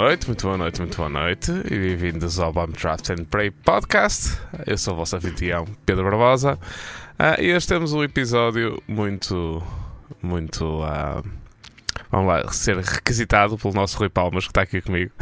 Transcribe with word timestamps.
Noite, 0.00 0.28
muito 0.28 0.46
boa 0.46 0.56
noite, 0.56 0.80
muito 0.80 0.96
boa 0.96 1.10
noite 1.10 1.52
e 1.70 1.78
bem-vindos 1.78 2.40
ao 2.40 2.50
Bomb 2.54 2.72
Draft 2.72 3.10
and 3.10 3.26
Pray 3.26 3.50
Podcast. 3.50 4.34
Eu 4.66 4.78
sou 4.78 4.94
o 4.94 4.96
vosso 4.96 5.14
anfitrião 5.14 5.66
Pedro 5.84 6.04
Barbosa 6.04 6.54
uh, 6.54 7.38
e 7.38 7.54
hoje 7.54 7.68
temos 7.68 7.92
um 7.92 8.02
episódio 8.02 8.82
muito, 8.88 9.62
muito, 10.22 10.64
uh, 10.82 11.22
vamos 12.10 12.28
lá, 12.28 12.50
ser 12.50 12.78
requisitado 12.78 13.58
pelo 13.58 13.74
nosso 13.74 13.98
Rui 13.98 14.08
Palmas 14.08 14.44
que 14.44 14.50
está 14.52 14.62
aqui 14.62 14.80
comigo 14.80 15.12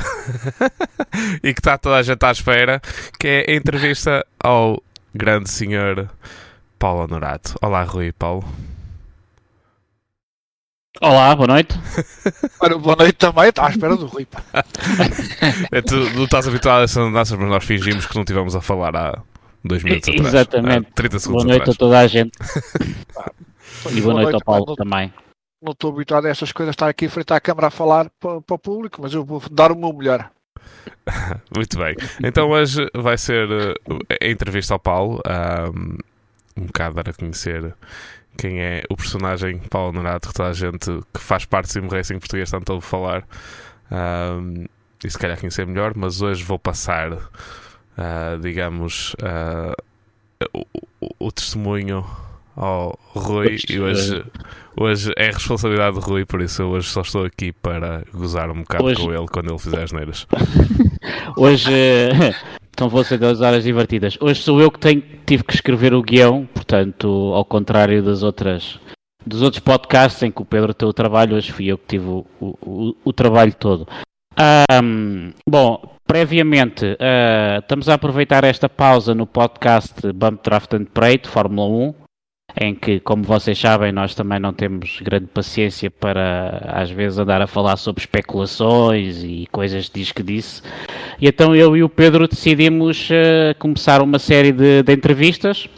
e 1.42 1.52
que 1.52 1.60
está 1.60 1.76
toda 1.76 1.96
a 1.96 2.02
gente 2.02 2.24
à 2.24 2.30
espera, 2.30 2.80
que 3.18 3.26
é 3.26 3.50
a 3.50 3.56
entrevista 3.56 4.24
ao 4.38 4.80
grande 5.12 5.50
senhor 5.50 6.08
Paulo 6.78 7.02
Honorato. 7.02 7.56
Olá 7.60 7.82
Rui 7.82 8.12
Paulo. 8.12 8.44
Olá, 11.00 11.36
boa 11.36 11.46
noite. 11.46 11.74
Ora, 12.60 12.76
boa 12.76 12.96
noite 12.96 13.14
também, 13.14 13.48
está 13.50 13.66
à 13.66 13.70
espera 13.70 13.94
do 13.96 14.06
Rui. 14.06 14.24
Pá. 14.26 14.42
É, 15.70 15.80
tu 15.82 15.94
não 16.14 16.24
estás 16.24 16.48
habituado 16.48 16.80
a 16.80 16.84
essas 16.84 16.96
andanças, 16.96 17.38
mas 17.38 17.48
nós 17.48 17.64
fingimos 17.64 18.06
que 18.06 18.14
não 18.14 18.22
estivemos 18.22 18.56
a 18.56 18.60
falar 18.60 18.96
há 18.96 19.22
dois 19.62 19.84
minutos 19.84 20.08
atrás. 20.08 20.26
Exatamente. 20.34 20.88
Há 20.88 20.94
30 20.94 21.18
segundos 21.20 21.44
Boa 21.44 21.56
noite 21.56 21.70
atrás. 21.70 21.76
a 21.76 21.78
toda 21.78 21.98
a 22.00 22.06
gente. 22.06 22.32
E 23.92 24.00
boa 24.00 24.14
noite 24.14 24.34
ao 24.34 24.40
Paulo 24.42 24.64
Não, 24.66 24.74
também. 24.74 25.12
não 25.62 25.70
estou 25.72 25.92
habituado 25.92 26.26
a 26.26 26.30
estas 26.30 26.50
coisas, 26.50 26.72
estar 26.72 26.88
aqui 26.88 27.04
em 27.04 27.08
frente 27.08 27.32
à 27.32 27.38
câmara 27.40 27.68
a 27.68 27.70
falar 27.70 28.10
para, 28.18 28.40
para 28.40 28.56
o 28.56 28.58
público, 28.58 29.00
mas 29.00 29.14
eu 29.14 29.24
vou 29.24 29.40
dar 29.52 29.70
o 29.70 29.76
meu 29.76 29.92
melhor. 29.92 30.28
Muito 31.54 31.78
bem. 31.78 31.94
Então 32.24 32.48
hoje 32.50 32.88
vai 32.92 33.16
ser 33.16 33.48
eh, 34.10 34.16
a 34.26 34.28
entrevista 34.28 34.74
ao 34.74 34.80
Paulo. 34.80 35.20
ahm, 35.24 35.96
um 36.56 36.66
bocado 36.66 36.96
dar 36.96 37.08
a 37.08 37.12
conhecer 37.12 37.72
quem 38.38 38.60
é 38.62 38.82
o 38.88 38.96
personagem 38.96 39.58
Paulo 39.68 39.90
Honorato, 39.90 40.28
que 40.28 40.34
toda 40.34 40.48
a 40.48 40.52
gente 40.54 40.86
que 41.12 41.20
faz 41.20 41.44
parte 41.44 41.66
do 41.66 41.72
Sim 41.72 41.88
Racing 41.94 42.18
português 42.20 42.50
tanto 42.50 42.72
ouve 42.72 42.86
falar. 42.86 43.24
ahm, 43.90 44.64
e 45.04 45.10
se 45.10 45.18
calhar 45.18 45.38
conhecer 45.38 45.66
melhor, 45.66 45.92
mas 45.96 46.22
hoje 46.22 46.42
vou 46.44 46.58
passar, 46.58 47.12
ah, 47.96 48.38
digamos, 48.40 49.14
ah, 49.22 49.74
o, 50.54 50.64
o- 51.00 51.26
o 51.26 51.32
testemunho 51.32 52.04
ao 52.56 52.98
Rui 53.14 53.56
e 53.68 53.78
hoje, 53.80 54.24
hoje 54.76 55.12
é 55.16 55.26
responsabilidade 55.26 55.94
do 55.94 56.00
Rui, 56.00 56.24
por 56.24 56.40
isso 56.42 56.62
eu 56.62 56.68
hoje 56.70 56.88
só 56.88 57.02
estou 57.02 57.24
aqui 57.24 57.52
para 57.52 58.02
gozar 58.12 58.50
um 58.50 58.62
bocado 58.62 58.84
Hoje- 58.84 58.96
com 59.00 59.12
ele 59.12 59.26
quando 59.28 59.50
ele 59.50 59.58
fizer 59.58 59.82
as 59.84 59.92
neiras. 59.92 60.26
Hoje 61.36 61.72
eh, 61.72 62.34
então 62.78 62.88
vou 62.88 63.02
ser 63.02 63.18
das 63.18 63.40
horas 63.40 63.64
divertidas. 63.64 64.16
Hoje 64.20 64.40
sou 64.40 64.60
eu 64.60 64.70
que 64.70 64.78
tenho, 64.78 65.02
tive 65.26 65.42
que 65.42 65.52
escrever 65.52 65.92
o 65.92 66.00
guião, 66.00 66.46
portanto, 66.54 67.08
ao 67.34 67.44
contrário 67.44 68.00
das 68.04 68.22
outras 68.22 68.78
dos 69.26 69.42
outros 69.42 69.58
podcasts 69.58 70.22
em 70.22 70.30
que 70.30 70.40
o 70.40 70.44
Pedro 70.44 70.72
tem 70.72 70.88
o 70.88 70.92
trabalho, 70.92 71.36
hoje 71.36 71.50
fui 71.50 71.66
eu 71.66 71.76
que 71.76 71.86
tive 71.88 72.06
o, 72.06 72.24
o, 72.40 72.94
o- 73.04 73.12
trabalho 73.12 73.52
todo. 73.52 73.84
Ahm, 74.38 75.32
bom, 75.46 75.82
previamente, 76.06 76.96
ah, 77.00 77.58
estamos 77.60 77.88
a 77.88 77.94
aproveitar 77.94 78.44
esta 78.44 78.68
pausa 78.68 79.12
no 79.12 79.26
podcast 79.26 80.12
Bump 80.12 80.40
Draft 80.44 80.72
and 80.74 80.84
Parade 80.84 81.22
de 81.24 81.28
Fórmula 81.30 81.68
1, 81.68 81.94
em 82.56 82.74
que, 82.74 83.00
como 83.00 83.22
vocês 83.22 83.58
sabem, 83.58 83.92
nós 83.92 84.14
também 84.14 84.38
não 84.38 84.52
temos 84.52 85.00
grande 85.00 85.26
paciência 85.26 85.90
para, 85.90 86.62
às 86.72 86.90
vezes, 86.90 87.18
andar 87.18 87.40
a 87.42 87.46
falar 87.46 87.76
sobre 87.76 88.00
especulações 88.00 89.22
e 89.22 89.46
coisas 89.52 89.90
diz 89.90 90.12
que 90.12 90.22
disse. 90.22 90.62
E 91.20 91.26
então 91.28 91.54
eu 91.54 91.76
e 91.76 91.82
o 91.82 91.88
Pedro 91.88 92.26
decidimos 92.26 93.08
eh, 93.10 93.54
começar 93.58 94.00
uma 94.02 94.18
série 94.18 94.52
de, 94.52 94.82
de 94.82 94.92
entrevistas. 94.92 95.68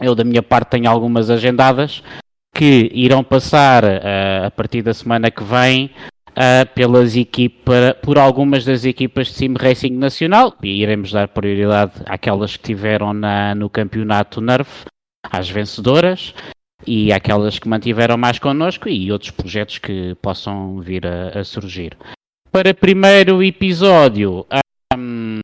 Eu, 0.00 0.14
da 0.14 0.24
minha 0.24 0.42
parte, 0.42 0.70
tenho 0.70 0.88
algumas 0.88 1.30
agendadas 1.30 2.02
que 2.54 2.90
irão 2.94 3.22
passar 3.22 3.84
eh, 3.84 4.42
a 4.46 4.50
partir 4.50 4.82
da 4.82 4.94
semana 4.94 5.30
que 5.30 5.42
vem 5.42 5.90
eh, 6.34 6.64
pelas 6.66 7.16
equipa, 7.16 7.96
por 8.02 8.18
algumas 8.18 8.64
das 8.64 8.84
equipas 8.84 9.28
de 9.28 9.32
Sim 9.34 9.54
Racing 9.58 9.92
Nacional 9.92 10.54
e 10.62 10.82
iremos 10.82 11.10
dar 11.10 11.28
prioridade 11.28 11.92
àquelas 12.04 12.56
que 12.56 12.62
tiveram 12.62 13.12
na, 13.12 13.54
no 13.54 13.70
campeonato 13.70 14.40
NERF, 14.40 14.84
às 15.30 15.48
vencedoras 15.48 16.34
e 16.86 17.12
àquelas 17.12 17.58
que 17.58 17.68
mantiveram 17.68 18.16
mais 18.16 18.38
connosco 18.38 18.88
e 18.88 19.10
outros 19.10 19.30
projetos 19.30 19.78
que 19.78 20.14
possam 20.16 20.80
vir 20.80 21.06
a, 21.06 21.40
a 21.40 21.44
surgir. 21.44 21.96
Para 22.50 22.74
primeiro 22.74 23.42
episódio, 23.42 24.46
hum, 24.96 25.40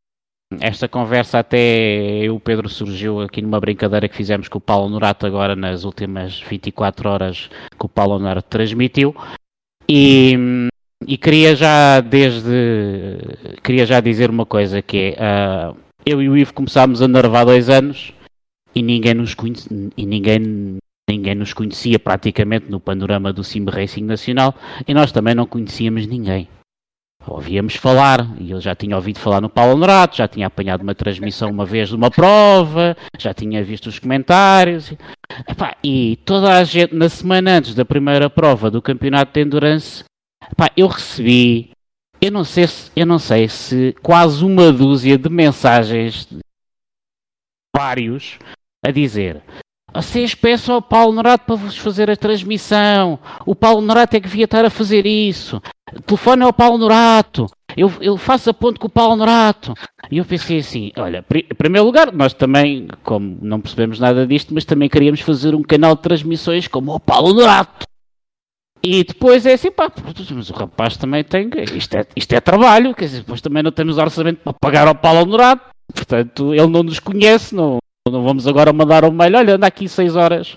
esta 0.61 0.89
conversa 0.89 1.39
até 1.39 2.23
eu, 2.23 2.39
Pedro, 2.41 2.69
surgiu 2.69 3.21
aqui 3.21 3.43
numa 3.43 3.61
brincadeira 3.61 4.09
que 4.09 4.17
fizemos 4.17 4.49
com 4.49 4.59
o 4.59 4.61
Paulo 4.61 4.89
Norato 4.89 5.27
agora 5.27 5.57
nas 5.57 5.85
últimas 5.85 6.41
24 6.41 7.09
horas 7.09 7.51
que 7.79 7.87
o 7.87 7.89
Paulo 7.89 8.19
Norato 8.19 8.49
transmitiu. 8.49 9.15
E, 9.89 10.37
hum, 10.39 10.69
e 11.07 11.17
queria 11.17 11.55
já 11.55 12.01
desde 12.01 13.19
queria 13.63 13.85
já 13.85 14.01
dizer 14.01 14.31
uma 14.31 14.47
coisa 14.47 14.81
que 14.81 15.15
é 15.17 15.17
ah, 15.19 15.75
eu 16.07 16.23
e 16.23 16.29
o 16.29 16.37
Ivo 16.37 16.55
começámos 16.55 17.03
a 17.03 17.09
nervar 17.09 17.43
há 17.43 17.45
dois 17.45 17.69
anos 17.69 18.13
e 18.75 18.83
ninguém 18.83 19.15
nos 19.15 19.35
conhece, 19.35 19.69
e 19.97 20.07
ninguém 20.07 20.79
ninguém 21.11 21.35
nos 21.35 21.53
conhecia 21.53 21.99
praticamente 21.99 22.71
no 22.71 22.81
panorama 22.81 23.33
do 23.33 23.45
Sim 23.45 23.65
Racing 23.67 24.05
Nacional 24.05 24.55
e 24.87 24.95
nós 24.95 25.13
também 25.13 25.35
não 25.35 25.47
conhecíamos 25.47 26.07
ninguém. 26.07 26.49
Ouvíamos 27.27 27.77
falar, 27.77 28.27
e 28.41 28.51
eu 28.51 28.61
já 28.61 28.75
tinha 28.75 28.97
ouvido 28.97 29.19
falar 29.21 29.41
no 29.41 29.49
Paulo 29.49 29.75
Honorato, 29.75 30.17
já 30.17 30.27
tinha 30.27 30.47
apanhado 30.49 30.83
uma 30.83 30.95
transmissão 30.95 31.51
uma 31.51 31.65
vez 31.65 31.89
de 31.91 31.95
uma 31.95 32.11
prova, 32.11 32.97
já 33.17 33.33
tinha 33.33 33.63
visto 33.63 33.87
os 33.87 33.99
comentários. 33.99 34.91
e- 34.91 34.99
Epá, 35.49 35.77
e 35.85 36.17
toda 36.25 36.59
a 36.59 36.65
gente, 36.65 36.95
na 36.95 37.09
semana 37.09 37.59
antes 37.59 37.75
da 37.75 37.85
primeira 37.85 38.29
prova 38.29 38.71
do 38.71 38.83
campeonato 38.83 39.33
de 39.33 39.41
Endurance, 39.41 40.05
epá, 40.51 40.71
eu 40.77 40.89
recebi, 40.89 41.71
eu 42.21 42.33
não 42.33 42.43
sei 42.45 42.67
se, 42.67 42.91
eu 42.97 43.07
não 43.07 43.19
sei 43.19 43.49
se 43.49 43.95
quase 44.03 44.45
uma 44.45 44.73
dúzia 44.73 45.17
de 45.17 45.29
mensagens, 45.29 46.29
vários, 47.75 48.39
a 48.85 48.91
dizer 48.91 49.43
vocês 49.95 50.35
peçam 50.35 50.77
ao 50.77 50.81
Paulo 50.83 51.13
Norato 51.13 51.45
para 51.45 51.55
vos 51.55 51.77
fazer 51.77 52.11
a 52.11 52.17
transmissão. 52.17 53.19
O 53.45 53.55
Paulo 53.55 53.83
Norato 53.83 54.17
é 54.17 54.21
que 54.21 54.27
devia 54.27 54.47
estar 54.47 54.65
a 54.65 54.71
fazer 54.71 55.05
isso. 55.05 55.61
Telefone 56.07 56.45
ao 56.45 56.53
Paulo 56.53 56.79
Norato. 56.79 57.47
Eu, 57.77 57.93
eu 58.01 58.17
faço 58.17 58.49
a 58.49 58.55
ponto 58.55 58.81
com 58.81 58.87
o 58.87 58.91
Paulo 58.91 59.17
Norato. 59.17 59.75
E 60.11 60.17
eu 60.17 60.25
pensei 60.25 60.61
assim: 60.61 60.93
olha, 60.97 61.23
pri- 61.23 61.47
em 61.51 61.55
primeiro 61.55 61.85
lugar, 61.85 62.11
nós 62.11 62.33
também, 62.33 62.89
como 63.03 63.37
não 63.43 63.61
percebemos 63.61 64.01
nada 64.01 64.27
disto, 64.27 64.55
mas 64.55 64.65
também 64.65 64.89
queríamos 64.89 65.21
fazer 65.21 65.55
um 65.55 65.63
canal 65.63 65.95
de 65.95 66.01
transmissões 66.01 66.67
como 66.67 66.95
o 66.95 66.99
Paulo 67.01 67.35
Norato. 67.35 67.85
E 68.83 69.05
depois 69.05 69.45
é 69.45 69.53
assim, 69.53 69.71
pá, 69.71 69.93
mas 70.35 70.49
o 70.49 70.55
rapaz 70.55 70.97
também 70.97 71.23
tem. 71.23 71.51
Isto 71.77 71.97
é, 71.99 72.07
isto 72.17 72.33
é 72.33 72.41
trabalho, 72.41 72.95
quer 72.95 73.05
dizer, 73.05 73.19
depois 73.19 73.43
também 73.43 73.63
não 73.63 73.71
temos 73.71 73.99
orçamento 73.99 74.41
para 74.43 74.55
pagar 74.55 74.89
ao 74.89 74.95
Paulo 74.95 75.27
Norato. 75.27 75.71
Portanto, 75.95 76.55
ele 76.55 76.67
não 76.69 76.83
nos 76.83 76.99
conhece, 76.99 77.55
não, 77.55 77.79
não 78.11 78.25
vamos 78.25 78.47
agora 78.47 78.73
mandar 78.73 79.05
um 79.05 79.13
mail, 79.13 79.37
olha, 79.37 79.55
anda 79.55 79.67
aqui 79.67 79.89
seis 79.89 80.17
horas 80.17 80.57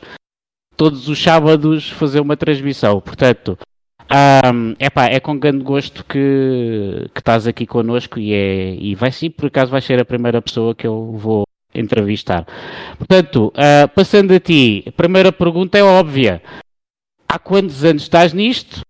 todos 0.76 1.08
os 1.08 1.22
sábados 1.22 1.90
fazer 1.92 2.20
uma 2.20 2.36
transmissão. 2.36 3.00
Portanto, 3.00 3.58
ahm, 4.10 4.74
epá, 4.80 5.06
é 5.06 5.20
com 5.20 5.38
grande 5.38 5.64
gosto 5.64 6.04
que, 6.04 7.10
que 7.14 7.20
estás 7.20 7.48
aqui 7.48 7.66
connosco 7.66 8.20
e, 8.20 8.34
é, 8.34 8.76
e 8.76 8.96
vai 8.96 9.12
sim, 9.12 9.30
por 9.30 9.48
acaso 9.48 9.72
vai 9.72 9.82
ser 9.82 10.00
a 10.00 10.06
primeira 10.06 10.42
pessoa 10.42 10.76
que 10.76 10.88
eu 10.88 11.14
vou 11.14 11.44
entrevistar. 11.74 12.46
Portanto, 12.98 13.54
ah, 13.56 13.88
passando 13.88 14.34
a 14.34 14.40
ti, 14.40 14.84
a 14.88 14.92
primeira 14.92 15.32
pergunta 15.32 15.78
é 15.78 15.84
óbvia. 15.84 16.42
Há 17.28 17.40
quantos 17.40 17.84
anos 17.84 18.04
estás 18.04 18.34
nisto? 18.34 18.82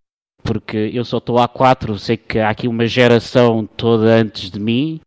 Porque 0.43 0.91
eu 0.93 1.03
só 1.03 1.17
estou 1.17 1.39
há 1.39 1.47
quatro, 1.47 1.97
sei 1.97 2.17
que 2.17 2.37
há 2.37 2.49
aqui 2.49 2.67
uma 2.67 2.85
geração 2.85 3.65
toda 3.65 4.13
antes 4.15 4.51
de 4.51 4.59
mim. 4.59 5.01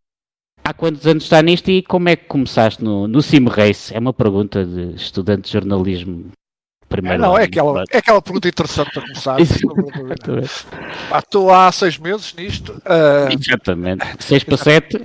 Há 0.69 0.73
quantos 0.75 1.07
anos 1.07 1.23
está 1.23 1.41
nisto 1.41 1.71
e 1.71 1.81
como 1.81 2.09
é 2.09 2.15
que 2.15 2.25
começaste 2.25 2.83
no, 2.83 3.07
no 3.07 3.23
Sim 3.23 3.47
Race? 3.47 3.91
É 3.91 3.97
uma 3.97 4.13
pergunta 4.13 4.63
de 4.63 4.93
estudante 4.93 5.45
de 5.47 5.53
jornalismo. 5.53 6.27
É, 6.29 6.85
Primeiro 6.87 7.19
não, 7.19 7.35
é 7.35 7.45
aquela, 7.45 7.83
é 7.89 7.97
aquela 7.97 8.21
pergunta 8.21 8.49
interessante 8.49 8.91
para 8.93 9.01
começar. 9.01 9.37
Estou 11.17 11.51
há 11.51 11.71
seis 11.71 11.97
meses 11.97 12.35
nisto. 12.35 12.79
ah, 12.85 13.29
Exatamente. 13.33 14.05
6 14.19 14.43
para 14.43 14.57
7. 14.57 14.97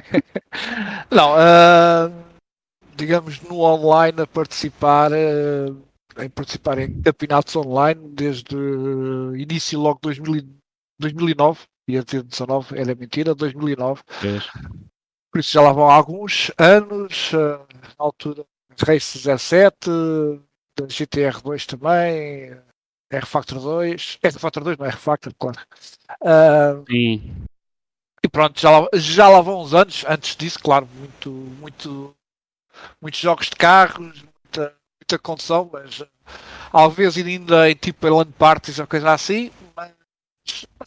não, 1.12 1.34
ah, 1.36 2.10
digamos 2.96 3.42
no 3.42 3.60
online 3.60 4.22
a 4.22 4.26
participar, 4.26 5.12
ah, 5.12 6.24
em 6.24 6.30
participar 6.30 6.78
em 6.78 7.02
campeonatos 7.02 7.54
online 7.54 8.00
desde 8.14 8.56
início 9.36 9.78
logo 9.78 9.98
de 10.02 10.20
2000 10.20 10.36
e- 10.36 10.48
2009. 10.98 11.58
Ia 11.88 12.02
dizer 12.02 12.22
19, 12.22 12.78
era 12.78 12.94
mentira, 12.94 13.34
2009. 13.34 14.02
Por 15.30 15.40
isso 15.40 15.52
já 15.52 15.60
lá 15.60 15.72
vão 15.72 15.88
alguns 15.88 16.50
anos. 16.58 17.32
ah, 17.34 17.64
na 17.98 18.04
altura, 18.04 18.44
Race 18.84 19.18
07, 19.18 19.88
da 20.76 20.86
GTR2 20.86 21.66
também, 21.66 22.56
R-Factor 23.10 23.60
2, 23.60 24.18
R-Factor 24.22 24.64
2, 24.64 24.78
não 24.78 24.86
é 24.86 24.88
R-Factor, 24.88 25.32
claro. 25.38 25.58
Ah, 26.22 26.82
Sim. 26.88 27.46
e 28.22 28.28
pronto, 28.28 28.60
já 28.60 28.70
lá, 28.70 28.88
já 28.94 29.28
lá 29.28 29.40
vão 29.40 29.62
uns 29.62 29.72
anos. 29.74 30.04
Antes 30.08 30.36
disso, 30.36 30.58
claro, 30.58 30.88
muito, 30.98 31.30
muito, 31.30 32.16
muitos 33.00 33.20
jogos 33.20 33.48
de 33.48 33.56
carros, 33.56 34.22
muita, 34.22 34.74
muita 35.00 35.18
condução, 35.18 35.70
mas 35.72 36.02
vezes 36.94 37.24
ainda 37.24 37.70
em 37.70 37.74
tipo 37.74 38.08
LAN 38.08 38.30
parties 38.32 38.78
ou 38.78 38.86
coisa 38.86 39.12
assim. 39.12 39.50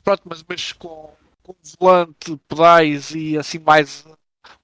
Pronto, 0.04 0.24
mas, 0.26 0.44
mas 0.48 0.74
com, 0.74 1.12
com 1.44 1.56
volante, 1.80 2.38
pedais 2.48 3.12
e 3.12 3.38
assim 3.38 3.60
mais 3.60 4.06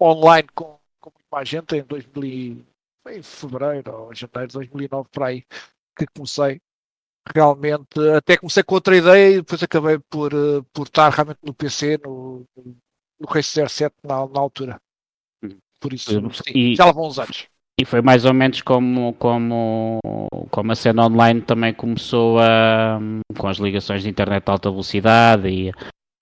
online 0.01 0.47
com, 0.55 0.79
com 0.99 1.09
muito 1.11 1.27
mais 1.31 1.47
gente 1.49 1.75
em 1.75 1.83
2000 1.83 2.65
em 3.07 3.21
fevereiro 3.21 3.93
ou 3.93 4.15
janeiro 4.15 4.47
de 4.47 4.53
2009 4.53 5.09
para 5.11 5.27
aí 5.27 5.43
que 5.97 6.05
comecei 6.15 6.59
realmente 7.35 7.99
até 8.17 8.37
comecei 8.37 8.63
com 8.63 8.75
outra 8.75 8.97
ideia 8.97 9.33
e 9.33 9.37
depois 9.37 9.63
acabei 9.63 9.99
por, 10.09 10.33
eh, 10.33 10.61
por 10.73 10.87
estar 10.87 11.09
realmente 11.09 11.39
no 11.43 11.53
PC 11.53 11.99
no, 12.03 12.45
no 13.19 13.27
Race 13.27 13.49
07 13.51 13.95
na, 14.03 14.27
na 14.27 14.39
altura. 14.39 14.79
Uhum. 15.43 15.57
por 15.79 15.93
isso 15.93 16.11
sim, 16.31 16.51
E- 16.55 16.75
já 16.75 16.85
levou 16.85 17.07
uns 17.07 17.19
anos 17.19 17.47
E 17.79 17.83
foi 17.83 18.01
mais 18.01 18.23
ou 18.23 18.33
menos 18.33 18.61
como, 18.61 19.13
como, 19.15 19.99
como 20.49 20.71
a 20.71 20.75
cena 20.75 21.05
online 21.05 21.41
também 21.41 21.73
começou 21.73 22.39
a, 22.39 22.99
com 23.37 23.47
as 23.47 23.57
ligações 23.57 24.03
de 24.03 24.09
internet 24.09 24.45
de 24.45 24.51
alta 24.51 24.71
velocidade 24.71 25.49
e 25.49 25.71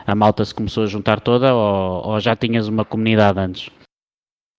a 0.06 0.16
malta 0.16 0.44
se 0.44 0.54
começou 0.54 0.84
a 0.84 0.88
juntar 0.88 1.22
toda 1.22 1.54
ou, 1.54 2.08
ou 2.08 2.20
já 2.20 2.36
tinhas 2.36 2.68
uma 2.68 2.84
comunidade 2.84 3.40
antes? 3.40 3.70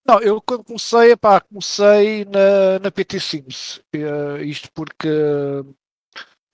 Não, 0.07 0.19
eu 0.21 0.39
quando 0.39 0.63
comecei, 0.63 1.11
epá, 1.11 1.41
comecei 1.41 2.25
na, 2.25 2.79
na 2.79 2.91
PT 2.91 3.19
Sims. 3.19 3.81
Eh, 3.93 4.43
isto 4.43 4.69
porque 4.71 5.09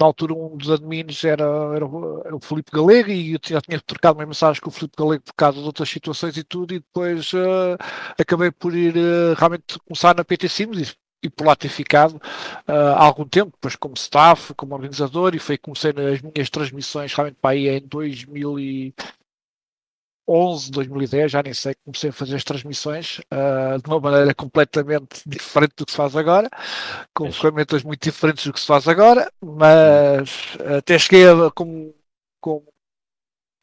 na 0.01 0.07
altura 0.07 0.33
um 0.33 0.57
dos 0.57 0.69
admins 0.71 1.23
era, 1.23 1.43
era, 1.75 1.85
o- 1.85 2.39
Filipe 2.41 2.71
Galego 2.71 3.09
e 3.11 3.33
eu 3.33 3.39
já 3.43 3.61
tinha 3.61 3.79
trocado 3.79 4.19
uma 4.19 4.25
mensagem 4.25 4.61
com 4.61 4.69
o 4.69 4.73
Filipe 4.73 4.95
Galego 4.97 5.23
por 5.23 5.33
causa 5.35 5.59
de 5.59 5.65
outras 5.65 5.89
situações 5.89 6.35
e 6.37 6.43
tudo, 6.43 6.73
e 6.73 6.79
depois 6.79 7.31
eh, 7.33 7.77
acabei 8.19 8.51
por 8.51 8.75
ir 8.75 8.95
eh, 8.97 9.33
realmente 9.37 9.77
começar 9.85 10.15
na 10.15 10.23
PT 10.25 10.49
Sims 10.49 10.91
e, 10.91 11.27
e 11.27 11.29
por 11.29 11.45
lá 11.45 11.55
ter 11.55 11.69
ficado 11.69 12.19
eh, 12.67 12.71
há 12.73 13.03
algum 13.03 13.25
tempo, 13.27 13.51
depois 13.51 13.75
como 13.75 13.93
staff, 13.95 14.53
como 14.55 14.73
organizador, 14.73 15.35
e 15.35 15.39
foi 15.39 15.57
comecei 15.57 15.93
nas 15.93 16.21
minhas 16.21 16.49
transmissões 16.49 17.13
realmente 17.13 17.37
para 17.41 17.51
aí 17.51 17.69
em 17.69 17.87
2011, 20.27 20.71
2010, 20.71 21.31
já 21.31 21.43
nem 21.43 21.53
sei, 21.53 21.75
comecei 21.83 22.09
a 22.09 22.13
fazer 22.13 22.35
as 22.35 22.43
transmissões 22.43 23.21
ah, 23.31 23.77
de 23.77 23.89
uma 23.89 23.99
maneira 23.99 24.33
completamente 24.33 25.21
diferente 25.25 25.73
do 25.77 25.85
que 25.85 25.91
se 25.91 25.97
faz 25.97 26.15
agora, 26.15 26.49
com 27.13 27.25
Pois. 27.25 27.37
ferramentas 27.37 27.83
muito 27.83 28.03
diferentes 28.03 28.45
do 28.45 28.53
que 28.53 28.59
se 28.59 28.67
faz 28.67 28.87
agora, 28.87 29.31
mas 29.41 30.57
até 30.77 30.97
cheguei 30.97 31.27
a, 31.27 31.51
como, 31.51 31.93
como 32.39 32.65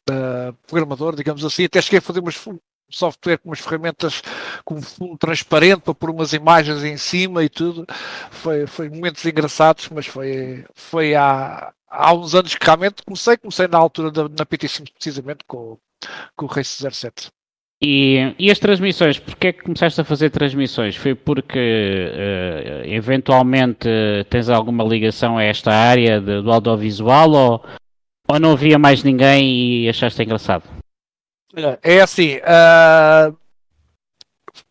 ah, 0.09 0.53
programador, 0.67 1.15
digamos 1.15 1.43
assim, 1.45 1.65
até 1.65 1.81
cheguei 1.81 1.99
a 1.99 2.01
fazer 2.01 2.19
umas, 2.19 2.35
um 2.47 2.59
software 2.91 3.37
com 3.37 3.49
umas 3.49 3.59
ferramentas 3.59 4.21
com 4.65 4.81
fundo 4.81 5.17
transparente 5.17 5.81
para 5.81 5.93
pôr 5.95 6.09
umas 6.09 6.33
imagens 6.33 6.83
em 6.83 6.97
cima 6.97 7.43
e 7.43 7.49
tudo. 7.49 7.85
Foi, 8.31 8.67
foi 8.67 8.89
momentos 8.89 9.25
engraçados, 9.25 9.89
mas 9.89 10.07
foi, 10.07 10.65
foi 10.73 11.15
há, 11.15 11.73
há 11.87 12.13
uns 12.13 12.35
anos 12.35 12.55
que 12.55 12.65
realmente 12.65 13.03
comecei, 13.03 13.37
comecei 13.37 13.67
na 13.67 13.77
altura 13.77 14.11
da, 14.11 14.23
na 14.23 14.45
PT5 14.45 14.93
precisamente 14.93 15.43
com, 15.47 15.77
com 16.35 16.45
o 16.45 16.49
Race 16.49 16.83
07. 16.89 17.29
E, 17.81 18.35
e 18.37 18.51
as 18.51 18.59
transmissões, 18.59 19.19
porque 19.19 19.47
é 19.47 19.53
que 19.53 19.63
começaste 19.63 20.01
a 20.01 20.03
fazer 20.03 20.29
transmissões? 20.31 20.97
Foi 20.97 21.15
porque 21.15 21.57
eh, 21.57 22.83
eventualmente 22.87 23.87
tens 24.29 24.49
alguma 24.49 24.83
ligação 24.83 25.37
a 25.37 25.43
esta 25.43 25.71
área 25.71 26.19
de- 26.19 26.41
do 26.41 26.51
audiovisual 26.51 27.31
ou, 27.31 27.65
ou 28.27 28.39
não 28.39 28.51
havia 28.51 28.77
mais 28.77 29.01
ninguém 29.01 29.83
e 29.85 29.89
achaste 29.89 30.21
engraçado? 30.21 30.63
É 31.81 32.01
assim, 32.01 32.41
ah, 32.43 33.33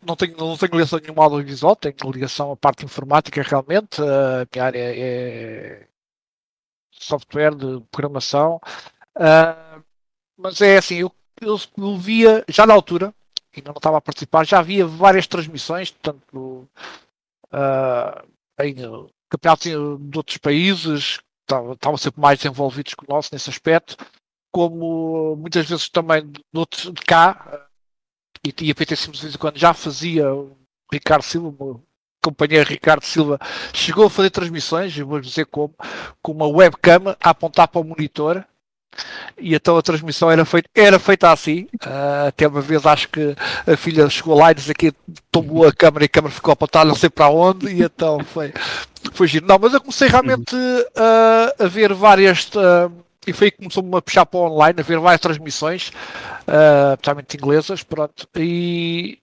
não, 0.04 0.14
tenho, 0.14 0.36
não 0.36 0.56
tenho 0.58 0.72
ligação 0.72 0.98
nenhuma 0.98 1.24
ao 1.24 1.32
audiovisual, 1.32 1.74
tenho 1.76 2.12
ligação 2.12 2.52
à 2.52 2.56
parte 2.56 2.84
informática 2.84 3.42
realmente. 3.42 4.02
A 4.02 4.46
minha 4.52 4.64
área 4.64 4.78
é 4.78 5.86
software 6.92 7.54
de 7.54 7.80
programação. 7.90 8.60
Mas 10.36 10.60
é 10.60 10.76
assim, 10.78 10.98
eu, 10.98 11.12
eu, 11.40 11.58
eu 11.76 11.96
via, 11.96 12.44
já 12.48 12.66
na 12.66 12.74
altura, 12.74 13.14
ainda 13.54 13.70
não 13.70 13.76
estava 13.76 13.98
a 13.98 14.00
participar, 14.00 14.46
já 14.46 14.58
havia 14.58 14.86
várias 14.86 15.26
transmissões, 15.26 15.90
tanto 15.90 16.68
ah, 17.52 18.24
em 18.60 18.72
eh, 18.72 19.10
campeonatos 19.28 19.64
de 19.64 20.18
outros 20.18 20.36
países, 20.38 21.20
estavam, 21.42 21.96
sempre 21.96 22.20
mais 22.20 22.44
envolvidos 22.44 22.94
que 22.94 23.04
o 23.04 23.12
nosso 23.12 23.30
nesse 23.32 23.50
aspecto, 23.50 23.96
como 24.52 25.36
muitas 25.36 25.68
vezes 25.68 25.88
também 25.88 26.26
de, 26.26 26.40
outros, 26.54 26.92
de 26.92 27.02
cá, 27.02 27.68
e, 28.44 28.48
e 28.48 28.70
a 28.70 28.74
de 28.74 29.20
vez 29.20 29.34
em 29.34 29.38
quando 29.38 29.58
já 29.58 29.74
fazia 29.74 30.32
o 30.32 30.56
Ricardo 30.92 31.22
Silva, 31.22 31.48
o 31.48 31.64
meu 31.64 31.82
companheiro 32.22 32.68
Ricardo 32.68 33.04
Silva, 33.04 33.38
chegou 33.72 34.06
a 34.06 34.10
fazer 34.10 34.30
transmissões, 34.30 34.96
vou 34.98 35.20
dizer 35.20 35.46
como, 35.46 35.74
com 36.22 36.32
uma 36.32 36.46
webcam 36.46 37.16
a 37.20 37.30
apontar 37.30 37.68
para 37.68 37.80
o 37.80 37.84
monitor. 37.84 38.44
E 39.38 39.54
então 39.54 39.76
a 39.76 39.82
transmissão 39.82 40.30
era 40.30 40.44
feita, 40.44 40.68
era 40.74 40.98
feita 40.98 41.30
assim. 41.30 41.68
Ah, 41.84 42.26
até 42.28 42.48
uma 42.48 42.60
vez 42.60 42.84
acho 42.84 43.08
que 43.08 43.34
a 43.66 43.76
filha 43.76 44.08
chegou 44.10 44.36
lá 44.36 44.50
e 44.50 44.54
disse 44.54 44.72
tomou 45.30 45.66
a 45.66 45.72
câmera 45.72 46.04
e 46.04 46.06
a 46.06 46.08
câmera 46.08 46.34
ficou 46.34 46.52
a 46.52 46.54
apontar 46.54 46.84
não 46.84 46.94
sei 46.94 47.08
para 47.08 47.28
onde, 47.28 47.68
e 47.68 47.82
então 47.82 48.18
foi, 48.24 48.52
foi 49.12 49.28
giro. 49.28 49.46
Não, 49.46 49.58
mas 49.58 49.74
eu 49.74 49.80
comecei 49.80 50.08
realmente 50.08 50.56
ah, 50.96 51.54
a 51.60 51.66
ver 51.66 51.92
várias. 51.94 52.50
ah, 52.56 52.90
e 53.26 53.32
foi 53.32 53.48
aí 53.48 53.50
que 53.50 53.58
começou-me 53.58 53.94
a 53.94 54.00
puxar 54.00 54.24
para 54.24 54.40
o 54.40 54.44
online, 54.44 54.80
a 54.80 54.82
ver 54.82 54.98
várias 54.98 55.20
transmissões, 55.20 55.88
uh, 56.48 56.96
principalmente 56.96 57.36
inglesas, 57.36 57.82
pronto, 57.82 58.26
e, 58.34 59.18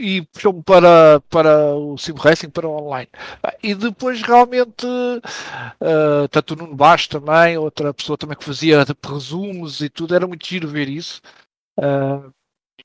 e 0.00 0.22
puxou-me 0.22 0.62
para, 0.62 1.20
para 1.30 1.74
o 1.76 1.98
Sim 1.98 2.14
Racing, 2.16 2.50
para 2.50 2.66
o 2.68 2.76
online. 2.76 3.08
Pá, 3.42 3.54
E 3.62 3.74
depois 3.74 4.22
realmente, 4.22 4.86
uh, 4.86 6.28
tanto 6.30 6.54
o 6.54 6.56
Nuno 6.56 6.74
Baixo 6.74 7.08
também, 7.08 7.56
outra 7.58 7.92
pessoa 7.94 8.16
também 8.18 8.36
que 8.36 8.44
fazia 8.44 8.84
resumos 9.04 9.80
e 9.80 9.88
tudo, 9.88 10.14
era 10.14 10.26
muito 10.26 10.46
giro 10.46 10.68
ver 10.68 10.88
isso. 10.88 11.20
Uh, 11.78 12.32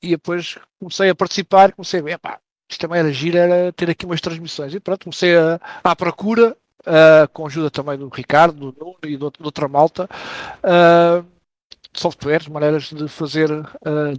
e 0.02 0.10
depois 0.10 0.58
comecei 0.78 1.10
a 1.10 1.14
participar, 1.14 1.72
comecei 1.72 2.00
a 2.00 2.02
ver, 2.02 2.18
pá, 2.18 2.38
isto 2.70 2.80
também 2.80 3.00
era 3.00 3.12
giro, 3.12 3.38
era 3.38 3.72
ter 3.72 3.90
aqui 3.90 4.06
umas 4.06 4.20
transmissões. 4.20 4.74
E 4.74 4.80
pronto, 4.80 5.04
comecei 5.04 5.36
a, 5.36 5.60
à 5.84 5.96
procura, 5.96 6.56
uh, 6.86 7.28
com 7.32 7.46
ajuda 7.46 7.70
também 7.70 7.98
do 7.98 8.08
Ricardo, 8.08 8.72
do 8.72 8.78
Nuno 8.78 8.98
e 9.06 9.16
outra- 9.16 9.42
de 9.42 9.46
outra 9.46 9.68
malta, 9.68 10.08
uh, 10.64 11.24
softwares, 12.00 12.48
maneiras 12.48 12.84
de 12.92 13.08
fazer, 13.08 13.50
uh, 13.50 13.66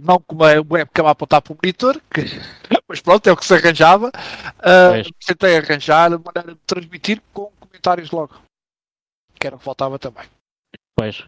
não 0.02 0.20
como 0.20 0.44
a 0.44 0.52
webcam 0.70 1.06
a 1.06 1.10
apontar 1.10 1.42
para 1.42 1.52
o 1.52 1.56
monitor, 1.62 2.00
que, 2.12 2.22
mas 2.88 3.00
pronto, 3.00 3.26
é 3.28 3.32
o 3.32 3.36
que 3.36 3.44
se 3.46 3.54
arranjava. 3.54 4.08
Uh, 4.08 5.08
tentei 5.26 5.56
arranjar 5.58 6.12
a 6.12 6.18
maneira 6.18 6.52
de 6.52 6.58
transmitir 6.66 7.20
com 7.32 7.50
comentários 7.60 8.10
logo, 8.10 8.34
que 9.38 9.46
era 9.46 9.56
o 9.56 9.58
que 9.58 9.64
faltava 9.64 9.98
também. 9.98 10.24
Pois. 10.98 11.22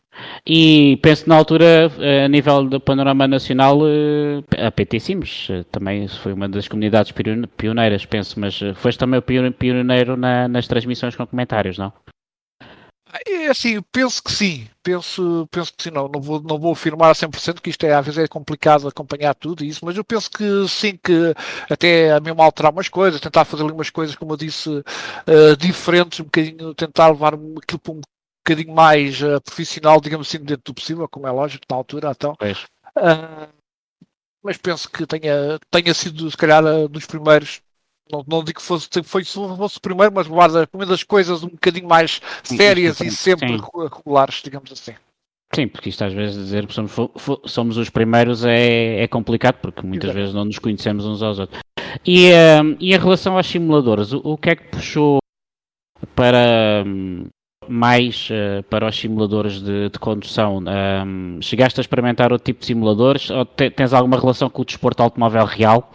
E 0.45 0.99
penso 1.01 1.29
na 1.29 1.37
altura, 1.37 1.93
eh, 2.01 2.25
a 2.25 2.29
nível 2.29 2.65
do 2.65 2.81
panorama 2.81 3.29
nacional, 3.29 3.79
a 4.59 4.71
PT 4.73 4.99
Sims 4.99 5.47
também 5.71 6.09
foi 6.09 6.33
uma 6.33 6.49
das 6.49 6.67
comunidades 6.67 7.13
pione- 7.13 7.47
pioneiras, 7.47 8.05
penso, 8.05 8.41
mas 8.41 8.59
foste 8.75 8.99
também 8.99 9.21
o 9.21 9.23
pione- 9.23 9.53
pioneiro 9.53 10.17
na- 10.17 10.49
nas 10.49 10.67
transmissões 10.67 11.15
com 11.15 11.25
comentários, 11.25 11.79
não? 11.79 11.93
É 13.27 13.49
assim, 13.49 13.81
penso 13.91 14.23
que 14.23 14.31
sim, 14.31 14.69
penso, 14.83 15.49
penso 15.51 15.73
que 15.75 15.83
sim, 15.83 15.91
não, 15.91 16.07
não, 16.07 16.21
vou, 16.21 16.41
não 16.41 16.59
vou 16.59 16.73
afirmar 16.73 17.11
a 17.11 17.15
100% 17.15 17.61
que 17.61 17.71
isto 17.71 17.85
é, 17.85 17.93
às 17.93 18.05
vezes 18.07 18.19
é 18.23 18.29
complicado 18.29 18.87
acompanhar 18.87 19.35
tudo 19.35 19.65
isso, 19.65 19.85
mas 19.85 19.97
eu 19.97 20.05
penso 20.05 20.31
que 20.31 20.45
sim, 20.69 20.97
que 20.97 21.35
até 21.69 22.13
a 22.13 22.21
mesmo 22.21 22.41
alterar 22.43 22.73
umas 22.73 22.89
coisas, 22.89 23.21
tentar 23.21 23.45
fazer 23.45 23.65
ali 23.65 23.73
umas 23.73 23.91
coisas, 23.91 24.15
como 24.15 24.33
eu 24.33 24.37
disse, 24.37 24.69
eh, 25.27 25.57
diferentes, 25.57 26.21
um 26.21 26.25
bocadinho, 26.25 26.75
tentar 26.75 27.09
levar 27.09 27.35
aquilo 27.35 27.81
para 27.81 27.93
um 27.95 28.01
bocadinho 28.47 28.75
mais 28.75 29.21
eh, 29.23 29.41
profissional, 29.41 30.01
digamos 30.01 30.29
assim, 30.29 30.39
dentro 30.39 30.63
do 30.67 30.75
possível, 30.75 31.09
como 31.09 31.27
é 31.27 31.31
lógico, 31.33 31.65
na 31.69 31.77
altura, 31.77 32.11
então. 32.13 32.35
Pois. 32.39 32.65
Ah, 32.97 33.49
mas 34.43 34.57
penso 34.57 34.91
que 34.91 35.07
tenha, 35.07 35.59
tenha 35.71 35.95
sido, 35.95 36.31
se 36.31 36.37
calhar, 36.37 36.65
eh, 36.65 36.89
dos 36.89 37.07
primeiros. 37.07 37.61
Não, 38.11 38.25
não 38.27 38.45
digo 38.45 38.59
que 38.61 38.67
fosse, 38.67 38.89
foi, 39.05 39.25
fosse 39.25 39.79
o 39.79 39.81
primeiro, 39.81 40.13
mas 40.15 40.27
guarda 40.27 40.69
uma 40.73 40.87
das 40.87 41.03
coisas 41.03 41.43
um 41.43 41.49
bocadinho 41.49 41.89
mais 41.89 42.21
sérias 42.43 43.01
e 43.01 43.05
diferente, 43.11 43.17
sempre 43.17 43.49
sim. 43.49 43.55
regu- 43.57 43.89
regulares, 43.97 44.41
digamos 44.43 44.73
assim. 44.73 44.95
Sim, 45.55 45.67
porque 45.67 45.89
isto 45.89 46.05
às 46.05 46.13
vezes 46.13 46.37
dizer 46.37 46.67
que 46.67 46.73
somos, 46.73 46.93
somos 47.47 47.77
os 47.77 47.91
primeiros 47.91 48.45
é, 48.45 49.03
é 49.03 49.09
complicado, 49.09 49.57
porque 49.61 49.85
muitas 49.85 50.11
Exato. 50.11 50.19
vezes 50.19 50.35
não 50.35 50.45
nos 50.45 50.59
conhecemos 50.59 51.05
uns 51.05 51.23
aos 51.23 51.39
outros. 51.41 51.61
E, 52.07 52.27
eh, 52.31 52.61
e 52.79 52.95
em 52.95 52.99
relação 52.99 53.37
aos 53.37 53.47
simuladores, 53.49 54.13
o, 54.13 54.19
o 54.19 54.39
que 54.39 54.51
é 54.51 54.57
que 54.57 54.69
puxou 54.69 55.19
para 56.15 56.85
hum, 56.87 57.27
mais 57.69 58.29
eh, 58.31 58.63
para 58.63 58.89
os 58.89 58.97
simuladores 58.97 59.61
de, 59.61 59.89
de 59.91 59.99
condução? 59.99 60.63
Hum, 61.05 61.39
chegaste 61.43 61.81
a 61.81 61.83
experimentar 61.83 62.33
outro 62.33 62.45
tipo 62.45 62.61
de 62.61 62.67
simuladores 62.67 63.29
ou 63.31 63.45
te- 63.45 63.71
tens 63.71 63.93
alguma 63.93 64.19
relação 64.19 64.49
com 64.49 64.63
o 64.63 64.65
desporto 64.65 65.03
automóvel 65.03 65.45
real? 65.45 65.93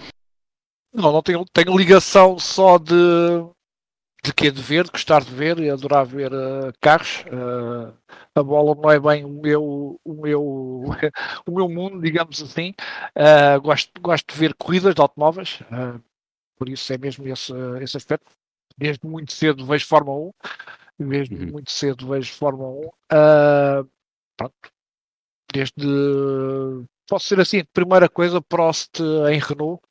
Não, 0.96 1.12
não 1.12 1.22
tenho, 1.22 1.44
tenho 1.52 1.78
ligação 1.78 2.40
só 2.40 2.78
de, 2.78 2.94
de 4.24 4.34
que 4.34 4.50
de 4.50 4.62
ver, 4.62 4.86
de 4.86 4.92
gostar 4.92 5.22
de 5.24 5.34
ver 5.34 5.60
e 5.60 5.70
adorar 5.70 6.06
ver 6.06 6.32
eh, 6.32 6.72
carros. 6.80 7.26
Eh, 7.28 7.94
a 8.34 8.42
bola 8.44 8.74
não 8.76 8.90
é 8.90 9.00
bem 9.00 9.26
o 9.26 9.30
meu, 9.42 10.00
o 10.04 10.14
meu, 10.22 10.42
o 11.46 11.52
meu 11.52 11.68
mundo, 11.70 12.02
digamos 12.02 12.42
assim. 12.42 12.74
Eh, 13.14 13.60
gosto, 13.60 13.92
gosto 14.02 14.34
de 14.34 14.40
ver 14.40 14.54
corridas 14.56 14.96
de 14.96 15.02
automóveis, 15.02 15.60
por 16.58 16.70
isso 16.70 16.94
é 16.94 16.98
mesmo 16.98 17.28
esse, 17.28 17.52
esse 17.82 17.98
aspecto. 17.98 18.32
Desde 18.78 19.06
muito 19.06 19.34
cedo 19.34 19.66
vejo 19.66 19.86
Fórmula 19.86 20.32
1, 21.00 21.08
desde 21.10 21.36
Uhum. 21.36 21.52
muito 21.52 21.72
cedo 21.72 22.08
vejo 22.08 22.34
Fórmula 22.34 22.70
1. 22.70 22.90
Eh, 23.12 23.84
pronto. 24.38 24.56
desde, 25.54 25.86
posso 27.08 27.28
ser 27.28 27.40
assim, 27.40 27.64
primeira 27.74 28.08
coisa, 28.10 28.42
Prost 28.42 29.00
em 29.30 29.40
Renault, 29.40 29.82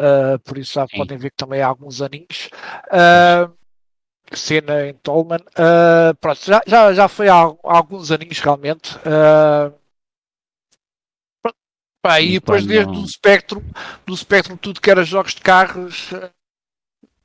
uh, 0.00 0.38
por 0.40 0.58
isso 0.58 0.74
já 0.74 0.86
Sim. 0.86 0.96
podem 0.96 1.18
ver 1.18 1.30
que 1.30 1.36
também 1.36 1.60
há 1.60 1.66
alguns 1.66 2.00
aninhos. 2.02 2.50
Uh, 2.86 3.52
Cena 4.32 4.88
em 4.88 4.94
Tolman, 4.94 5.38
uh, 5.38 6.14
pronto, 6.20 6.40
já, 6.44 6.62
já, 6.66 6.92
já 6.92 7.08
foi 7.08 7.28
há, 7.28 7.42
há 7.42 7.56
alguns 7.62 8.10
aninhos 8.10 8.40
realmente. 8.40 8.98
Pá, 12.02 12.20
e 12.20 12.32
depois 12.32 12.66
desde 12.66 12.92
o 12.92 13.06
Spectrum, 13.06 13.62
do 14.04 14.16
Spectrum 14.16 14.56
tudo 14.56 14.80
que 14.80 14.90
era 14.90 15.04
jogos 15.04 15.34
de 15.34 15.40
carros, 15.40 16.10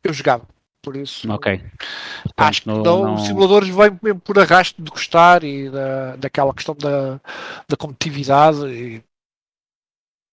eu 0.03 0.13
jogava. 0.13 0.47
Por 0.81 0.95
isso, 0.95 1.29
okay. 1.33 1.61
acho 2.37 2.61
que 2.61 2.67
não, 2.69 2.81
não... 2.81 3.15
os 3.15 3.25
simuladores 3.25 3.67
vêm 3.67 3.99
mesmo 4.01 4.21
por 4.21 4.39
arrasto 4.39 4.81
de 4.81 4.89
gostar 4.89 5.43
e 5.43 5.69
da, 5.69 6.15
daquela 6.15 6.53
questão 6.53 6.73
da, 6.73 7.19
da 7.67 7.75
competitividade 7.77 8.65
e, 8.65 9.03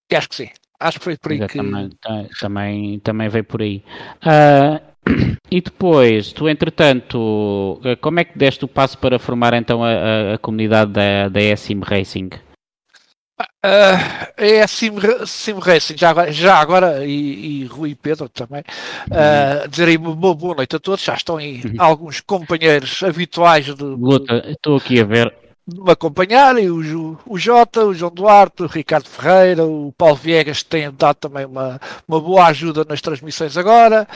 e 0.09 0.17
acho 0.17 0.29
que 0.29 0.37
sim. 0.37 0.51
Acho 0.79 0.99
que 0.99 1.05
foi 1.05 1.17
por 1.17 1.33
aí 1.33 1.47
que. 1.47 1.59
Também, 1.59 1.91
também, 2.41 2.99
também 3.01 3.29
veio 3.29 3.45
por 3.45 3.63
aí. 3.63 3.83
Uh, 4.23 4.81
e 5.51 5.61
depois, 5.61 6.33
tu 6.33 6.49
entretanto, 6.49 7.81
como 8.01 8.21
é 8.21 8.25
que 8.25 8.39
deste 8.39 8.65
o 8.65 8.69
passo 8.69 8.99
para 8.99 9.19
formar 9.19 9.55
então 9.55 9.83
a, 9.83 9.91
a, 9.91 10.35
a 10.35 10.39
comunidade 10.39 10.93
da, 10.93 11.29
da 11.29 11.41
ESIM 11.41 11.81
Racing? 11.81 12.31
Uh, 13.39 14.33
é 14.37 14.67
Sim, 14.67 14.93
Sim 15.27 15.59
Racing, 15.59 15.97
já 15.99 16.11
agora, 16.11 16.33
já 16.33 16.57
agora 16.57 17.07
e, 17.07 17.63
e 17.63 17.65
Rui 17.67 17.91
e 17.91 17.95
Pedro 17.95 18.29
também, 18.29 18.63
uh, 18.63 19.69
dizer 19.69 19.89
aí 19.89 19.99
boa, 19.99 20.35
boa 20.35 20.55
noite 20.55 20.77
a 20.77 20.79
todos. 20.79 21.05
Já 21.05 21.15
estão 21.15 21.37
aí 21.37 21.61
uhum. 21.63 21.75
alguns 21.79 22.21
companheiros 22.21 23.03
habituais 23.03 23.67
de. 23.67 23.83
Luta, 23.83 24.43
estou 24.49 24.77
aqui 24.77 25.01
a 25.01 25.05
ver 25.05 25.46
me 25.67 25.91
acompanharem, 25.91 26.71
o, 26.71 27.19
o 27.27 27.37
Jota, 27.37 27.85
o 27.85 27.93
João 27.93 28.13
Duarte, 28.13 28.63
o 28.63 28.67
Ricardo 28.67 29.09
Ferreira, 29.09 29.65
o 29.65 29.93
Paulo 29.99 30.15
Viegas, 30.15 30.63
que 30.63 30.69
têm 30.69 30.93
dado 30.93 31.17
também 31.17 31.45
uma, 31.45 31.81
uma 32.07 32.21
boa 32.21 32.47
ajuda 32.47 32.85
nas 32.89 33.01
transmissões 33.01 33.57
agora, 33.57 34.07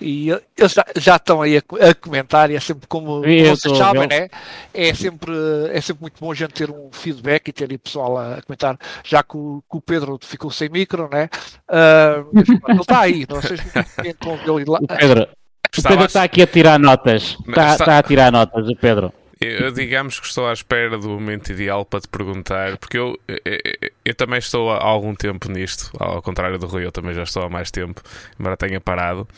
e 0.00 0.30
eles 0.56 0.72
já, 0.72 0.86
já 0.96 1.16
estão 1.16 1.42
aí 1.42 1.58
a, 1.58 1.90
a 1.90 1.94
comentar, 1.94 2.50
e 2.50 2.56
é 2.56 2.60
sempre 2.60 2.86
como, 2.88 3.20
como 3.20 3.22
vocês 3.22 3.76
sabem, 3.76 4.08
né? 4.08 4.30
é, 4.72 4.94
sempre, 4.94 5.34
é 5.70 5.80
sempre 5.82 6.00
muito 6.00 6.18
bom 6.18 6.32
a 6.32 6.34
gente 6.34 6.54
ter 6.54 6.70
um 6.70 6.88
feedback 6.90 7.48
e 7.48 7.52
ter 7.52 7.70
aí 7.70 7.76
pessoal 7.76 8.16
a, 8.16 8.40
comentar, 8.40 8.78
já 9.04 9.22
que 9.22 9.36
o, 9.36 9.62
que 9.70 9.76
o 9.76 9.82
Pedro 9.82 10.18
ficou 10.22 10.50
sem 10.50 10.70
micro, 10.70 11.10
né? 11.12 11.28
Uh, 11.68 12.26
mas, 12.32 12.48
ele 12.48 12.80
está 12.80 13.00
aí, 13.00 13.26
não 13.28 13.42
sei 13.42 13.58
se 13.58 13.64
vê-lo 13.64 14.72
lá. 14.72 14.78
O 14.80 14.86
Pedro, 14.86 15.28
o 15.78 15.82
Pedro 15.82 16.04
está 16.06 16.22
aqui 16.22 16.40
a 16.40 16.46
tirar 16.46 16.78
notas, 16.78 17.36
está, 17.46 17.74
está 17.74 17.98
a 17.98 18.02
tirar 18.02 18.32
notas, 18.32 18.66
o 18.66 18.74
Pedro. 18.74 19.12
Eu, 19.38 19.70
digamos 19.70 20.18
que 20.18 20.26
estou 20.26 20.48
à 20.48 20.52
espera 20.52 20.96
do 20.96 21.10
momento 21.10 21.52
ideal 21.52 21.84
para 21.84 22.00
te 22.00 22.08
perguntar, 22.08 22.78
porque 22.78 22.96
eu, 22.96 23.20
eu, 23.28 23.90
eu, 24.02 24.14
também 24.14 24.38
estou 24.38 24.70
há 24.70 24.82
algum 24.82 25.14
tempo 25.14 25.50
nisto, 25.50 25.92
ao 25.98 26.22
contrário 26.22 26.58
do 26.58 26.66
Rui, 26.66 26.86
eu 26.86 26.92
também 26.92 27.12
já 27.12 27.22
estou 27.22 27.42
há 27.42 27.48
mais 27.48 27.70
tempo, 27.70 28.00
embora 28.40 28.56
tenha 28.56 28.80
parado. 28.80 29.28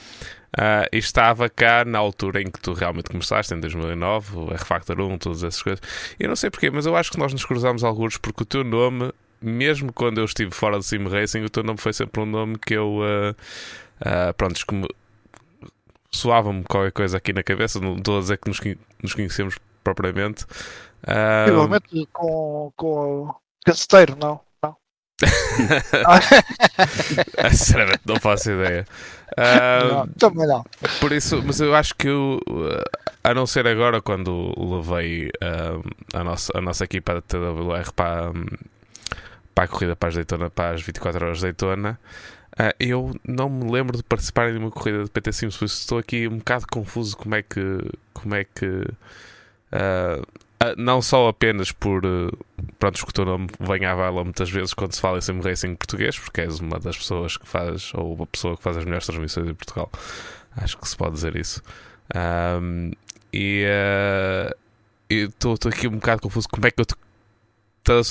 Uh, 0.57 0.89
e 0.93 0.99
estava 0.99 1.49
cá 1.49 1.85
na 1.85 1.99
altura 1.99 2.41
em 2.41 2.47
que 2.47 2.61
tu 2.61 2.73
realmente 2.73 3.11
começaste, 3.11 3.53
em 3.53 3.61
2009, 3.61 4.37
o 4.37 4.51
R-Factor 4.53 5.01
1, 5.01 5.19
todas 5.19 5.45
essas 5.45 5.63
coisas. 5.63 5.81
Eu 6.19 6.29
não 6.29 6.37
sei 6.37 6.49
porquê, 6.49 6.71
mas 6.71 6.87
eu 6.87 6.97
acho 6.97 7.11
que 7.11 7.19
nós 7.19 7.33
nos 7.33 7.45
cruzamos 7.45 7.83
alguns 7.85 8.17
porque 8.17 8.45
o 8.45 8.47
teu 8.47 8.65
nome, 8.65 9.13
mesmo 9.43 9.93
quando 9.93 10.19
eu 10.19 10.25
estive 10.25 10.53
fora 10.53 10.79
do 10.79 10.83
Sim 10.83 11.07
Racing, 11.09 11.43
o 11.43 11.51
teu 11.51 11.63
nome 11.63 11.79
foi 11.79 11.93
sempre 11.93 12.23
um 12.23 12.27
nome 12.27 12.57
que 12.59 12.75
eu. 12.75 12.99
Uh, 12.99 13.37
uh, 14.01 14.33
pronto, 14.35 14.65
como 14.65 14.89
soava-me 16.11 16.63
qualquer 16.65 16.93
coisa 16.93 17.19
aqui 17.19 17.33
na 17.33 17.43
cabeça. 17.43 17.79
Não 17.79 17.97
estou 17.97 18.17
a 18.17 18.21
dizer 18.21 18.39
que 18.39 18.49
nos 19.03 19.15
conhecemos 19.15 19.59
propriamente. 19.83 20.45
Provavelmente 21.47 22.09
com, 22.13 22.73
com 22.77 23.29
o 23.29 23.35
caceteiro, 23.65 24.17
não? 24.17 24.41
Não. 24.63 24.77
Sinceramente, 27.51 28.01
não 28.07 28.17
faço 28.17 28.51
ideia. 28.51 28.87
Uh, 29.33 29.95
não, 29.95 30.07
também 30.09 30.47
não. 30.47 30.65
Por 31.01 31.13
isso, 31.13 31.43
mas 31.45 31.61
eu 31.61 31.75
acho 31.75 31.95
que 31.95 32.09
eu, 32.09 32.41
a 33.23 33.35
não 33.35 33.47
ser 33.47 33.67
agora 33.67 34.01
quando 34.01 34.55
levei 34.59 35.29
uh, 35.29 35.83
a, 36.15 36.25
nossa, 36.25 36.57
a 36.57 36.61
nossa 36.61 36.85
equipa 36.85 37.15
da 37.15 37.23
TWR 37.23 37.93
para, 37.95 38.33
para 39.55 39.65
a 39.65 39.69
corrida 39.69 39.97
para 39.97 40.09
as 40.09 40.15
Daytona, 40.15 40.51
para 40.51 40.75
as 40.75 40.83
24 40.83 41.25
horas 41.25 41.39
de 41.39 41.45
Daytona, 41.45 41.99
Uh, 42.59 42.75
eu 42.81 43.15
não 43.25 43.49
me 43.49 43.71
lembro 43.71 43.97
de 43.97 44.03
participar 44.03 44.51
em 44.51 44.57
uma 44.57 44.71
corrida 44.71 45.05
de 45.05 45.11
PT 45.11 45.33
Sims, 45.33 45.57
por 45.57 45.67
isso 45.67 45.79
estou 45.79 45.97
aqui 45.97 46.27
um 46.27 46.39
bocado 46.39 46.67
confuso 46.67 47.17
como 47.17 47.37
é 47.37 47.43
que, 47.43 47.61
como 48.13 48.35
é 48.35 48.43
que 48.43 48.85
Uh, 49.73 50.27
não 50.77 51.01
só 51.01 51.29
apenas 51.29 51.71
por 51.71 52.05
uh, 52.05 52.37
pronto, 52.79 53.07
que 53.07 53.21
o 53.21 53.25
nome 53.25 53.47
vem 53.61 53.85
à 53.85 53.95
baila 53.95 54.25
muitas 54.25 54.51
vezes 54.51 54.75
quando 54.75 54.93
se 54.93 55.01
fala 55.01 55.19
em 55.19 55.21
sim 55.21 55.41
racing 55.41 55.75
português, 55.77 56.19
porque 56.19 56.41
és 56.41 56.59
uma 56.61 56.79
das 56.79 56.97
pessoas 56.97 57.37
que 57.37 57.47
faz, 57.47 57.93
ou 57.95 58.15
uma 58.15 58.27
pessoa 58.27 58.57
que 58.57 58.63
faz 58.63 58.77
as 58.77 58.85
melhores 58.85 59.07
transmissões 59.07 59.49
em 59.49 59.55
Portugal. 59.55 59.91
Acho 60.57 60.77
que 60.79 60.89
se 60.89 60.97
pode 60.97 61.15
dizer 61.15 61.37
isso. 61.37 61.63
Um, 62.61 62.91
e 63.33 63.65
uh, 63.67 64.55
estou 65.09 65.57
aqui 65.67 65.87
um 65.87 65.93
bocado 65.93 66.23
confuso. 66.23 66.49
Como 66.49 66.67
é 66.67 66.71
que 66.71 66.81
eu 66.81 66.87
te 66.87 66.95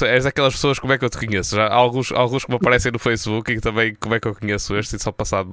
és 0.05 0.25
aquelas 0.25 0.53
pessoas 0.53 0.79
como 0.79 0.91
é 0.93 0.97
que 0.97 1.05
eu 1.05 1.09
te 1.09 1.17
conheço? 1.17 1.55
Já 1.55 1.67
alguns, 1.67 2.11
alguns 2.11 2.45
que 2.45 2.49
me 2.49 2.57
aparecem 2.57 2.91
no 2.91 2.97
Facebook 2.97 3.51
e 3.51 3.59
também 3.59 3.93
como 3.95 4.15
é 4.15 4.19
que 4.19 4.27
eu 4.27 4.33
conheço 4.33 4.75
este 4.75 4.95
e 4.95 4.99
só 4.99 5.11
passado 5.11 5.51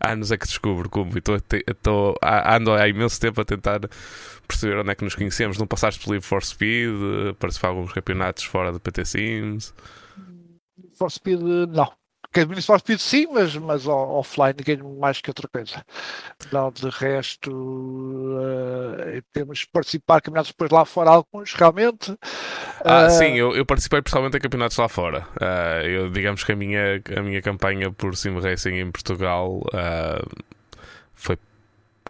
anos 0.00 0.32
é 0.32 0.38
que 0.38 0.46
descubro 0.46 0.88
como. 0.88 1.12
E 1.16 1.22
estou, 1.70 2.16
ando 2.22 2.72
há 2.72 2.88
imenso 2.88 3.20
tempo 3.20 3.40
a 3.40 3.44
tentar 3.44 3.80
perceber 4.48 4.78
onde 4.78 4.90
é 4.90 4.94
que 4.94 5.04
nos 5.04 5.14
conhecemos. 5.14 5.58
Não 5.58 5.66
passaste 5.66 6.00
pelo 6.00 6.12
Live 6.12 6.26
for 6.26 6.44
Speed, 6.44 6.90
participar 7.38 7.68
de 7.68 7.76
alguns 7.76 7.92
campeonatos 7.92 8.44
fora 8.44 8.72
do 8.72 8.80
PT 8.80 9.04
Sims? 9.04 9.74
For 10.96 11.10
Speed, 11.10 11.40
não. 11.40 11.92
Caminhos 12.30 12.66
for 12.66 12.78
Speed 12.78 12.98
sim, 12.98 13.26
mas, 13.32 13.56
mas 13.56 13.86
offline 13.86 14.54
ninguém 14.58 14.82
mais 14.98 15.20
que 15.20 15.30
outra 15.30 15.48
coisa. 15.48 15.82
Não, 16.52 16.70
de 16.70 16.88
resto, 16.90 17.50
uh, 17.50 19.22
temos 19.32 19.60
de 19.60 19.68
participar 19.72 20.20
campeonatos 20.20 20.50
depois 20.50 20.70
lá 20.70 20.84
fora, 20.84 21.10
alguns 21.10 21.54
realmente. 21.54 22.14
Ah, 22.84 23.06
uh, 23.06 23.10
sim, 23.10 23.34
eu, 23.34 23.56
eu 23.56 23.64
participei 23.64 24.02
pessoalmente 24.02 24.36
em 24.36 24.40
campeonatos 24.40 24.76
lá 24.76 24.88
fora. 24.88 25.26
Uh, 25.40 25.86
eu, 25.86 26.10
digamos 26.10 26.44
que 26.44 26.52
a 26.52 26.56
minha, 26.56 27.02
a 27.16 27.22
minha 27.22 27.40
campanha 27.40 27.90
por 27.90 28.14
Sim 28.14 28.38
Racing 28.38 28.74
em 28.74 28.90
Portugal 28.90 29.62
foi 31.14 31.38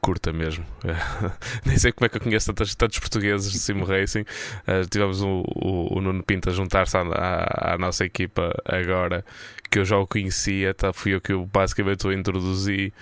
curta 0.01 0.33
mesmo. 0.33 0.65
Nem 1.65 1.79
sei 1.79 1.93
como 1.93 2.07
é 2.07 2.09
que 2.09 2.17
eu 2.17 2.21
conheço 2.21 2.53
tantos, 2.53 2.75
tantos 2.75 2.99
portugueses 2.99 3.53
de 3.53 3.59
Sim 3.59 3.83
Racing. 3.85 4.23
Uh, 4.67 4.87
tivemos 4.89 5.23
o, 5.23 5.45
o, 5.47 5.99
o, 5.99 6.01
Nuno 6.01 6.23
Pinto 6.23 6.51
a 6.51 6.53
juntar-se 6.53 6.97
à, 6.97 7.03
à, 7.03 7.75
à, 7.75 7.79
nossa 7.79 8.05
equipa 8.05 8.53
agora, 8.65 9.25
que 9.71 9.79
eu 9.79 9.85
já 9.85 9.97
o 9.97 10.07
conhecia, 10.07 10.73
tá, 10.75 10.93
fui 10.93 11.15
eu 11.15 11.21
que 11.21 11.33
eu 11.33 11.45
basicamente 11.47 12.07
o 12.07 12.13
introduzi 12.13 12.93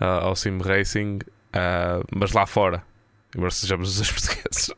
uh, 0.00 0.04
ao 0.04 0.36
Sim 0.36 0.58
Racing, 0.58 1.18
uh, 1.54 2.04
mas 2.14 2.32
lá 2.32 2.46
fora. 2.46 2.82
Embora 3.34 3.50
sejamos 3.50 4.00
os 4.00 4.10
portugueses. 4.10 4.70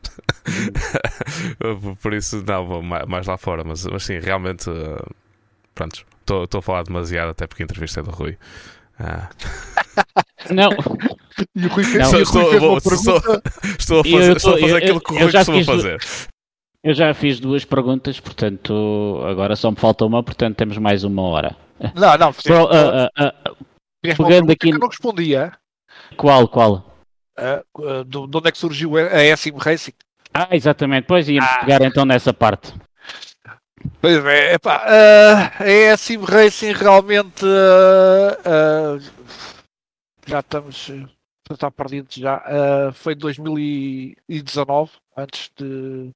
Por 2.01 2.13
isso, 2.13 2.43
não, 2.45 2.65
vou 2.65 2.81
mais 2.81 3.25
lá 3.25 3.37
fora. 3.37 3.63
Mas, 3.63 3.85
mas 3.85 4.03
sim, 4.03 4.19
realmente, 4.19 4.69
uh, 4.69 5.15
pronto, 5.73 6.05
estou 6.21 6.59
a 6.59 6.61
falar 6.61 6.83
demasiado, 6.83 7.29
até 7.29 7.47
porque 7.47 7.63
a 7.63 7.65
entrevista 7.65 8.01
é 8.01 8.03
do 8.03 8.11
Rui. 8.11 8.37
Não. 10.49 10.71
E 11.55 11.65
o 11.65 11.69
Rui 11.69 11.83
fez, 11.83 12.11
não, 12.11 12.19
estou, 12.21 12.49
fez 12.49 12.63
uma 12.63 12.81
pergunta. 12.81 13.41
Estou, 13.77 13.79
estou, 13.79 13.99
a 13.99 14.03
fazer, 14.03 14.29
eu, 14.29 14.37
estou 14.37 14.55
a 14.55 14.57
fazer 14.59 14.75
aquilo 14.77 15.01
que 15.01 15.13
o 15.13 15.17
Rui 15.17 15.31
costuma 15.31 15.63
fazer. 15.63 15.99
Eu 16.83 16.93
já 16.93 17.13
fiz 17.13 17.39
duas 17.39 17.65
perguntas, 17.65 18.19
portanto, 18.19 19.21
agora 19.25 19.55
só 19.55 19.69
me 19.69 19.77
falta 19.77 20.05
uma, 20.05 20.23
portanto 20.23 20.55
temos 20.55 20.77
mais 20.77 21.03
uma 21.03 21.21
hora. 21.23 21.55
Não, 21.95 22.17
não, 22.17 22.33
Pro, 22.33 22.63
uh, 22.63 22.67
uh, 22.67 23.27
uh, 23.27 23.65
pegando 24.01 24.51
aqui. 24.51 24.69
Que 24.69 24.75
eu 24.75 24.79
não 24.79 24.87
respondia. 24.87 25.53
Qual, 26.15 26.47
qual? 26.47 26.95
Uh, 27.37 28.03
de 28.05 28.17
onde 28.17 28.47
é 28.47 28.51
que 28.51 28.57
surgiu 28.57 28.97
a 28.97 29.37
SM 29.37 29.57
Racing? 29.57 29.93
Ah, 30.33 30.49
exatamente, 30.51 31.05
pois 31.05 31.27
íamos 31.27 31.49
ah. 31.49 31.59
pegar 31.59 31.81
então 31.81 32.05
nessa 32.05 32.33
parte. 32.33 32.73
Pois 34.01 34.23
é, 34.25 34.53
epá, 34.53 34.85
uh, 34.85 35.63
a 35.63 35.97
SM 35.97 36.23
Racing 36.23 36.73
realmente 36.73 37.45
uh, 37.45 38.99
já 40.25 40.39
estamos 40.39 40.91
está 41.55 41.71
perdido 41.71 42.07
já. 42.11 42.43
foi 42.93 43.15
2019 43.15 44.91
antes 45.17 45.51
de 45.57 46.11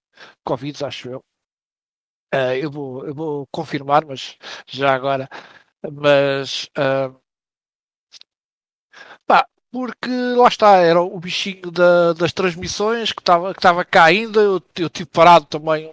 Covid, 0.46 0.86
acho 0.86 1.10
eu. 1.10 1.24
Uh, 2.34 2.54
eu, 2.60 2.72
vou, 2.72 3.06
eu 3.06 3.14
vou 3.14 3.48
confirmar, 3.52 4.06
mas 4.06 4.38
já 4.68 4.94
agora. 4.94 5.30
Mas 5.92 6.70
uh, 6.78 7.16
porque 9.74 10.10
lá 10.38 10.48
está, 10.48 10.78
era 10.78 11.02
o 11.02 11.20
bichinho 11.20 11.72
da, 11.72 12.14
das 12.14 12.32
transmissões 12.32 13.12
que 13.12 13.22
estava 13.22 13.84
que 13.84 13.92
cá 13.92 14.04
ainda. 14.04 14.40
Eu, 14.40 14.62
eu 14.78 14.88
tive 14.88 15.10
parado 15.10 15.46
também 15.48 15.92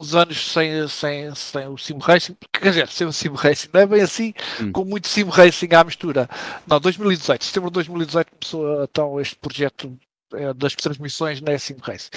uns 0.00 0.14
anos 0.14 0.52
sem, 0.52 0.86
sem, 0.88 1.34
sem 1.34 1.68
o 1.68 1.78
Sim 1.78 1.98
Racing, 2.00 2.36
quer 2.52 2.70
dizer, 2.70 2.88
sem 2.88 3.06
o 3.06 3.12
Sim 3.12 3.30
Racing, 3.34 3.68
não 3.72 3.80
é 3.80 3.86
bem 3.86 4.02
assim, 4.02 4.34
hum. 4.60 4.72
com 4.72 4.84
muito 4.84 5.08
Sim 5.08 5.24
Racing 5.24 5.74
à 5.74 5.84
mistura. 5.84 6.28
Não, 6.66 6.80
2018, 6.80 7.44
setembro 7.44 7.70
de 7.70 7.74
2018 7.74 8.30
começou 8.30 8.84
então 8.84 9.20
este 9.20 9.36
projeto 9.36 9.96
é, 10.34 10.52
das 10.52 10.74
transmissões 10.74 11.40
na 11.40 11.56
Sim 11.58 11.76
Race. 11.80 12.10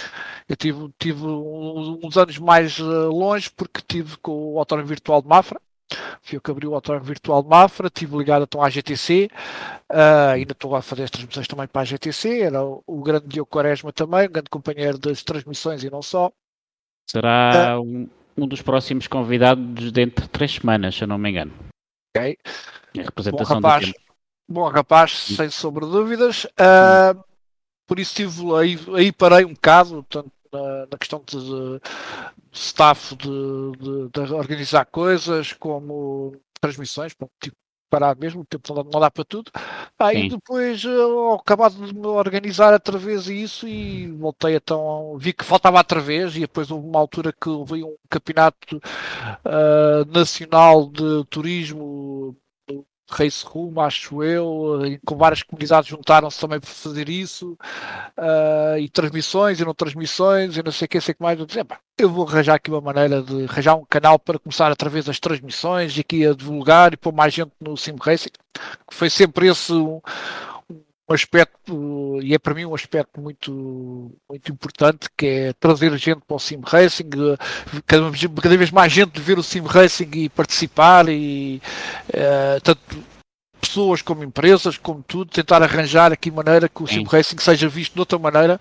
Eu 0.48 0.56
tive, 0.56 0.90
tive 0.98 1.26
uns 1.26 2.18
anos 2.18 2.38
mais 2.38 2.80
longe 2.80 3.50
porque 3.50 3.82
tive 3.88 4.18
com 4.18 4.54
o 4.54 4.60
Autódromo 4.60 4.88
Virtual 4.88 5.22
de 5.22 5.28
Mafra, 5.28 5.60
fui 6.22 6.38
eu 6.38 6.42
que 6.42 6.52
abri 6.52 6.68
o 6.68 6.74
Autódromo 6.74 7.06
Virtual 7.06 7.44
de 7.44 7.50
Mafra, 7.50 7.88
estive 7.88 8.18
ligado 8.18 8.44
então 8.44 8.62
à 8.62 8.70
GTC, 8.70 9.30
uh, 9.92 10.32
ainda 10.34 10.52
estou 10.52 10.76
a 10.76 10.82
fazer 10.82 11.04
as 11.04 11.12
transmissões 11.12 11.48
também 11.48 11.68
para 11.68 11.82
a 11.82 11.86
GTC, 11.86 12.42
era 12.42 12.64
o, 12.64 12.84
o 12.86 13.02
grande 13.02 13.28
Diogo 13.28 13.50
Quaresma 13.50 13.94
também, 13.94 14.28
um 14.28 14.32
grande 14.32 14.50
companheiro 14.50 14.98
das 14.98 15.24
transmissões 15.24 15.84
e 15.84 15.90
não 15.90 16.02
só. 16.02 16.32
Será 17.10 17.80
uh, 17.80 17.82
um, 17.82 18.10
um 18.38 18.48
dos 18.48 18.62
próximos 18.62 19.08
convidados 19.08 19.92
dentro 19.92 20.24
de 20.24 20.30
três 20.30 20.54
semanas, 20.54 20.96
se 20.96 21.04
eu 21.04 21.08
não 21.08 21.18
me 21.18 21.30
engano. 21.30 21.54
Ok. 22.16 22.38
A 22.98 23.02
representação 23.02 23.62
bom 23.62 23.68
rapaz, 23.68 23.94
bom 24.48 24.70
rapaz 24.70 25.12
sem 25.12 25.50
sombra 25.50 25.86
de 25.86 25.92
dúvidas. 25.92 26.46
Uh, 26.46 27.24
por 27.88 28.00
isso 28.00 28.16
tive 28.16 28.42
aí, 28.56 28.78
aí 28.96 29.12
parei 29.12 29.46
um 29.46 29.54
bocado, 29.54 30.06
tanto 30.10 30.32
na, 30.52 30.88
na 30.92 30.98
questão 30.98 31.24
de, 31.26 31.38
de 31.38 31.80
staff 32.60 33.16
de, 33.16 33.30
de, 33.30 34.10
de, 34.10 34.34
organizar 34.34 34.86
coisas, 34.86 35.54
como 35.54 36.36
transmissões, 36.60 37.16
tipo, 37.42 37.56
parar 37.90 38.16
mesmo, 38.16 38.42
o 38.42 38.46
tempo 38.46 38.74
não 38.74 38.84
dá, 38.84 38.90
não 38.94 39.00
dá 39.00 39.12
para 39.12 39.24
tudo. 39.24 39.52
Aí 39.98 40.30
depois, 40.30 40.84
eu, 40.84 41.34
acabado 41.34 41.74
de 41.86 41.94
me 41.94 42.08
organizar 42.08 42.74
outra 42.74 42.98
vez 42.98 43.28
isso 43.28 43.68
e 43.68 44.08
voltei 44.14 44.56
então, 44.56 45.18
vi 45.18 45.34
que 45.34 45.44
faltava 45.44 45.78
outra 45.78 46.00
vez 46.00 46.36
e 46.36 46.42
depois 46.42 46.70
houve 46.72 46.88
uma 46.88 47.00
altura 47.00 47.34
que 47.34 47.50
houve 47.50 47.84
um 47.84 47.96
campeonato 48.10 48.78
uh, 48.78 50.12
nacional 50.12 50.90
de 50.90 51.26
turismo 51.30 52.36
Race 53.10 53.46
Room, 53.46 53.80
acho 53.80 54.22
eu, 54.22 54.86
e 54.86 55.00
com 55.00 55.16
várias 55.18 55.42
comunidades 55.42 55.90
juntaram-se 55.90 56.40
também 56.40 56.60
para 56.60 56.70
fazer 56.70 57.10
isso, 57.10 57.58
uh, 58.18 58.78
e 58.80 58.90
transmissões 58.90 59.60
e 59.60 59.66
não 59.66 59.74
transmissões, 59.74 60.58
e 60.58 60.64
não 60.64 60.72
sei 60.72 60.86
o 60.86 60.90
que, 60.90 61.02
sei 61.02 61.14
que 61.14 61.22
mais. 61.22 61.40
Eu, 61.40 61.46
disse, 61.46 61.60
eu 61.98 62.10
vou 62.10 62.28
arranjar 62.28 62.56
aqui 62.56 62.70
uma 62.70 62.82
maneira 62.82 63.22
de 63.22 63.46
arranjar 63.46 63.76
um 63.76 63.86
canal 63.86 64.20
para 64.20 64.38
começar 64.38 64.72
através 64.72 65.06
das 65.06 65.20
transmissões 65.20 65.96
e 65.98 66.02
aqui 66.02 66.26
a 66.26 66.34
divulgar 66.34 66.94
e 66.94 66.98
pôr 66.98 67.14
mais 67.14 67.34
gente 67.34 67.52
no 67.62 67.78
Sim 67.78 67.96
Racing, 68.00 68.30
que 68.88 68.96
foi 68.96 69.10
sempre 69.10 69.48
esse 69.48 69.74
um 69.74 70.02
aspecto, 71.14 72.20
e 72.22 72.34
é 72.34 72.40
para 72.40 72.54
mim 72.54 72.66
um 72.66 72.76
aspecto 72.76 73.22
muito, 73.22 74.12
muito 74.30 74.52
importante, 74.52 75.08
que 75.16 75.26
é 75.26 75.54
trazer 75.54 75.96
gente 75.98 76.22
para 76.28 76.36
o 76.36 76.40
Sim 76.40 76.62
Racing, 76.66 77.10
cada, 77.86 78.12
cada 78.42 78.58
vez 78.58 78.72
mais 78.72 78.92
gente 78.92 79.20
ver 79.20 79.40
o 79.40 79.44
Sim 79.44 79.62
Racing 79.62 80.10
e 80.14 80.30
participar, 80.30 81.08
e 81.10 81.62
uh, 82.10 82.62
tanto 82.62 83.04
pessoas 83.78 84.02
como 84.02 84.24
empresas, 84.24 84.76
como 84.76 85.04
tudo, 85.04 85.30
tentar 85.30 85.62
arranjar 85.62 86.12
aqui 86.12 86.32
maneira 86.32 86.68
que 86.68 86.82
o 86.82 86.88
Sim 86.88 87.04
Racing 87.04 87.38
seja 87.38 87.70
visto 87.70 87.94
de 87.94 88.00
outra 88.00 88.18
maneira 88.18 88.60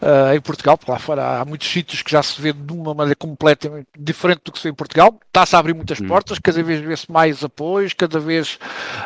uh, 0.00 0.32
em 0.34 0.40
Portugal, 0.40 0.78
porque 0.78 0.92
lá 0.92 1.00
fora 1.00 1.40
há 1.40 1.44
muitos 1.44 1.68
sítios 1.68 2.00
que 2.00 2.10
já 2.12 2.22
se 2.22 2.40
vê 2.40 2.52
de 2.52 2.72
uma 2.72 2.94
maneira 2.94 3.16
completamente 3.16 3.88
diferente 3.98 4.42
do 4.44 4.52
que 4.52 4.58
se 4.58 4.64
vê 4.64 4.70
em 4.70 4.74
Portugal. 4.74 5.18
Está-se 5.26 5.56
a 5.56 5.58
abrir 5.58 5.74
muitas 5.74 6.00
hum. 6.00 6.06
portas, 6.06 6.38
cada 6.38 6.62
vez 6.62 6.80
vê-se 6.80 7.10
mais 7.10 7.42
apoios, 7.42 7.92
cada 7.92 8.20
vez 8.20 8.58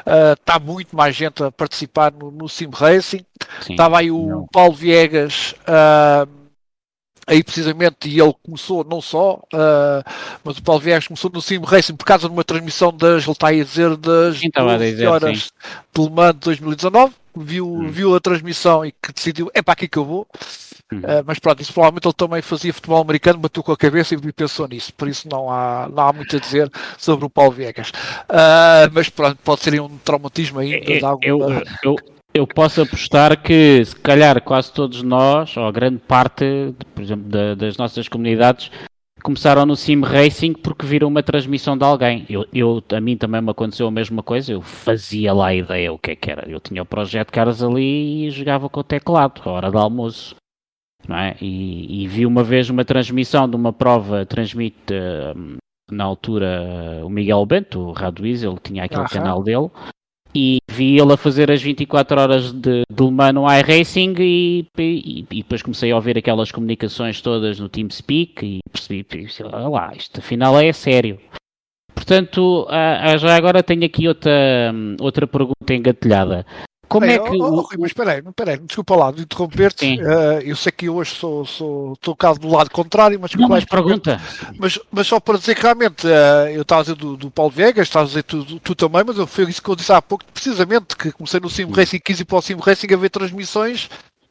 uh, 0.07 0.35
está 0.35 0.59
muito 0.59 0.95
mais 0.95 1.17
gente 1.17 1.43
a 1.43 1.51
participar 1.51 2.13
no, 2.13 2.31
no 2.31 2.49
Sim 2.51 2.69
Racing. 2.71 3.25
Sim. 3.63 3.73
Estava 3.73 3.99
aí 3.99 4.11
o 4.11 4.27
Não. 4.27 4.47
Paulo 4.53 4.75
Viegas. 4.75 5.55
Uh, 5.63 6.36
aí 7.27 7.43
precisamente, 7.43 8.09
e 8.09 8.21
ele 8.21 8.35
começou 8.43 8.85
não 8.85 9.01
só, 9.01 9.35
uh, 9.53 10.11
mas 10.45 10.59
o 10.59 10.63
Paulo 10.63 10.81
Viegas 10.81 11.09
começou 11.09 11.31
no 11.31 11.43
Sim 11.43 11.59
Racing 11.65 11.97
por 11.97 12.05
causa 12.05 12.29
de 12.29 12.33
uma 12.33 12.45
transmissão 12.45 12.93
das, 12.93 13.25
ele 13.25 13.33
está 13.33 13.49
a 13.49 13.53
dizer, 13.53 13.97
das 13.97 14.39
sim, 14.39 14.51
12 14.55 15.07
horas 15.07 15.45
sim. 15.45 15.51
de 15.95 16.03
Le 16.03 16.11
Mans 16.11 16.35
de 16.35 16.41
2019, 16.41 17.15
viu, 17.37 17.67
hum. 17.67 17.91
viu 17.91 18.15
a 18.15 18.21
transmissão 18.21 18.85
e 18.85 18.93
que 18.93 19.13
decidiu, 19.13 19.51
é 19.53 19.61
para 19.61 19.73
aqui 19.73 19.89
que 19.89 19.99
eu 19.99 20.05
vou. 20.05 20.27
Hum. 20.93 20.99
Uh, 20.99 21.25
mas 21.27 21.41
pronto, 21.41 21.61
isso 21.61 21.73
provavelmente 21.73 22.07
ele 22.07 22.15
também 22.15 22.41
fazia 22.41 22.73
futebol 22.73 23.01
americano, 23.01 23.41
bateu 23.41 23.61
com 23.61 23.73
a 23.73 23.77
cabeça 23.77 24.15
e 24.15 24.33
pensou 24.33 24.69
nisso, 24.69 24.95
por 24.95 25.09
isso 25.09 25.29
não 25.29 25.51
há, 25.51 25.89
não 25.93 26.07
há 26.07 26.13
muito 26.13 26.37
a 26.37 26.39
dizer 26.39 26.71
sobre 26.97 27.27
o 27.27 27.31
Paulo 27.31 27.51
Viegas. 27.51 27.91
Uh, 27.91 28.89
mas 28.93 29.09
pronto, 29.09 29.37
pode 29.43 29.63
ser 29.63 29.81
um 29.81 29.99
traumatismo 29.99 30.61
ainda. 30.61 30.93
É, 30.93 31.05
alguma... 31.05 31.27
eu, 31.27 31.65
eu, 31.83 31.97
eu 32.37 32.47
posso 32.47 32.83
apostar 32.83 33.41
que, 33.41 33.85
se 33.85 33.97
calhar, 33.97 34.43
quase 34.43 34.73
todos 34.73 35.03
nós, 35.03 35.57
ou 35.57 35.73
grande 35.73 35.99
parte, 35.99 36.75
por 36.95 37.03
exemplo, 37.03 37.29
da, 37.29 37.55
das 37.55 37.77
nossas 37.77 38.09
comunidades, 38.09 38.71
começaram 39.23 39.65
no 39.67 39.75
Sim 39.75 40.03
Racing 40.03 40.53
porque 40.53 40.87
viram 40.87 41.09
uma 41.09 41.23
transmissão 41.23 41.77
de 41.77 41.85
alguém. 41.85 42.27
Eu, 42.29 42.47
eu, 42.53 42.83
a 42.93 43.01
mim 43.01 43.17
também 43.17 43.41
me 43.41 43.51
aconteceu 43.51 43.87
a 43.87 43.91
mesma 43.91 44.23
coisa, 44.23 44.53
eu 44.53 44.61
fazia 44.63 45.33
lá 45.33 45.49
a 45.49 45.55
ideia 45.55 45.93
o 45.93 45.99
que 45.99 46.13
é 46.13 46.17
que 46.17 46.31
era. 46.31 46.49
Eu 46.49 46.61
tinha 46.61 46.83
o 46.83 46.87
projeto 46.87 47.33
caras 47.33 47.63
ali 47.63 48.27
e 48.27 48.31
jogava 48.31 48.69
com 48.69 48.81
o 48.81 48.85
teclado, 48.85 49.41
a 49.45 49.51
hora 49.51 49.71
do 49.71 49.79
almoço. 49.79 50.37
Não 51.09 51.17
é? 51.17 51.37
e, 51.41 52.03
e 52.03 52.09
vi 52.09 52.27
uma 52.27 52.43
vez 52.43 52.69
uma 52.69 52.85
transmissão 52.85 53.49
de 53.49 53.55
uma 53.55 53.73
prova, 53.73 54.27
transmite 54.27 54.93
uh, 54.93 55.57
na 55.91 56.05
altura 56.05 57.03
o 57.05 57.09
Miguel 57.09 57.47
Bento, 57.47 57.79
o 57.79 57.93
Raduiz, 57.93 58.43
ele 58.43 58.59
tinha 58.61 58.85
aquele 58.85 59.03
Aham. 59.03 59.11
canal 59.11 59.43
dele, 59.43 59.71
e 60.37 60.59
vi 60.69 60.99
ele 60.99 61.15
a 61.15 61.17
fazer 61.17 61.51
as 61.51 61.63
24 61.63 62.21
horas 62.21 62.53
de, 62.53 62.83
de 62.91 63.03
Le 63.03 63.11
Mans 63.11 63.33
no 63.33 63.51
iRacing 63.51 64.15
e, 64.19 64.67
e, 64.79 65.27
e, 65.31 65.43
depois 65.43 65.63
comecei 65.63 65.91
a 65.91 65.97
ouvir 65.97 66.19
aquelas 66.19 66.53
comunicações 66.53 67.23
todas 67.23 67.59
no 67.59 67.71
TeamSpeak 67.71 68.45
e 68.45 68.61
percebi, 68.71 69.07
olha 69.43 69.69
lá, 69.69 69.93
isto 69.97 70.21
afinal 70.21 70.61
é 70.61 70.71
sério. 70.75 71.19
Portanto, 71.95 72.69
já 73.19 73.35
agora 73.35 73.63
tenho 73.63 73.87
aqui 73.87 74.07
outra, 74.07 74.75
outra 75.01 75.27
pergunta 75.27 75.75
engatilhada. 75.75 76.45
Como 76.89 77.05
é, 77.05 77.15
é 77.15 77.19
que. 77.19 77.31
Oh, 77.31 77.61
oh, 77.61 77.69
mas 77.79 77.91
espera 77.91 78.13
aí, 78.13 78.19
espera 78.21 78.53
aí, 78.53 78.59
desculpa 78.59 78.97
lá 78.97 79.11
de 79.11 79.23
interromper-te. 79.23 80.01
Uh, 80.01 80.41
eu 80.45 80.55
sei 80.55 80.71
que 80.71 80.89
hoje 80.89 81.15
sou, 81.15 81.45
sou, 81.45 81.93
estou 81.95 82.15
caso 82.15 82.39
do 82.39 82.49
lado 82.49 82.71
contrário, 82.71 83.19
mas. 83.21 83.35
Não, 83.35 83.49
mas 83.49 83.65
pergunta. 83.65 84.21
Mas, 84.59 84.79
mas 84.91 85.07
só 85.07 85.19
para 85.19 85.39
dizer 85.39 85.55
que 85.55 85.63
realmente, 85.63 86.07
uh, 86.07 86.49
eu 86.51 86.63
estava 86.63 86.83
a 86.83 86.85
dizer 86.85 86.97
do, 86.97 87.17
do 87.17 87.31
Paulo 87.31 87.51
Viegas, 87.51 87.89
estava 87.89 88.05
a 88.05 88.09
dizer 88.09 88.23
tu, 88.23 88.61
tu, 88.61 88.75
também, 88.75 89.03
mas 89.05 89.19
eu, 89.19 89.27
foi 89.27 89.45
isso 89.45 89.63
que 89.63 89.69
eu 89.69 89.77
disse 89.77 89.93
há 89.93 90.01
pouco, 90.01 90.25
precisamente, 90.33 90.97
que 90.97 91.11
comecei 91.13 91.41
no 91.41 91.51
Sim 91.51 91.71
Racing 91.71 91.99
15 91.99 92.23
e 92.23 92.25
para 92.25 92.39
o 92.39 92.43
Sim 92.43 92.57
Racing 92.57 92.93
a 92.93 92.97
ver 92.97 93.11
transmissões. 93.11 93.89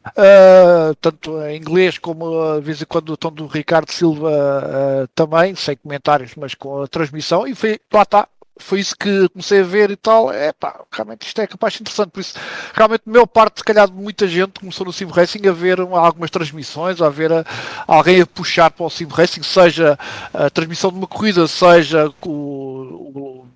Uh, 0.10 0.94
tanto 1.02 1.42
em 1.42 1.58
inglês 1.58 1.98
como 1.98 2.60
de 2.60 2.62
vez 2.62 2.80
em 2.80 2.86
quando 2.86 3.10
o 3.10 3.18
tom 3.18 3.32
do 3.32 3.48
Ricardo 3.48 3.92
Silva 3.92 4.30
uh, 4.30 5.08
também, 5.16 5.56
sem 5.56 5.76
comentários, 5.76 6.34
mas 6.36 6.54
com 6.54 6.84
a 6.84 6.88
transmissão, 6.88 7.48
e 7.48 7.56
foi, 7.56 7.80
lá 7.92 8.04
está, 8.04 8.28
foi 8.58 8.80
isso 8.80 8.96
que 8.98 9.30
comecei 9.30 9.62
a 9.62 9.64
ver 9.64 9.92
e 9.92 9.96
tal. 9.96 10.32
É 10.32 10.54
pá, 10.54 10.84
realmente 10.92 11.28
isto 11.28 11.40
é 11.42 11.48
capaz 11.48 11.74
de 11.74 11.82
interessante. 11.82 12.12
Por 12.12 12.20
isso, 12.20 12.34
realmente, 12.74 13.04
a 13.06 13.12
maior 13.12 13.26
parte, 13.26 13.60
se 13.60 13.64
calhar, 13.64 13.88
de 13.88 13.94
muita 13.94 14.28
gente 14.28 14.60
começou 14.60 14.86
no 14.86 14.94
Sim 14.94 15.06
Racing 15.06 15.48
a 15.48 15.52
ver 15.52 15.80
algumas 15.80 16.30
transmissões, 16.30 17.02
a 17.02 17.10
ver 17.10 17.32
a, 17.32 17.46
alguém 17.88 18.22
a 18.22 18.26
puxar 18.26 18.72
para 18.72 18.86
o 18.86 18.90
Sim 18.90 19.08
Racing, 19.08 19.44
seja 19.44 19.98
a 20.34 20.50
transmissão 20.50 20.92
de 20.92 20.98
uma 20.98 21.08
corrida, 21.08 21.48
seja 21.48 22.12
o, 22.24 22.30
o, 22.30 23.48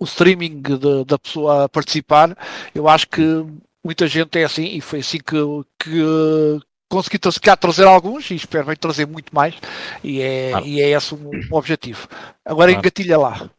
o 0.00 0.04
streaming 0.04 0.60
de, 0.60 1.04
da 1.04 1.18
pessoa 1.18 1.64
a 1.64 1.68
participar. 1.68 2.36
Eu 2.74 2.88
acho 2.88 3.08
que 3.08 3.22
muita 3.84 4.06
gente 4.06 4.38
é 4.38 4.44
assim 4.44 4.66
e 4.66 4.80
foi 4.80 5.00
assim 5.00 5.18
que, 5.18 5.36
que 5.78 6.60
consegui 6.90 7.18
trazer 7.18 7.86
alguns 7.86 8.30
e 8.30 8.34
espero 8.34 8.66
bem 8.66 8.76
trazer 8.76 9.06
muito 9.06 9.34
mais 9.34 9.54
e 10.02 10.20
é, 10.20 10.50
claro. 10.50 10.66
e 10.66 10.80
é 10.80 10.90
esse 10.90 11.14
o, 11.14 11.18
o 11.50 11.56
objetivo. 11.56 12.08
Agora 12.44 12.70
claro. 12.70 12.80
engatilha 12.80 13.18
lá. 13.18 13.50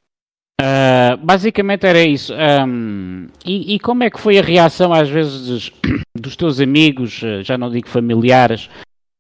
Uh, 0.62 1.18
basicamente 1.18 1.86
era 1.86 2.02
isso. 2.02 2.34
Um, 2.34 3.28
e, 3.46 3.76
e, 3.76 3.80
como 3.80 4.04
é 4.04 4.10
que 4.10 4.20
foi 4.20 4.40
a 4.40 4.42
reação 4.42 4.94
às 4.94 5.10
vezes 5.10 5.72
dos, 6.16 6.36
teus 6.36 6.60
amigos, 6.60 7.22
ah, 7.24 7.44
já 7.44 7.58
não 7.58 7.70
digo 7.70 7.90
familiares, 7.90 8.70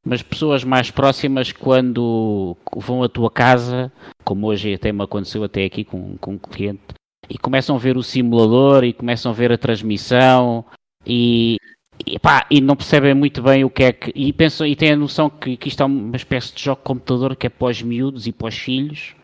mas 0.06 0.22
pessoas 0.22 0.64
mais 0.64 0.90
próximas 0.92 1.52
quando 1.52 2.56
vão 2.76 3.04
à 3.04 3.10
tua 3.10 3.30
casa, 3.30 3.92
como 4.24 4.48
hoje 4.48 4.74
até 4.74 4.92
me 4.92 5.04
aconteceu 5.04 5.44
até 5.44 5.66
aqui 5.66 5.84
com, 5.84 6.16
com 6.18 6.34
um 6.34 6.38
cliente, 6.38 6.82
e 7.30 7.38
começam 7.38 7.76
a 7.76 7.80
ver 7.80 7.98
o 7.98 8.04
simulador 8.04 8.84
e 8.84 8.94
começam 8.94 9.32
a 9.32 9.36
ver 9.36 9.52
a 9.52 9.58
transmissão 9.58 10.64
e, 11.06 11.58
e, 12.06 12.20
pá, 12.20 12.46
e 12.50 12.62
não 12.62 12.76
percebem 12.76 13.14
muito 13.14 13.42
bem 13.42 13.64
o 13.64 13.70
que 13.70 13.84
é 13.84 13.92
que. 13.92 14.12
E, 14.16 14.32
pensam, 14.32 14.66
e 14.66 14.76
têm 14.76 14.94
a 14.94 14.96
noção 14.96 15.30
que, 15.30 15.58
que 15.58 15.68
isto 15.68 15.82
é 15.82 15.86
uma 15.86 16.16
espécie 16.16 16.54
de 16.56 16.64
jogo 16.64 16.80
de 16.80 16.86
computador 16.86 17.36
que 17.36 17.48
é 17.48 17.52
os 17.60 17.82
miúdos 17.82 18.28
e 18.28 18.36
os 18.42 18.56
filhos. 18.56 19.16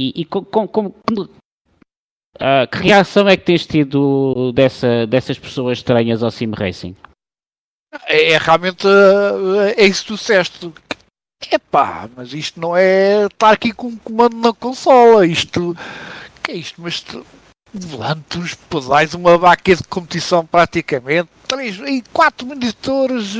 E, 0.00 0.22
e 0.22 0.24
com, 0.24 0.42
com, 0.42 0.66
com, 0.66 0.94
Uh, 2.36 2.64
que 2.70 2.78
reação 2.78 3.28
é 3.28 3.36
que 3.36 3.44
tens 3.44 3.66
tido 3.66 4.50
dessa, 4.52 5.06
dessas 5.06 5.38
pessoas 5.38 5.78
estranhas 5.78 6.22
ao 6.22 6.30
Sim 6.30 6.52
Racing? 6.52 6.96
É, 8.06 8.30
é 8.32 8.38
realmente 8.38 8.86
uh, 8.86 9.74
é 9.76 9.84
isso 9.84 10.02
que 10.02 10.08
tu 10.08 10.14
disseste. 10.14 10.72
Epá, 11.52 12.08
mas 12.16 12.32
isto 12.32 12.58
não 12.58 12.74
é 12.74 13.26
estar 13.26 13.50
aqui 13.50 13.72
com 13.72 13.88
um 13.88 13.96
comando 13.96 14.36
na 14.36 14.54
consola. 14.54 15.26
Isto. 15.26 15.76
que 16.42 16.52
é 16.52 16.54
isto? 16.54 16.80
Mas 16.80 17.04
volantes, 17.74 18.54
pedais, 18.54 19.12
uma 19.12 19.36
vaca 19.36 19.76
de 19.76 19.82
competição 19.84 20.46
praticamente, 20.46 21.28
três 21.50 21.80
e 21.80 22.02
quatro 22.12 22.46
monitores, 22.46 23.34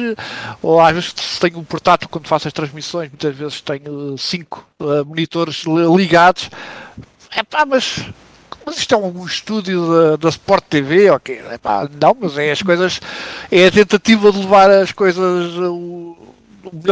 ou 0.61 0.81
às 0.81 0.92
vezes 0.92 1.38
tenho 1.38 1.59
um 1.59 1.64
portátil 1.64 2.09
quando 2.09 2.27
faço 2.27 2.49
as 2.49 2.53
transmissões, 2.53 3.09
muitas 3.09 3.37
vezes 3.37 3.61
tenho 3.61 4.18
cinco 4.18 4.66
uh, 4.81 5.05
monitores 5.07 5.62
ligados. 5.96 6.51
Epá, 7.37 7.64
mas 7.64 8.05
mas 8.66 8.79
isto 8.79 8.94
é 8.94 8.99
um 8.99 9.25
estúdio 9.25 10.16
da, 10.18 10.29
Sport 10.29 10.64
TV, 10.68 11.11
ok? 11.11 11.40
Epá, 11.53 11.88
não, 12.01 12.16
mas 12.20 12.37
é 12.37 12.51
as 12.51 12.61
coisas, 12.61 13.01
é 13.51 13.66
a 13.66 13.70
tentativa 13.70 14.31
de 14.31 14.38
levar 14.38 14.70
as 14.70 14.92
coisas 14.92 15.57
o, 15.57 16.16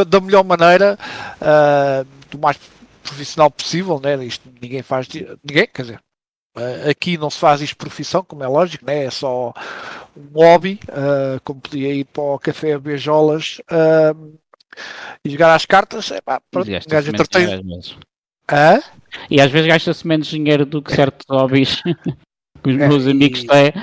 da 0.07 0.19
melhor 0.19 0.43
maneira, 0.43 0.97
uh, 1.41 2.07
do 2.31 2.39
mais 2.39 2.57
profissional 3.03 3.51
possível, 3.51 3.99
né? 4.01 4.15
Isto 4.25 4.49
ninguém 4.61 4.81
faz, 4.81 5.07
ninguém, 5.43 5.67
quer 5.67 5.81
dizer, 5.83 5.99
aqui 6.89 7.17
não 7.17 7.29
se 7.29 7.37
faz 7.37 7.61
isto 7.61 7.77
profissão, 7.77 8.23
como 8.23 8.43
é 8.43 8.47
lógico, 8.47 8.85
né? 8.85 9.05
É 9.05 9.11
só 9.11 9.53
um 10.19 10.27
hobby, 10.33 10.79
uh, 10.89 11.39
como 11.43 11.61
podia 11.61 11.93
ir 11.93 12.05
para 12.05 12.23
o 12.23 12.39
café 12.39 12.77
Beijolas 12.77 13.61
e 15.23 15.29
jogar 15.29 15.55
às 15.55 15.65
cartas, 15.65 16.11
epá, 16.11 16.41
pronto, 16.51 16.69
um 16.69 16.89
gajo 16.89 17.09
entretém. 17.09 17.63
Hã? 18.51 18.81
E 19.29 19.39
às 19.39 19.51
vezes 19.51 19.67
gasta-se 19.67 20.07
menos 20.07 20.27
dinheiro 20.27 20.65
do 20.65 20.81
que 20.81 20.93
certos 20.93 21.25
hobbies 21.29 21.81
que 22.63 22.69
os 22.69 22.75
meus 22.75 23.07
é, 23.07 23.11
amigos 23.11 23.43
têm. 23.43 23.73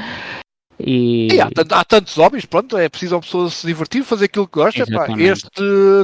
E... 0.79 1.29
e 1.33 1.41
há, 1.41 1.49
há, 1.71 1.85
tantos 1.85 2.17
hobbies, 2.17 2.45
pronto, 2.45 2.77
é 2.77 2.89
preciso 2.89 3.17
a 3.17 3.21
pessoa 3.21 3.49
se 3.49 3.67
divertir, 3.67 4.05
fazer 4.05 4.27
aquilo 4.27 4.47
que 4.47 4.59
gosta. 4.59 4.85
Pá, 4.87 5.07
este 5.19 5.49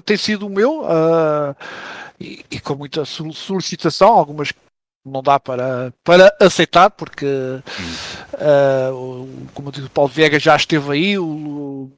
tem 0.05 0.16
sido 0.16 0.47
o 0.47 0.51
meu 0.51 0.83
uh, 0.83 1.55
e, 2.18 2.45
e, 2.51 2.61
com 2.61 2.75
muita 2.75 3.05
solicitação, 3.05 4.09
algumas 4.09 4.53
não 5.04 5.22
dá 5.22 5.38
para, 5.38 5.92
para 6.04 6.34
aceitar, 6.40 6.90
porque 6.90 7.26
uh, 7.26 9.28
como 9.52 9.68
eu 9.68 9.72
disse, 9.72 9.86
o 9.86 9.90
Paulo 9.90 10.10
Viegas 10.10 10.42
já 10.42 10.54
esteve 10.54 10.92
aí, 10.92 11.18
o, 11.18 11.90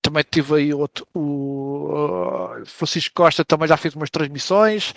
também 0.00 0.24
tive 0.28 0.56
aí 0.56 0.74
outro, 0.74 1.06
o 1.14 2.48
Francisco 2.66 3.14
Costa 3.14 3.44
também 3.44 3.68
já 3.68 3.76
fez 3.76 3.94
umas 3.94 4.10
transmissões 4.10 4.94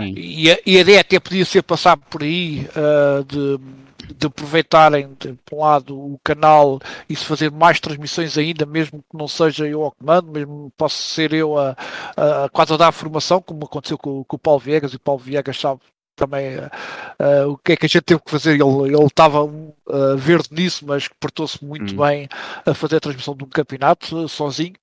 e 0.00 0.50
a, 0.50 0.58
e 0.64 0.76
a, 0.76 0.80
ideia 0.80 1.00
até 1.00 1.20
podia 1.20 1.44
ser 1.44 1.62
passar 1.62 1.96
por 1.96 2.22
aí 2.22 2.68
uh, 2.76 3.24
de, 3.24 4.14
de 4.14 4.26
aproveitarem 4.26 5.16
de, 5.18 5.32
por 5.44 5.56
um 5.56 5.60
lado 5.60 5.96
o 5.96 6.18
canal 6.22 6.80
e 7.08 7.16
se 7.16 7.24
fazer 7.24 7.50
mais 7.50 7.80
transmissões 7.80 8.38
ainda, 8.38 8.64
mesmo 8.64 9.04
que 9.08 9.16
não 9.16 9.26
seja 9.26 9.66
eu 9.66 9.82
ao 9.82 9.92
comando, 9.92 10.30
mesmo 10.30 10.72
posso 10.76 10.96
ser 10.96 11.32
eu 11.32 11.58
a, 11.58 11.76
a, 12.16 12.44
a 12.44 12.48
quase 12.48 12.72
a 12.72 12.76
dar 12.76 12.88
a 12.88 12.92
formação, 12.92 13.42
como 13.42 13.64
aconteceu 13.64 13.98
com, 13.98 14.24
com 14.24 14.36
o 14.36 14.38
Paulo 14.38 14.60
Viegas, 14.60 14.92
e 14.92 14.96
o 14.96 15.00
Paulo 15.00 15.20
Viegas 15.20 15.58
sabe 15.58 15.80
também 16.16 16.58
uh, 16.58 17.48
o 17.48 17.56
que 17.56 17.72
é 17.72 17.76
que 17.76 17.86
a 17.86 17.88
gente 17.88 18.02
teve 18.02 18.20
que 18.20 18.30
fazer. 18.30 18.52
Ele, 18.52 18.94
ele 18.94 19.04
estava 19.04 19.42
uh, 19.42 20.16
verde 20.16 20.48
nisso, 20.52 20.84
mas 20.86 21.08
portou-se 21.20 21.64
muito 21.64 21.94
hum. 21.94 22.06
bem 22.06 22.28
a 22.66 22.74
fazer 22.74 22.96
a 22.96 23.00
transmissão 23.00 23.34
de 23.34 23.44
um 23.44 23.48
campeonato 23.48 24.28
sozinho. 24.28 24.74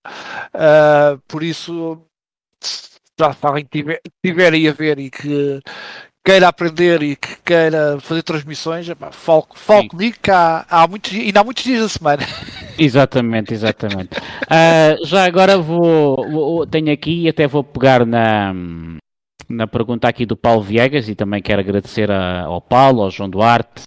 Uh, 0.54 1.20
por 1.28 1.44
isso, 1.44 2.02
se 2.62 3.00
alguém 3.42 3.66
tiver, 3.70 4.02
tiver 4.26 4.54
aí 4.54 4.68
a 4.68 4.74
ver 4.74 5.00
e 5.00 5.10
que 5.10 5.60
queira 6.26 6.50
aprender 6.50 7.02
e 7.04 7.16
que 7.16 7.38
queira 7.46 8.00
fazer 8.02 8.22
transmissões, 8.22 8.88
fale, 9.12 9.44
fale 9.56 9.88
comigo 9.88 10.18
que 10.22 10.30
há, 10.30 10.66
há 10.70 10.86
muitos, 10.86 11.14
ainda 11.14 11.40
há 11.40 11.44
muitos 11.44 11.64
dias 11.64 11.82
da 11.82 11.90
semana. 11.90 12.24
Exatamente, 12.80 13.56
exatamente. 13.56 14.10
Já 15.06 15.26
agora 15.26 15.58
vou, 15.58 16.16
vou, 16.30 16.68
tenho 16.68 16.94
aqui 16.94 17.24
e 17.24 17.28
até 17.28 17.48
vou 17.48 17.64
pegar 17.64 18.06
na, 18.06 18.54
na 19.50 19.68
pergunta 19.68 20.08
aqui 20.08 20.26
do 20.26 20.36
Paulo 20.36 20.62
Viegas 20.62 21.08
e 21.10 21.16
também 21.16 21.42
quero 21.42 21.62
agradecer 21.62 22.12
a, 22.12 22.44
ao 22.44 22.62
Paulo, 22.62 23.02
ao 23.02 23.12
João 23.12 23.30
Duarte 23.30 23.84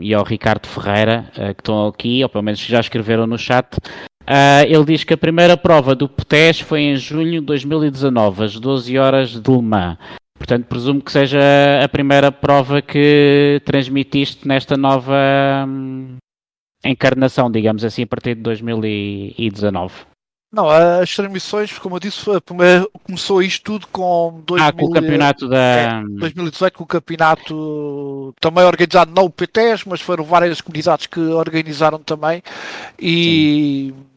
e 0.00 0.12
ao 0.12 0.24
Ricardo 0.24 0.66
Ferreira 0.66 1.30
uh, 1.36 1.54
que 1.54 1.60
estão 1.60 1.86
aqui, 1.86 2.22
ou 2.22 2.28
pelo 2.28 2.44
menos 2.44 2.60
já 2.60 2.80
escreveram 2.80 3.26
no 3.26 3.38
chat. 3.38 3.76
Uh, 4.22 4.64
ele 4.68 4.84
diz 4.84 5.04
que 5.04 5.14
a 5.14 5.18
primeira 5.18 5.56
prova 5.56 5.94
do 5.94 6.08
PTES 6.08 6.60
foi 6.60 6.82
em 6.82 6.96
junho 6.96 7.40
de 7.40 7.46
2019, 7.46 8.44
às 8.44 8.58
12 8.58 8.98
horas 8.98 9.30
de 9.40 9.50
Le 9.50 9.62
Mans. 9.62 9.98
Portanto, 10.36 10.66
presumo 10.66 11.02
que 11.02 11.12
seja 11.12 11.38
a 11.84 11.88
primeira 11.88 12.32
prova 12.32 12.80
que 12.80 13.60
transmitiste 13.64 14.48
nesta 14.48 14.74
nova 14.74 15.14
hum, 15.68 16.16
encarnação, 16.84 17.50
digamos 17.50 17.84
assim, 17.84 18.04
a 18.04 18.06
partir 18.06 18.36
de 18.36 18.42
2019. 18.42 20.09
Não, 20.52 20.68
as 20.68 21.14
transmissões, 21.14 21.78
como 21.78 21.94
eu 21.94 22.00
disse, 22.00 22.24
começou 23.04 23.40
isto 23.40 23.62
tudo 23.62 23.86
com, 23.86 24.42
2000, 24.44 24.68
ah, 24.68 24.72
com 24.72 24.84
o 24.86 24.90
campeonato 24.90 25.48
da. 25.48 26.02
2018, 26.02 26.74
com 26.76 26.82
o 26.82 26.86
campeonato 26.86 28.34
também 28.40 28.64
organizado 28.64 29.12
não 29.14 29.26
o 29.26 29.30
PTES, 29.30 29.84
mas 29.84 30.00
foram 30.00 30.24
várias 30.24 30.60
comunidades 30.60 31.06
que 31.06 31.20
organizaram 31.20 32.00
também. 32.00 32.42
E. 32.98 33.94
Sim 33.96 34.10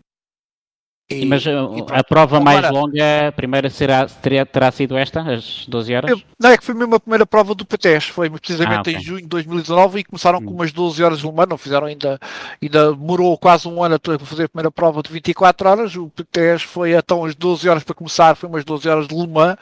e, 1.10 1.26
Mas 1.26 1.46
uh, 1.46 1.86
a 1.92 2.02
prova 2.02 2.39
mais 2.39 2.70
longa, 2.72 3.28
a 3.28 3.32
primeira 3.32 3.70
será, 3.70 4.08
terá, 4.08 4.46
terá 4.46 4.72
sido 4.72 4.98
esta, 4.98 5.22
às 5.22 5.66
12 5.68 5.94
horas? 5.94 6.24
Não, 6.39 6.50
é 6.50 6.58
que 6.58 6.63
foi 6.63 6.74
mesmo 6.74 6.96
a 6.96 7.00
primeira 7.00 7.26
prova 7.26 7.54
do 7.54 7.66
PTS, 7.66 8.08
foi 8.08 8.30
precisamente 8.30 8.78
ah, 8.78 8.82
okay. 8.82 8.96
em 8.96 9.02
junho 9.02 9.22
de 9.22 9.28
2019 9.28 10.00
e 10.00 10.04
começaram 10.06 10.39
hum. 10.39 10.46
com 10.46 10.52
umas 10.54 10.72
12 10.72 11.04
horas 11.04 11.20
de 11.20 11.28
Le 11.28 11.34
não 11.48 11.58
fizeram 11.58 11.88
ainda, 11.88 12.18
ainda 12.62 12.94
demorou 12.94 13.38
quase 13.38 13.68
um 13.68 13.84
ano 13.84 14.00
para 14.00 14.18
fazer 14.20 14.46
a 14.46 14.50
primeira 14.50 14.72
prova 14.72 15.04
de 15.04 15.12
24 15.12 15.70
horas, 15.70 15.96
o 15.96 16.10
PTS 16.10 16.63
foi 16.63 16.94
então 16.94 17.26
as 17.26 17.36
12 17.36 17.68
horas 17.68 17.84
para 17.84 17.96
começar, 17.96 18.36
foi 18.36 18.48
umas 18.48 18.63
12 18.63 18.88
horas 18.88 19.08
de 19.08 19.13
Le 19.13 19.28
Mans 19.28 19.58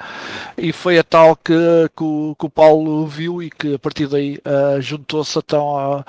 e 0.56 0.71
foi 0.71 0.99
a 0.99 1.04
tal 1.04 1.36
que, 1.36 1.54
que, 1.95 2.04
o, 2.04 2.36
que 2.38 2.45
o 2.45 2.49
Paulo 2.49 3.08
viu 3.08 3.41
e 3.41 3.49
que 3.49 3.75
a 3.75 3.80
partir 3.80 4.08
daí 4.08 4.38
uh, 4.45 4.80
juntou-se 4.80 5.39
então 5.39 5.75
a, 5.77 6.06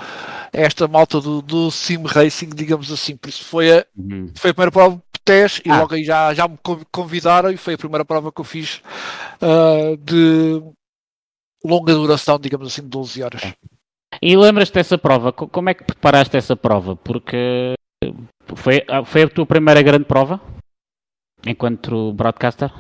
esta 0.52 0.86
malta 0.86 1.20
do, 1.22 1.40
do 1.40 1.70
Sim 1.70 2.02
Racing, 2.04 2.50
digamos 2.50 2.92
assim, 2.92 3.16
por 3.16 3.30
isso 3.30 3.44
foi 3.44 3.78
a, 3.78 3.86
uhum. 3.96 4.30
foi 4.34 4.50
a 4.50 4.54
primeira 4.54 4.70
prova 4.70 5.02
TES 5.24 5.60
e 5.64 5.70
ah. 5.70 5.80
logo 5.80 5.94
aí 5.94 6.04
já, 6.04 6.34
já 6.34 6.48
me 6.48 6.58
convidaram 6.90 7.50
e 7.50 7.56
foi 7.56 7.74
a 7.74 7.78
primeira 7.78 8.04
prova 8.04 8.32
que 8.32 8.40
eu 8.40 8.44
fiz 8.44 8.82
uh, 9.40 9.96
de 9.96 10.62
longa 11.64 11.92
duração, 11.94 12.38
digamos 12.38 12.68
assim, 12.68 12.82
de 12.82 12.88
12 12.88 13.22
horas. 13.22 13.42
E 14.20 14.36
lembras-te 14.36 14.74
dessa 14.74 14.98
prova? 14.98 15.32
Como 15.32 15.70
é 15.70 15.74
que 15.74 15.84
preparaste 15.84 16.36
essa 16.36 16.56
prova? 16.56 16.96
Porque 16.96 17.74
foi, 18.54 18.84
foi 19.06 19.22
a 19.22 19.28
tua 19.28 19.46
primeira 19.46 19.82
grande 19.82 20.04
prova 20.04 20.40
enquanto 21.46 22.12
broadcaster? 22.12 22.70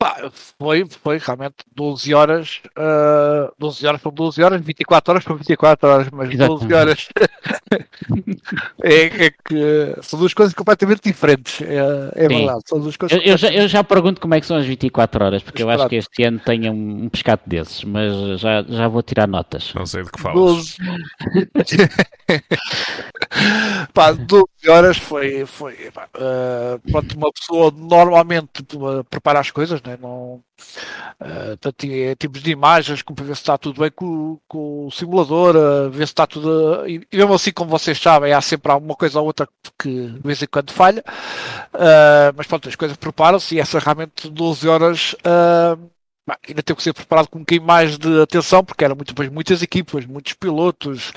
Pá, 0.00 0.30
foi, 0.58 0.86
foi 0.86 1.18
realmente 1.18 1.56
12 1.76 2.14
horas, 2.14 2.62
uh, 2.68 3.52
12 3.58 3.86
horas 3.86 4.00
foram 4.00 4.14
12 4.14 4.42
horas, 4.42 4.62
24 4.62 5.12
horas 5.12 5.24
foram 5.24 5.36
24 5.36 5.88
horas, 5.90 6.08
mas 6.10 6.30
Exatamente. 6.30 6.60
12 6.60 6.74
horas 6.74 7.08
é, 8.82 9.26
é, 9.26 9.30
que 9.30 9.94
são 10.00 10.18
duas 10.18 10.32
coisas 10.32 10.54
completamente 10.54 11.02
diferentes, 11.02 11.60
é, 11.60 12.12
é 12.14 12.28
verdade. 12.28 12.62
São 12.64 12.80
duas 12.80 12.96
coisas 12.96 13.18
eu, 13.18 13.32
eu, 13.32 13.36
já, 13.36 13.52
eu 13.52 13.68
já 13.68 13.84
pergunto 13.84 14.22
como 14.22 14.34
é 14.34 14.40
que 14.40 14.46
são 14.46 14.56
as 14.56 14.64
24 14.64 15.22
horas, 15.22 15.42
porque 15.42 15.62
eu 15.62 15.68
acho 15.68 15.86
que 15.86 15.96
este 15.96 16.24
ano 16.24 16.38
tenho 16.38 16.72
um, 16.72 17.04
um 17.04 17.08
pescado 17.10 17.42
desses, 17.44 17.84
mas 17.84 18.40
já, 18.40 18.62
já 18.62 18.88
vou 18.88 19.02
tirar 19.02 19.28
notas. 19.28 19.74
Não 19.74 19.84
sei 19.84 20.02
de 20.02 20.10
que 20.10 20.18
falas. 20.18 20.34
12... 20.34 20.76
pá, 23.92 24.12
12 24.12 24.46
horas 24.66 24.96
foi, 24.96 25.44
foi 25.44 25.74
pá, 25.92 26.08
uh, 26.16 26.78
pronto, 26.90 27.18
uma 27.18 27.30
pessoa 27.32 27.70
normalmente 27.76 28.64
prepara 29.10 29.40
as 29.40 29.50
coisas, 29.50 29.82
né? 29.82 29.89
Né? 29.90 29.98
Não, 30.00 30.42
uh, 31.20 31.84
é 31.84 32.14
tipos 32.14 32.42
de 32.42 32.50
imagens, 32.50 33.02
como 33.02 33.16
para 33.16 33.24
ver 33.24 33.36
se 33.36 33.42
está 33.42 33.58
tudo 33.58 33.80
bem 33.80 33.90
com, 33.90 34.38
com 34.48 34.86
o 34.86 34.90
simulador, 34.90 35.56
uh, 35.56 35.90
ver 35.90 36.06
se 36.06 36.12
está 36.12 36.26
tudo. 36.26 36.86
E, 36.88 37.06
mesmo 37.12 37.34
assim, 37.34 37.52
como 37.52 37.70
vocês 37.70 37.98
sabem, 37.98 38.32
há 38.32 38.40
sempre 38.40 38.70
alguma 38.70 38.94
coisa 38.94 39.20
ou 39.20 39.26
outra 39.26 39.48
que 39.78 40.06
de 40.06 40.20
vez 40.20 40.42
em 40.42 40.46
quando 40.46 40.72
falha. 40.72 41.04
Uh, 41.74 42.32
mas 42.36 42.46
pronto, 42.46 42.68
as 42.68 42.76
coisas 42.76 42.96
preparam-se 42.96 43.56
e 43.56 43.60
essa 43.60 43.78
realmente 43.78 44.28
12 44.28 44.68
horas. 44.68 45.16
Ainda 46.46 46.62
teve 46.62 46.76
que 46.76 46.82
ser 46.82 46.92
preparado 46.92 47.28
com 47.28 47.38
um 47.38 47.42
bocadinho 47.42 47.66
mais 47.66 47.98
de 47.98 48.20
atenção, 48.20 48.64
porque 48.64 48.84
eram 48.84 48.94
muito, 48.94 49.14
muitas 49.32 49.62
equipas, 49.62 50.06
muitos 50.06 50.34
pilotos, 50.34 51.10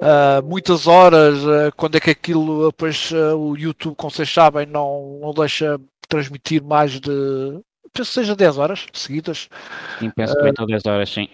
uh, 0.00 0.44
muitas 0.44 0.86
horas. 0.86 1.38
Uh, 1.44 1.72
quando 1.76 1.96
é 1.96 2.00
que 2.00 2.10
aquilo, 2.10 2.66
depois 2.66 3.10
uh, 3.12 3.36
o 3.36 3.56
YouTube, 3.56 3.94
como 3.94 4.10
vocês 4.10 4.32
sabem, 4.32 4.66
não, 4.66 5.18
não 5.20 5.32
deixa 5.32 5.80
transmitir 6.08 6.62
mais 6.62 6.98
de 6.98 7.60
penso 7.92 8.10
que 8.10 8.14
seja 8.14 8.36
10 8.36 8.58
horas 8.58 8.86
seguidas. 8.92 9.48
Sim, 9.98 10.10
penso 10.10 10.34
que 10.34 10.42
8 10.42 10.60
ou 10.60 10.66
10 10.66 10.86
horas, 10.86 11.10
sim. 11.10 11.28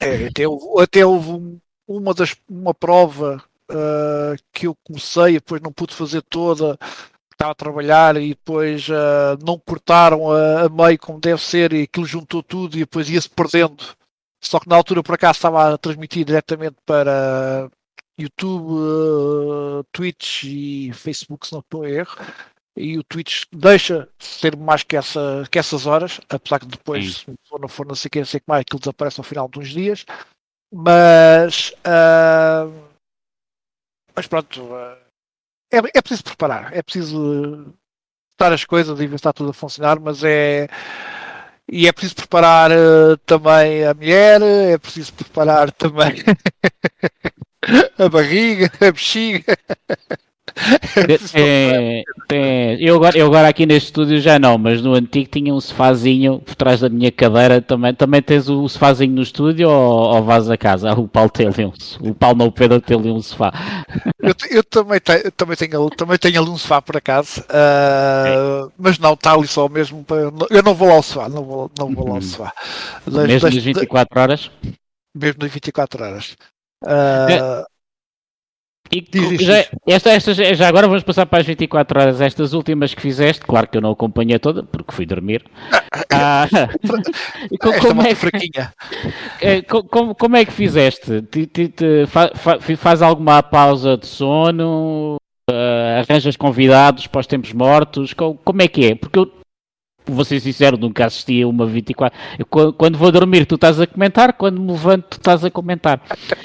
É, 0.00 0.26
até 0.26 0.46
houve, 0.46 0.82
até 0.82 1.04
houve 1.04 1.60
uma, 1.86 2.14
das, 2.14 2.36
uma 2.48 2.72
prova 2.72 3.42
uh, 3.70 4.42
que 4.52 4.66
eu 4.66 4.76
comecei, 4.84 5.34
depois 5.34 5.60
não 5.60 5.72
pude 5.72 5.94
fazer 5.94 6.22
toda, 6.22 6.78
estava 7.32 7.52
a 7.52 7.54
trabalhar 7.54 8.16
e 8.16 8.30
depois 8.30 8.88
uh, 8.88 9.38
não 9.44 9.58
cortaram 9.58 10.30
a, 10.30 10.62
a, 10.62 10.68
meio 10.68 10.98
como 10.98 11.20
deve 11.20 11.42
ser 11.42 11.72
e 11.72 11.82
aquilo 11.82 12.06
juntou 12.06 12.42
tudo 12.42 12.76
e 12.76 12.80
depois 12.80 13.08
ia-se 13.10 13.28
perdendo. 13.28 13.84
Só 14.40 14.60
que 14.60 14.68
na 14.68 14.76
altura 14.76 15.02
por 15.02 15.14
acaso 15.14 15.38
estava 15.38 15.74
a 15.74 15.78
transmitir 15.78 16.24
diretamente 16.24 16.76
para 16.86 17.68
YouTube, 18.18 18.70
uh, 18.70 19.84
Twitch 19.92 20.44
e 20.44 20.92
Facebook, 20.92 21.46
se 21.46 21.52
não 21.52 21.60
estou 21.60 21.84
erro 21.84 22.16
e 22.78 22.96
o 22.96 23.02
Twitch 23.02 23.44
deixa 23.52 24.08
ser 24.18 24.56
mais 24.56 24.84
que, 24.84 24.96
essa, 24.96 25.44
que 25.50 25.58
essas 25.58 25.84
horas, 25.84 26.20
apesar 26.28 26.60
que 26.60 26.66
depois, 26.66 27.18
Sim. 27.18 27.34
se 27.34 27.58
não 27.60 27.68
for 27.68 27.84
não 27.84 27.94
sei 27.94 28.08
o 28.08 28.10
que, 28.10 28.18
não 28.20 28.26
sei 28.26 28.40
que 28.40 28.48
mais, 28.48 28.60
aquilo 28.60 28.78
desaparece 28.78 29.20
ao 29.20 29.24
final 29.24 29.48
de 29.48 29.58
uns 29.58 29.68
dias. 29.70 30.06
Mas, 30.72 31.70
uh, 31.78 32.72
mas 34.14 34.26
pronto, 34.26 34.62
uh, 34.62 34.96
é, 35.72 35.78
é 35.94 36.02
preciso 36.02 36.24
preparar, 36.24 36.72
é 36.72 36.82
preciso 36.82 37.74
estar 38.30 38.52
as 38.52 38.64
coisas 38.64 38.98
e 39.00 39.06
ver 39.06 39.08
se 39.08 39.14
está 39.16 39.32
tudo 39.32 39.50
a 39.50 39.54
funcionar, 39.54 39.98
mas 39.98 40.22
é 40.22 40.68
e 41.70 41.86
é 41.86 41.92
preciso 41.92 42.16
preparar 42.16 42.70
uh, 42.70 43.16
também 43.26 43.84
a 43.84 43.92
mulher, 43.92 44.40
é 44.40 44.78
preciso 44.78 45.12
preparar 45.14 45.72
também 45.72 46.22
a 47.98 48.08
barriga, 48.08 48.70
a 48.80 48.92
bexiga. 48.92 49.44
É, 51.34 52.02
é, 52.30 52.76
eu, 52.80 52.96
agora, 52.96 53.16
eu 53.16 53.26
agora 53.26 53.48
aqui 53.48 53.64
neste 53.64 53.86
estúdio 53.86 54.20
já 54.20 54.38
não, 54.38 54.58
mas 54.58 54.82
no 54.82 54.94
antigo 54.94 55.28
tinha 55.30 55.54
um 55.54 55.60
sofazinho 55.60 56.40
por 56.40 56.54
trás 56.54 56.80
da 56.80 56.88
minha 56.88 57.10
cadeira. 57.10 57.60
Também, 57.62 57.94
também 57.94 58.20
tens 58.20 58.48
o, 58.48 58.68
sofazinho 58.68 59.12
no 59.12 59.22
estúdio 59.22 59.68
ou, 59.68 60.14
ou 60.14 60.22
vais 60.22 60.50
a 60.50 60.56
casa? 60.56 60.92
O 60.92 61.08
Paulo 61.08 61.30
tem 61.30 61.46
ali 61.46 61.64
um, 61.64 61.72
o 62.00 62.14
Paulo 62.14 62.38
não, 62.38 62.46
o 62.46 62.52
Pedro 62.52 62.80
tem 62.80 62.98
ali 62.98 63.10
um 63.10 63.22
sofá. 63.22 63.52
Eu, 64.20 64.34
eu 64.50 64.64
também, 64.64 65.00
tenho, 65.00 65.32
também, 65.32 65.56
tenho, 65.56 65.90
também 65.90 66.18
tenho 66.18 66.42
ali 66.42 66.50
um 66.50 66.58
sofá 66.58 66.82
por 66.82 66.96
acaso, 66.96 67.40
uh, 67.42 68.70
mas 68.76 68.98
não, 68.98 69.14
está 69.14 69.32
ali 69.32 69.46
só 69.46 69.68
mesmo. 69.68 70.04
Para, 70.04 70.30
eu 70.50 70.62
não 70.62 70.74
vou 70.74 70.88
lá 70.88 70.94
ao 70.94 71.02
sofá, 71.02 71.28
não 71.28 71.44
vou, 71.44 71.70
não 71.78 71.94
vou 71.94 72.04
lá 72.04 72.10
ao 72.10 72.16
uhum. 72.16 72.22
sofá. 72.22 72.52
Das, 73.06 73.26
mesmo 73.26 73.48
nas 73.48 73.64
24 73.64 74.20
horas? 74.20 74.50
Mesmo 75.14 75.38
nas 75.42 75.50
24 75.50 76.04
horas. 76.04 76.36
Uh, 76.84 77.30
é 77.30 77.77
e 78.90 79.44
já, 79.44 79.64
esta, 79.86 80.10
esta, 80.10 80.32
já 80.34 80.68
agora 80.68 80.88
vamos 80.88 81.02
passar 81.02 81.26
para 81.26 81.40
as 81.40 81.46
24 81.46 82.00
horas. 82.00 82.20
Estas 82.20 82.52
últimas 82.54 82.94
que 82.94 83.02
fizeste, 83.02 83.44
claro 83.44 83.68
que 83.68 83.76
eu 83.76 83.82
não 83.82 83.90
acompanhei 83.90 84.38
toda, 84.38 84.62
porque 84.62 84.92
fui 84.92 85.06
dormir. 85.06 85.44
Ah, 86.10 86.48
como, 87.60 87.80
como 87.80 88.02
é, 88.02 88.14
fraquinha. 88.14 88.72
É, 89.40 89.62
como, 89.62 90.14
como 90.14 90.36
é 90.36 90.44
que 90.44 90.52
fizeste? 90.52 91.22
Te, 91.22 91.46
te, 91.46 91.68
te, 91.68 92.06
fa, 92.06 92.30
fa, 92.34 92.58
faz 92.76 93.02
alguma 93.02 93.42
pausa 93.42 93.96
de 93.96 94.06
sono? 94.06 95.16
Uh, 95.50 96.00
arranjas 96.00 96.36
convidados 96.36 97.06
para 97.06 97.20
os 97.20 97.26
tempos 97.26 97.52
mortos? 97.52 98.14
Como, 98.14 98.34
como 98.36 98.62
é 98.62 98.68
que 98.68 98.86
é? 98.86 98.94
Porque 98.94 99.18
eu 99.18 99.37
vou 100.12 100.24
ser 100.24 100.40
sincero, 100.40 100.76
nunca 100.76 101.06
assisti 101.06 101.42
a 101.42 101.48
uma 101.48 101.66
24. 101.66 102.18
Eu, 102.38 102.72
quando 102.72 102.98
vou 102.98 103.10
dormir, 103.12 103.46
tu 103.46 103.54
estás 103.54 103.80
a 103.80 103.86
comentar, 103.86 104.32
quando 104.34 104.60
me 104.60 104.72
levanto, 104.72 105.06
tu 105.10 105.18
estás 105.18 105.44
a 105.44 105.50
comentar. 105.50 106.00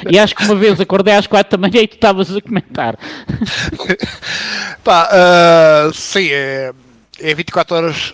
E 0.09 0.17
acho 0.17 0.35
que 0.35 0.43
uma 0.45 0.55
vez 0.55 0.79
acordei 0.79 1.13
às 1.13 1.27
4 1.27 1.57
da 1.57 1.61
manhã 1.61 1.81
e 1.81 1.87
tu 1.87 1.95
estavas 1.95 2.35
a 2.35 2.41
comentar. 2.41 2.97
Pá, 4.83 5.09
uh, 5.09 5.93
sim, 5.93 6.27
é, 6.29 6.71
é 7.19 7.33
24 7.33 7.75
horas 7.75 8.13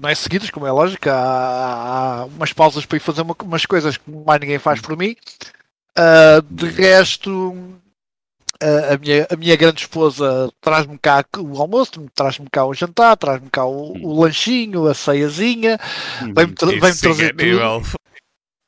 não 0.00 0.08
é 0.08 0.14
seguidas, 0.14 0.50
como 0.50 0.66
é 0.66 0.72
lógico, 0.72 1.08
há, 1.08 1.12
há, 1.12 2.24
umas 2.24 2.52
pausas 2.52 2.84
para 2.84 2.96
ir 2.96 3.00
fazer 3.00 3.22
uma, 3.22 3.36
umas 3.44 3.66
coisas 3.66 3.96
que 3.96 4.10
mais 4.10 4.40
ninguém 4.40 4.58
faz 4.58 4.80
por 4.80 4.96
mim. 4.96 5.14
Uh, 5.96 6.42
de 6.50 6.66
resto, 6.66 7.54
a, 8.62 8.98
minha, 8.98 9.26
a 9.30 9.36
minha 9.36 9.56
grande 9.56 9.80
esposa 9.80 10.50
traz-me 10.60 10.98
cá 10.98 11.24
o 11.38 11.60
almoço, 11.60 11.92
traz-me 12.14 12.48
cá 12.50 12.64
o 12.64 12.74
jantar, 12.74 13.16
traz-me 13.16 13.50
cá 13.50 13.64
o, 13.64 13.92
o, 13.98 14.20
lanchinho, 14.20 14.86
a 14.86 14.94
ceiazinha, 14.94 15.78
vem-me 16.34 16.52
tra 16.54 16.68
vem 16.68 16.80
trazer 16.80 17.34
é 17.38 17.60
tudo. 17.60 18.02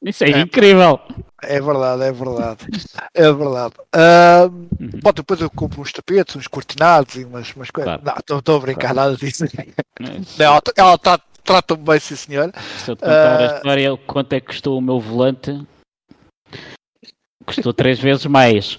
Isso 0.05 0.23
é, 0.23 0.33
é, 0.33 0.41
incrível. 0.41 1.01
É 1.43 1.61
verdade, 1.61 2.03
é 2.03 2.13
verdade. 2.13 2.67
É 3.15 3.33
verdade. 3.33 3.75
Uh, 3.95 4.53
uhum. 4.79 4.91
bom, 5.03 5.13
depois 5.15 5.41
eu 5.41 5.49
compro 5.49 5.81
uns 5.81 5.93
tapetes, 5.93 6.37
uns 6.37 6.47
cortinados 6.47 7.17
e 7.17 7.25
umas, 7.25 7.51
umas 7.55 7.71
coisas. 7.71 8.01
Claro. 8.03 8.23
Não, 8.29 8.39
estou 8.39 8.57
a 8.57 8.61
brincar 8.61 8.93
claro. 8.93 9.11
nada 9.11 9.17
disso. 9.17 9.45
Não, 10.39 10.45
ela, 10.45 10.63
ela 10.77 10.99
tá, 10.99 11.19
trata-me 11.43 11.83
bem, 11.83 12.01
sim 12.01 12.17
senhor. 12.17 12.53
Se 12.79 12.91
eu 12.91 12.97
te 12.97 13.01
contar 13.01 13.41
uh, 13.41 13.43
a 13.43 13.57
história, 13.57 13.97
quanto 14.07 14.33
é 14.35 14.41
que 14.41 14.49
custou 14.49 14.77
o 14.77 14.83
meu 14.83 15.01
volante? 15.01 15.67
Custou 17.47 17.73
três 17.73 17.99
vezes 17.99 18.27
mais. 18.27 18.79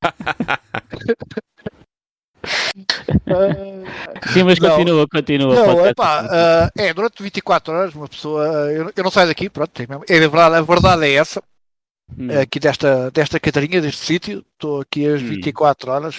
Sim, 4.32 4.44
mas 4.44 4.58
não, 4.58 4.70
continua, 4.70 5.08
continua. 5.08 5.54
Não, 5.54 5.86
epá, 5.86 6.24
uh, 6.24 6.80
é, 6.80 6.94
durante 6.94 7.22
24 7.22 7.74
horas 7.74 7.94
uma 7.94 8.08
pessoa. 8.08 8.44
Eu, 8.72 8.92
eu 8.94 9.04
não 9.04 9.10
saio 9.10 9.28
daqui, 9.28 9.50
pronto, 9.50 9.80
é, 9.80 9.84
é 9.84 10.20
verdade, 10.20 10.56
a 10.56 10.62
verdade 10.62 11.04
é 11.04 11.14
essa. 11.14 11.42
Hum. 12.18 12.40
Aqui 12.40 12.58
desta, 12.58 13.10
desta 13.10 13.38
Catarinha, 13.38 13.80
deste 13.80 14.04
sítio, 14.04 14.44
estou 14.54 14.80
aqui 14.80 15.06
às 15.06 15.22
24 15.22 15.90
hum. 15.90 15.94
horas, 15.94 16.16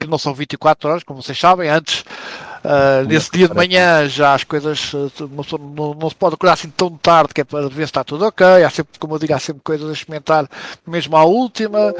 que 0.00 0.06
não 0.06 0.18
são 0.18 0.34
24 0.34 0.88
horas, 0.88 1.02
como 1.02 1.22
vocês 1.22 1.38
sabem, 1.38 1.68
antes 1.68 2.04
Uh, 2.64 3.06
nesse 3.06 3.30
dia 3.30 3.46
de 3.46 3.54
manhã 3.54 4.08
já 4.08 4.32
as 4.32 4.42
coisas 4.42 4.90
não, 5.20 5.92
não, 5.92 6.08
se 6.08 6.16
pode 6.16 6.34
acordar 6.34 6.54
assim 6.54 6.70
tão 6.70 6.96
tarde 6.96 7.34
que 7.34 7.42
é 7.42 7.44
para 7.44 7.68
ver 7.68 7.82
se 7.82 7.82
está 7.82 8.02
tudo 8.02 8.24
ok. 8.24 8.46
Há 8.64 8.70
sempre, 8.70 8.98
como 8.98 9.14
eu 9.14 9.18
digo, 9.18 9.34
há 9.34 9.38
sempre 9.38 9.62
coisas 9.62 9.86
a 9.86 9.92
experimentar 9.92 10.48
mesmo 10.86 11.14
à 11.14 11.24
última, 11.24 11.94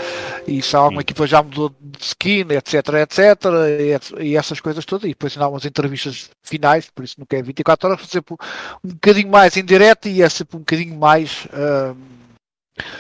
e 0.47 0.63
se 0.63 0.75
alguma 0.75 1.03
equipa 1.03 1.27
já 1.27 1.43
mudou 1.43 1.69
de 1.79 2.03
skin, 2.03 2.47
etc, 2.53 2.75
etc, 3.03 3.45
e, 3.79 4.25
e, 4.25 4.37
essas 4.37 4.59
coisas 4.59 4.87
todas, 4.87 5.05
e 5.05 5.09
depois 5.09 5.35
ainda 5.35 5.45
há 5.45 5.49
umas 5.49 5.67
entrevistas 5.67 6.31
finais, 6.43 6.89
por 6.89 7.05
isso 7.05 7.17
nunca 7.19 7.37
é 7.37 7.43
24 7.43 7.91
horas, 7.91 8.07
sempre 8.07 8.35
um 8.83 8.89
bocadinho 8.89 9.31
mais 9.31 9.55
indireto 9.59 10.09
e 10.09 10.23
é 10.23 10.29
sempre 10.31 10.57
um 10.57 10.61
bocadinho 10.61 10.99
mais. 10.99 11.45
Uh, 11.47 11.95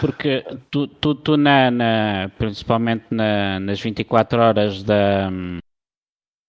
porque 0.01 0.45
tu, 0.71 0.87
tu, 0.87 1.15
tu 1.15 1.37
na, 1.39 1.71
na, 1.71 2.31
principalmente 2.37 3.07
na, 3.11 3.59
nas 3.59 3.81
24 3.81 4.39
horas 4.39 4.83
da. 4.83 5.31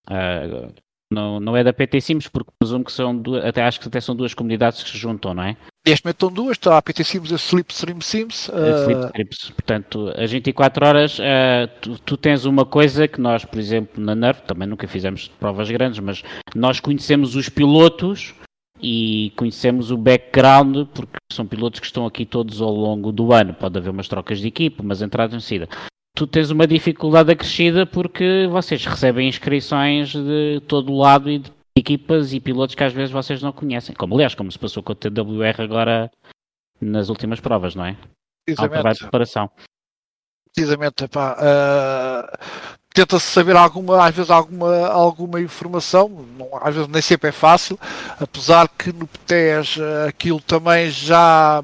Uh, 0.09 0.84
não, 1.11 1.39
não 1.39 1.55
é 1.55 1.63
da 1.63 1.71
PT 1.71 2.01
Sims, 2.01 2.27
porque 2.27 2.51
presumo 2.59 2.83
que 2.83 2.91
são 2.91 3.15
duas, 3.15 3.45
até 3.45 3.61
acho 3.63 3.79
que 3.79 3.87
até 3.87 4.01
são 4.01 4.15
duas 4.15 4.33
comunidades 4.33 4.83
que 4.83 4.89
se 4.89 4.97
juntam, 4.97 5.33
não 5.33 5.43
é? 5.43 5.55
Neste 5.87 6.03
momento 6.03 6.15
estão 6.15 6.31
duas, 6.31 6.57
está 6.57 6.77
a 6.77 6.81
PT 6.81 7.03
Sims 7.03 7.31
e 7.31 7.33
a 7.33 7.37
Slipstream 7.37 8.01
Sims. 8.01 8.49
Uh... 8.49 9.11
Sims. 9.15 9.51
Portanto, 9.51 10.11
as 10.17 10.31
24 10.31 10.85
horas, 10.85 11.19
uh, 11.19 11.67
tu, 11.79 11.99
tu, 11.99 12.17
tens 12.17 12.45
uma 12.45 12.65
coisa 12.65 13.07
que 13.07 13.21
nós, 13.21 13.45
por 13.45 13.59
exemplo, 13.59 14.03
na 14.03 14.15
NERV, 14.15 14.41
também 14.41 14.67
nunca 14.67 14.87
fizemos 14.87 15.27
provas 15.27 15.69
grandes, 15.69 15.99
mas 15.99 16.23
nós 16.55 16.79
conhecemos 16.79 17.35
os 17.35 17.49
pilotos 17.49 18.33
e 18.81 19.31
conhecemos 19.35 19.91
o 19.91 19.97
background, 19.97 20.87
porque 20.93 21.17
são 21.31 21.45
pilotos 21.45 21.79
que 21.79 21.85
estão 21.85 22.05
aqui 22.05 22.25
todos 22.25 22.61
ao 22.61 22.73
longo 22.73 23.11
do 23.11 23.31
ano. 23.31 23.53
Pode 23.53 23.77
haver 23.77 23.91
umas 23.91 24.07
trocas 24.07 24.39
de 24.39 24.47
equipe, 24.47 24.81
umas 24.81 25.03
entradas 25.03 25.35
em 25.35 25.39
saída 25.39 25.69
tu 26.15 26.25
tens 26.25 26.49
uma 26.49 26.65
dificuldade 26.65 27.31
acrescida 27.31 27.85
porque 27.85 28.47
vocês 28.49 28.83
recebem 28.85 29.27
inscrições 29.27 30.13
de 30.13 30.61
todo 30.65 30.91
o 30.91 30.97
lado 30.97 31.29
e 31.29 31.39
de 31.39 31.51
equipas 31.77 32.31
e 32.31 32.39
pilotos 32.39 32.73
que 32.73 32.83
às 32.83 32.93
vezes 32.93 33.11
vocês 33.11 33.41
não 33.41 33.51
conhecem. 33.51 33.93
Como 33.93 34.15
aliás, 34.15 34.33
como 34.33 34.49
se 34.49 34.57
passou 34.57 34.81
com 34.81 34.93
o 34.93 34.95
TWR 34.95 35.61
agora 35.61 36.09
nas 36.79 37.09
últimas 37.09 37.41
provas, 37.41 37.75
não 37.75 37.85
é? 37.85 37.97
Trabalho 38.55 38.93
de 38.93 39.01
preparação. 39.01 39.51
Precisamente, 40.53 41.05
pá, 41.09 41.33
uh, 41.33 42.37
tenta-se 42.93 43.25
saber 43.25 43.57
alguma, 43.57 44.07
às 44.07 44.15
vezes 44.15 44.31
alguma, 44.31 44.87
alguma 44.87 45.41
informação, 45.41 46.07
não, 46.07 46.49
às 46.61 46.73
vezes 46.73 46.87
nem 46.87 47.01
sempre 47.01 47.27
é 47.27 47.33
fácil, 47.33 47.77
apesar 48.17 48.69
que 48.69 48.93
no 48.93 49.05
PTES 49.05 49.77
uh, 49.77 50.07
aquilo 50.07 50.39
também 50.39 50.89
já 50.89 51.61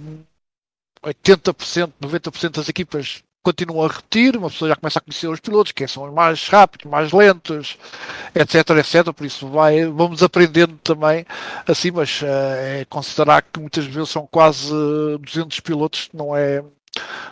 80%, 1.05 1.93
90% 2.01 2.49
das 2.49 2.67
equipas 2.67 3.23
continuam 3.43 3.83
a 3.83 3.87
repetir, 3.87 4.37
uma 4.37 4.49
pessoa 4.49 4.69
já 4.69 4.75
começa 4.75 4.99
a 4.99 5.01
conhecer 5.01 5.27
os 5.27 5.39
pilotos, 5.39 5.71
quem 5.71 5.87
são 5.87 6.03
os 6.03 6.13
mais 6.13 6.47
rápidos, 6.47 6.89
mais 6.89 7.11
lentos, 7.11 7.77
etc, 8.35 8.69
etc, 8.77 9.13
por 9.13 9.25
isso 9.25 9.47
vai, 9.47 9.85
vamos 9.85 10.21
aprendendo 10.21 10.77
também 10.83 11.25
assim, 11.67 11.91
mas 11.91 12.21
uh, 12.21 12.25
é 12.25 12.85
considerar 12.85 13.41
que 13.41 13.59
muitas 13.59 13.85
vezes 13.85 14.09
são 14.09 14.27
quase 14.29 14.69
200 15.19 15.59
pilotos, 15.61 16.09
não 16.13 16.35
é, 16.35 16.63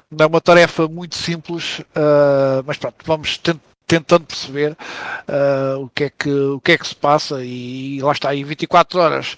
não 0.10 0.26
é 0.26 0.28
uma 0.28 0.42
tarefa 0.42 0.88
muito 0.88 1.16
simples, 1.16 1.80
uh, 1.80 2.64
mas 2.66 2.78
pronto, 2.78 2.96
vamos 3.06 3.40
tentando 3.86 4.26
perceber 4.26 4.72
uh, 4.72 5.84
o, 5.84 5.90
que 5.90 6.06
é 6.06 6.10
que, 6.10 6.30
o 6.30 6.60
que 6.60 6.72
é 6.72 6.78
que 6.78 6.88
se 6.88 6.96
passa 6.96 7.44
e, 7.44 8.00
lá 8.02 8.12
está, 8.12 8.30
aí 8.30 8.44
24 8.44 9.00
horas 9.00 9.36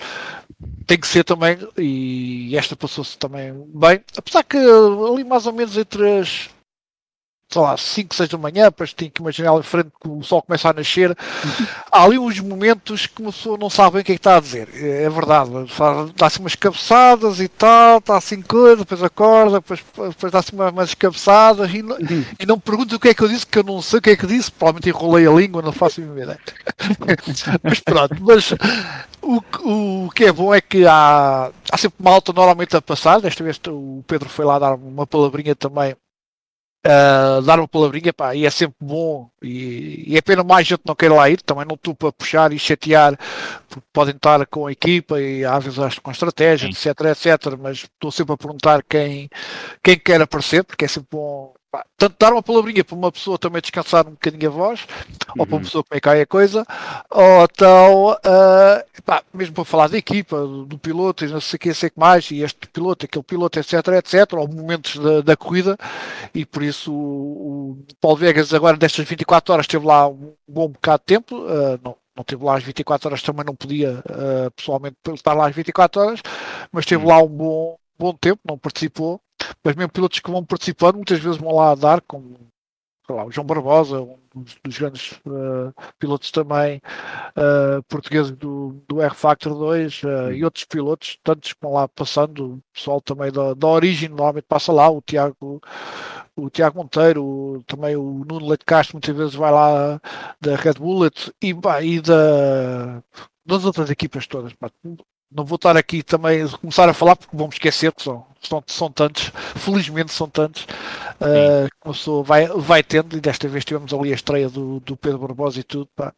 tem 0.86 1.00
que 1.00 1.08
ser 1.08 1.24
também, 1.24 1.58
e 1.78 2.56
esta 2.56 2.76
passou-se 2.76 3.18
também 3.18 3.54
bem, 3.74 4.04
apesar 4.16 4.44
que 4.44 4.58
ali 4.58 5.24
mais 5.24 5.48
ou 5.48 5.54
menos 5.54 5.78
entre 5.78 6.20
as 6.20 6.50
sei 7.52 7.62
lá, 7.62 7.76
5, 7.76 8.16
6 8.16 8.30
da 8.30 8.38
manhã, 8.38 8.66
depois 8.66 8.94
tem 8.94 9.10
que 9.10 9.22
imaginar 9.22 9.54
em 9.58 9.64
frente 9.64 9.90
que 10.02 10.08
o 10.08 10.24
sol 10.24 10.42
começa 10.42 10.70
a 10.70 10.74
nascer. 10.74 11.16
Há 11.92 12.04
ali 12.04 12.18
uns 12.18 12.40
momentos 12.40 13.08
que 13.08 13.22
uma 13.22 13.32
pessoa 13.32 13.58
não 13.58 13.70
sabe 13.70 13.94
bem 13.94 14.02
o 14.02 14.06
que 14.06 14.12
é 14.14 14.16
que 14.16 14.20
está 14.20 14.38
a 14.38 14.40
dizer. 14.40 14.70
É, 14.74 15.10
verdade, 15.10 15.52
dá 16.16 16.28
assim 16.28 16.40
umas 16.40 16.56
cabeçadas 16.56 17.40
e 17.40 17.48
tal, 17.48 17.98
está 17.98 18.18
assim 18.18 18.42
coisa, 18.42 18.78
depois 18.78 19.04
acorda, 19.04 19.60
depois, 19.60 19.84
depois 20.10 20.32
dá 20.32 20.40
assim 20.40 20.56
umas, 20.56 20.72
umas 20.72 20.94
cabeçadas 20.94 21.74
e 21.74 21.82
não, 21.82 21.98
uhum. 21.98 22.26
e 22.40 22.46
não 22.46 22.56
me 22.56 22.62
pergunto 22.62 22.96
o 22.96 23.00
que 23.00 23.10
é 23.10 23.14
que 23.14 23.22
eu 23.22 23.28
disse, 23.28 23.46
que 23.46 23.60
eu 23.60 23.64
não 23.64 23.82
sei 23.82 24.00
o 24.00 24.02
que 24.02 24.12
é 24.12 24.16
que 24.16 24.26
disse, 24.26 24.52
provavelmente 24.52 24.90
enrolei 24.90 25.28
a 25.28 25.32
língua, 25.32 25.62
não 25.62 25.74
faço 25.74 26.00
a 26.00 26.04
mínima 26.04 26.24
ideia. 26.24 26.40
mas 27.64 27.80
pronto, 27.82 28.16
mas 28.22 28.54
o, 29.22 29.42
o 30.06 30.10
que 30.12 30.26
é 30.26 30.32
bom 30.32 30.54
é 30.54 30.62
que 30.62 30.86
há, 30.86 31.52
há 31.70 31.78
sempre 31.78 31.98
uma 32.00 32.12
alta 32.12 32.32
normalmente 32.32 32.76
a 32.78 32.82
passar, 32.82 33.20
desta 33.20 33.44
vez 33.44 33.60
o 33.68 34.04
Pedro 34.08 34.30
foi 34.30 34.46
lá 34.46 34.58
dar 34.58 34.76
uma 34.76 35.06
palavrinha 35.06 35.56
também 35.56 35.96
uh, 36.86 37.42
dar 37.42 37.60
uma 37.60 37.68
palavrinha, 37.68 38.14
pá, 38.14 38.36
e 38.36 38.46
é 38.46 38.50
sempre 38.50 38.76
bom, 38.80 39.30
e, 39.42 40.06
e 40.08 40.18
é 40.18 40.22
pena 40.22 40.44
mais 40.44 40.68
gente 40.68 40.82
não 40.86 40.96
queira 40.96 41.16
lá 41.16 41.30
ir, 41.30 41.42
também 41.42 41.66
não 41.66 41.76
estou 41.76 41.96
para 41.96 42.12
puxar 42.12 42.52
e 42.52 42.60
chatear, 42.60 43.18
porque 43.68 43.88
podem 43.94 44.16
estar 44.16 44.46
com 44.48 44.68
a 44.68 44.72
equipa 44.72 45.20
e 45.20 45.46
às 45.46 45.64
vezes 45.64 46.00
com 46.00 46.12
estratégia, 46.12 46.72
Sim. 46.72 46.90
etc, 46.90 47.02
etc, 47.06 47.58
mas 47.60 47.78
estou 47.78 48.12
sempre 48.12 48.34
a 48.34 48.38
perguntar 48.38 48.84
quem, 48.88 49.30
quem 49.84 49.98
quer 49.98 50.22
aparecer, 50.22 50.64
porque 50.64 50.86
é 50.86 50.88
sempre 50.88 51.10
bom 51.12 51.54
pá, 51.72 51.86
tanto 51.98 52.16
dar 52.20 52.34
uma 52.34 52.44
palavrinha 52.44 52.84
para 52.84 52.96
uma 52.96 53.12
pessoa 53.12 53.38
também 53.40 53.62
descansar 53.62 54.08
um 54.08 54.12
bocadinho 54.12 54.50
a 54.50 54.54
voz, 54.54 54.86
ou 55.38 55.48
para 55.48 55.56
uma 55.56 55.62
Uhum. 55.62 55.62
pessoa 55.62 55.84
como 55.84 55.98
é 55.98 56.02
que 56.02 56.02
cai 56.02 56.22
a 56.22 56.26
coisa, 56.28 56.66
ou 57.10 57.44
então, 57.44 58.12
ah, 58.26 58.86
pá, 59.06 59.24
mesmo 59.34 59.56
para 59.56 59.66
falar 59.66 59.88
da 59.90 59.98
equipa, 59.98 60.38
do, 60.42 60.66
do 60.66 60.78
piloto, 60.80 61.26
e 61.26 61.30
não 61.30 61.42
sei 61.42 61.58
o 61.58 61.60
que, 61.60 61.74
sei 61.74 61.90
que 61.90 62.00
mais, 62.00 62.30
e 62.32 62.42
este 62.44 62.68
piloto, 62.68 63.06
aquele 63.06 63.24
piloto, 63.24 63.60
etc, 63.60 63.74
etc, 63.98 64.34
ou 64.34 64.48
momentos 64.48 64.98
da, 64.98 65.22
da 65.22 65.38
corrida, 65.38 65.78
e 66.34 66.46
por 66.46 66.64
isso 66.64 66.92
o, 66.94 67.72
o 67.72 67.86
Paulo 68.00 68.18
Vegas 68.18 68.54
agora 68.54 68.78
destas 68.78 69.08
24 69.08 69.54
horas 69.54 69.66
esteve 69.66 69.86
lá 69.86 70.08
um 70.08 70.34
bom 70.48 70.68
bocado 70.70 71.00
de 71.02 71.06
tempo, 71.06 71.46
ah, 71.48 71.80
não, 71.84 71.96
não 72.16 72.22
esteve 72.22 72.44
lá 72.44 72.58
às 72.58 72.64
24 72.64 73.08
horas, 73.10 73.22
também 73.22 73.46
não 73.46 73.56
podia 73.56 74.04
ah, 74.10 74.52
pessoalmente 74.56 74.98
estar 75.14 75.34
lá 75.34 75.48
às 75.48 75.56
24 75.56 76.02
horas, 76.02 76.22
mas 76.72 76.84
esteve 76.86 77.06
Hum. 77.06 77.08
lá 77.08 77.22
um 77.22 77.28
bom, 77.28 77.78
bom 77.98 78.14
tempo, 78.14 78.42
não 78.48 78.58
participou, 78.58 79.22
mas 79.64 79.76
mesmo 79.76 79.92
pilotos 79.92 80.20
que 80.20 80.32
vão 80.32 80.46
participando 80.46 80.96
muitas 80.96 81.20
vezes 81.20 81.38
vão 81.40 81.56
lá 81.56 81.76
dar, 81.76 82.02
como 82.02 82.38
lá, 83.10 83.26
o 83.26 83.32
João 83.32 83.46
Barbosa, 83.48 84.02
um 84.02 84.18
dos, 84.36 84.56
dos 84.64 84.78
grandes 84.78 85.20
ah, 85.28 85.74
pilotos 86.00 86.32
também 86.32 86.82
ah, 87.36 87.82
portugueses 87.90 88.32
do, 88.32 88.82
do 88.88 89.02
R 89.02 89.14
Factor 89.16 89.54
2 89.54 90.02
ah, 90.06 90.34
e 90.34 90.44
outros 90.44 90.66
pilotos, 90.66 91.18
tantos 91.24 91.54
que 91.54 91.60
vão 91.62 91.74
lá 91.74 91.88
passando, 91.88 92.56
o 92.56 92.62
pessoal 92.74 93.02
também 93.02 93.32
da, 93.32 93.54
da 93.54 93.68
origem 93.68 94.10
normalmente 94.10 94.46
passa 94.48 94.72
lá, 94.72 94.90
o 94.90 95.02
Tiago 95.02 95.62
o 96.36 96.50
Tiago 96.50 96.78
Monteiro, 96.78 97.24
o- 97.24 97.64
também 97.66 97.96
o 97.96 98.24
Nuno 98.28 98.48
Leite 98.48 98.66
Castro 98.66 98.96
muitas 98.96 99.16
vezes 99.16 99.36
vai 99.36 99.52
lá 99.52 100.00
da 100.40 100.56
Red 100.56 100.74
Bullet 100.76 101.32
e, 101.42 101.54
pá, 101.54 101.82
e 101.84 102.02
da, 102.02 103.04
das 103.46 103.66
outras 103.66 103.90
equipas 103.90 104.28
todas. 104.28 104.54
Não 105.32 105.46
vou 105.46 105.56
estar 105.56 105.78
aqui 105.78 106.04
também 106.04 106.44
a 106.44 106.58
começar 106.58 106.90
a 106.90 106.94
falar 106.94 107.16
porque 107.16 107.36
vamos 107.36 107.56
esquecer 107.56 107.92
que 107.94 108.04
são, 108.04 108.26
são, 108.42 108.64
são 108.68 108.92
tantos, 108.92 109.32
felizmente 109.56 110.12
são 110.12 110.28
tantos, 110.28 110.66
ah, 111.20 111.68
que 111.70 111.88
uma 111.88 111.94
pessoa 111.94 112.24
vai, 112.24 112.48
vai 112.48 112.84
tendo, 112.84 113.16
e 113.18 113.22
desta 113.22 113.48
vez 113.48 113.64
tivemos 113.64 113.94
ali 113.94 114.12
a 114.12 114.16
estreia 114.16 114.50
do, 114.50 114.80
do 114.80 114.98
Pedro 114.98 115.20
Barbosa 115.20 115.60
e 115.60 115.64
tudo, 115.64 115.88
pá. 115.96 116.14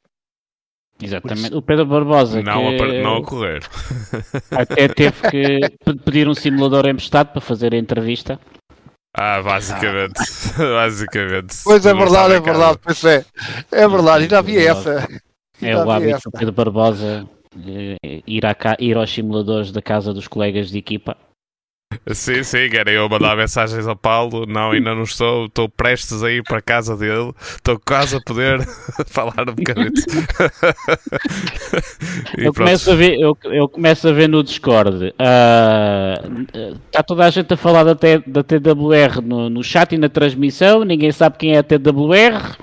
Exatamente. 1.02 1.54
O 1.56 1.62
Pedro 1.62 1.86
Barbosa, 1.86 2.42
Não, 2.42 2.68
a, 2.68 2.72
que 2.72 2.78
par- 2.78 2.88
não 2.94 3.18
a 3.18 3.24
correr. 3.24 3.62
até 4.52 4.88
teve 4.88 5.30
que 5.30 5.60
pe- 5.84 5.96
pedir 6.06 6.28
um 6.30 6.36
simulador 6.36 6.88
emprestado 6.88 7.32
para 7.32 7.42
fazer 7.42 7.74
a 7.74 7.78
entrevista. 7.78 8.40
Ah, 9.16 9.42
basicamente. 9.42 10.14
basicamente. 10.58 11.56
Pois 11.64 11.86
é 11.86 11.94
verdade, 11.94 12.34
é 12.36 12.40
verdade, 12.40 12.80
pois 12.82 13.04
é. 13.04 13.26
É 13.72 13.88
verdade, 13.88 14.24
ainda 14.24 14.40
havia 14.40 14.72
essa. 14.72 15.08
É 15.62 15.76
o 15.76 15.90
hábito 15.90 16.16
essa. 16.16 16.30
do 16.30 16.38
Pedro 16.38 16.52
Barbosa 16.54 17.28
eh, 17.68 17.98
ir, 18.26 18.56
ca- 18.56 18.78
ir 18.80 18.96
aos 18.96 19.12
simuladores 19.14 19.72
da 19.72 19.82
casa 19.82 20.14
dos 20.14 20.28
colegas 20.28 20.70
de 20.70 20.78
equipa. 20.78 21.18
Sim, 22.14 22.44
sim, 22.44 22.70
era 22.76 22.92
eu 22.92 23.08
mandar 23.10 23.36
mensagens 23.38 23.88
ao 23.88 23.96
Paulo. 23.96 24.46
Não, 24.46 24.72
ainda 24.72 24.94
não 24.96 25.04
estou. 25.04 25.46
Estou 25.46 25.70
prestes 25.70 26.24
a 26.24 26.32
ir 26.32 26.44
para 26.44 26.58
a 26.58 26.62
casa 26.62 26.96
dele. 26.98 27.32
Estou 27.56 27.80
quase 27.86 28.16
a 28.16 28.22
poder 28.22 28.62
falar 29.08 29.48
um 29.50 29.54
bocadito. 29.56 30.02
e 32.38 32.46
Eu 32.46 32.54
começo, 32.54 32.92
a 32.92 32.96
ver, 32.96 33.20
eu, 33.20 33.38
eu 33.46 33.68
começo 33.70 34.08
a 34.08 34.12
ver 34.12 34.28
no 34.30 34.44
Discord. 34.44 35.14
ah, 35.20 36.22
Está 36.86 37.04
toda 37.04 37.26
a 37.26 37.30
gente 37.30 37.54
a 37.54 37.58
falar 37.58 37.84
da, 37.84 37.96
T- 37.96 38.24
da 38.26 38.44
TWR 38.44 39.22
no, 39.24 39.50
no 39.50 39.64
chat 39.64 39.94
e 39.94 39.98
na 39.98 40.10
transmissão. 40.10 40.84
Ninguém 40.84 41.12
sabe 41.12 41.38
quem 41.38 41.56
é 41.56 41.60
a 41.60 41.64
TWR. 41.64 42.58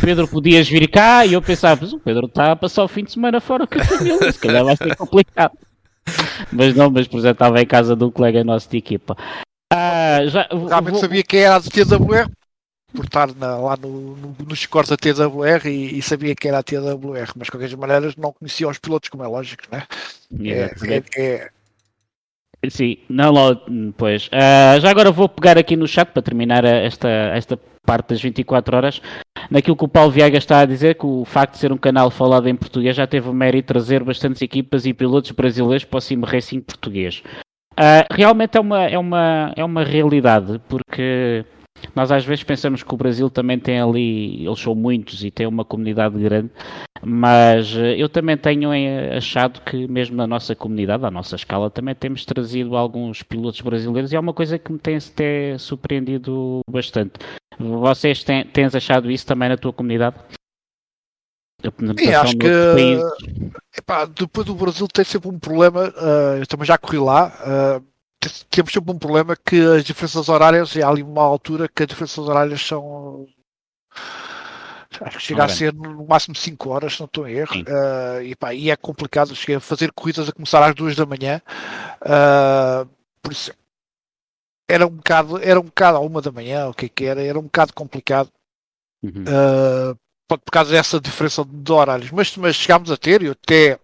Pedro, 0.00 0.26
podias 0.28 0.68
vir 0.68 0.88
cá? 0.88 1.26
E 1.26 1.34
eu 1.34 1.42
pensava, 1.42 1.80
mas 1.82 1.92
o 1.92 1.98
Pedro 1.98 2.26
está 2.26 2.52
a 2.52 2.56
passar 2.56 2.84
o 2.84 2.88
fim 2.88 3.04
de 3.04 3.12
semana 3.12 3.40
fora 3.40 3.66
com 3.66 3.78
a 3.78 3.84
família. 3.84 4.32
Se 4.32 4.38
calhar 4.38 4.64
vai 4.64 4.76
ser 4.76 4.96
complicado. 4.96 5.52
Mas 6.52 6.74
não, 6.74 6.90
mas 6.90 7.06
por 7.06 7.18
exemplo, 7.18 7.32
estava 7.34 7.60
em 7.60 7.66
casa 7.66 7.94
de 7.96 8.04
um 8.04 8.10
colega 8.10 8.42
nosso 8.44 8.68
de 8.68 8.76
equipa. 8.78 9.16
Ah, 9.72 10.20
já, 10.26 10.48
Realmente 10.50 10.92
vou- 10.92 11.00
sabia 11.00 11.22
quem 11.22 11.40
era 11.40 11.56
a 11.56 11.60
TWR 11.60 12.28
por 12.92 13.04
estar 13.04 13.32
na- 13.36 13.56
lá 13.56 13.76
no, 13.76 14.16
no, 14.16 14.36
nos 14.46 14.60
scores 14.60 14.90
da 14.90 14.96
TWR 14.96 15.68
e, 15.68 15.98
e 15.98 16.02
sabia 16.02 16.34
que 16.34 16.48
era 16.48 16.58
a 16.58 16.62
TWR, 16.62 17.32
mas 17.36 17.46
de 17.46 17.50
qualquer 17.52 17.76
maneira 17.76 18.12
não 18.18 18.32
conhecia 18.32 18.68
os 18.68 18.78
pilotos, 18.78 19.08
como 19.08 19.22
é 19.22 19.28
lógico, 19.28 19.62
né? 19.70 19.84
É, 20.44 20.64
Exatamente. 20.64 21.10
é, 21.16 21.22
é, 21.34 21.50
Sim, 22.68 22.98
não, 23.08 23.30
lo- 23.32 23.92
pois. 23.96 24.28
Ah, 24.32 24.78
já 24.80 24.90
agora 24.90 25.10
vou 25.10 25.28
pegar 25.28 25.56
aqui 25.56 25.76
no 25.76 25.88
chat 25.88 26.08
para 26.12 26.22
terminar 26.22 26.64
a- 26.64 26.68
esta, 26.68 27.08
esta 27.08 27.58
parte 27.86 28.08
das 28.10 28.20
24 28.20 28.76
horas, 28.76 29.00
naquilo 29.50 29.74
que 29.76 29.84
o 29.84 29.88
Paulo 29.88 30.10
Viagas 30.10 30.42
está 30.44 30.60
a 30.60 30.66
dizer, 30.66 30.96
que 30.96 31.06
o 31.06 31.24
facto 31.24 31.52
de 31.54 31.58
ser 31.58 31.72
um 31.72 31.78
canal 31.78 32.10
falado 32.10 32.48
em 32.48 32.54
português 32.54 32.94
já 32.94 33.06
teve 33.06 33.28
o 33.28 33.32
mérito 33.32 33.62
de 33.66 33.72
trazer 33.72 34.04
bastantes 34.04 34.42
equipas 34.42 34.84
e 34.84 34.92
pilotos 34.92 35.30
brasileiros 35.30 35.84
para 35.84 35.98
o 35.98 36.00
Sim 36.02 36.20
Racing 36.22 36.60
português. 36.60 37.22
Ah, 37.76 38.04
realmente 38.12 38.58
é 38.58 38.60
uma, 38.60 38.84
é, 38.84 38.98
uma, 38.98 39.52
é 39.56 39.64
uma 39.64 39.82
realidade, 39.82 40.60
porque 40.68 41.44
nós 41.94 42.10
às 42.12 42.24
vezes 42.24 42.44
pensamos 42.44 42.82
que 42.82 42.94
o 42.94 42.96
Brasil 42.96 43.30
também 43.30 43.58
tem 43.58 43.80
ali, 43.80 44.46
eles 44.46 44.60
são 44.60 44.74
muitos 44.74 45.24
e 45.24 45.30
tem 45.30 45.46
uma 45.46 45.64
comunidade 45.64 46.18
grande, 46.18 46.50
mas 47.02 47.74
eh, 47.76 47.96
eu 47.96 48.08
também 48.08 48.36
tenho 48.36 48.72
eh, 48.72 49.16
achado 49.16 49.60
que 49.62 49.86
mesmo 49.88 50.16
na 50.16 50.26
nossa 50.26 50.54
comunidade, 50.54 51.04
à 51.04 51.10
nossa 51.10 51.36
escala, 51.36 51.70
também 51.70 51.94
temos 51.94 52.24
trazido 52.24 52.76
alguns 52.76 53.22
pilotos 53.22 53.60
brasileiros 53.60 54.12
e 54.12 54.16
é 54.16 54.20
uma 54.20 54.34
coisa 54.34 54.58
que 54.58 54.72
me 54.72 54.78
tem 54.78 54.96
até 54.96 55.56
surpreendido 55.58 56.60
bastante. 56.70 57.12
Vocês 57.58 58.24
têm, 58.24 58.44
tens 58.44 58.74
achado 58.74 59.10
isso 59.10 59.26
também 59.26 59.48
na 59.48 59.56
tua 59.56 59.72
comunidade? 59.72 60.16
Penetração 61.76 62.22
acho 62.22 62.36
que 62.38 63.00
epá, 63.76 64.06
depois 64.06 64.46
do 64.46 64.54
Brasil 64.54 64.88
tem 64.88 65.04
sempre 65.04 65.28
um 65.28 65.38
problema, 65.38 65.92
ah, 65.96 66.36
eu 66.38 66.46
também 66.46 66.66
já 66.66 66.78
corri 66.78 66.96
lá, 66.98 67.30
te- 67.30 67.82
temos 68.50 68.72
sempre 68.72 68.92
um 68.92 68.98
problema 68.98 69.36
que 69.36 69.60
as 69.60 69.84
diferenças 69.84 70.28
horárias, 70.28 70.74
e 70.74 70.82
há 70.82 70.88
ali 70.88 71.02
uma 71.02 71.22
altura 71.22 71.68
que 71.68 71.82
as 71.82 71.88
diferenças 71.88 72.28
horárias 72.28 72.60
são 72.60 73.26
acho 75.00 75.18
que 75.18 75.22
chega 75.24 75.44
a 75.44 75.46
Não, 75.46 75.54
ser 75.54 75.72
no 75.72 76.06
máximo 76.06 76.34
5 76.34 76.68
horas, 76.68 76.94
se 76.94 77.00
não 77.00 77.06
estou 77.06 77.26
em 77.26 77.34
erro. 77.34 77.54
Ah, 77.68 78.22
e, 78.22 78.36
pá, 78.36 78.52
e 78.54 78.70
é 78.70 78.76
complicado, 78.76 79.34
cheguei 79.34 79.56
a 79.56 79.60
fazer 79.60 79.92
corridas 79.92 80.28
a 80.28 80.32
começar 80.32 80.62
às 80.62 80.74
2 80.74 80.94
da 80.96 81.06
manhã, 81.06 81.40
ah, 82.02 82.86
por 83.22 83.32
isso 83.32 83.52
era 84.68 84.86
um 84.86 84.90
bocado, 84.90 85.38
era 85.42 85.58
um 85.58 85.64
bocado 85.64 85.96
à 85.98 86.00
uma 86.00 86.20
da 86.22 86.30
manhã, 86.30 86.68
o 86.68 86.74
que 86.74 86.86
é 86.86 86.88
que 86.88 87.04
era, 87.04 87.22
era 87.22 87.38
um 87.38 87.44
bocado 87.44 87.72
complicado 87.72 88.30
Uhum. 89.02 89.24
Uh, 89.24 89.96
por 90.28 90.38
por 90.38 90.50
causa 90.52 90.70
dessa 90.70 91.00
diferença 91.00 91.44
de 91.44 91.72
horários, 91.72 92.10
mas, 92.10 92.36
mas 92.36 92.54
chegámos 92.54 92.90
a 92.90 92.96
ter, 92.96 93.22
eu 93.22 93.32
até 93.32 93.78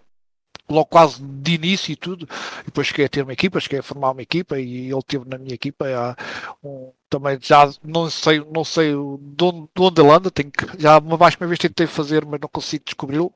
logo 0.69 0.87
quase 0.87 1.23
de 1.23 1.55
início 1.55 1.93
e 1.93 1.97
tudo, 1.97 2.29
e 2.63 2.67
depois 2.67 2.87
cheguei 2.89 3.07
a 3.07 3.09
ter 3.09 3.23
uma 3.23 3.33
equipa, 3.33 3.61
cheguei 3.61 3.79
a 3.79 3.83
formar 3.83 4.11
uma 4.11 4.23
equipa 4.23 4.59
e 4.59 4.91
ele 4.91 5.03
teve 5.07 5.29
na 5.29 5.39
minha 5.39 5.55
equipa 5.55 5.87
há 5.87 6.17
um, 6.65 6.93
também 7.09 7.39
já 7.41 7.71
não 7.83 8.11
sei, 8.11 8.45
não 8.53 8.65
sei 8.65 8.91
de 8.91 9.45
onde, 9.45 9.69
de 9.75 9.83
onde 9.83 10.01
ele 10.01 10.11
anda, 10.11 10.31
tenho 10.31 10.51
que, 10.51 10.67
já 10.81 11.01
mais 11.01 11.37
uma 11.37 11.47
vez 11.47 11.59
tentei 11.59 11.87
fazer, 11.87 12.25
mas 12.25 12.41
não 12.41 12.49
consigo 12.49 12.85
descobri-lo, 12.85 13.33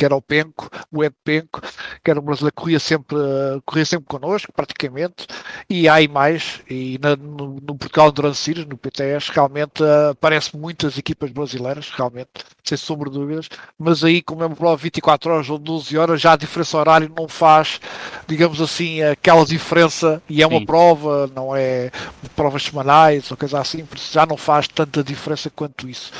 que 0.00 0.04
era 0.06 0.16
o 0.16 0.22
Penco, 0.22 0.66
o 0.90 1.04
Ed 1.04 1.14
Penco, 1.22 1.60
que 2.02 2.10
era 2.10 2.18
um 2.18 2.22
brasileiro 2.22 2.54
que 2.56 2.62
corria 2.62 2.80
sempre, 2.80 3.18
uh, 3.18 3.60
corria 3.66 3.84
sempre 3.84 4.06
connosco, 4.06 4.50
praticamente, 4.50 5.26
e 5.68 5.86
há 5.86 5.94
aí 5.96 6.08
mais, 6.08 6.62
e 6.70 6.98
na- 7.02 7.16
no, 7.16 7.58
no 7.60 7.76
Portugal 7.76 8.08
Endurance 8.08 8.40
Series, 8.40 8.64
no 8.64 8.78
PTS, 8.78 9.30
realmente 9.30 9.82
uh, 9.82 10.08
aparecem 10.12 10.58
muitas 10.58 10.96
equipas 10.96 11.30
brasileiras, 11.30 11.90
realmente, 11.90 12.30
sem 12.64 12.78
sombra 12.78 13.10
de 13.10 13.18
dúvidas, 13.18 13.50
mas 13.78 14.02
aí, 14.02 14.22
como 14.22 14.42
é 14.42 14.46
uma 14.46 14.56
prova 14.56 14.78
de 14.78 14.84
24 14.84 15.30
horas 15.32 15.50
ou 15.50 15.58
12 15.58 15.98
horas, 15.98 16.18
já 16.18 16.32
a 16.32 16.36
diferença 16.36 16.78
horária 16.78 17.10
não 17.14 17.28
faz, 17.28 17.78
digamos 18.26 18.58
assim, 18.62 19.02
aquela 19.02 19.44
diferença, 19.44 20.22
e 20.30 20.42
é 20.42 20.46
uma 20.46 20.60
Sim. 20.60 20.64
prova, 20.64 21.26
não 21.34 21.54
é 21.54 21.90
provas 22.34 22.62
semanais 22.62 23.30
ou 23.30 23.36
coisa 23.36 23.60
assim, 23.60 23.86
já 24.10 24.24
não 24.24 24.38
faz 24.38 24.66
tanta 24.66 25.04
diferença 25.04 25.50
quanto 25.50 25.86
isso. 25.90 26.10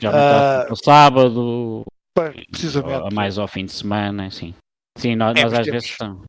Já 0.00 0.10
ah, 0.12 0.66
no 0.68 0.76
sábado, 0.76 1.84
Precisamente. 2.50 3.02
ou 3.02 3.12
mais 3.12 3.38
ao 3.38 3.48
fim 3.48 3.64
de 3.64 3.72
semana, 3.72 4.26
assim. 4.26 4.54
Sim, 4.96 5.16
nós, 5.16 5.36
É, 5.38 5.42
nós 5.44 5.52
às 5.52 5.58
temos- 5.60 5.70
vezes 5.72 5.90
estamos. 5.90 6.24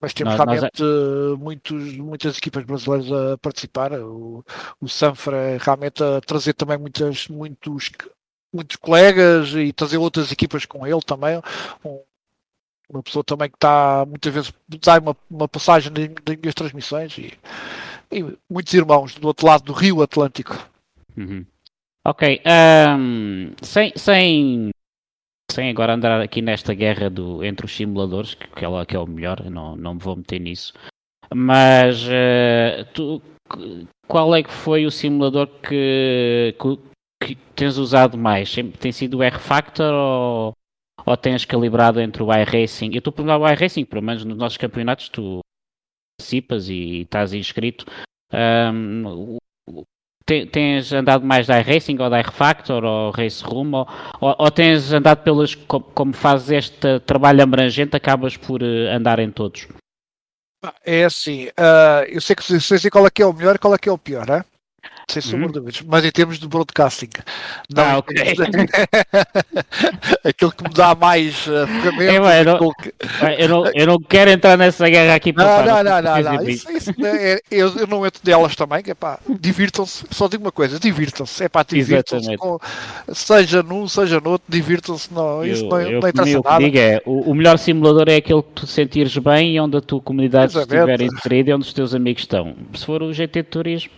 Mas 0.00 0.12
temos 0.12 0.34
Nós- 0.36 0.46
nós- 0.46 0.60
realmente 0.60 0.82
eh, 0.82 1.36
muitos, 1.38 1.96
muitas 1.96 2.36
equipas 2.38 2.64
brasileiras 2.64 3.10
a 3.10 3.38
participar. 3.38 3.92
O, 3.94 4.44
o 4.80 4.88
Sanfra 4.88 5.36
é 5.36 5.56
realmente 5.58 6.02
a 6.02 6.20
trazer 6.20 6.52
também 6.54 6.76
muitas, 6.76 7.26
muitos, 7.28 7.90
muitos 8.52 8.76
colegas 8.76 9.54
e 9.54 9.72
trazer 9.72 9.96
outras 9.96 10.30
equipas 10.30 10.66
com 10.66 10.86
ele 10.86 11.00
também. 11.00 11.40
Um- 11.84 12.00
uma 12.90 13.02
pessoa 13.02 13.24
também 13.24 13.48
que 13.48 13.56
está 13.56 14.04
muitas 14.06 14.32
vezes 14.32 14.52
dá 14.68 14.98
uma, 14.98 15.16
uma 15.30 15.48
passagem 15.48 15.90
nas 15.90 16.06
nas 16.26 16.36
minhas 16.36 16.54
transmissões 16.54 17.16
e, 17.16 17.32
e 18.12 18.36
muitos 18.50 18.74
irmãos 18.74 19.14
do 19.14 19.26
outro 19.26 19.46
lado 19.46 19.64
do 19.64 19.72
Rio 19.72 20.02
Atlântico. 20.02 20.54
Uhum. 21.16 21.46
Ok, 22.06 22.42
ahm, 22.44 23.52
sem, 23.62 23.90
sem, 23.96 24.70
sem 25.54 25.70
agora 25.70 25.94
andar 25.94 26.20
aqui 26.20 26.42
nesta 26.42 26.74
guerra 26.74 27.08
do, 27.08 27.44
entre 27.44 27.64
os 27.64 27.74
simuladores, 27.74 28.34
que, 28.34 28.46
que, 28.48 28.64
é, 28.64 28.84
que 28.84 28.96
é 28.96 28.98
o 28.98 29.06
melhor, 29.06 29.44
não, 29.48 29.76
não 29.76 29.94
me 29.94 30.00
vou 30.00 30.16
meter 30.16 30.40
nisso, 30.40 30.72
mas 31.32 32.04
eh, 32.08 32.84
tu, 32.92 33.22
qual 34.06 34.34
é 34.34 34.42
que 34.42 34.50
foi 34.52 34.84
o 34.84 34.90
simulador 34.90 35.46
que, 35.62 36.54
que, 36.60 36.78
que 37.26 37.34
tens 37.54 37.76
usado 37.76 38.18
mais? 38.18 38.50
Sempre 38.50 38.78
Tem 38.78 38.92
sido 38.92 39.18
o 39.18 39.22
R-Factor 39.22 39.92
ou, 39.92 40.52
ou 41.06 41.16
tens 41.16 41.44
calibrado 41.44 42.00
entre 42.00 42.22
o 42.22 42.32
iRacing? 42.32 42.90
Eu 42.92 42.98
estou 42.98 43.10
a 43.10 43.14
perguntar 43.14 43.38
o 43.38 43.48
iRacing, 43.48 43.84
pelo 43.84 44.02
menos 44.02 44.24
nos 44.24 44.36
nossos 44.36 44.58
campeonatos 44.58 45.08
tu 45.08 45.40
participas 46.18 46.68
e 46.68 47.02
estás 47.02 47.32
inscrito. 47.32 47.86
O- 49.70 49.84
tens 50.26 50.92
andado 50.92 51.24
mais 51.24 51.46
da 51.46 51.60
iRacing 51.60 51.98
ou 52.00 52.08
da 52.08 52.18
iRefactor 52.18 52.82
ou 52.82 53.10
Race 53.10 53.44
Room 53.44 53.72
ou, 53.74 53.88
ou, 54.20 54.34
ou, 54.38 54.50
tens 54.50 54.92
andado 54.92 55.22
pelas 55.22 55.54
como, 55.54 55.84
como 55.84 56.12
fazes 56.14 56.50
este 56.50 57.00
trabalho 57.00 57.42
abrangente 57.42 57.96
acabas 57.96 58.36
por 58.36 58.62
uh, 58.62 58.88
andar 58.90 59.18
em 59.18 59.30
todos? 59.30 59.68
É 60.84 61.04
assim, 61.04 61.48
uh, 61.48 62.04
eu 62.08 62.20
sei 62.20 62.34
que 62.34 62.42
sei 62.60 62.90
qual 62.90 63.06
é 63.06 63.10
que 63.10 63.22
é 63.22 63.26
o 63.26 63.32
melhor 63.34 63.56
e 63.56 63.58
qual 63.58 63.74
é 63.74 63.78
que 63.78 63.88
é 63.88 63.92
o 63.92 63.98
pior, 63.98 64.28
é? 64.30 64.44
Sem 65.08 65.22
sombra 65.22 65.48
de 65.48 65.54
dúvidas, 65.54 65.82
mas 65.86 66.04
em 66.04 66.10
termos 66.10 66.38
de 66.38 66.48
broadcasting, 66.48 67.10
não, 67.74 67.84
ah, 67.84 67.98
okay. 67.98 68.16
aquilo 70.24 70.52
que 70.52 70.64
me 70.64 70.74
dá 70.74 70.94
mais 70.94 71.46
uh, 71.46 71.66
ferramentas. 71.66 72.26
É, 72.26 72.40
eu, 72.40 72.44
não, 72.44 72.72
que... 72.72 72.94
eu, 73.38 73.48
não, 73.48 73.66
eu 73.74 73.86
não 73.86 73.98
quero 73.98 74.30
entrar 74.30 74.56
nessa 74.56 74.88
guerra 74.88 75.14
aqui 75.14 75.32
para 75.32 75.64
Não, 75.64 75.82
não, 75.82 76.02
não, 76.02 76.02
não, 76.02 76.36
não. 76.36 76.48
Isso, 76.48 76.70
isso, 76.72 76.90
é, 77.04 77.40
eu, 77.50 77.76
eu 77.76 77.86
não 77.86 78.06
entro 78.06 78.22
delas 78.22 78.56
também, 78.56 78.82
que 78.82 78.90
é 78.90 78.94
pá, 78.94 79.18
divirtam-se, 79.28 80.04
só 80.10 80.28
digo 80.28 80.44
uma 80.44 80.52
coisa, 80.52 80.78
divirtam-se, 80.78 81.44
é 81.44 81.48
pá, 81.48 81.62
divirtam-se, 81.62 82.28
seja 83.12 83.62
num, 83.62 83.86
seja 83.86 84.20
no 84.20 84.30
outro, 84.30 84.46
divirtam-se, 84.48 85.12
não, 85.12 85.44
isso 85.44 85.64
eu, 85.64 85.68
não, 85.68 85.80
eu, 85.80 86.00
não 86.00 86.08
interessa 86.08 86.40
nada. 86.44 86.64
Digo 86.64 86.78
é, 86.78 87.02
o, 87.04 87.30
o, 87.30 87.34
melhor 87.34 87.58
simulador 87.58 88.08
é 88.08 88.16
aquele 88.16 88.42
que 88.42 88.52
tu 88.54 88.66
sentires 88.66 89.16
bem 89.18 89.54
e 89.56 89.60
onde 89.60 89.76
a 89.76 89.80
tua 89.80 90.00
comunidade 90.00 90.56
estiver 90.56 91.00
inserida 91.00 91.50
e 91.50 91.54
onde 91.54 91.66
os 91.66 91.72
teus 91.72 91.94
amigos 91.94 92.22
estão. 92.22 92.54
Se 92.74 92.84
for 92.84 93.02
o 93.02 93.12
GT 93.12 93.42
Turismo, 93.44 93.90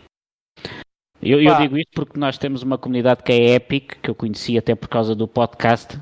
eu, 1.32 1.42
eu, 1.42 1.56
digo 1.56 1.78
isto 1.78 1.90
porque 1.94 2.18
nós 2.18 2.38
temos 2.38 2.62
uma 2.62 2.78
comunidade 2.78 3.22
que 3.22 3.32
é 3.32 3.54
Epic, 3.54 3.94
que 4.02 4.10
eu 4.10 4.14
conheci 4.14 4.56
até 4.56 4.74
por 4.74 4.88
causa 4.88 5.14
do 5.14 5.26
podcast, 5.26 5.98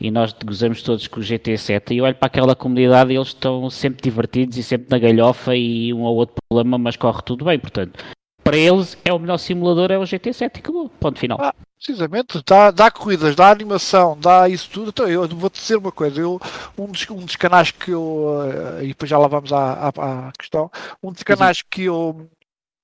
e 0.00 0.10
nós 0.10 0.34
gozamos 0.44 0.82
todos 0.82 1.06
com 1.06 1.20
o 1.20 1.22
GT7. 1.22 1.92
E 1.92 1.98
eu 1.98 2.04
olho 2.04 2.14
para 2.14 2.26
aquela 2.26 2.54
comunidade 2.54 3.12
e 3.12 3.16
eles 3.16 3.28
estão 3.28 3.70
sempre 3.70 4.02
divertidos 4.02 4.56
e 4.58 4.62
sempre 4.62 4.88
na 4.90 4.98
galhofa 4.98 5.54
e 5.54 5.94
um 5.94 6.02
ou 6.02 6.16
outro 6.16 6.34
problema, 6.48 6.76
mas 6.76 6.96
corre 6.96 7.22
tudo 7.22 7.44
bem. 7.44 7.58
Portanto, 7.58 8.04
para 8.42 8.56
eles 8.56 8.98
é 9.04 9.12
o 9.12 9.18
melhor 9.18 9.38
simulador, 9.38 9.90
é 9.90 9.98
o 9.98 10.02
GT7 10.02 10.56
e 10.56 10.58
acabou. 10.58 10.88
Ponto 10.88 11.18
final. 11.18 11.38
Ah, 11.40 11.54
precisamente, 11.78 12.42
dá, 12.46 12.70
dá 12.70 12.90
corridas, 12.90 13.34
dá 13.34 13.50
animação, 13.50 14.18
dá 14.20 14.48
isso 14.48 14.68
tudo. 14.70 14.90
Então, 14.90 15.08
eu 15.08 15.26
vou-te 15.28 15.60
dizer 15.60 15.76
uma 15.76 15.92
coisa: 15.92 16.20
eu, 16.20 16.40
um, 16.76 16.86
dos, 16.86 17.08
um 17.08 17.24
dos 17.24 17.36
canais 17.36 17.70
que 17.70 17.90
eu. 17.92 18.42
Eh, 18.80 18.84
e 18.84 18.88
depois 18.88 19.08
já 19.08 19.16
lá 19.16 19.28
vamos 19.28 19.52
à, 19.52 19.88
à, 19.88 20.28
à 20.28 20.32
questão. 20.38 20.70
Um 21.02 21.12
dos 21.12 21.22
canais 21.22 21.62
que 21.62 21.84
eu 21.84 22.28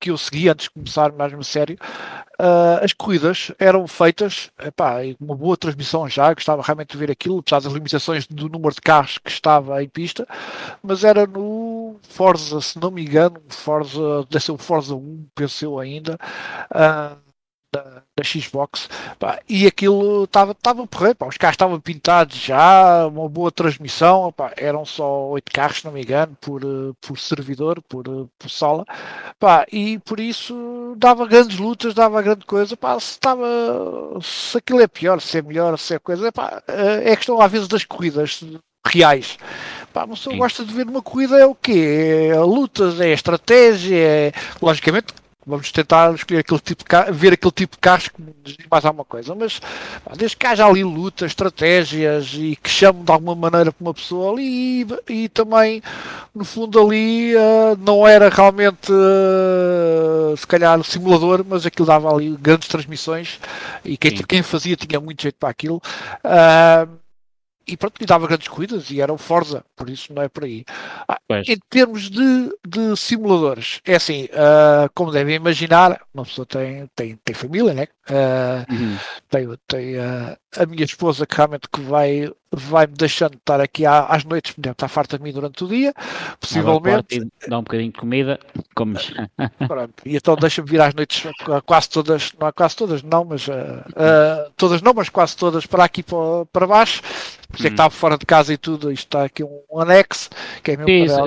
que 0.01 0.11
eu 0.11 0.19
segui 0.19 0.49
antes 0.49 0.65
de 0.65 0.71
começar 0.71 1.13
mesmo 1.13 1.41
a 1.41 1.45
sério, 1.45 1.77
uh, 2.41 2.83
as 2.83 2.93
corridas 2.93 3.53
eram 3.59 3.87
feitas, 3.87 4.51
epá, 4.59 4.97
uma 5.21 5.37
boa 5.37 5.57
transmissão 5.57 6.09
já, 6.09 6.33
gostava 6.33 6.63
realmente 6.63 6.93
de 6.93 6.99
ver 6.99 7.11
aquilo, 7.11 7.39
apesar 7.39 7.61
das 7.61 7.73
limitações 7.73 8.27
do 8.27 8.49
número 8.49 8.75
de 8.75 8.81
carros 8.81 9.19
que 9.19 9.31
estava 9.31 9.83
em 9.83 9.89
pista, 9.89 10.27
mas 10.83 11.05
era 11.05 11.27
no 11.27 11.97
Forza, 12.09 12.61
se 12.61 12.81
não 12.81 12.91
me 12.91 13.03
engano, 13.03 13.41
Forza, 13.49 14.27
deve 14.31 14.45
ser 14.45 14.53
o 14.53 14.59
Forza 14.59 14.95
1, 14.95 15.27
pensou 15.35 15.79
ainda, 15.79 16.19
uh, 16.75 17.31
da 18.21 18.25
Xbox 18.25 18.89
pá, 19.19 19.41
e 19.49 19.67
aquilo 19.67 20.25
estava 20.25 20.55
porreiro, 20.87 21.17
pá, 21.17 21.27
os 21.27 21.37
carros 21.37 21.55
estavam 21.55 21.81
pintados 21.81 22.37
já, 22.37 23.07
uma 23.07 23.29
boa 23.29 23.51
transmissão, 23.51 24.33
pá, 24.33 24.53
eram 24.57 24.85
só 24.85 25.29
oito 25.29 25.51
carros, 25.51 25.79
se 25.79 25.85
não 25.85 25.93
me 25.93 26.03
engano, 26.03 26.37
por, 26.41 26.63
eh, 26.63 26.93
por 27.01 27.19
servidor, 27.19 27.83
por, 27.89 28.07
eh, 28.07 28.27
por 28.39 28.51
sala, 28.51 28.85
pá, 29.39 29.67
e 29.73 29.99
por 30.01 30.21
isso 30.21 30.95
dava 30.97 31.27
grandes 31.27 31.59
lutas, 31.59 31.95
dava 31.95 32.23
grande 32.23 32.45
coisa, 32.45 32.77
pá, 32.77 32.99
se, 33.01 33.13
estava, 33.13 33.47
se 34.23 34.59
aquilo 34.59 34.81
é 34.81 34.87
pior, 34.87 35.21
se 35.21 35.39
é 35.39 35.43
melhor, 35.43 35.79
se 35.79 35.95
é 35.95 35.99
coisa, 35.99 36.31
pá, 36.31 36.63
eh, 36.69 37.13
é 37.13 37.17
questão 37.17 37.41
às 37.41 37.51
vezes 37.51 37.69
das 37.69 37.85
corridas 37.85 38.45
reais. 38.87 39.39
Pá, 39.93 40.05
uma 40.05 40.15
pessoa 40.15 40.37
gosta 40.37 40.65
de 40.65 40.73
ver 40.73 40.87
uma 40.87 41.03
corrida 41.03 41.39
é 41.39 41.47
o 41.47 41.55
quê? 41.55 42.31
É 42.33 42.39
lutas, 42.39 43.01
é 43.01 43.13
estratégia, 43.13 43.97
é... 43.97 44.33
logicamente 44.63 45.13
Vamos 45.51 45.73
tentar 45.73 46.15
escolher 46.15 46.41
aquele 46.41 46.61
tipo 46.61 46.85
de 46.85 46.89
carro, 46.89 47.13
ver 47.13 47.33
aquele 47.33 47.53
tipo 47.53 47.77
de 47.77 47.81
carros 47.81 48.09
que 48.09 48.23
nos 48.23 48.55
diz 48.57 48.67
mais 48.71 48.85
alguma 48.85 49.05
coisa. 49.05 49.35
Mas 49.35 49.61
desde 50.17 50.37
que 50.37 50.47
haja 50.47 50.65
ali 50.65 50.85
lutas, 50.85 51.33
estratégias 51.33 52.33
e 52.35 52.57
que 52.57 52.71
chamem 52.71 53.03
de 53.03 53.11
alguma 53.11 53.35
maneira 53.35 53.73
para 53.73 53.85
uma 53.85 53.93
pessoa 53.93 54.33
ali 54.33 54.87
e, 55.09 55.25
e 55.25 55.29
também, 55.29 55.83
no 56.35 56.45
fundo, 56.45 56.81
ali 56.81 57.35
uh, 57.35 57.77
não 57.85 58.07
era 58.07 58.29
realmente 58.29 58.93
uh, 58.93 60.37
se 60.37 60.47
calhar 60.47 60.83
simulador, 60.85 61.45
mas 61.47 61.67
aquilo 61.67 61.87
dava 61.87 62.15
ali 62.15 62.37
grandes 62.41 62.69
transmissões 62.69 63.41
e 63.85 63.97
quem, 63.97 64.13
quem 64.17 64.43
fazia 64.43 64.77
tinha 64.77 65.01
muito 65.01 65.23
jeito 65.23 65.37
para 65.39 65.49
aquilo. 65.49 65.83
Uh, 66.25 67.01
e 67.71 67.77
pronto, 67.77 67.99
lhe 68.01 68.07
dava 68.07 68.27
grandes 68.27 68.49
corridas 68.49 68.91
e 68.91 69.01
era 69.01 69.13
o 69.13 69.19
Forza, 69.19 69.65
por 69.77 69.89
isso 69.89 70.13
não 70.13 70.23
é 70.23 70.29
por 70.29 70.45
aí. 70.45 70.65
Ah, 71.09 71.21
em 71.47 71.59
termos 71.69 72.11
de, 72.11 72.51
de, 72.67 72.97
simuladores, 72.97 73.81
é 73.85 73.95
assim, 73.95 74.25
uh, 74.25 74.91
como 74.95 75.13
devem 75.13 75.37
imaginar, 75.37 76.01
uma 76.13 76.25
pessoa 76.25 76.45
tem, 76.45 76.89
tem, 76.97 77.17
tem 77.25 77.35
família, 77.35 77.73
né? 77.73 77.87
Uh, 78.11 78.73
uhum. 78.73 78.97
Tem, 79.29 79.49
tem 79.69 79.97
uh, 79.97 80.37
a 80.57 80.67
minha 80.67 80.85
esposa 80.85 81.25
que 81.25 81.37
realmente 81.37 81.69
que 81.73 81.81
vai, 81.81 82.29
vai 82.51 82.89
me 82.89 82.95
deixando 82.95 83.35
estar 83.35 83.61
aqui 83.61 83.87
às 83.87 84.25
noites, 84.25 84.53
estar 84.59 84.89
farta 84.89 85.17
de 85.17 85.23
mim 85.23 85.33
durante 85.33 85.63
o 85.63 85.69
dia, 85.69 85.95
possivelmente. 86.41 87.21
Dá 87.47 87.59
um 87.59 87.63
bocadinho 87.63 87.93
de 87.93 87.99
comida, 87.99 88.41
comes. 88.75 89.13
Pronto, 89.69 89.95
e 90.05 90.17
então 90.17 90.35
deixa-me 90.35 90.69
vir 90.69 90.81
às 90.81 90.93
noites, 90.93 91.23
quase 91.65 91.89
todas, 91.89 92.33
não 92.39 92.49
é 92.49 92.53
quase 92.53 92.75
todas, 92.75 93.03
não, 93.03 93.25
mas 93.25 93.47
todas 94.57 94.83
não, 94.83 94.93
mas 94.93 95.09
quase 95.09 95.37
todas 95.37 95.65
para 95.65 95.85
aqui 95.85 96.03
para, 96.03 96.47
para 96.53 96.67
baixo 96.67 97.03
por 97.51 97.57
isso 97.57 97.67
é 97.67 97.71
que 97.71 97.75
estava 97.75 97.91
fora 97.91 98.17
de 98.17 98.25
casa 98.25 98.53
e 98.53 98.57
tudo, 98.57 98.93
isto 98.93 99.07
está 99.07 99.25
aqui 99.25 99.43
um 99.43 99.81
anexo, 99.81 100.31
que 100.63 100.71
é 100.71 100.77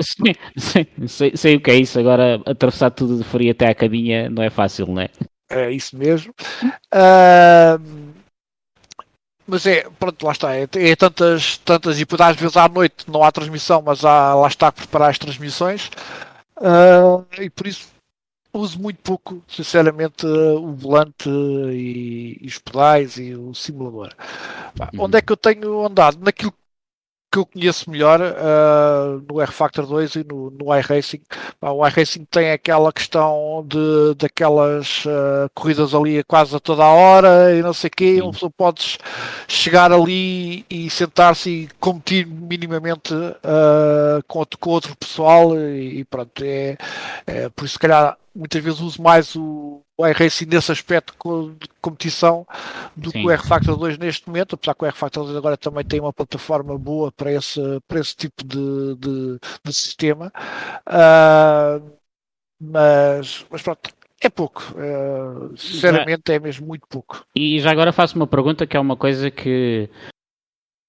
sim, 0.00 0.34
sim, 0.56 0.86
sei, 1.06 1.36
sei, 1.36 1.56
o 1.56 1.60
que 1.60 1.70
é 1.70 1.76
isso, 1.76 1.98
agora 1.98 2.40
atravessar 2.46 2.90
tudo 2.90 3.18
de 3.18 3.24
frio 3.24 3.50
até 3.50 3.68
à 3.68 3.74
cabinha 3.74 4.30
não 4.30 4.42
é 4.42 4.48
fácil, 4.48 4.86
não 4.86 5.02
é? 5.02 5.10
É 5.48 5.70
isso 5.70 5.96
mesmo. 5.96 6.34
Uh, 6.92 8.14
mas 9.46 9.66
é, 9.66 9.88
pronto, 9.98 10.24
lá 10.24 10.32
está, 10.32 10.56
é, 10.56 10.62
é, 10.62 10.96
tantas, 10.96 11.58
tantas, 11.58 12.00
e 12.00 12.06
às 12.18 12.36
vezes 12.36 12.56
à 12.56 12.66
noite 12.68 13.10
não 13.10 13.22
há 13.22 13.30
transmissão, 13.30 13.82
mas 13.82 14.04
há, 14.04 14.34
lá 14.34 14.48
está 14.48 14.68
a 14.68 14.72
preparar 14.72 15.10
as 15.10 15.18
transmissões, 15.18 15.90
uh, 16.56 17.26
e 17.38 17.50
por 17.50 17.66
isso 17.66 17.88
uso 18.54 18.80
muito 18.80 18.98
pouco, 19.02 19.42
sinceramente, 19.48 20.24
o 20.24 20.72
volante 20.72 21.28
e, 21.28 22.38
e 22.40 22.46
os 22.46 22.58
pedais 22.58 23.18
e 23.18 23.34
o 23.34 23.52
simulador. 23.52 24.14
Uhum. 24.94 25.04
Onde 25.04 25.18
é 25.18 25.22
que 25.22 25.32
eu 25.32 25.36
tenho 25.36 25.84
andado? 25.84 26.18
Naquilo 26.20 26.54
que 27.34 27.38
eu 27.40 27.46
conheço 27.46 27.90
melhor 27.90 28.20
uh, 28.20 29.24
no 29.28 29.40
R-Factor 29.40 29.84
2 29.86 30.14
e 30.14 30.24
no, 30.24 30.52
no 30.52 30.76
iRacing. 30.76 31.20
o 31.60 31.84
iRacing 31.84 32.24
tem 32.30 32.52
aquela 32.52 32.92
questão 32.92 33.66
de 33.66 34.14
daquelas 34.16 35.04
uh, 35.04 35.50
corridas 35.52 35.92
ali 35.96 36.22
quase 36.22 36.54
a 36.54 36.60
toda 36.60 36.84
a 36.84 36.92
hora 36.92 37.52
e 37.52 37.60
não 37.60 37.72
sei 37.72 37.88
o 37.88 37.90
quê. 37.90 38.20
Uma 38.22 38.30
pessoa 38.30 38.52
pode 38.56 38.98
chegar 39.48 39.90
ali 39.90 40.64
e 40.70 40.88
sentar-se 40.88 41.50
e 41.50 41.68
competir 41.80 42.24
minimamente 42.24 43.12
uh, 43.12 44.22
com, 44.28 44.44
com 44.60 44.70
outro 44.70 44.94
pessoal 44.96 45.58
e, 45.58 45.98
e 45.98 46.04
pronto. 46.04 46.44
É, 46.44 46.76
é, 47.26 47.48
por 47.48 47.64
isso, 47.64 47.72
se 47.72 47.78
calhar, 47.80 48.16
muitas 48.34 48.62
vezes 48.62 48.80
uso 48.80 49.00
mais 49.00 49.36
o, 49.36 49.82
o 49.96 50.06
iRacing 50.06 50.46
nesse 50.46 50.72
aspecto 50.72 51.14
de 51.58 51.68
competição 51.80 52.46
do 52.96 53.10
Sim. 53.10 53.20
que 53.20 53.26
o 53.26 53.30
R-Factor 53.30 53.76
2 53.76 53.98
neste 53.98 54.26
momento, 54.26 54.54
apesar 54.54 54.74
que 54.74 54.84
o 54.84 54.86
R-Factor 54.86 55.24
2 55.24 55.36
agora 55.36 55.56
também 55.56 55.84
tem 55.84 56.00
uma 56.00 56.12
plataforma 56.12 56.76
boa 56.78 57.12
para 57.12 57.32
esse, 57.32 57.60
para 57.86 58.00
esse 58.00 58.16
tipo 58.16 58.44
de, 58.44 58.96
de, 58.96 59.38
de 59.64 59.72
sistema. 59.72 60.32
Uh, 60.88 61.92
mas, 62.60 63.44
mas 63.50 63.62
pronto, 63.62 63.90
é 64.20 64.28
pouco. 64.28 64.62
Uh, 64.72 65.56
sinceramente, 65.56 66.32
é 66.32 66.38
mesmo 66.38 66.66
muito 66.66 66.86
pouco. 66.88 67.24
E 67.36 67.60
já 67.60 67.70
agora 67.70 67.92
faço 67.92 68.16
uma 68.16 68.26
pergunta 68.26 68.66
que 68.66 68.76
é 68.76 68.80
uma 68.80 68.96
coisa 68.96 69.30
que, 69.30 69.88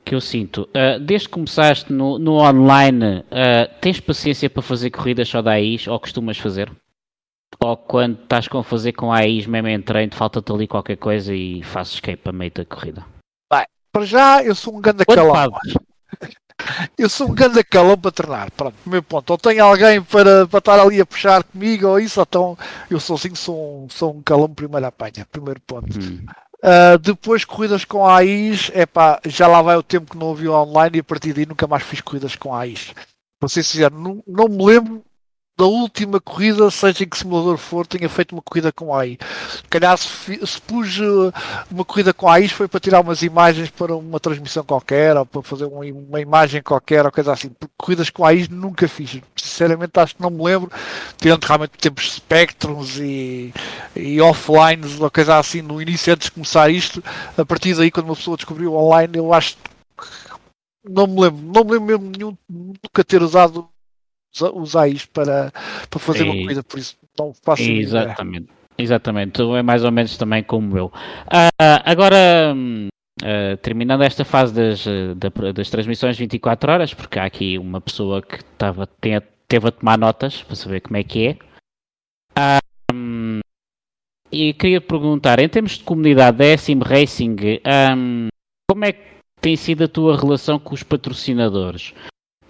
que 0.04 0.16
eu 0.16 0.22
sinto. 0.22 0.70
Uh, 0.70 1.00
desde 1.00 1.28
que 1.28 1.34
começaste 1.34 1.92
no, 1.92 2.18
no 2.18 2.36
online, 2.36 3.20
uh, 3.20 3.80
tens 3.82 4.00
paciência 4.00 4.50
para 4.50 4.62
fazer 4.62 4.90
corridas 4.90 5.28
só 5.28 5.42
da 5.42 5.52
AIS 5.52 5.88
ou 5.88 6.00
costumas 6.00 6.38
fazer? 6.38 6.72
Ou 7.60 7.78
quando 7.78 8.22
estás 8.22 8.48
com 8.48 8.60
a 8.60 8.64
fazer 8.64 8.94
com 8.94 9.12
a 9.12 9.18
AIS 9.18 9.48
mesmo 9.48 9.68
em 9.68 9.82
treino, 9.82 10.14
falta-te 10.14 10.52
ali 10.52 10.68
qualquer 10.68 10.98
coisa 10.98 11.34
e 11.34 11.64
fazes 11.64 11.94
escape 11.94 12.30
a 12.30 12.32
meio 12.32 12.52
da 12.52 12.66
corrida? 12.66 13.06
Bem, 13.52 13.66
para 13.92 14.06
já 14.06 14.44
eu 14.44 14.56
sou 14.56 14.76
um 14.76 14.82
grande 14.82 15.06
calão. 15.06 15.52
Eu 16.98 17.10
sou 17.10 17.30
um 17.30 17.36
grande 17.36 17.64
calão 17.64 17.98
para 17.98 18.12
treinar. 18.12 18.52
Pronto, 18.52 18.76
meu 18.86 19.04
ponto. 19.04 19.30
Ou 19.30 19.38
tem 19.38 19.60
alguém 19.60 20.02
para, 20.02 20.48
para 20.48 20.60
estar 20.60 20.80
ali 20.80 21.02
a 21.02 21.06
puxar 21.06 21.44
comigo 21.44 21.88
ou 21.88 22.00
isso, 22.00 22.22
então 22.22 22.58
eu 22.90 23.00
sozinho 23.00 23.36
sou 23.36 23.84
um, 23.84 23.90
sou 23.90 24.16
um 24.16 24.22
calão 24.22 24.50
primeira 24.50 24.88
apanha. 24.88 25.28
Primeiro 25.30 25.60
ponto. 25.62 26.00
Hum. 26.00 26.26
Uh, 26.64 26.98
depois 26.98 27.46
corridas 27.46 27.86
com 27.86 28.08
a 28.08 28.18
AIS, 28.18 28.72
epá, 28.74 29.20
já 29.28 29.48
lá 29.48 29.62
vai 29.62 29.76
o 29.76 29.84
tempo 29.84 30.12
que 30.12 30.18
não 30.18 30.28
ouvi 30.28 30.48
online 30.48 30.98
e 30.98 31.02
a 31.02 31.04
partir 31.04 31.34
daí 31.34 31.46
nunca 31.46 31.68
mais 31.68 31.84
fiz 31.84 32.02
corridas 32.02 32.36
com 32.36 32.54
a 32.54 32.62
AIS. 32.62 32.94
Para 33.40 33.50
ser 33.50 33.64
sincero, 33.64 34.00
não, 34.00 34.24
não 34.26 34.48
me 34.48 34.66
lembro 34.66 35.04
da 35.58 35.66
última 35.66 36.20
corrida, 36.20 36.70
seja 36.70 37.06
em 37.06 37.08
que 37.08 37.18
simulador 37.18 37.58
for, 37.58 37.88
tenha 37.88 38.10
feito 38.10 38.34
uma 38.34 38.42
corrida 38.42 38.74
com 38.74 38.94
AI. 38.94 39.18
Calhar 39.70 39.98
se, 39.98 40.46
se 40.46 40.62
pus 40.62 41.00
uh, 41.00 41.34
uma 41.72 41.86
corrida 41.86 42.14
com 42.14 42.28
AI 42.28 42.50
foi 42.50 42.68
para 42.68 42.80
tirar 42.80 43.00
umas 43.00 43.22
imagens 43.22 43.70
para 43.70 43.96
uma 43.96 44.20
transmissão 44.20 44.66
qualquer, 44.66 45.16
ou 45.16 45.26
para 45.26 45.42
fazer 45.42 45.66
uma, 45.66 45.86
uma 45.86 46.20
imagem 46.20 46.62
qualquer, 46.62 47.06
ou 47.06 47.12
coisa 47.12 47.32
assim. 47.32 47.50
Porque 47.50 47.74
corridas 47.78 48.10
com 48.10 48.26
AI 48.26 48.48
nunca 48.50 48.86
fiz. 48.88 49.22
Sinceramente 49.36 49.98
acho 49.98 50.16
que 50.16 50.22
não 50.22 50.30
me 50.30 50.44
lembro, 50.44 50.70
tirando 51.18 51.46
realmente 51.46 51.78
tempos 51.78 52.16
spectrums 52.16 52.98
e, 52.98 53.54
e 53.96 54.20
offlines, 54.20 55.00
ou 55.00 55.10
coisa 55.10 55.38
assim, 55.38 55.62
no 55.62 55.82
início 55.82 56.14
antes 56.14 56.26
de 56.26 56.32
começar 56.32 56.70
isto, 56.70 57.02
a 57.38 57.46
partir 57.46 57.74
daí 57.76 57.90
quando 57.90 58.08
uma 58.08 58.16
pessoa 58.16 58.36
descobriu 58.36 58.74
online, 58.74 59.18
eu 59.18 59.34
acho 59.34 59.56
não 60.88 61.08
me 61.08 61.22
lembro, 61.22 61.42
não 61.42 61.64
me 61.64 61.72
lembro 61.72 61.82
mesmo 61.82 62.12
nenhum, 62.12 62.38
nunca 62.48 63.04
ter 63.04 63.22
usado 63.24 63.68
usar 64.54 64.88
isto 64.88 65.10
para, 65.10 65.52
para 65.90 66.00
fazer 66.00 66.24
uma 66.24 66.34
corrida, 66.34 66.64
por 66.64 66.80
isso 66.80 66.96
não 67.18 67.34
faço 67.34 67.64
Exatamente. 67.64 68.44
Ideia. 68.44 68.66
Exatamente, 68.78 69.42
é 69.42 69.62
mais 69.62 69.86
ou 69.86 69.92
menos 69.92 70.18
também 70.18 70.44
como 70.44 70.78
eu. 70.78 70.88
Uh, 70.88 71.80
agora, 71.86 72.54
uh, 72.54 73.58
terminando 73.62 74.04
esta 74.04 74.26
fase 74.26 74.54
das, 74.54 74.86
das 75.54 75.70
transmissões 75.70 76.18
24 76.18 76.72
horas, 76.72 76.94
porque 76.94 77.18
há 77.18 77.24
aqui 77.24 77.58
uma 77.58 77.80
pessoa 77.80 78.22
que 78.22 78.36
estava, 78.36 78.86
teve 79.48 79.68
a 79.68 79.72
tomar 79.72 79.98
notas 79.98 80.44
para 80.44 80.56
saber 80.56 80.82
como 80.82 80.98
é 80.98 81.04
que 81.04 81.28
é. 81.28 81.38
Um, 82.94 83.40
e 84.32 84.54
queria 84.54 84.82
perguntar, 84.82 85.40
em 85.40 85.48
termos 85.48 85.78
de 85.78 85.84
comunidade 85.84 86.38
da 86.38 86.58
SM 86.58 86.82
Racing, 86.84 87.36
um, 87.96 88.28
como 88.70 88.84
é 88.84 88.92
que 88.92 89.02
tem 89.40 89.56
sido 89.56 89.86
a 89.86 89.88
tua 89.88 90.20
relação 90.20 90.60
com 90.60 90.74
os 90.74 90.84
patrocinadores? 90.84 91.94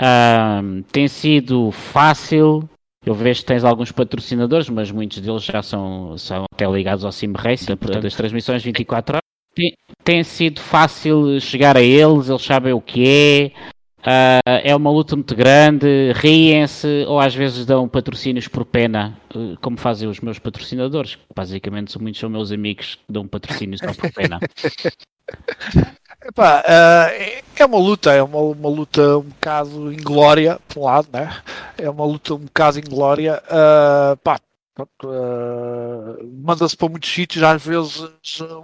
Um, 0.02 0.82
tem 0.92 1.08
sido 1.08 1.72
fácil. 1.72 2.68
Eu 3.06 3.14
vejo 3.14 3.42
que 3.42 3.46
tens 3.46 3.64
alguns 3.64 3.92
patrocinadores, 3.92 4.68
mas 4.68 4.90
muitos 4.90 5.20
deles 5.20 5.44
já 5.44 5.62
são, 5.62 6.18
são 6.18 6.46
até 6.52 6.68
ligados 6.68 7.06
ao 7.06 7.12
Sim 7.12 7.34
Racing, 7.34 7.76
portanto, 7.78 8.04
das 8.04 8.16
transmissões 8.16 8.64
24 8.64 9.18
horas. 9.18 9.22
Tem, 9.56 9.74
tem, 10.04 10.24
sido 10.24 10.60
fácil 10.60 11.40
chegar 11.40 11.78
a 11.78 11.82
eles, 11.82 12.30
eles 12.30 12.42
sabem 12.42 12.74
o 12.74 12.82
que 12.82 13.08
é. 13.08 13.52
Uh, 14.00 14.62
é 14.64 14.76
uma 14.76 14.92
luta 14.92 15.16
muito 15.16 15.36
grande, 15.36 16.12
riem-se 16.14 17.06
ou 17.08 17.20
às 17.20 17.34
vezes 17.34 17.66
dão 17.66 17.88
patrocínios 17.88 18.48
por 18.48 18.64
pena, 18.64 19.18
uh, 19.34 19.58
como 19.62 19.78
fazem 19.78 20.08
os 20.08 20.20
meus 20.20 20.38
patrocinadores, 20.38 21.16
que 21.16 21.24
basicamente 21.36 22.00
muitos 22.00 22.20
são 22.20 22.30
meus 22.30 22.52
amigos 22.52 22.96
que 22.96 23.12
dão 23.12 23.28
patrocínios 23.28 23.82
só 23.82 23.94
por 23.94 24.12
pena. 24.14 24.40
Epá, 26.28 26.62
uh, 26.62 27.44
é 27.56 27.66
uma 27.66 27.78
luta, 27.78 28.12
é 28.12 28.24
uma, 28.24 28.40
uma 28.40 28.68
luta 28.68 29.20
um 29.20 29.30
bocado 29.30 29.94
inglória, 29.94 30.60
por 30.68 30.80
um 30.80 30.84
lado, 30.86 31.08
né? 31.14 31.30
É 31.78 31.88
uma 31.88 32.04
luta 32.04 32.34
um 32.34 32.40
bocado 32.40 32.80
inglória. 32.80 33.44
Uh, 33.46 34.18
pá, 34.18 34.40
uh, 34.80 36.28
manda-se 36.44 36.76
para 36.76 36.90
muitos 36.90 37.14
sítios, 37.14 37.44
às 37.44 37.64
vezes 37.64 38.02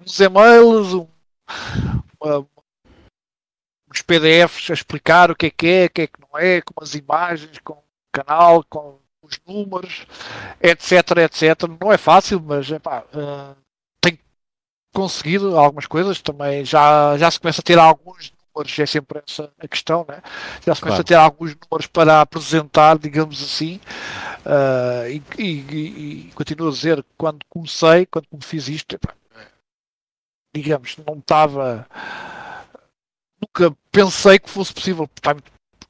uns 0.01 0.19
e-mails, 0.19 0.93
um, 0.95 1.07
uns 3.91 4.01
PDFs 4.01 4.71
a 4.71 4.73
explicar 4.73 5.29
o 5.29 5.35
que 5.35 5.45
é 5.45 5.49
que 5.51 5.67
é, 5.67 5.85
o 5.85 5.89
que 5.91 6.01
é 6.01 6.07
que 6.07 6.19
não 6.19 6.39
é, 6.39 6.61
com 6.61 6.83
as 6.83 6.95
imagens, 6.95 7.59
com 7.59 7.73
o 7.73 7.83
canal, 8.11 8.63
com 8.67 8.97
os 9.21 9.39
números, 9.45 10.07
etc, 10.59 10.93
etc. 11.25 11.69
Não 11.79 11.93
é 11.93 11.97
fácil, 11.99 12.41
mas 12.41 12.71
epá, 12.71 13.03
uh, 13.13 13.60
conseguido 14.93 15.57
algumas 15.57 15.85
coisas, 15.85 16.21
também 16.21 16.65
já, 16.65 17.17
já 17.17 17.29
se 17.29 17.39
começa 17.39 17.61
a 17.61 17.63
ter 17.63 17.79
alguns 17.79 18.33
números, 18.53 18.79
é 18.79 18.85
sempre 18.85 19.21
essa 19.25 19.51
a 19.59 19.67
questão, 19.67 20.05
né? 20.07 20.21
já 20.65 20.75
se 20.75 20.81
começa 20.81 20.87
claro. 20.87 21.01
a 21.01 21.03
ter 21.03 21.15
alguns 21.15 21.55
números 21.55 21.87
para 21.87 22.21
apresentar, 22.21 22.97
digamos 22.97 23.41
assim, 23.41 23.79
uh, 24.45 25.09
e, 25.09 25.23
e, 25.37 26.27
e, 26.27 26.31
continuo 26.35 26.67
a 26.67 26.71
dizer, 26.71 27.05
quando 27.17 27.45
comecei, 27.49 28.05
quando 28.05 28.27
fiz 28.41 28.67
isto, 28.67 28.99
digamos, 30.53 30.97
não 31.07 31.17
estava 31.17 31.87
nunca 33.41 33.75
pensei 33.91 34.39
que 34.39 34.49
fosse 34.49 34.73
possível, 34.73 35.09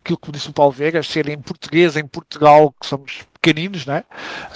aquilo 0.01 0.17
que 0.17 0.31
disse 0.31 0.49
o 0.49 0.53
Paulo 0.53 0.71
Vegas, 0.71 1.07
ser 1.07 1.27
em 1.27 1.39
português, 1.39 1.97
em 1.97 2.07
Portugal, 2.07 2.73
que 2.79 2.87
somos 2.87 3.23
pequeninos, 3.41 3.85
né? 3.87 4.03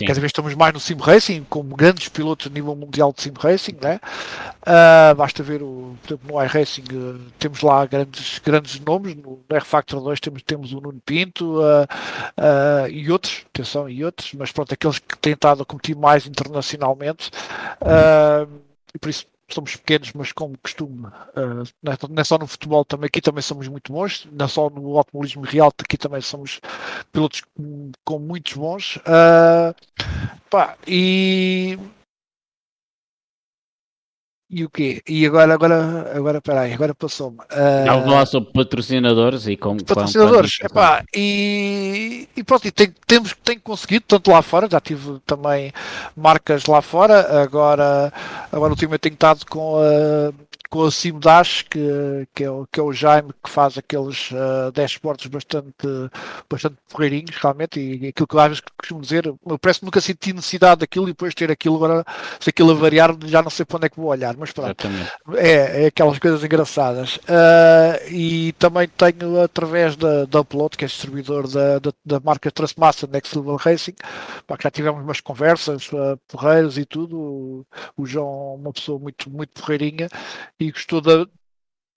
Cada 0.06 0.20
vez 0.20 0.30
estamos 0.30 0.54
mais 0.54 0.72
no 0.72 0.80
sim 0.80 0.96
racing, 0.96 1.44
como 1.50 1.76
grandes 1.76 2.08
pilotos 2.08 2.48
a 2.48 2.50
nível 2.52 2.76
mundial 2.76 3.12
de 3.12 3.24
sim 3.24 3.34
racing, 3.36 3.78
né? 3.82 4.00
Uh, 4.62 5.16
basta 5.16 5.42
ver 5.42 5.64
o, 5.64 5.98
no 6.24 6.44
iRacing 6.44 6.84
uh, 6.94 7.20
temos 7.40 7.62
lá 7.62 7.86
grandes, 7.86 8.40
grandes 8.40 8.80
nomes, 8.80 9.16
no 9.16 9.44
R-Factor 9.50 10.02
2 10.02 10.20
temos, 10.20 10.44
temos 10.44 10.72
o 10.74 10.80
Nuno 10.80 11.02
Pinto 11.04 11.60
uh, 11.62 12.88
e 12.90 13.12
outros, 13.12 13.44
atenção, 13.48 13.90
e 13.90 14.06
outros, 14.06 14.34
mas 14.34 14.52
pronto, 14.52 14.74
aqueles 14.74 15.00
que 15.00 15.18
têm 15.18 15.34
estado 15.34 15.64
a 15.64 15.66
competir 15.66 15.96
mais 15.96 16.28
internacionalmente, 16.28 17.32
e 18.94 19.00
por 19.00 19.10
isso 19.10 19.26
somos 19.48 19.76
pequenos, 19.76 20.12
mas 20.14 20.32
como 20.32 20.58
costume, 20.58 21.08
uh, 21.08 21.64
não 22.10 22.22
é 22.22 22.24
só 22.24 22.38
no 22.38 22.48
futebol, 22.48 22.84
também 22.84 23.08
aqui 23.08 23.22
também 23.22 23.42
somos 23.42 23.68
muito 23.68 23.94
bons, 23.94 24.28
não 24.32 24.48
só 24.48 24.70
no 24.70 24.98
automobilismo 24.98 25.44
real, 25.44 25.72
aqui 25.78 25.98
também 25.98 26.22
somos 26.22 26.60
pilotos 27.12 27.42
com, 27.56 27.92
com 28.04 28.20
muitos 28.20 28.54
bons. 28.54 28.98
Uh, 28.98 29.76
pá, 30.50 30.76
e 30.88 31.78
e 34.56 34.64
o 34.64 34.70
quê? 34.70 35.02
E 35.06 35.26
agora, 35.26 35.54
agora, 35.54 36.14
agora, 36.16 36.42
peraí, 36.42 36.72
agora 36.72 36.96
passou-me. 36.96 37.40
Uh... 37.40 37.86
Falar 37.86 38.26
sobre 38.26 38.54
patrocinadores 38.54 39.48
e 39.48 39.58
como. 39.58 39.84
Patrocinadores, 39.84 40.60
quando... 40.60 40.72
epá, 40.72 41.04
e, 41.14 42.30
e 42.38 42.42
pronto, 42.42 42.66
e 42.66 42.72
tem, 42.72 42.94
temos, 43.06 43.36
tem 43.44 43.60
conseguido, 43.60 44.06
tanto 44.08 44.32
lá 44.32 44.42
fora, 44.42 44.70
já 44.72 44.80
tive 44.80 45.20
também 45.26 45.74
marcas 46.16 46.68
lá 46.68 46.82
fora, 46.82 47.44
agora, 47.44 48.14
agora 48.50 48.72
ultimamente 48.72 49.02
tenho 49.02 49.16
estado 49.16 49.46
com 49.46 49.76
a 49.76 50.32
com 50.70 50.84
a 50.84 50.92
Simdash, 50.92 51.64
que, 51.64 52.28
que, 52.34 52.44
é 52.44 52.50
o, 52.50 52.68
que 52.72 52.80
é 52.80 52.84
o 52.84 52.92
Jaime, 52.92 53.32
que 53.44 53.50
faz 53.50 53.78
aqueles 53.78 54.32
uh, 54.32 54.72
dashboards 54.74 55.28
bastante, 55.28 55.88
bastante 56.50 56.78
porreirinhos, 56.90 57.36
realmente, 57.36 57.80
e, 57.80 58.08
aquilo 58.08 58.28
que 58.28 58.36
eu 58.36 58.40
às 58.40 58.48
vezes 58.48 58.64
costumo 58.78 59.02
dizer, 59.02 59.26
eu 59.26 59.60
parece 59.60 59.80
que 59.80 59.86
nunca 59.86 60.02
senti 60.02 60.34
necessidade 60.34 60.80
daquilo 60.80 61.06
e 61.06 61.12
depois 61.12 61.34
ter 61.34 61.52
aquilo, 61.52 61.76
agora 61.76 62.06
se 62.40 62.50
aquilo 62.50 62.72
a 62.72 62.76
variar, 62.76 63.16
já 63.26 63.42
não 63.42 63.50
sei 63.50 63.66
para 63.66 63.78
onde 63.78 63.86
é 63.88 63.90
que 63.90 64.00
vou 64.00 64.08
olhar, 64.08 64.36
mas 64.38 64.52
pronto, 64.52 64.88
é, 65.36 65.84
é 65.84 65.86
aquelas 65.88 66.20
coisas 66.20 66.44
engraçadas. 66.44 67.18
Uh, 67.18 68.10
e 68.10 68.54
também 68.54 68.88
tenho, 68.88 69.42
através 69.42 69.96
da, 69.96 70.26
da 70.26 70.42
Upload, 70.42 70.78
que 70.78 70.86
é 70.86 70.88
distribuidor 70.88 71.48
da, 71.48 71.80
da, 71.80 71.92
da 72.06 72.20
marca 72.20 72.52
Trustmaster 72.52 73.10
Next 73.10 73.38
Level 73.38 73.56
Racing, 73.56 73.96
pá, 74.48 74.58
que 74.58 74.64
já 74.64 74.72
tivemos 74.72 75.02
umas 75.02 75.22
conversas, 75.22 75.92
uh, 75.92 76.18
porreiros 76.28 76.78
e 76.78 76.86
tudo, 76.86 77.18
o, 77.18 77.66
o 77.98 78.06
João, 78.06 78.56
uma 78.56 78.74
pessoa 78.74 79.00
muito, 79.00 79.30
muito 79.30 79.50
porreirinha, 79.62 80.10
e 80.60 80.72
gostou 80.72 81.02
da, 81.02 81.28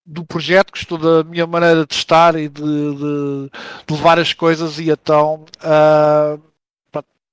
do 0.05 0.25
projeto, 0.25 0.73
gostou 0.73 0.99
da 0.99 1.23
minha 1.29 1.47
maneira 1.47 1.87
de 1.87 1.95
estar 1.95 2.35
e 2.37 2.49
de, 2.49 2.63
de, 2.63 3.51
de 3.87 3.95
levar 3.95 4.19
as 4.19 4.33
coisas 4.33 4.79
e 4.79 4.91
então 4.91 5.45
uh, 5.63 6.49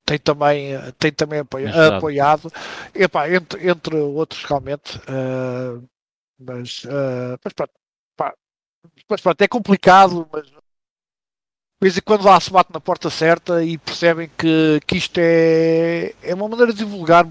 tem 0.05 0.19
também, 0.19 0.73
tem 0.99 1.11
também 1.11 1.39
apoia, 1.39 1.97
apoiado, 1.97 2.51
Epá, 2.93 3.27
entre, 3.29 3.67
entre 3.67 3.95
outros 3.95 4.43
realmente, 4.43 4.97
uh, 4.99 5.83
mas, 6.37 6.83
uh, 6.83 7.39
mas, 7.43 7.53
pronto, 7.53 7.73
pá, 8.15 8.33
mas 9.09 9.21
pronto, 9.21 9.41
é 9.41 9.47
complicado, 9.47 10.27
mas 10.31 10.45
de 10.45 10.53
vez 11.81 11.97
em 11.97 12.01
quando 12.01 12.23
lá 12.25 12.39
se 12.39 12.51
bate 12.51 12.71
na 12.71 12.79
porta 12.79 13.09
certa 13.09 13.63
e 13.63 13.77
percebem 13.79 14.29
que, 14.37 14.79
que 14.85 14.97
isto 14.97 15.17
é, 15.17 16.13
é 16.21 16.35
uma 16.35 16.47
maneira 16.47 16.71
de 16.71 16.79
divulgar 16.79 17.25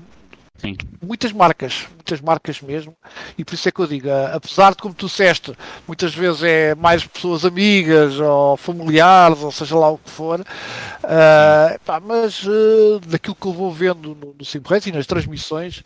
Sim. 0.65 0.79
Muitas 1.03 1.31
marcas, 1.31 1.87
muitas 1.95 2.23
marcas 2.23 2.62
mesmo, 2.62 2.97
e 3.37 3.45
por 3.45 3.55
isso 3.55 3.69
é 3.69 3.73
que 3.73 3.81
eu 3.81 3.87
digo, 3.87 4.09
apesar 4.33 4.71
de, 4.71 4.79
como 4.79 4.95
tu 4.95 5.07
disseste, 5.07 5.53
muitas 5.87 6.15
vezes 6.15 6.43
é 6.43 6.75
mais 6.75 7.07
pessoas 7.07 7.45
amigas 7.45 8.19
ou 8.19 8.57
familiares, 8.57 9.43
ou 9.43 9.53
seja 9.53 9.77
lá 9.77 9.91
o 9.91 9.99
que 9.99 10.09
for, 10.09 10.41
uh, 10.41 11.81
pá, 11.85 12.01
mas 12.01 12.43
uh, 12.45 12.99
daquilo 13.07 13.35
que 13.35 13.47
eu 13.47 13.53
vou 13.53 13.71
vendo 13.71 14.15
no, 14.15 14.35
no 14.35 14.45
Sim 14.45 14.62
e 14.87 14.93
nas 14.93 15.07
transmissões, 15.07 15.83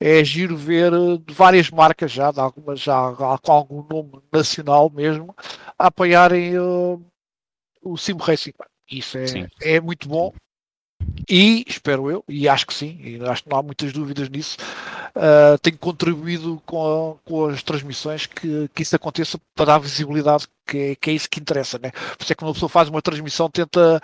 é 0.00 0.24
giro 0.24 0.56
ver 0.56 0.94
uh, 0.94 1.18
de 1.18 1.34
várias 1.34 1.70
marcas 1.70 2.10
já, 2.10 2.32
de 2.32 2.40
algumas 2.40 2.80
já 2.80 3.12
com 3.42 3.52
algum 3.52 3.84
nome 3.86 4.12
nacional 4.32 4.88
mesmo, 4.88 5.36
a 5.78 5.88
apoiarem 5.88 6.58
uh, 6.58 6.98
o 7.82 7.98
Sim 7.98 8.16
Racing. 8.18 8.54
Isso 8.90 9.18
é, 9.18 9.46
é 9.60 9.80
muito 9.80 10.08
bom 10.08 10.32
e 11.28 11.64
espero 11.66 12.10
eu, 12.10 12.24
e 12.28 12.48
acho 12.48 12.66
que 12.66 12.74
sim, 12.74 12.98
e 13.02 13.20
acho 13.24 13.44
que 13.44 13.50
não 13.50 13.58
há 13.58 13.62
muitas 13.62 13.92
dúvidas 13.92 14.28
nisso, 14.28 14.56
uh, 15.16 15.58
tenho 15.58 15.78
contribuído 15.78 16.60
com, 16.66 16.80
a, 16.80 17.28
com 17.28 17.46
as 17.46 17.62
transmissões 17.62 18.26
que, 18.26 18.68
que 18.74 18.82
isso 18.82 18.96
aconteça 18.96 19.38
para 19.54 19.66
dar 19.66 19.78
visibilidade, 19.78 20.46
que 20.66 20.78
é, 20.78 20.94
que 20.96 21.10
é 21.10 21.12
isso 21.12 21.28
que 21.28 21.40
interessa, 21.40 21.78
né? 21.78 21.90
Por 21.90 22.22
isso 22.22 22.32
é 22.32 22.36
que 22.36 22.42
uma 22.42 22.52
pessoa 22.52 22.68
faz 22.68 22.88
uma 22.88 23.02
transmissão, 23.02 23.50
tenta 23.50 24.00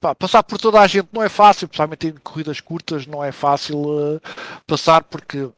pá, 0.00 0.14
passar 0.14 0.42
por 0.42 0.58
toda 0.58 0.80
a 0.80 0.86
gente, 0.86 1.08
não 1.12 1.22
é 1.22 1.28
fácil, 1.28 1.68
principalmente 1.68 2.08
em 2.08 2.12
corridas 2.12 2.60
curtas, 2.60 3.06
não 3.06 3.22
é 3.22 3.32
fácil 3.32 3.78
uh, 3.78 4.20
passar, 4.66 5.04
porque 5.04 5.48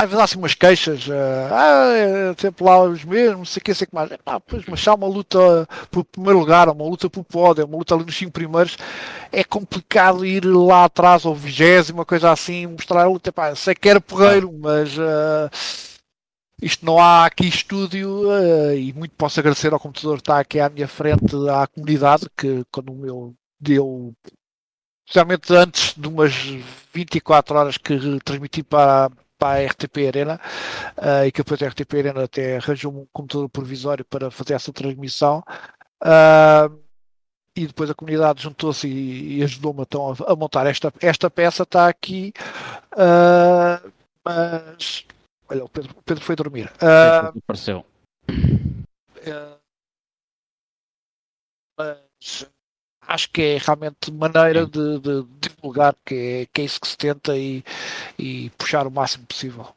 às 0.00 0.08
vezes 0.08 0.18
há 0.18 0.24
assim 0.24 0.38
umas 0.38 0.54
queixas, 0.54 1.06
uh, 1.08 1.12
ah, 1.52 1.92
é 1.92 2.34
sempre 2.38 2.64
lá 2.64 2.82
os 2.82 3.04
mesmos, 3.04 3.36
não 3.36 3.44
sei 3.44 3.60
o 3.60 3.64
que, 3.64 3.74
sei 3.74 3.86
que 3.86 3.94
mais. 3.94 4.10
Ah, 4.24 4.40
pois, 4.40 4.64
mas 4.66 4.88
há 4.88 4.94
uma 4.94 5.06
luta 5.06 5.38
pelo 5.90 6.04
primeiro 6.04 6.38
lugar, 6.38 6.70
uma 6.70 6.84
luta 6.84 7.10
pelo 7.10 7.24
pódio, 7.24 7.66
uma 7.66 7.76
luta 7.76 7.94
ali 7.94 8.06
nos 8.06 8.16
cinco 8.16 8.32
primeiros, 8.32 8.78
é 9.30 9.44
complicado 9.44 10.24
ir 10.24 10.42
lá 10.46 10.84
atrás 10.84 11.26
ao 11.26 11.34
vigésimo, 11.34 12.06
coisa 12.06 12.32
assim, 12.32 12.66
mostrar 12.66 13.02
a 13.02 13.08
luta. 13.08 13.30
Sei 13.54 13.74
que 13.74 13.90
era 13.90 14.00
porreiro, 14.00 14.50
mas 14.58 14.96
uh, 14.96 15.50
isto 16.62 16.84
não 16.86 16.98
há 16.98 17.26
aqui 17.26 17.46
estúdio 17.46 18.30
uh, 18.30 18.74
e 18.74 18.94
muito 18.94 19.14
posso 19.16 19.38
agradecer 19.38 19.72
ao 19.72 19.80
computador 19.80 20.16
que 20.16 20.22
está 20.22 20.40
aqui 20.40 20.60
à 20.60 20.70
minha 20.70 20.88
frente, 20.88 21.36
à 21.50 21.66
comunidade, 21.66 22.26
que 22.34 22.64
quando 22.72 22.90
o 22.90 22.96
meu 22.96 23.34
deu 23.60 24.14
especialmente 25.06 25.52
antes 25.52 25.94
de 25.94 26.08
umas 26.08 26.32
24 26.94 27.58
horas 27.58 27.76
que 27.76 27.98
transmiti 28.24 28.62
para, 28.62 29.10
para 29.40 29.60
a 29.60 29.66
RTP 29.66 30.06
Arena 30.06 30.38
uh, 30.98 31.24
e 31.26 31.32
que 31.32 31.42
depois 31.42 31.62
a 31.62 31.68
RTP 31.68 31.94
Arena 31.94 32.24
até 32.24 32.58
arranjou 32.58 32.92
um 32.92 33.06
computador 33.10 33.48
provisório 33.48 34.04
para 34.04 34.30
fazer 34.30 34.52
essa 34.52 34.72
transmissão. 34.72 35.42
Uh, 36.02 36.78
e 37.56 37.66
depois 37.66 37.90
a 37.90 37.94
comunidade 37.94 38.42
juntou-se 38.42 38.86
e, 38.86 39.38
e 39.38 39.42
ajudou-me 39.42 39.82
então 39.82 40.12
a, 40.12 40.32
a, 40.32 40.36
montar 40.36 40.66
esta, 40.66 40.92
esta 41.00 41.30
peça. 41.30 41.62
Está 41.62 41.88
aqui, 41.88 42.32
uh, 42.92 43.90
mas 44.24 45.06
olha, 45.48 45.64
o 45.64 45.68
Pedro, 45.68 45.92
o 45.98 46.02
Pedro 46.02 46.24
foi 46.24 46.36
dormir. 46.36 46.70
Uh, 46.76 47.38
apareceu. 47.38 47.84
mas 51.76 52.46
acho 53.08 53.30
que 53.30 53.42
é 53.42 53.58
realmente 53.58 54.12
maneira 54.12 54.66
de, 54.66 55.00
de, 55.00 55.22
divulgar 55.60 55.94
que 56.04 56.14
é, 56.14 56.46
que 56.52 56.62
é 56.62 56.64
isso 56.64 56.80
que 56.80 56.88
se 56.88 56.96
tenta 56.96 57.36
e, 57.36 57.62
e 58.18 58.50
puxar 58.56 58.86
o 58.86 58.90
máximo 58.90 59.26
possível. 59.26 59.68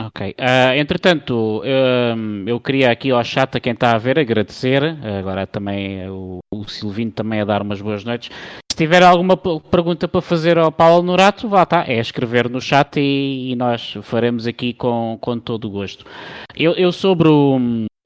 Ok. 0.00 0.30
Uh, 0.38 0.74
entretanto, 0.76 1.60
um, 1.64 2.44
eu 2.46 2.60
queria 2.60 2.92
aqui 2.92 3.10
ao 3.10 3.24
chat, 3.24 3.56
a 3.56 3.60
quem 3.60 3.72
está 3.72 3.96
a 3.96 3.98
ver, 3.98 4.16
agradecer. 4.16 4.80
Agora 5.18 5.44
também 5.44 6.08
o, 6.08 6.38
o 6.52 6.68
Silvino 6.68 7.10
também 7.10 7.40
a 7.40 7.44
dar 7.44 7.62
umas 7.62 7.80
boas 7.80 8.04
noites. 8.04 8.30
Se 8.70 8.76
tiver 8.76 9.02
alguma 9.02 9.36
pergunta 9.36 10.06
para 10.06 10.20
fazer 10.20 10.56
ao 10.56 10.70
Paulo 10.70 11.02
Norato, 11.02 11.48
vá, 11.48 11.66
tá, 11.66 11.84
é 11.84 11.98
escrever 11.98 12.48
no 12.48 12.60
chat 12.60 13.00
e, 13.00 13.50
e 13.50 13.56
nós 13.56 13.96
faremos 14.02 14.46
aqui 14.46 14.72
com, 14.72 15.18
com 15.20 15.36
todo 15.36 15.66
o 15.66 15.70
gosto. 15.70 16.06
Eu, 16.54 16.74
eu 16.74 16.92
sobre, 16.92 17.26
o, 17.26 17.58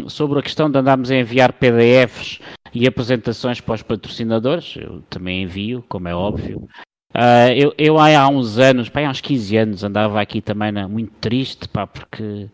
sobre 0.09 0.39
a 0.39 0.43
questão 0.43 0.71
de 0.71 0.79
andarmos 0.79 1.11
a 1.11 1.17
enviar 1.17 1.53
PDFs 1.53 2.41
e 2.73 2.87
apresentações 2.87 3.61
para 3.61 3.75
os 3.75 3.83
patrocinadores, 3.83 4.77
eu 4.77 5.03
também 5.11 5.43
envio, 5.43 5.85
como 5.91 6.09
é 6.09 6.15
óbvio. 6.15 6.67
Uh, 7.15 7.53
eu, 7.55 7.75
eu 7.77 7.99
há 7.99 8.29
uns 8.29 8.59
anos, 8.59 8.89
pá, 8.89 9.07
há 9.07 9.11
uns 9.11 9.21
15 9.21 9.57
anos, 9.57 9.85
andava 9.85 10.21
aqui 10.21 10.41
também 10.41 10.73
na, 10.73 10.89
muito 10.89 11.13
triste, 11.21 11.69
pá, 11.69 11.87
porque, 11.87 12.49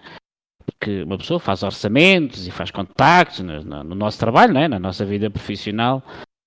porque 0.66 1.02
uma 1.02 1.16
pessoa 1.16 1.38
faz 1.38 1.62
orçamentos 1.62 2.46
e 2.46 2.50
faz 2.50 2.70
contactos 2.70 3.40
no, 3.40 3.62
no, 3.62 3.84
no 3.84 3.94
nosso 3.94 4.18
trabalho, 4.18 4.52
né, 4.52 4.66
na 4.66 4.78
nossa 4.78 5.04
vida 5.04 5.30
profissional, 5.30 6.02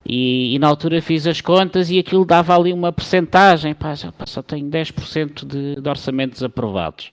e, 0.05 0.55
e, 0.55 0.59
na 0.59 0.67
altura 0.67 1.01
fiz 1.01 1.25
as 1.25 1.39
contas 1.39 1.89
e 1.89 1.99
aquilo 1.99 2.25
dava 2.25 2.55
ali 2.55 2.73
uma 2.73 2.91
percentagem, 2.91 3.73
pá, 3.73 3.93
pá, 4.17 4.25
só 4.25 4.41
tenho 4.41 4.67
10% 4.69 5.45
de, 5.45 5.79
de 5.79 5.89
orçamentos 5.89 6.43
aprovados. 6.43 7.11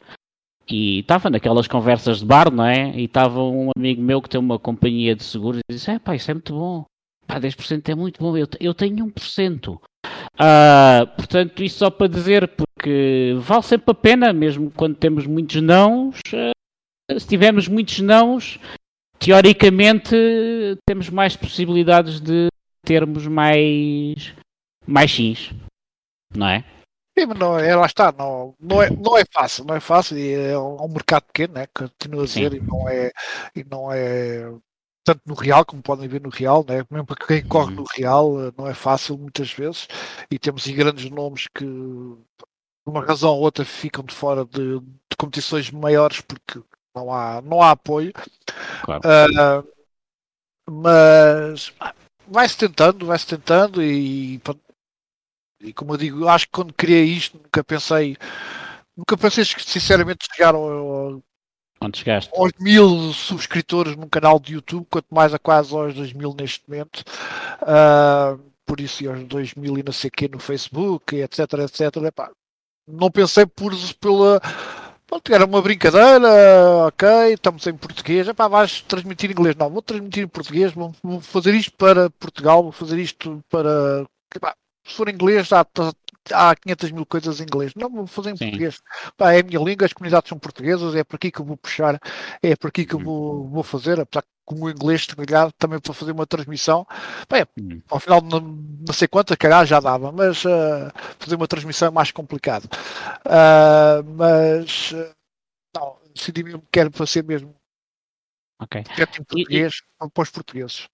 E 0.70 0.99
estava 1.01 1.30
naquelas 1.30 1.66
conversas 1.66 2.18
de 2.18 2.26
bar, 2.26 2.53
não 2.53 2.64
é? 2.64 2.90
E 2.90 3.05
estava 3.05 3.42
um 3.42 3.70
amigo 3.76 4.03
meu 4.03 4.20
que 4.20 4.28
tem 4.28 4.38
uma 4.38 4.59
companhia 4.59 5.14
de 5.14 5.24
seguros 5.24 5.61
e 5.61 5.72
disse: 5.72 5.90
É 5.90 5.99
pá, 5.99 6.14
isso 6.14 6.30
é 6.30 6.34
muito 6.34 6.53
bom. 6.53 6.84
Pá, 7.29 7.39
10% 7.39 7.91
é 7.91 7.95
muito 7.95 8.18
bom. 8.18 8.35
Eu, 8.37 8.49
eu 8.59 8.72
tenho 8.72 9.07
1%. 9.07 9.74
Uh, 9.74 9.81
ah, 10.39 11.07
portanto, 11.14 11.62
isso 11.62 11.79
só 11.79 11.91
para 11.91 12.09
dizer, 12.09 12.49
porque 12.49 13.35
vale 13.39 13.62
sempre 13.62 13.91
a 13.91 13.95
pena, 13.95 14.33
mesmo 14.33 14.70
quando 14.70 14.97
temos 14.97 15.26
muitos 15.26 15.61
nãos. 15.61 16.18
Uh, 16.33 17.20
se 17.20 17.29
tivermos 17.29 17.68
muitos 17.68 18.01
nãos, 18.01 18.59
teoricamente 19.18 20.16
temos 20.87 21.11
mais 21.11 21.37
possibilidades 21.37 22.18
de 22.18 22.49
termos 22.83 23.26
mais, 23.26 24.35
mais 24.87 25.11
sims, 25.11 25.51
não 26.35 26.49
é? 26.49 26.64
Sim, 27.18 27.26
não, 27.26 27.59
é, 27.59 27.74
lá 27.74 27.87
está, 27.87 28.12
não, 28.12 28.55
não, 28.61 28.83
é, 28.83 28.91
não 28.91 29.18
é 29.18 29.24
fácil, 29.31 29.64
não 29.64 29.74
é 29.74 29.81
fácil, 29.81 30.16
e 30.16 30.33
é 30.33 30.59
um, 30.59 30.85
um 30.85 30.89
mercado 30.89 31.24
pequeno, 31.24 31.55
né, 31.55 31.66
continua 31.74 32.24
a 32.24 32.29
ser, 32.29 32.55
e 32.55 32.61
não 32.61 32.89
é, 32.89 33.11
e 33.57 33.64
não 33.64 33.93
é 33.93 34.51
tanto 35.09 35.22
no 35.24 35.34
Real, 35.34 35.64
como 35.64 35.82
podem 35.82 36.06
ver 36.06 36.20
no 36.20 36.28
Real, 36.28 36.62
né, 36.68 36.84
mesmo 36.90 37.06
para 37.06 37.26
quem 37.26 37.42
corre 37.42 37.74
no 37.74 37.84
Real, 37.96 38.40
eh, 38.42 38.52
não 38.59 38.66
é 38.66 38.74
fácil 38.74 39.16
muitas 39.16 39.50
vezes, 39.50 39.88
e 40.30 40.38
temos 40.38 40.66
aí 40.66 40.74
grandes 40.74 41.11
nomes 41.11 41.46
que, 41.48 41.64
por 41.64 42.90
uma 42.90 43.04
razão 43.04 43.30
ou 43.30 43.40
outra, 43.40 43.64
ficam 43.64 44.04
de 44.04 44.14
fora 44.14 44.44
de, 44.44 44.78
de 44.80 45.16
competições 45.18 45.70
maiores 45.70 46.20
porque 46.20 46.61
não 46.94 47.12
há, 47.12 47.40
não 47.40 47.62
há 47.62 47.70
apoio. 47.70 48.12
Claro. 48.82 49.00
Uh, 49.00 49.68
mas 50.70 51.72
vai-se 52.26 52.59
tentando, 52.59 53.06
vai-se 53.06 53.26
tentando 53.26 53.82
e 53.82 54.38
e 55.61 55.72
como 55.72 55.94
eu 55.94 55.96
digo, 55.96 56.28
acho 56.28 56.46
que 56.46 56.52
quando 56.52 56.72
criei 56.72 57.04
isto 57.04 57.36
nunca 57.38 57.64
pensei, 57.64 58.16
nunca 58.96 59.16
pensei 59.16 59.44
sinceramente 59.44 60.26
chegar 60.30 60.54
ao, 60.54 61.22
Onde 61.81 61.99
chegaste? 61.99 62.31
aos 62.35 62.51
mil 62.59 63.12
subscritores 63.12 63.97
num 63.97 64.09
canal 64.09 64.41
de 64.41 64.55
YouTube, 64.55 64.87
quanto 64.91 65.07
mais 65.11 65.33
a 65.33 65.39
quase 65.39 65.74
aos 65.74 65.95
dois 65.95 66.12
mil 66.12 66.35
neste 66.39 66.68
momento. 66.68 67.05
Uh, 67.62 68.41
por 68.66 68.81
isso, 68.81 69.03
e 69.03 69.09
aos 69.09 69.22
dois 69.24 69.55
mil 69.55 69.79
e 69.79 69.83
não 69.83 69.93
sei 69.93 70.09
o 70.09 70.12
que 70.12 70.29
no 70.29 70.39
Facebook, 70.39 71.16
etc, 71.16 71.39
etc. 71.64 71.97
Epá, 72.05 72.31
não 72.87 73.11
pensei 73.11 73.47
por, 73.47 73.72
pela. 74.01 74.41
Pronto, 75.07 75.33
era 75.33 75.47
uma 75.47 75.62
brincadeira, 75.62 76.29
ok, 76.87 77.33
estamos 77.33 77.66
em 77.66 77.74
português, 77.74 78.29
epá, 78.29 78.47
vais 78.47 78.83
transmitir 78.83 79.31
em 79.31 79.33
inglês. 79.33 79.57
Não, 79.57 79.70
vou 79.70 79.81
transmitir 79.81 80.24
em 80.24 80.29
português, 80.29 80.72
vou, 80.72 80.95
vou 81.03 81.20
fazer 81.20 81.55
isto 81.55 81.72
para 81.72 82.11
Portugal, 82.11 82.62
vou 82.62 82.72
fazer 82.72 82.99
isto 82.99 83.41
para. 83.49 84.05
Epá, 84.35 84.55
se 84.87 84.95
for 84.95 85.09
inglês, 85.09 85.51
há, 85.53 85.64
há 86.33 86.55
500 86.55 86.91
mil 86.93 87.07
coisas 87.07 87.41
em 87.41 87.45
inglês. 87.45 87.72
Não 87.74 87.91
vou 87.91 88.07
fazer 88.07 88.31
em 88.31 88.37
Sim. 88.37 88.47
português. 88.47 88.81
Pá, 89.16 89.33
é 89.33 89.41
a 89.41 89.43
minha 89.43 89.61
língua, 89.61 89.87
as 89.87 89.93
comunidades 89.93 90.29
são 90.29 90.39
portuguesas, 90.39 90.95
é 90.95 91.05
por 91.05 91.16
aqui 91.16 91.31
que 91.31 91.41
eu 91.41 91.45
vou 91.45 91.57
puxar, 91.57 92.01
é 92.43 92.57
por 92.57 92.68
aqui 92.68 92.85
que 92.85 92.95
eu 92.95 92.99
vou, 92.99 93.49
vou 93.49 93.62
fazer, 93.62 94.01
apesar 94.01 94.22
que 94.22 94.29
como 94.49 94.64
o 94.64 94.70
inglês 94.70 95.07
trabalhar 95.07 95.53
também 95.53 95.79
para 95.79 95.93
fazer 95.93 96.12
uma 96.12 96.26
transmissão. 96.26 96.87
Bem, 97.29 97.45
hum. 97.61 97.83
ao 97.91 98.01
final 98.01 98.22
não, 98.22 98.41
não 98.41 98.95
sei 98.95 99.07
quantas, 99.07 99.37
calhar 99.37 99.66
já 99.66 99.79
dava, 99.79 100.11
mas 100.11 100.43
uh, 100.47 100.91
fazer 101.18 101.37
uma 101.37 101.47
transmissão 101.47 101.89
é 101.89 101.91
mais 101.91 102.11
complicado. 102.11 102.64
Uh, 103.26 104.03
mas 104.16 104.93
uh, 104.93 105.14
não, 105.76 105.99
decidi 106.14 106.43
mesmo 106.43 106.61
que 106.61 106.68
quero 106.72 106.91
fazer 106.93 107.22
mesmo. 107.22 107.55
Ok. 108.61 108.83
em 109.20 109.24
português 109.24 109.83
e, 110.03 110.09
para 110.09 110.22
os 110.22 110.31
portugueses. 110.31 110.89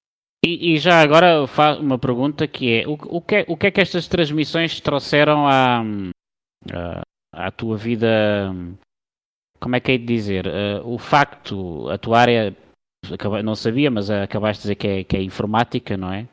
E, 0.47 0.75
e, 0.75 0.79
já 0.79 1.01
agora 1.01 1.47
faço 1.47 1.81
uma 1.81 1.99
pergunta 1.99 2.47
que 2.47 2.81
é 2.81 2.87
o, 2.87 2.93
o, 2.93 3.21
que 3.23 3.37
é, 3.37 3.45
o 3.49 3.57
que 3.57 3.67
é 3.69 3.71
que 3.71 3.81
estas 3.81 4.07
transmissões 4.07 4.79
trouxeram 4.79 5.49
à, 5.49 5.83
à, 6.71 7.03
à 7.33 7.51
tua 7.51 7.79
vida? 7.79 8.53
Como 9.59 9.75
é 9.75 9.81
que 9.81 9.93
é 9.93 9.99
de 9.99 10.05
dizer? 10.05 10.47
Uh, 10.47 10.87
o 10.87 10.99
facto, 10.99 11.89
a 11.89 11.97
tua 11.97 12.21
área, 12.21 12.55
não 13.43 13.55
sabia, 13.55 13.91
mas 13.91 14.11
acabaste 14.11 14.63
de 14.63 14.63
dizer 14.63 14.75
que 14.75 14.87
é, 14.87 15.05
que 15.05 15.17
é 15.17 15.23
informática, 15.23 15.97
não 15.97 16.13
é? 16.13 16.29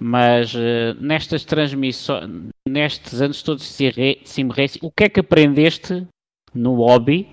Mas 0.00 0.52
uh, 0.54 0.94
nestas 1.00 1.44
transmissões, 1.44 2.50
nestes 2.68 3.20
anos 3.20 3.44
todos 3.44 3.62
de 3.62 4.18
sim 4.24 4.48
racing, 4.48 4.80
o 4.82 4.90
que 4.90 5.04
é 5.04 5.08
que 5.08 5.20
aprendeste 5.20 6.04
no 6.52 6.74
hobby 6.74 7.28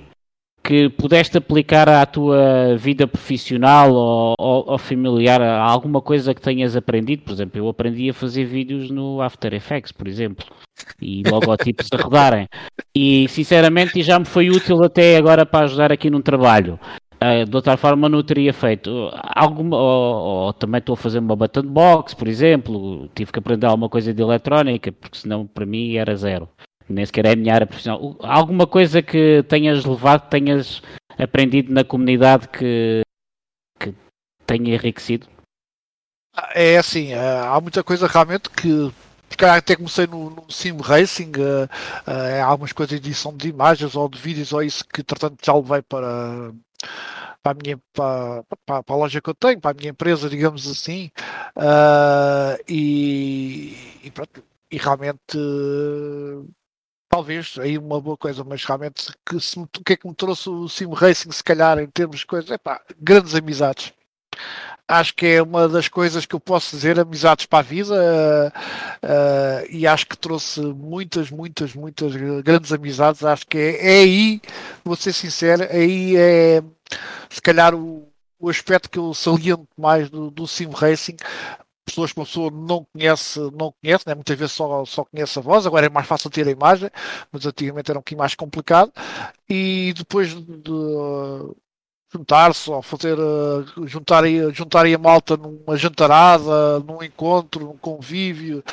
que 0.70 0.88
pudeste 0.88 1.36
aplicar 1.36 1.90
à 1.90 2.06
tua 2.06 2.78
vida 2.78 3.08
profissional 3.08 3.92
ou, 3.92 4.36
ou, 4.38 4.70
ou, 4.70 4.78
familiar, 4.78 5.42
alguma 5.42 6.00
coisa 6.00 6.32
que 6.32 6.40
tenhas 6.40 6.76
aprendido? 6.76 7.24
Por 7.24 7.34
exemplo, 7.34 7.60
eu 7.60 7.68
aprendi 7.68 8.08
a 8.08 8.14
fazer 8.14 8.46
vídeos 8.46 8.92
no 8.92 9.20
After 9.20 9.52
Effects, 9.52 9.92
por 9.92 10.08
exemplo, 10.08 10.46
e 11.02 11.24
logotipos 11.28 11.88
a 11.92 11.98
rodarem. 11.98 12.48
E 12.96 13.28
sinceramente 13.30 14.04
já 14.04 14.20
me 14.20 14.26
foi 14.26 14.52
útil 14.52 14.84
até 14.84 15.18
agora 15.18 15.44
para 15.44 15.66
ajudar 15.66 15.92
aqui 15.92 16.08
num 16.08 16.22
trabalho. 16.22 16.80
Uh, 17.16 17.50
de 17.50 17.56
outra 17.56 17.76
forma 17.76 18.08
não 18.08 18.22
teria 18.22 18.54
feito 18.54 19.10
alguma 19.36 19.76
ou, 19.76 20.46
ou, 20.46 20.54
também 20.54 20.80
estou 20.80 20.94
a 20.94 20.98
fazer 20.98 21.20
uma 21.20 21.36
button 21.36 21.64
box 21.64 22.14
por 22.14 22.30
exemplo 22.30 23.10
tive 23.14 23.30
que 23.30 23.40
aprender 23.40 23.66
alguma 23.66 23.90
coisa 23.90 24.14
de 24.14 24.22
eletrónica 24.22 24.90
porque 24.90 25.18
senão 25.18 25.46
para 25.46 25.66
mim 25.66 25.98
era 25.98 26.16
zero 26.16 26.48
nem 26.90 27.06
sequer 27.06 27.26
é 27.26 27.34
a 27.34 27.36
minha 27.36 27.54
área 27.54 27.68
profissional. 27.68 28.16
Alguma 28.20 28.66
coisa 28.66 29.02
que 29.02 29.44
tenhas 29.48 29.86
levado, 29.86 30.30
tenhas 30.30 30.82
aprendido 31.18 31.72
na 31.72 31.84
comunidade 31.84 32.48
que, 32.48 33.02
que 33.80 33.94
tenha 34.46 34.76
enriquecido? 34.76 35.28
É 36.54 36.78
assim, 36.78 37.12
é, 37.12 37.40
há 37.40 37.60
muita 37.60 37.84
coisa 37.84 38.08
realmente 38.08 38.50
que 38.50 38.92
até 39.46 39.76
comecei 39.76 40.08
no, 40.08 40.30
no 40.30 40.52
Sim 40.52 40.78
Racing, 40.82 41.32
uh, 41.38 41.66
uh, 42.10 42.44
algumas 42.44 42.74
coisas 42.74 43.00
de 43.00 43.08
edição 43.08 43.36
de 43.36 43.48
imagens 43.50 43.96
ou 43.96 44.10
de 44.10 44.20
vídeos 44.20 44.52
ou 44.52 44.62
isso 44.62 44.84
que, 44.86 45.04
tratando 45.04 45.38
já 45.42 45.54
levei 45.54 45.82
para, 45.82 46.52
para, 47.42 47.52
a 47.52 47.54
minha, 47.54 47.80
para, 47.94 48.44
para, 48.66 48.84
para, 48.84 48.96
a 48.96 48.98
loja 48.98 49.22
que 49.22 49.30
eu 49.30 49.36
tenho, 49.36 49.62
para 49.62 49.72
a 49.72 49.74
minha 49.74 49.92
empresa, 49.92 50.30
digamos 50.30 50.68
assim, 50.68 51.10
uh, 51.56 52.62
e, 52.68 54.00
e, 54.04 54.12
pronto, 54.12 54.44
e 54.72 54.78
realmente 54.78 55.38
talvez 57.10 57.56
aí 57.60 57.78
uma 57.78 58.00
boa 58.00 58.16
coisa, 58.16 58.44
mas 58.44 58.64
realmente 58.64 59.12
que 59.26 59.40
se, 59.40 59.60
o 59.60 59.68
que 59.68 59.94
é 59.94 59.98
que 59.98 60.08
me 60.08 60.14
trouxe 60.14 60.50
o 60.50 60.70
Sim 60.70 60.94
Racing, 60.94 61.32
se 61.32 61.44
calhar, 61.44 61.80
em 61.80 61.88
termos 61.88 62.20
de 62.20 62.26
coisas, 62.26 62.52
é 62.52 62.58
pá, 62.58 62.82
grandes 63.02 63.34
amizades. 63.34 63.92
Acho 64.88 65.14
que 65.16 65.26
é 65.26 65.42
uma 65.42 65.68
das 65.68 65.88
coisas 65.88 66.26
que 66.26 66.34
eu 66.36 66.40
posso 66.40 66.76
dizer, 66.76 67.00
amizades 67.00 67.46
para 67.46 67.60
a 67.60 67.64
vida, 67.64 67.94
uh, 67.94 68.48
uh, 69.06 69.68
e 69.70 69.86
acho 69.86 70.08
que 70.08 70.18
trouxe 70.18 70.62
muitas, 70.62 71.30
muitas, 71.30 71.76
muitas 71.76 72.16
grandes 72.44 72.72
amizades. 72.72 73.24
Acho 73.24 73.46
que 73.46 73.58
é, 73.58 73.98
é 73.98 74.00
aí, 74.02 74.42
vou 74.84 74.96
ser 74.96 75.14
sincero, 75.14 75.68
aí 75.70 76.16
é 76.18 76.64
se 77.30 77.42
calhar 77.42 77.76
o, 77.76 78.08
o 78.40 78.50
aspecto 78.50 78.90
que 78.90 78.98
eu 78.98 79.14
saliento 79.14 79.68
mais 79.78 80.10
do, 80.10 80.32
do 80.32 80.48
Sim 80.48 80.70
Racing, 80.74 81.18
pessoas 81.92 82.14
que 82.14 82.20
uma 82.20 82.26
pessoa 82.26 82.52
não 82.52 82.86
conhece, 82.92 83.40
não 83.54 83.74
conhece, 83.82 84.08
né? 84.08 84.16
muitas 84.16 84.38
vezes 84.38 84.54
só, 84.54 84.86
só 84.86 85.04
conhece 85.06 85.40
a 85.40 85.42
voz, 85.42 85.66
agora 85.66 85.86
é 85.86 85.90
mais 85.90 86.08
fácil 86.08 86.30
ter 86.30 86.48
a 86.48 86.52
imagem, 86.52 86.90
mas 87.32 87.46
antigamente 87.46 87.92
era 87.92 88.00
um 88.00 88.02
pouquinho 88.02 88.20
mais 88.20 88.36
complicado. 88.36 88.92
E 89.50 89.94
depois 89.96 90.34
de 90.34 90.72
juntar-se 92.12 92.70
ou 92.72 92.82
fazer 92.82 93.18
uh, 93.20 93.88
juntar, 93.88 94.24
juntar 94.52 94.86
a 94.86 94.98
malta 94.98 95.38
numa 95.38 95.78
jantarada, 95.78 96.80
num 96.80 97.04
encontro, 97.04 97.66
num 97.66 97.78
convívio, 97.78 98.64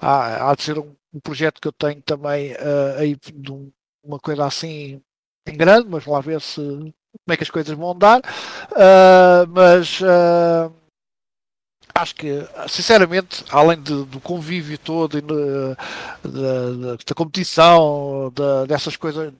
há, 0.00 0.50
há 0.50 0.54
de 0.54 0.62
ser 0.62 0.78
um, 0.78 0.94
um, 1.12 1.20
projeto 1.20 1.60
que 1.60 1.68
eu 1.68 1.72
tenho 1.72 2.02
também 2.02 2.52
uh, 2.52 2.98
aí 2.98 3.16
de 3.16 3.72
uma 4.04 4.18
coisa 4.18 4.44
assim 4.44 5.00
em 5.46 5.56
grande, 5.56 5.88
mas 5.88 6.04
lá 6.06 6.20
ver 6.20 6.40
se 6.40 6.60
como 6.60 7.32
é 7.34 7.36
que 7.36 7.42
as 7.42 7.50
coisas 7.50 7.76
vão 7.76 7.92
andar. 7.92 8.20
Uh, 8.72 9.46
mas 9.48 10.00
uh, 10.00 10.72
acho 11.94 12.14
que, 12.14 12.46
sinceramente, 12.68 13.44
além 13.50 13.80
de, 13.80 14.04
do 14.04 14.20
convívio 14.20 14.78
todo, 14.78 15.18
e, 15.18 15.20
da, 15.20 16.96
da, 16.96 17.14
competição, 17.14 18.32
dessas 18.66 18.96
coisas, 18.96 19.32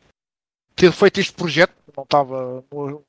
ter 0.77 0.93
feito 0.93 1.21
este 1.21 1.33
projeto, 1.33 1.75
não 1.97 2.05
estava, 2.05 2.65
não, 2.73 3.03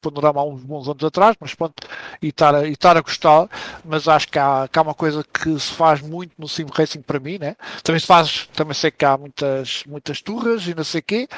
panorama 0.00 0.40
há 0.40 0.44
uns 0.44 0.62
bons 0.62 0.88
anos 0.88 1.04
atrás, 1.04 1.36
mas 1.40 1.54
pronto, 1.54 1.74
e 2.22 2.28
estar 2.28 2.54
a, 2.54 2.66
e 2.66 2.72
estar 2.72 2.96
a 2.96 3.00
gostar, 3.00 3.48
mas 3.84 4.08
acho 4.08 4.28
que 4.28 4.38
há, 4.38 4.68
que 4.70 4.78
há 4.78 4.82
uma 4.82 4.94
coisa 4.94 5.24
que 5.24 5.58
se 5.58 5.72
faz 5.72 6.00
muito 6.00 6.32
no 6.38 6.48
sim 6.48 6.66
racing 6.72 7.02
para 7.02 7.18
mim, 7.18 7.38
né? 7.38 7.56
Também 7.82 8.00
se 8.00 8.06
faz, 8.06 8.48
também 8.54 8.74
sei 8.74 8.90
que 8.90 9.04
há 9.04 9.16
muitas, 9.16 9.84
muitas 9.86 10.20
turras 10.20 10.66
e 10.66 10.74
não 10.74 10.84
sei 10.84 11.00
o 11.00 11.04
quê, 11.04 11.28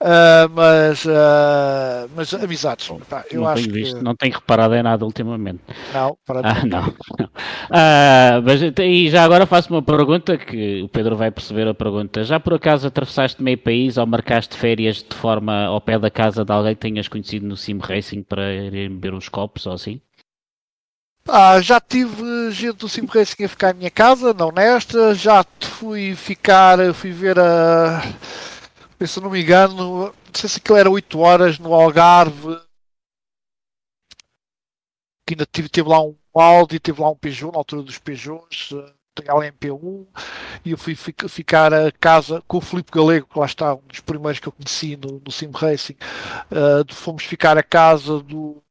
uh, 0.00 0.50
mas, 0.52 1.04
uh, 1.04 2.10
mas 2.14 2.34
amizades. 2.34 2.90
Pá, 3.08 3.24
eu 3.30 3.42
não 3.42 3.48
acho 3.48 3.62
tenho 3.62 3.74
visto, 3.74 3.96
que... 3.96 4.04
não 4.04 4.14
tenho 4.14 4.34
reparado 4.34 4.74
em 4.74 4.82
nada 4.82 5.04
ultimamente. 5.04 5.60
Não, 5.92 6.16
para 6.24 6.40
ah, 6.40 6.64
não. 6.64 6.82
não. 7.18 7.30
Ah, 7.70 8.40
mas, 8.44 8.60
e 8.62 9.10
já 9.10 9.24
agora 9.24 9.46
faço 9.46 9.72
uma 9.72 9.82
pergunta 9.82 10.36
que 10.36 10.82
o 10.82 10.88
Pedro 10.88 11.16
vai 11.16 11.30
perceber 11.30 11.68
a 11.68 11.74
pergunta. 11.74 12.24
Já 12.24 12.38
por 12.38 12.54
acaso 12.54 12.86
atravessaste 12.86 13.42
meio 13.42 13.58
país 13.58 13.96
ou 13.96 14.06
marcaste 14.06 14.56
férias 14.56 15.02
de 15.02 15.16
forma 15.16 15.64
ao 15.64 15.80
pé 15.80 15.98
da 15.98 16.10
casa 16.10 16.44
de 16.44 16.52
alguém 16.52 16.74
que 16.74 16.80
tenhas 16.80 17.08
conhecido 17.08 17.46
no 17.46 17.56
sim 17.56 17.78
racing? 17.78 17.95
Racing 17.96 18.22
para 18.22 18.52
irem 18.52 18.88
beber 18.90 19.14
uns 19.14 19.28
copos 19.28 19.66
ou 19.66 19.72
assim? 19.72 20.00
Ah, 21.28 21.60
já 21.60 21.80
tive 21.80 22.52
gente 22.52 22.76
do 22.76 22.88
Sim 22.88 23.04
Racing 23.06 23.44
a 23.44 23.48
ficar 23.48 23.74
em 23.74 23.78
minha 23.78 23.90
casa, 23.90 24.32
não 24.32 24.52
nesta. 24.52 25.14
Já 25.14 25.44
fui 25.60 26.14
ficar, 26.14 26.78
fui 26.94 27.10
ver 27.10 27.38
a. 27.38 28.00
Se 29.06 29.20
não 29.20 29.30
me 29.30 29.42
engano, 29.42 29.74
não 30.06 30.14
sei 30.32 30.48
se 30.48 30.58
aquilo 30.58 30.78
era 30.78 30.90
8 30.90 31.18
horas 31.18 31.58
no 31.58 31.74
Algarve. 31.74 32.60
Que 35.26 35.34
ainda 35.34 35.46
tive, 35.46 35.68
tive 35.68 35.88
lá 35.88 36.00
um 36.00 36.16
Audi, 36.34 36.78
tive 36.78 37.00
lá 37.00 37.10
um 37.10 37.16
Peugeot, 37.16 37.52
na 37.52 37.58
altura 37.58 37.82
dos 37.82 37.98
Peugeots 37.98 38.72
a 38.72 38.95
LMP1 39.22 40.06
e 40.64 40.70
eu 40.72 40.78
fui 40.78 40.94
ficar 40.94 41.72
a 41.72 41.92
casa 41.92 42.42
com 42.46 42.58
o 42.58 42.60
Filipe 42.60 42.90
Galego, 42.92 43.26
que 43.26 43.38
lá 43.38 43.46
está, 43.46 43.74
um 43.74 43.82
dos 43.88 44.00
primeiros 44.00 44.40
que 44.40 44.48
eu 44.48 44.52
conheci 44.52 44.96
no, 44.96 45.22
no 45.24 45.30
Sim 45.30 45.50
Racing. 45.54 45.96
Uh, 46.50 46.92
fomos 46.92 47.24
ficar 47.24 47.56
a 47.56 47.62
casa 47.62 48.20
do, 48.20 48.62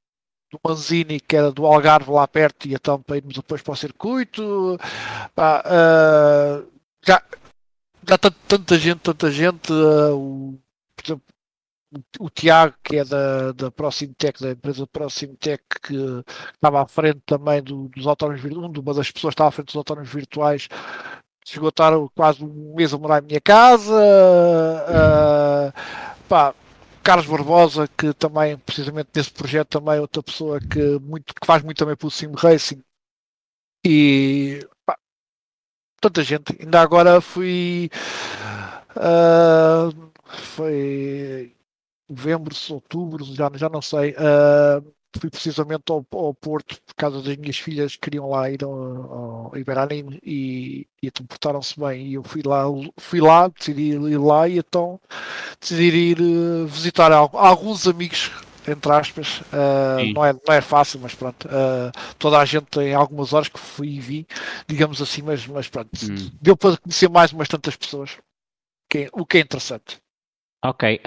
do 0.51 0.59
Manzini, 0.63 1.19
que 1.19 1.35
era 1.35 1.51
do 1.51 1.65
Algarve 1.65 2.11
lá 2.11 2.27
perto, 2.27 2.67
e 2.67 2.73
então 2.73 3.01
para 3.01 3.17
irmos 3.17 3.35
depois 3.35 3.61
para 3.61 3.73
o 3.73 3.77
circuito. 3.77 4.75
uh, 4.75 6.67
já, 7.05 7.23
já 8.07 8.17
tanta 8.17 8.77
gente, 8.77 8.99
tanta 8.99 9.31
gente. 9.31 9.71
Uh, 9.71 10.15
o, 10.15 10.59
por 10.95 11.05
exemplo, 11.05 11.34
o 12.19 12.29
Tiago, 12.29 12.75
que 12.83 12.97
é 12.97 13.05
da, 13.05 13.51
da 13.51 13.71
Proximtech, 13.71 14.41
da 14.41 14.51
empresa 14.51 14.88
Proximtech, 14.88 15.63
que 15.81 16.23
estava 16.53 16.81
à 16.81 16.88
frente 16.88 17.21
também 17.25 17.61
do, 17.61 17.88
dos 17.89 18.07
autónomos 18.07 18.41
virtuais, 18.41 18.77
uma 18.77 18.93
das 18.93 19.11
pessoas 19.11 19.31
que 19.31 19.36
estava 19.36 19.49
à 19.49 19.51
frente 19.51 19.67
dos 19.67 19.75
autónomos 19.75 20.09
virtuais, 20.09 20.67
chegou 21.45 21.67
a 21.67 21.69
estar 21.69 21.93
quase 22.15 22.43
um 22.43 22.73
mês 22.75 22.93
a 22.93 22.97
morar 22.97 23.23
em 23.23 23.27
minha 23.27 23.41
casa. 23.41 23.93
Uh, 24.83 25.71
pá, 26.27 26.53
Carlos 27.03 27.27
Barbosa, 27.27 27.88
que 27.95 28.13
também, 28.13 28.57
precisamente 28.57 29.09
nesse 29.15 29.31
projeto, 29.31 29.79
também 29.79 29.97
é 29.97 30.01
outra 30.01 30.23
pessoa 30.23 30.59
que, 30.59 30.99
muito, 30.99 31.33
que 31.36 31.45
faz 31.45 31.63
muito 31.63 31.77
também 31.77 31.95
pelo 31.95 32.11
Sim 32.11 32.31
Racing. 32.36 32.81
E 33.86 34.67
pá, 34.86 34.97
tanta 36.01 36.23
gente. 36.23 36.57
Ainda 36.59 36.81
agora 36.81 37.21
fui. 37.21 37.91
Uh, 38.97 40.11
foi 40.25 40.84
novembro, 42.09 42.55
outubro, 42.69 43.25
já, 43.25 43.51
já 43.55 43.69
não 43.69 43.81
sei. 43.81 44.11
Uh, 44.11 44.95
fui 45.19 45.29
precisamente 45.29 45.83
ao, 45.89 46.05
ao, 46.11 46.33
Porto 46.33 46.77
por 46.85 46.95
causa 46.95 47.21
das 47.21 47.37
minhas 47.37 47.57
filhas 47.57 47.93
que 47.93 48.01
queriam 48.01 48.29
lá 48.29 48.49
ir 48.49 48.63
ao, 48.63 48.71
ao 48.71 49.51
e, 49.55 49.61
e 50.23 50.87
então 51.03 51.25
portaram-se 51.25 51.79
bem. 51.79 52.07
E 52.07 52.13
eu 52.15 52.23
fui 52.23 52.41
lá, 52.43 52.65
fui 52.97 53.21
lá, 53.21 53.47
decidi 53.47 53.91
ir 53.91 54.17
lá 54.17 54.47
e 54.47 54.59
então 54.59 54.99
decidi 55.59 55.83
ir 55.83 56.21
uh, 56.21 56.67
visitar 56.67 57.11
alguns 57.11 57.87
amigos 57.87 58.31
entre 58.67 58.91
aspas, 58.91 59.41
uh, 59.41 60.13
não, 60.13 60.25
é, 60.25 60.33
não 60.33 60.53
é 60.53 60.59
fácil, 60.59 60.99
mas 60.99 61.13
pronto, 61.13 61.47
uh, 61.47 61.91
toda 62.17 62.39
a 62.39 62.45
gente 62.45 62.65
tem 62.65 62.95
algumas 62.95 63.31
horas 63.31 63.47
que 63.47 63.59
fui 63.59 63.89
e 63.89 63.99
vi, 63.99 64.27
digamos 64.67 64.99
assim, 65.01 65.21
mas, 65.21 65.45
mas 65.45 65.69
pronto, 65.69 65.91
hum. 66.03 66.31
deu 66.41 66.57
para 66.57 66.75
conhecer 66.77 67.07
mais 67.07 67.31
umas 67.31 67.47
tantas 67.47 67.75
pessoas, 67.75 68.17
que 68.89 68.97
é, 68.97 69.09
o 69.13 69.23
que 69.23 69.37
é 69.37 69.41
interessante. 69.41 69.99
Ok, 70.68 70.99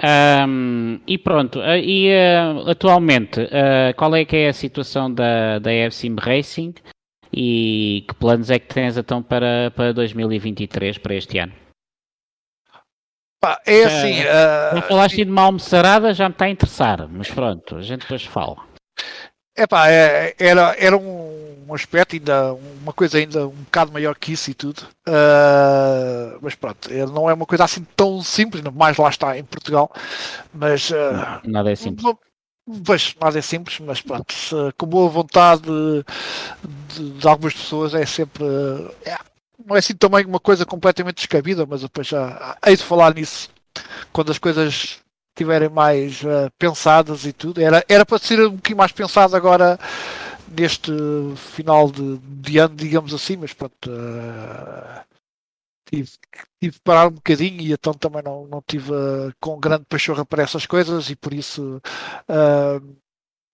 um, 0.47 1.01
e 1.05 1.17
pronto, 1.17 1.59
uh, 1.59 1.75
e 1.75 2.07
uh, 2.09 2.69
atualmente, 2.69 3.41
uh, 3.41 3.93
qual 3.97 4.15
é 4.15 4.23
que 4.23 4.37
é 4.37 4.47
a 4.47 4.53
situação 4.53 5.13
da, 5.13 5.59
da 5.59 5.73
EFSIM 5.73 6.15
Racing 6.17 6.75
e 7.33 8.05
que 8.07 8.15
planos 8.15 8.49
é 8.49 8.57
que 8.57 8.73
tens 8.73 8.95
então 8.95 9.21
para, 9.21 9.69
para 9.75 9.91
2023, 9.91 10.99
para 10.99 11.13
este 11.13 11.39
ano? 11.39 11.51
Pá, 13.41 13.61
é 13.67 13.83
assim... 13.83 14.21
Uh, 14.21 14.81
falaste 14.87 15.25
de 15.25 15.29
uma 15.29 15.41
almoçarada, 15.41 16.13
já 16.13 16.29
me 16.29 16.33
está 16.33 16.45
a 16.45 16.49
interessar, 16.49 17.09
mas 17.09 17.29
pronto, 17.29 17.75
a 17.75 17.81
gente 17.81 18.01
depois 18.01 18.23
fala. 18.23 18.65
Epá, 19.57 19.89
é, 19.89 20.35
era, 20.39 20.73
era 20.79 20.95
um, 20.95 21.48
um 21.69 21.75
aspecto 21.75 22.15
ainda, 22.15 22.53
uma 22.53 22.91
coisa 22.91 23.17
ainda 23.17 23.47
um 23.47 23.63
bocado 23.63 23.91
maior 23.91 24.15
que 24.15 24.33
isso 24.33 24.49
e 24.49 24.53
tudo. 24.53 24.79
Uh, 25.07 26.39
mas 26.41 26.55
pronto, 26.55 26.89
não 27.13 27.29
é 27.29 27.33
uma 27.33 27.45
coisa 27.45 27.63
assim 27.63 27.85
tão 27.95 28.21
simples, 28.23 28.63
mais 28.73 28.97
lá 28.97 29.09
está 29.09 29.37
em 29.37 29.43
Portugal. 29.43 29.91
Mas 30.53 30.89
uh, 30.89 31.39
nada 31.43 31.71
é 31.71 31.75
simples. 31.75 32.15
Pois, 32.85 33.15
nada 33.19 33.39
é 33.39 33.41
simples, 33.41 33.79
mas 33.79 34.01
pronto, 34.01 34.33
com 34.77 34.85
boa 34.85 35.09
vontade 35.09 35.63
de, 35.63 36.05
de, 36.95 37.09
de 37.11 37.27
algumas 37.27 37.53
pessoas 37.53 37.93
é 37.93 38.05
sempre. 38.05 38.43
É, 39.05 39.17
não 39.65 39.75
é 39.75 39.79
assim 39.79 39.95
também 39.95 40.25
uma 40.25 40.39
coisa 40.39 40.65
completamente 40.65 41.17
descabida, 41.17 41.65
mas 41.65 41.81
depois 41.81 42.07
já 42.07 42.57
hei 42.65 42.75
de 42.75 42.83
falar 42.83 43.13
nisso 43.13 43.49
quando 44.11 44.31
as 44.31 44.37
coisas 44.37 44.99
estiverem 45.29 45.69
mais 45.69 46.21
uh, 46.21 46.51
pensadas 46.59 47.25
e 47.25 47.33
tudo. 47.33 47.61
Era, 47.61 47.83
era 47.87 48.05
para 48.05 48.19
ser 48.19 48.39
um 48.41 48.51
bocadinho 48.51 48.77
mais 48.77 48.91
pensado 48.91 49.35
agora 49.35 49.79
neste 50.51 50.91
final 51.35 51.91
de, 51.91 52.17
de 52.17 52.57
ano, 52.57 52.75
digamos 52.75 53.13
assim, 53.13 53.37
mas 53.37 53.53
pronto. 53.53 53.89
Uh, 53.89 55.03
tive, 55.85 56.09
tive 56.61 56.73
que 56.73 56.81
parar 56.81 57.07
um 57.07 57.11
bocadinho 57.11 57.61
e 57.61 57.71
então 57.71 57.93
também 57.93 58.21
não, 58.23 58.45
não 58.47 58.61
tive 58.65 58.91
uh, 58.91 59.33
com 59.39 59.59
grande 59.59 59.85
pachorra 59.85 60.25
para 60.25 60.43
essas 60.43 60.65
coisas 60.65 61.09
e 61.09 61.15
por 61.15 61.33
isso 61.33 61.81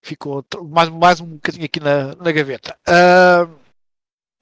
ficou 0.03 0.45
mais, 0.69 0.89
mais 0.89 1.19
um 1.19 1.25
bocadinho 1.25 1.65
aqui 1.65 1.79
na, 1.79 2.15
na 2.15 2.31
gaveta. 2.31 2.77
Uh, 2.87 3.55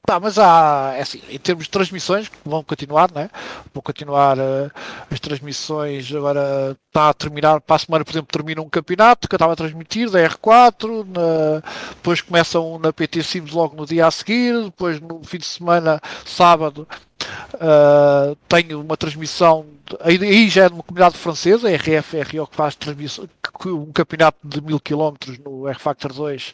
Tá, 0.06 0.20
mas 0.20 0.38
há, 0.38 0.96
é 0.98 1.02
assim, 1.02 1.22
em 1.30 1.40
termos 1.40 1.64
de 1.64 1.70
transmissões, 1.72 2.30
vão 2.44 2.62
continuar, 2.62 3.10
né? 3.14 3.30
Vão 3.74 3.82
continuar 3.82 4.38
uh, 4.38 4.70
as 5.10 5.18
transmissões. 5.18 6.14
Agora 6.14 6.78
está 6.88 7.08
a 7.08 7.14
terminar, 7.14 7.62
para 7.62 7.78
a 7.78 7.80
semana, 7.80 8.04
por 8.04 8.12
exemplo, 8.12 8.28
termina 8.30 8.62
um 8.62 8.68
campeonato 8.68 9.30
que 9.30 9.34
eu 9.34 9.38
estava 9.38 9.54
a 9.54 9.56
transmitir 9.56 10.10
da 10.10 10.20
R4, 10.20 11.06
na, 11.08 11.62
depois 11.96 12.20
começa 12.20 12.60
um 12.60 12.78
na 12.78 12.92
PT 12.92 13.24
Sims 13.24 13.54
logo 13.54 13.78
no 13.78 13.86
dia 13.86 14.06
a 14.06 14.12
seguir, 14.12 14.66
depois 14.66 15.00
no 15.00 15.24
fim 15.24 15.38
de 15.38 15.46
semana, 15.46 16.02
sábado, 16.26 16.86
uh, 17.54 18.36
tenho 18.50 18.82
uma 18.82 18.98
transmissão, 18.98 19.66
aí, 20.02 20.50
já 20.50 20.66
é 20.66 20.70
numa 20.70 20.84
comunidade 20.84 21.18
francesa, 21.18 21.70
a 21.70 21.76
RFRO, 21.78 22.48
que 22.48 22.56
faz 22.58 22.76
transmissão, 22.76 23.26
um 23.68 23.92
campeonato 23.94 24.38
de 24.44 24.60
mil 24.60 24.82
km 24.82 25.14
no 25.46 25.66
R 25.66 25.80
Factor 25.80 26.12
2 26.12 26.54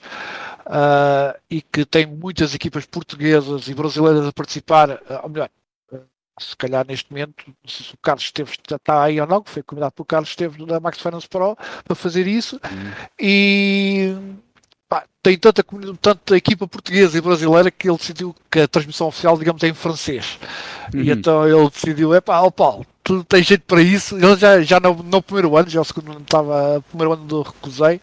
uh, 0.66 1.38
e 1.50 1.62
que 1.62 1.86
tem 1.86 2.06
muitas 2.06 2.54
equipas 2.54 2.86
portuguesas 2.86 3.68
e 3.68 3.74
brasileiras 3.74 4.26
a 4.26 4.32
participar, 4.32 4.92
uh, 4.92 5.20
ou 5.24 5.30
melhor, 5.30 5.50
uh, 5.92 6.02
se 6.40 6.56
calhar 6.56 6.86
neste 6.88 7.12
momento, 7.12 7.46
se 7.66 7.94
o 7.94 7.98
Carlos 8.02 8.24
Esteves 8.24 8.58
está 8.70 9.04
aí 9.04 9.20
ou 9.20 9.28
não, 9.28 9.42
que 9.42 9.50
foi 9.50 9.64
convidado 9.64 9.94
pelo 9.94 10.06
Carlos 10.06 10.30
Esteves 10.30 10.66
da 10.66 10.80
Max 10.80 11.00
Finance 11.00 11.28
Pro 11.28 11.58
para 11.84 11.96
fazer 11.96 12.28
isso. 12.28 12.56
Uhum. 12.56 12.92
E 13.20 14.16
pá, 14.88 15.06
tem 15.22 15.38
tanta, 15.38 15.64
tanta 16.02 16.38
equipa 16.38 16.68
portuguesa 16.68 17.18
e 17.18 17.22
brasileira 17.22 17.70
que 17.70 17.90
ele 17.90 17.98
decidiu 17.98 18.36
que 18.50 18.62
a 18.62 18.68
transmissão 18.68 19.08
oficial, 19.08 19.38
digamos, 19.38 19.64
é 19.64 19.68
em 19.68 19.74
francês. 19.74 20.40
Uhum. 20.94 21.02
E 21.02 21.12
então 21.12 21.48
ele 21.48 21.70
decidiu, 21.70 22.14
é 22.14 22.22
pá, 22.22 22.42
oh 22.42 22.52
Paulo, 22.52 22.86
tu 23.04 23.24
tens 23.24 23.46
jeito 23.46 23.64
para 23.66 23.82
isso. 23.82 24.18
Ele 24.18 24.36
já, 24.36 24.62
já 24.62 24.80
no, 24.80 24.94
no 25.04 25.22
primeiro 25.22 25.56
ano, 25.56 25.70
já 25.70 25.82
o 25.82 25.86
segundo 25.86 26.12
ano 26.12 26.22
estava, 26.22 26.84
primeiro 26.90 27.14
ano 27.14 27.26
do 27.26 27.42
recusei. 27.42 28.02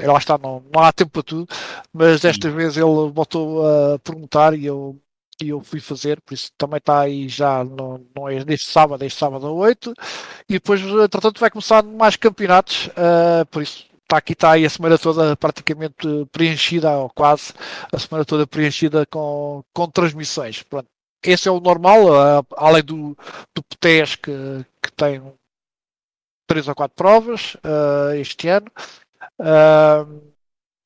Lá 0.00 0.18
está, 0.18 0.36
não, 0.38 0.62
não 0.72 0.82
há 0.82 0.92
tempo 0.92 1.10
para 1.10 1.22
tudo, 1.22 1.48
mas 1.92 2.20
desta 2.20 2.48
uhum. 2.48 2.54
vez 2.54 2.76
ele 2.76 3.10
voltou 3.12 3.66
a 3.66 3.98
perguntar 3.98 4.54
e 4.54 4.66
eu 4.66 4.98
e 5.40 5.50
eu 5.50 5.60
fui 5.60 5.80
fazer, 5.80 6.20
por 6.22 6.34
isso 6.34 6.50
também 6.56 6.78
está 6.78 7.00
aí 7.00 7.28
já, 7.28 7.62
não, 7.62 8.04
não 8.16 8.28
é 8.28 8.44
neste 8.44 8.70
sábado, 8.70 9.02
é 9.02 9.06
este 9.06 9.18
sábado 9.18 9.46
a 9.46 9.52
8, 9.52 9.92
e 10.48 10.54
depois, 10.54 10.80
entretanto, 10.80 11.38
vai 11.38 11.50
começar 11.50 11.82
mais 11.82 12.16
campeonatos, 12.16 12.86
uh, 12.88 13.44
por 13.50 13.62
isso 13.62 13.84
está 14.02 14.18
aqui, 14.18 14.32
está 14.32 14.52
aí 14.52 14.64
a 14.64 14.70
semana 14.70 14.96
toda 14.96 15.36
praticamente 15.36 16.26
preenchida, 16.32 16.90
ou 16.92 17.10
quase, 17.10 17.52
a 17.92 17.98
semana 17.98 18.24
toda 18.24 18.46
preenchida 18.46 19.04
com, 19.06 19.62
com 19.74 19.90
transmissões. 19.90 20.62
Pronto. 20.62 20.88
Esse 21.22 21.48
é 21.48 21.50
o 21.50 21.60
normal, 21.60 22.04
uh, 22.06 22.46
além 22.56 22.82
do, 22.84 23.16
do 23.54 23.62
PTES 23.62 24.16
que, 24.16 24.64
que 24.82 24.92
tem 24.92 25.20
três 26.46 26.68
ou 26.68 26.74
quatro 26.74 26.94
provas 26.94 27.56
uh, 27.56 28.14
este 28.14 28.48
ano. 28.48 28.70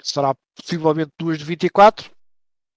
Será 0.03 0.35
possivelmente 0.57 1.13
duas 1.19 1.39
de 1.39 1.45
24 1.45 2.11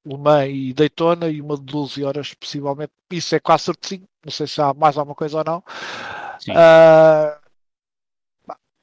Le 0.06 0.18
Mans 0.18 0.50
e 0.50 0.74
Daytona 0.74 1.30
e 1.30 1.42
uma 1.42 1.56
de 1.56 1.64
12 1.64 2.04
horas, 2.04 2.34
possivelmente. 2.34 2.92
Isso 3.10 3.36
é 3.36 3.40
quase 3.40 3.64
certinho. 3.66 4.04
Não 4.24 4.32
sei 4.32 4.48
se 4.48 4.62
há 4.62 4.74
mais 4.74 4.98
alguma 4.98 5.16
coisa 5.16 5.38
ou 5.38 5.44
não. 5.44 5.64
Uh, 6.50 7.44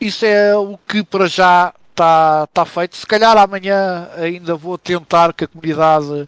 isso 0.00 0.24
é 0.24 0.56
o 0.56 0.78
que 0.78 1.04
para 1.04 1.26
já 1.26 1.74
está 1.90 2.46
tá 2.46 2.64
feito. 2.64 2.96
Se 2.96 3.06
calhar 3.06 3.36
amanhã 3.36 4.08
ainda 4.16 4.56
vou 4.56 4.78
tentar 4.78 5.34
que 5.34 5.44
a 5.44 5.48
comunidade 5.48 6.26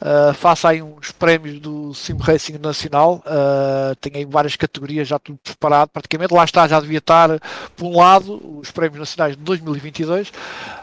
uh, 0.00 0.34
faça 0.34 0.68
aí 0.68 0.82
uns 0.82 1.10
prémios 1.12 1.60
do 1.60 1.94
Sim 1.94 2.16
Racing 2.18 2.58
Nacional. 2.58 3.22
Uh, 3.26 3.94
tenho 3.96 4.16
aí 4.16 4.24
várias 4.24 4.56
categorias 4.56 5.08
já 5.08 5.18
tudo 5.18 5.38
preparado. 5.42 5.88
Praticamente 5.88 6.32
lá 6.32 6.44
está, 6.44 6.66
já 6.68 6.80
devia 6.80 6.98
estar 6.98 7.40
por 7.76 7.86
um 7.86 7.98
lado 7.98 8.58
os 8.60 8.70
prémios 8.70 8.98
nacionais 8.98 9.36
de 9.36 9.42
2022 9.42 10.32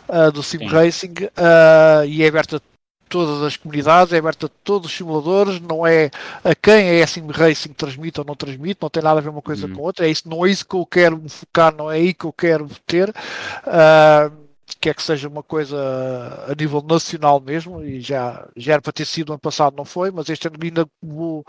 uh, 0.07 0.32
do 0.32 0.41
Sim, 0.43 0.59
Sim. 0.59 0.68
Racing 0.68 1.14
e 2.07 2.24
é 2.24 2.28
aberto 2.28 2.57
a 2.57 2.62
todas 3.12 3.43
as 3.43 3.57
comunidades, 3.57 4.14
é 4.14 4.18
aberta 4.18 4.45
a 4.45 4.49
todos 4.64 4.89
os 4.89 4.97
simuladores, 4.97 5.59
não 5.59 5.86
é 5.86 6.09
a 6.43 6.55
quem 6.55 7.01
a 7.01 7.05
Sim 7.05 7.28
Racing 7.30 7.74
transmite 7.74 8.22
ou 8.22 8.26
não 8.26 8.36
transmite, 8.36 8.80
não 8.82 8.89
tem 8.89 9.03
nada 9.03 9.20
a 9.20 9.22
ver 9.22 9.30
uma 9.30 9.41
coisa 9.41 9.68
uhum. 9.68 9.76
com 9.76 9.82
outra, 9.82 10.07
é 10.07 10.09
isso, 10.09 10.28
não 10.28 10.45
é 10.45 10.49
isso 10.49 10.66
que 10.66 10.76
eu 10.76 10.86
quero 10.86 11.18
me 11.18 11.28
focar, 11.28 11.76
não 11.76 11.91
é 11.91 11.95
aí 11.95 12.14
que 12.14 12.24
eu 12.24 12.32
quero 12.32 12.70
ter. 12.88 13.09
Uh, 13.09 14.40
quer 14.80 14.95
que 14.95 15.03
seja 15.03 15.28
uma 15.28 15.43
coisa 15.43 15.78
a 16.47 16.55
nível 16.55 16.82
nacional 16.82 17.39
mesmo, 17.39 17.84
e 17.84 17.99
já, 18.01 18.47
já 18.55 18.74
era 18.74 18.82
para 18.82 18.93
ter 18.93 19.05
sido 19.05 19.32
ano 19.34 19.39
passado, 19.39 19.76
não 19.76 19.86
foi, 19.86 20.11
mas 20.11 20.30
este 20.30 20.47
ano 20.47 20.57
ainda 20.61 20.86
vou 21.01 21.43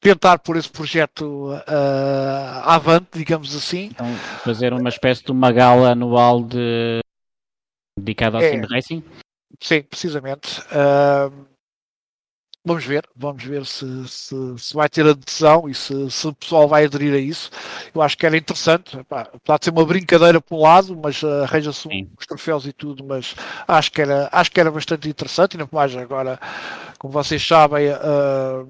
tentar 0.00 0.38
por 0.38 0.56
esse 0.56 0.68
projeto 0.68 1.52
uh, 1.52 2.60
avante, 2.64 3.08
digamos 3.14 3.54
assim. 3.54 3.86
Então, 3.86 4.06
fazer 4.44 4.72
uma 4.72 4.88
espécie 4.88 5.24
de 5.24 5.32
uma 5.32 5.52
gala 5.52 5.92
anual 5.92 6.42
de 6.42 7.00
dedicada 7.98 8.36
ao 8.36 8.42
é, 8.42 8.50
Sim 8.50 8.60
Racing? 8.70 9.04
Sim, 9.60 9.82
precisamente. 9.82 10.60
Uh, 10.60 11.55
vamos 12.66 12.84
ver, 12.84 13.08
vamos 13.14 13.44
ver 13.44 13.64
se, 13.64 14.08
se, 14.08 14.34
se, 14.58 14.74
vai 14.74 14.88
ter 14.88 15.06
adesão 15.06 15.68
e 15.68 15.74
se, 15.74 16.10
se, 16.10 16.26
o 16.26 16.34
pessoal 16.34 16.66
vai 16.66 16.84
aderir 16.84 17.14
a 17.14 17.18
isso. 17.18 17.48
Eu 17.94 18.02
acho 18.02 18.18
que 18.18 18.26
era 18.26 18.36
interessante, 18.36 18.98
apesar 18.98 19.58
de 19.58 19.64
ser 19.64 19.70
uma 19.70 19.86
brincadeira 19.86 20.40
por 20.40 20.56
um 20.56 20.62
lado, 20.62 20.98
mas 21.00 21.22
uh, 21.22 21.44
arranja-se 21.44 21.86
os 22.18 22.26
troféus 22.26 22.66
e 22.66 22.72
tudo, 22.72 23.04
mas 23.04 23.36
acho 23.68 23.92
que 23.92 24.02
era, 24.02 24.28
acho 24.32 24.50
que 24.50 24.58
era 24.58 24.70
bastante 24.70 25.08
interessante, 25.08 25.54
e 25.54 25.58
não 25.58 25.68
mais 25.70 25.94
agora, 25.96 26.40
como 26.98 27.12
vocês 27.12 27.46
sabem, 27.46 27.88
uh, 27.90 28.68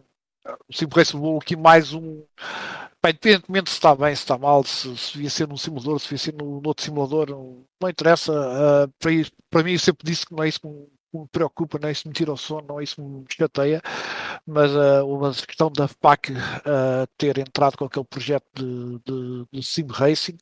o 0.68 0.72
Sim 0.72 0.86
Race 0.94 1.16
levou 1.16 1.38
aqui 1.38 1.57
mais 1.57 1.94
um 1.94 2.22
independentemente 3.09 3.70
se 3.70 3.76
está 3.76 3.94
bem, 3.94 4.14
se 4.14 4.22
está 4.22 4.36
mal, 4.36 4.64
se, 4.64 4.97
se 4.97 5.12
devia 5.12 5.30
ser 5.30 5.47
num 5.47 5.57
simulador, 5.57 6.01
se 6.01 6.07
devia 6.07 6.18
ser 6.18 6.34
no, 6.34 6.61
no 6.61 6.68
outro 6.68 6.84
simulador, 6.84 7.30
não, 7.30 7.64
não 7.80 7.88
interessa. 7.88 8.32
Uh, 8.32 8.92
para, 8.99 9.12
para 9.49 9.62
mim, 9.62 9.72
eu 9.72 9.78
sempre 9.78 10.05
disse 10.05 10.26
que 10.26 10.34
não 10.34 10.42
é 10.42 10.49
isso 10.49 10.61
que 10.61 10.66
me, 11.20 11.28
preocupa, 11.28 11.78
não 11.80 11.88
é 11.88 11.92
isso 11.92 12.08
me 12.08 12.14
tira 12.14 12.32
o 12.32 12.36
sono, 12.36 12.66
não 12.68 12.80
é 12.80 12.84
isso 12.84 13.02
me 13.02 13.24
chateia, 13.30 13.82
mas 14.46 14.70
uh, 14.72 15.24
a 15.24 15.46
questão 15.46 15.70
da 15.70 15.88
FPAC 15.88 16.32
uh, 16.32 17.06
ter 17.16 17.38
entrado 17.38 17.76
com 17.76 17.84
aquele 17.84 18.04
projeto 18.04 18.46
de, 18.54 18.98
de, 19.04 19.46
de 19.52 19.62
sim 19.62 19.86
racing 19.90 20.36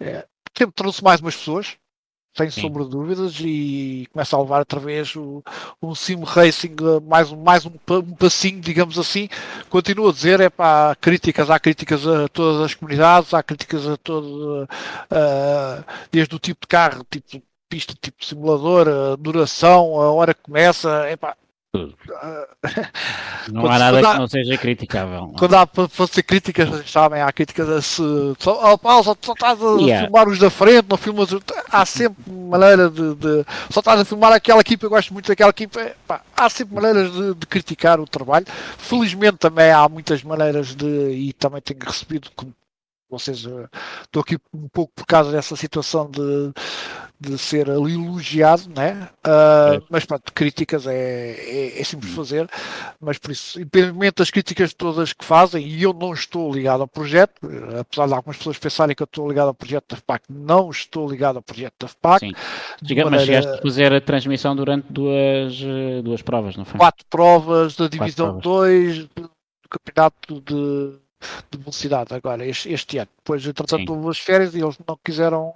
é, 0.00 0.26
sempre 0.56 0.74
trouxe 0.74 1.02
mais 1.02 1.20
umas 1.20 1.36
pessoas, 1.36 1.76
sem 2.36 2.50
Sim. 2.50 2.62
sombra 2.62 2.84
de 2.84 2.90
dúvidas, 2.90 3.36
e 3.40 4.08
começa 4.12 4.36
a 4.36 4.40
levar 4.40 4.58
outra 4.58 4.80
vez 4.80 5.14
o, 5.14 5.42
um 5.80 5.94
sim 5.94 6.20
racing 6.24 6.74
mais, 7.08 7.30
mais 7.30 7.64
um, 7.64 7.72
um, 7.90 8.14
passinho, 8.14 8.60
digamos 8.60 8.98
assim. 8.98 9.28
Continuo 9.70 10.08
a 10.08 10.12
dizer, 10.12 10.40
é 10.40 10.50
para 10.50 10.96
críticas, 10.96 11.48
há 11.48 11.60
críticas 11.60 12.06
a 12.06 12.28
todas 12.28 12.60
as 12.62 12.74
comunidades, 12.74 13.32
há 13.32 13.42
críticas 13.42 13.86
a 13.86 13.96
todo, 13.96 14.64
uh, 14.64 15.84
desde 16.10 16.34
o 16.34 16.38
tipo 16.40 16.62
de 16.62 16.68
carro, 16.68 17.06
tipo 17.08 17.40
pista, 17.68 17.94
tipo 18.00 18.24
simulador, 18.24 18.88
a 18.88 19.16
duração, 19.16 20.00
a 20.00 20.12
hora 20.12 20.34
que 20.34 20.42
começa, 20.42 20.90
é 21.06 21.16
pá, 21.16 21.36
tudo. 21.74 21.96
Não 23.52 23.66
há 23.66 23.78
nada 23.78 24.00
que 24.00 24.18
não 24.18 24.28
seja 24.28 24.56
criticável. 24.56 25.34
Quando 25.36 25.54
há 25.54 25.66
para 25.66 25.88
fazer 25.88 26.22
críticas, 26.22 26.88
sabem, 26.88 27.20
há 27.20 27.30
críticas 27.32 27.68
a 27.68 27.82
se. 27.82 28.02
Só, 28.38 28.74
oh, 28.74 29.02
só, 29.02 29.14
só 29.20 29.32
estás 29.32 29.60
a 29.60 29.80
yeah. 29.80 30.04
filmar 30.06 30.28
os 30.28 30.38
da 30.38 30.48
frente, 30.48 30.86
não 30.88 30.96
filmas. 30.96 31.28
Há 31.70 31.84
sempre 31.84 32.32
maneira 32.32 32.88
de, 32.88 33.14
de. 33.16 33.44
Só 33.70 33.80
estás 33.80 34.00
a 34.00 34.04
filmar 34.04 34.32
aquela 34.32 34.60
equipa, 34.60 34.86
eu 34.86 34.90
gosto 34.90 35.12
muito 35.12 35.26
daquela 35.26 35.50
equipa. 35.50 35.92
Pá, 36.06 36.22
há 36.34 36.48
sempre 36.48 36.74
maneiras 36.74 37.12
de, 37.12 37.34
de, 37.34 37.46
criticar 37.46 38.00
o 38.00 38.06
trabalho. 38.06 38.46
Felizmente 38.78 39.38
também 39.38 39.70
há 39.70 39.86
muitas 39.88 40.22
maneiras 40.22 40.74
de. 40.74 40.86
E 40.86 41.32
também 41.34 41.60
tenho 41.60 41.80
recebido, 41.84 42.30
como 42.34 42.54
vocês. 43.10 43.46
Estou 44.02 44.22
aqui 44.22 44.38
um 44.54 44.68
pouco 44.68 44.92
por 44.94 45.06
causa 45.06 45.32
dessa 45.32 45.56
situação 45.56 46.10
de 46.10 46.52
de 47.18 47.38
ser 47.38 47.70
ali 47.70 47.94
elogiado, 47.94 48.68
né? 48.74 49.08
Uh, 49.26 49.74
é. 49.74 49.82
mas 49.88 50.04
pronto, 50.04 50.32
críticas 50.32 50.86
é, 50.86 50.94
é, 50.94 51.80
é 51.80 51.84
simples 51.84 52.12
hum. 52.12 52.16
fazer, 52.16 52.50
mas 53.00 53.18
por 53.18 53.30
isso, 53.30 53.60
independentemente 53.60 54.16
das 54.16 54.30
críticas 54.30 54.74
todas 54.74 55.12
que 55.12 55.24
fazem, 55.24 55.66
e 55.66 55.82
eu 55.82 55.92
não 55.92 56.12
estou 56.12 56.52
ligado 56.52 56.82
ao 56.82 56.88
projeto, 56.88 57.40
apesar 57.80 58.06
de 58.06 58.14
algumas 58.14 58.36
pessoas 58.36 58.58
pensarem 58.58 58.94
que 58.94 59.02
eu 59.02 59.06
estou 59.06 59.28
ligado 59.28 59.48
ao 59.48 59.54
projeto 59.54 59.90
da 59.90 59.96
FPAC, 59.96 60.24
não 60.28 60.70
estou 60.70 61.08
ligado 61.08 61.36
ao 61.36 61.42
projeto 61.42 61.74
da 61.80 61.88
FPAC. 61.88 62.26
Sim. 62.26 62.32
Maneira... 62.82 63.10
Mas 63.10 63.22
chegaste 63.24 63.52
a 63.52 63.62
fazer 63.62 63.92
a 63.92 64.00
transmissão 64.00 64.56
durante 64.56 64.86
duas, 64.90 65.58
duas 66.02 66.22
provas, 66.22 66.56
não 66.56 66.64
foi? 66.64 66.78
Quatro 66.78 67.06
provas 67.08 67.76
da 67.76 67.88
Divisão 67.88 68.38
2 68.38 69.06
do 69.08 69.30
Campeonato 69.70 70.40
de 70.40 71.03
de 71.50 71.58
velocidade 71.58 72.14
agora, 72.14 72.46
este, 72.46 72.72
este 72.72 72.98
ano. 72.98 73.08
Depois, 73.18 73.46
entretanto, 73.46 73.92
houve 73.92 74.10
as 74.10 74.18
férias 74.18 74.54
e 74.54 74.60
eles 74.60 74.76
não 74.86 74.98
quiseram 75.02 75.54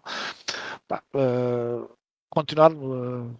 pá, 0.86 1.02
uh, 1.14 1.88
continuar 2.30 2.72
uh, 2.72 3.34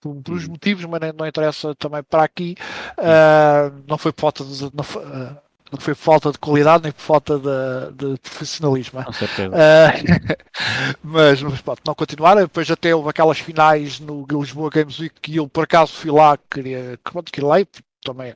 por, 0.00 0.14
por 0.22 0.34
hum. 0.34 0.46
motivos, 0.48 0.84
mas 0.84 1.00
não, 1.00 1.12
não, 1.12 1.26
interessa 1.26 1.74
também 1.74 2.02
para 2.02 2.24
aqui. 2.24 2.56
Uh, 2.98 3.82
não 3.86 3.98
foi 3.98 4.12
falta 4.16 4.44
de. 4.44 4.70
Não 4.74 4.84
foi, 4.84 5.02
não 5.72 5.80
foi 5.80 5.94
falta 5.94 6.30
de 6.30 6.38
qualidade 6.38 6.84
nem 6.84 6.92
por 6.92 7.00
falta 7.00 7.38
de, 7.38 8.12
de 8.12 8.20
profissionalismo. 8.20 9.04
Com 9.04 9.12
certeza. 9.12 9.50
mas, 11.02 11.42
mas 11.42 11.60
pode 11.60 11.80
não 11.84 11.94
continuar. 11.94 12.36
Depois 12.36 12.70
até 12.70 12.94
houve 12.94 13.10
aquelas 13.10 13.38
finais 13.38 13.98
no 13.98 14.24
Lisboa 14.30 14.70
Games 14.70 14.98
Week 14.98 15.14
que 15.20 15.36
eu 15.36 15.48
por 15.48 15.64
acaso 15.64 15.92
fui 15.92 16.10
lá, 16.10 16.38
queria, 16.50 16.98
queria 17.32 17.48
lá, 17.48 17.56
também 18.04 18.34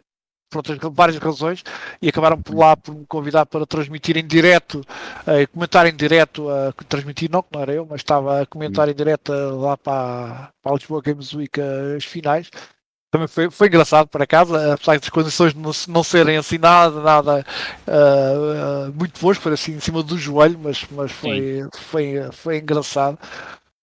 por 0.51 0.62
várias 0.90 1.16
razões, 1.18 1.62
e 2.03 2.09
acabaram 2.09 2.40
por 2.42 2.57
lá 2.57 2.76
por 2.76 2.94
me 2.94 3.07
convidar 3.07 3.46
para 3.46 3.64
transmitir 3.64 4.16
em 4.16 4.26
direto, 4.26 4.80
uh, 4.80 5.48
comentar 5.53 5.86
em 5.86 5.94
direto, 5.94 6.48
uh, 6.48 6.74
transmitir 6.88 7.30
não, 7.30 7.42
que 7.42 7.48
não 7.55 7.62
era 7.62 7.72
eu, 7.72 7.86
mas 7.88 8.01
estava 8.01 8.42
a 8.42 8.46
comentar 8.46 8.88
em 8.88 8.94
direto 8.94 9.32
lá 9.32 9.76
para, 9.76 10.51
para 10.62 10.72
a 10.72 10.74
Lisboa 10.74 11.01
Games 11.01 11.32
Week 11.32 11.61
uh, 11.61 11.96
as 11.96 12.05
finais. 12.05 12.51
Também 13.11 13.26
foi, 13.26 13.51
foi 13.51 13.66
engraçado 13.66 14.07
para 14.07 14.24
casa, 14.24 14.74
apesar 14.74 14.98
das 14.98 15.09
condições 15.09 15.53
não, 15.53 15.72
não 15.88 16.05
serem 16.05 16.36
assim 16.36 16.59
nada, 16.59 17.01
nada 17.01 17.46
uh, 17.88 18.92
muito 18.96 19.20
boas, 19.20 19.36
foi 19.36 19.53
assim 19.53 19.72
em 19.72 19.80
cima 19.80 20.01
do 20.01 20.16
joelho, 20.16 20.57
mas, 20.62 20.86
mas 20.92 21.11
foi, 21.11 21.66
foi, 21.72 22.28
foi 22.30 22.59
engraçado. 22.59 23.18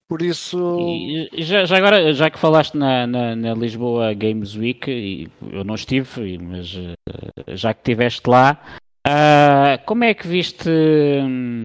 Por 0.07 0.21
isso. 0.21 0.79
E, 0.79 1.43
já, 1.43 1.65
já, 1.65 1.77
agora, 1.77 2.13
já 2.13 2.29
que 2.29 2.39
falaste 2.39 2.75
na, 2.75 3.05
na, 3.05 3.35
na, 3.35 3.53
Lisboa 3.53 4.13
Games 4.13 4.55
Week, 4.55 5.29
eu 5.51 5.65
não 5.65 5.75
estive, 5.75 6.37
mas 6.37 6.73
eh, 6.75 7.55
já 7.55 7.73
que 7.73 7.81
estiveste 7.81 8.29
lá, 8.29 8.57
uh, 9.05 9.85
como 9.85 10.05
é 10.05 10.13
que 10.13 10.25
viste 10.25 10.69
uh, 10.69 11.61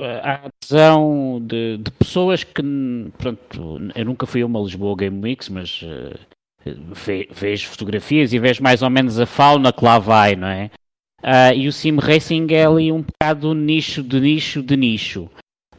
a 0.00 0.46
adesão 0.46 1.40
de, 1.40 1.78
de, 1.78 1.90
pessoas 1.92 2.42
que. 2.42 2.62
Pronto, 3.16 3.78
eu 3.94 4.04
nunca 4.04 4.26
fui 4.26 4.42
a 4.42 4.46
uma 4.46 4.60
Lisboa 4.60 4.96
Game 4.96 5.22
Week, 5.22 5.52
mas 5.52 5.80
ve, 6.64 7.28
vejo 7.30 7.68
fotografias 7.68 8.32
e 8.32 8.38
vejo 8.40 8.64
mais 8.64 8.82
ou 8.82 8.90
menos 8.90 9.20
a 9.20 9.26
fauna 9.26 9.72
que 9.72 9.84
lá 9.84 10.00
vai, 10.00 10.34
não 10.34 10.48
é? 10.48 10.72
Uh, 11.22 11.54
e 11.54 11.68
o 11.68 11.72
sim 11.72 11.96
racing 12.00 12.48
é 12.50 12.64
ali 12.64 12.90
um 12.90 13.02
bocado 13.02 13.54
nicho 13.54 14.02
de 14.02 14.18
nicho 14.18 14.60
de 14.60 14.76
nicho. 14.76 15.30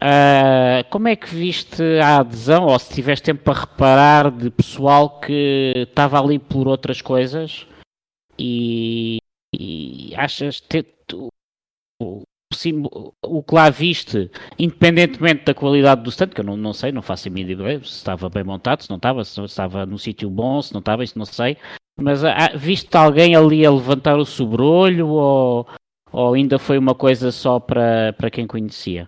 Uh, 0.04 0.84
como 0.90 1.08
é 1.08 1.16
que 1.16 1.34
viste 1.34 1.82
a 2.04 2.18
adesão, 2.18 2.66
ou 2.66 2.78
se 2.78 2.94
tiveste 2.94 3.24
tempo 3.24 3.42
para 3.42 3.62
reparar, 3.62 4.32
de 4.32 4.50
pessoal 4.50 5.22
que 5.22 5.72
estava 5.78 6.20
ali 6.20 6.38
por 6.38 6.68
outras 6.68 7.02
coisas 7.02 7.66
e, 8.38 9.20
e 9.58 10.14
achas 10.18 10.60
que 10.60 10.86
o, 12.02 12.24
o 13.24 13.44
que 13.44 13.56
lá 13.56 13.70
viste, 13.70 14.30
independentemente 14.60 15.46
da 15.46 15.54
qualidade 15.54 16.04
do 16.04 16.10
stand, 16.10 16.30
que 16.30 16.42
eu 16.42 16.46
não, 16.46 16.58
não 16.58 16.74
sei, 16.74 16.92
não 16.92 17.02
faço 17.02 17.30
a 17.30 17.32
mínima 17.32 17.64
ideia 17.64 17.80
se 17.80 17.86
estava 17.86 18.28
bem 18.28 18.44
montado, 18.44 18.84
se 18.84 18.90
não 18.90 18.98
estava, 18.98 19.24
se 19.24 19.42
estava 19.42 19.86
no 19.86 19.98
sítio 19.98 20.30
bom, 20.30 20.62
se 20.62 20.74
não 20.74 20.80
estava, 20.80 21.06
isso 21.06 21.18
não 21.18 21.26
sei, 21.26 21.56
mas 21.98 22.26
ah, 22.26 22.52
viste 22.58 22.94
alguém 22.98 23.38
ali 23.38 23.66
a 23.66 23.72
levantar 23.72 24.18
o 24.18 24.26
sobrolho 24.26 25.08
ou, 25.08 25.66
ou 26.12 26.34
ainda 26.34 26.60
foi 26.60 26.78
uma 26.78 26.94
coisa 26.94 27.32
só 27.32 27.58
para, 27.58 28.12
para 28.18 28.30
quem 28.30 28.46
conhecia? 28.46 29.08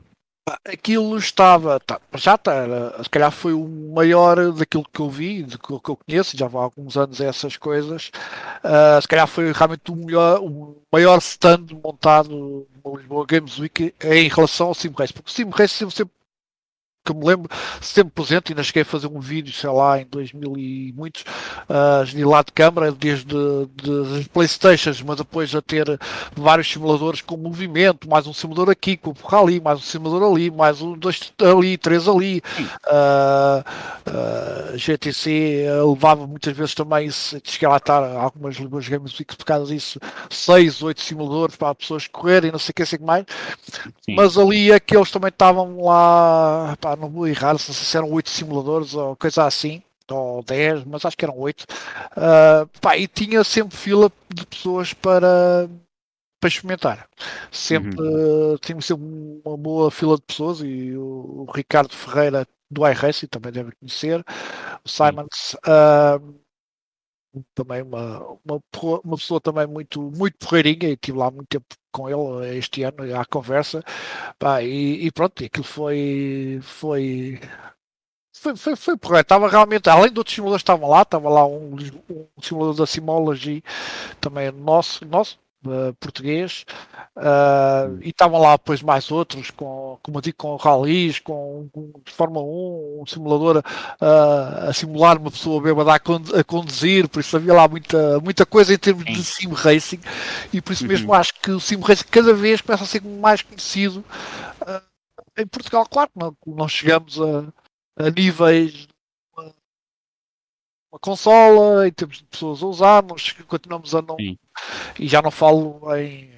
Aquilo 0.64 1.18
estava, 1.18 1.80
tá, 1.80 2.00
já 2.14 2.36
está, 2.36 3.04
se 3.04 3.10
calhar 3.10 3.32
foi 3.32 3.54
o 3.54 3.68
maior 3.68 4.52
daquilo 4.52 4.86
que 4.94 5.00
eu 5.00 5.10
vi, 5.10 5.42
do 5.42 5.58
que 5.58 5.90
eu 5.90 5.98
conheço, 5.98 6.38
já 6.38 6.46
há 6.46 6.50
alguns 6.52 6.96
anos 6.96 7.20
essas 7.20 7.58
coisas. 7.58 8.12
Uh, 8.64 9.02
se 9.02 9.08
calhar 9.08 9.26
foi 9.26 9.52
realmente 9.52 9.92
o, 9.92 9.96
melhor, 9.96 10.40
o 10.44 10.78
maior 10.92 11.18
stand 11.18 11.66
montado 11.84 12.30
no 12.30 12.96
Lisboa 12.96 13.26
Games 13.28 13.58
Week 13.58 13.96
em 14.04 14.28
relação 14.28 14.68
ao 14.68 14.76
Sim 14.76 14.94
Race, 14.96 15.12
porque 15.12 15.32
o 15.32 15.34
Sim 15.34 15.50
Race 15.50 15.74
sempre 15.74 16.14
que 17.06 17.14
me 17.14 17.26
lembro, 17.26 17.50
sempre 17.80 18.12
presente, 18.14 18.52
ainda 18.52 18.64
cheguei 18.64 18.82
a 18.82 18.86
fazer 18.86 19.08
um 19.08 19.20
vídeo, 19.20 19.54
sei 19.54 19.70
lá, 19.70 20.02
em 20.02 20.06
2000 20.06 20.58
e 20.58 20.94
muitos, 20.98 21.24
uh, 21.70 22.04
de 22.06 22.26
lá 22.26 22.42
de 22.42 22.52
câmara, 22.52 22.92
desde 22.92 23.26
de, 23.26 24.22
de 24.22 24.30
Playstations, 24.30 25.02
mas 25.02 25.18
depois 25.18 25.54
a 25.54 25.62
ter 25.62 26.00
vários 26.36 26.72
simuladores 26.72 27.22
com 27.22 27.38
movimento, 27.38 28.10
mais 28.10 28.26
um 28.26 28.34
simulador 28.34 28.72
aqui, 28.72 28.98
com 28.98 29.12
o 29.12 29.28
rally, 29.28 29.62
mais 29.62 29.80
um 29.80 29.84
simulador 29.84 30.32
ali, 30.32 30.50
mais 30.50 30.82
um, 30.82 30.98
dois 30.98 31.32
ali, 31.40 31.78
três 31.78 32.08
ali. 32.08 32.42
Uh, 32.88 33.64
uh, 34.10 34.78
GTC 34.78 35.66
levava 35.88 36.26
muitas 36.26 36.56
vezes 36.56 36.74
também, 36.74 37.10
cheguei 37.12 37.68
lá 37.68 37.76
a 37.76 37.78
estar 37.78 38.04
algumas 38.16 38.56
Lisboas 38.56 38.88
Games 38.88 39.14
por 39.14 39.46
causa 39.46 39.74
disso, 39.74 40.00
seis, 40.30 40.82
oito 40.82 41.02
simuladores 41.02 41.56
para 41.56 41.76
pessoas 41.76 42.08
correrem, 42.08 42.52
não 42.52 42.60
sei 42.60 42.72
o 42.72 42.74
que, 42.74 42.86
sei 42.86 42.98
que 42.98 43.06
mais. 43.06 43.26
Sim. 44.02 44.16
Mas 44.16 44.38
ali 44.38 44.72
aqueles 44.72 45.12
também 45.12 45.30
estavam 45.30 45.84
lá, 45.84 46.76
pá, 46.80 46.95
não 46.96 47.10
vou 47.10 47.28
errar, 47.28 47.58
se 47.58 47.98
eram 47.98 48.12
oito 48.12 48.30
simuladores 48.30 48.94
ou 48.94 49.16
coisa 49.16 49.46
assim, 49.46 49.82
ou 50.12 50.44
10, 50.44 50.84
mas 50.86 51.06
acho 51.06 51.18
que 51.18 51.26
eram 51.26 51.38
8. 51.38 51.64
Uh, 51.64 52.68
pá, 52.80 52.98
e 52.98 53.08
tinha 53.08 53.44
sempre 53.44 53.76
fila 53.76 54.12
de 54.34 54.46
pessoas 54.46 54.94
para, 54.94 55.70
para 56.40 56.48
experimentar. 56.48 57.10
Sempre 57.52 58.00
uhum. 58.00 58.54
uh, 58.54 58.58
tinha 58.60 58.80
sempre 58.82 59.06
uma 59.44 59.58
boa 59.58 59.92
fila 59.92 60.16
de 60.16 60.24
pessoas 60.24 60.60
e 60.62 60.96
o, 60.96 61.46
o 61.48 61.52
Ricardo 61.52 61.94
Ferreira 61.94 62.48
do 62.70 62.88
iRacing 62.88 63.28
também 63.28 63.52
deve 63.52 63.72
conhecer, 63.74 64.24
o 64.84 64.90
Simons. 64.90 65.56
Uh, 65.66 66.46
também 67.54 67.82
uma, 67.82 68.20
uma, 68.46 68.62
uma 69.04 69.18
pessoa 69.18 69.42
também 69.42 69.68
muito, 69.68 70.02
muito 70.02 70.38
porreirinha 70.38 70.90
e 70.90 70.94
estive 70.94 71.18
lá 71.18 71.30
muito 71.30 71.48
tempo 71.48 71.66
com 71.96 72.10
ele 72.10 72.58
este 72.58 72.84
ano 72.84 73.18
à 73.18 73.26
conversa. 73.26 73.82
Pá, 74.38 74.62
e, 74.62 75.06
e, 75.06 75.12
pronto, 75.12 75.44
aquilo 75.44 75.64
foi 75.64 76.60
foi 76.62 77.40
foi, 78.34 78.56
foi, 78.56 78.76
foi 78.76 79.20
estava 79.22 79.48
realmente, 79.48 79.90
além 79.90 80.12
de 80.12 80.20
outros 80.20 80.36
simuladores 80.36 80.62
estavam 80.62 80.90
lá, 80.90 81.02
estava 81.04 81.30
lá 81.30 81.48
um, 81.48 81.76
um 82.10 82.42
simulador 82.42 82.76
da 82.76 82.86
Simology 82.86 83.64
também 84.20 84.52
nosso, 84.52 85.06
nosso 85.06 85.40
uh, 85.66 85.94
português 86.00 86.66
uh, 87.18 87.98
e 88.02 88.10
estavam 88.10 88.40
lá 88.40 88.58
depois 88.58 88.82
mais 88.82 89.12
outros 89.12 89.52
com, 89.52 89.98
como 90.02 90.18
eu 90.18 90.22
digo, 90.22 90.38
com 90.38 90.56
rallies, 90.56 91.20
com, 91.20 91.70
com 91.72 91.92
Fórmula 92.06 92.46
1, 92.46 93.02
um 93.02 93.06
simulador 93.06 93.58
uh, 93.58 94.70
a 94.70 94.74
simular 94.74 95.18
uma 95.18 95.32
pessoa 95.32 95.62
bêbada 95.62 95.92
a, 95.92 95.96
a, 95.96 96.44
conduzir, 96.44 97.08
por 97.10 97.20
isso 97.20 97.36
havia 97.36 97.54
lá 97.54 97.68
muita, 97.68 98.20
muita 98.20 98.46
coisa 98.46 98.74
em 98.74 98.78
termos 98.78 99.06
de 99.06 99.24
sim 99.24 99.52
racing 99.54 100.00
e 100.54 100.62
por 100.62 100.74
isso 100.74 100.84
uhum. 100.84 100.90
mesmo 100.90 101.14
acho 101.14 101.34
que 101.42 101.52
o 101.52 101.60
sim 101.60 101.80
racing 101.80 102.06
cada 102.10 102.34
vez 102.34 102.62
começa 102.62 102.84
a 102.84 102.88
ser 102.88 103.04
mais 103.04 103.42
conhecido 103.42 104.04
em 105.38 105.46
Portugal, 105.46 105.86
claro, 105.86 106.10
não, 106.16 106.36
não 106.46 106.68
chegamos 106.68 107.20
a, 107.20 107.46
a 107.98 108.10
níveis 108.10 108.88
uma 110.96 111.00
consola, 111.00 111.88
em 111.88 111.92
termos 111.92 112.18
de 112.18 112.24
pessoas 112.24 112.64
a 112.64 112.66
usar, 112.66 113.04
nós 113.04 113.32
continuamos 113.48 113.94
a 113.94 114.02
não. 114.02 114.16
Sim. 114.16 114.38
E 114.98 115.08
já 115.08 115.22
não 115.22 115.30
falo 115.30 115.82
em, 115.98 116.32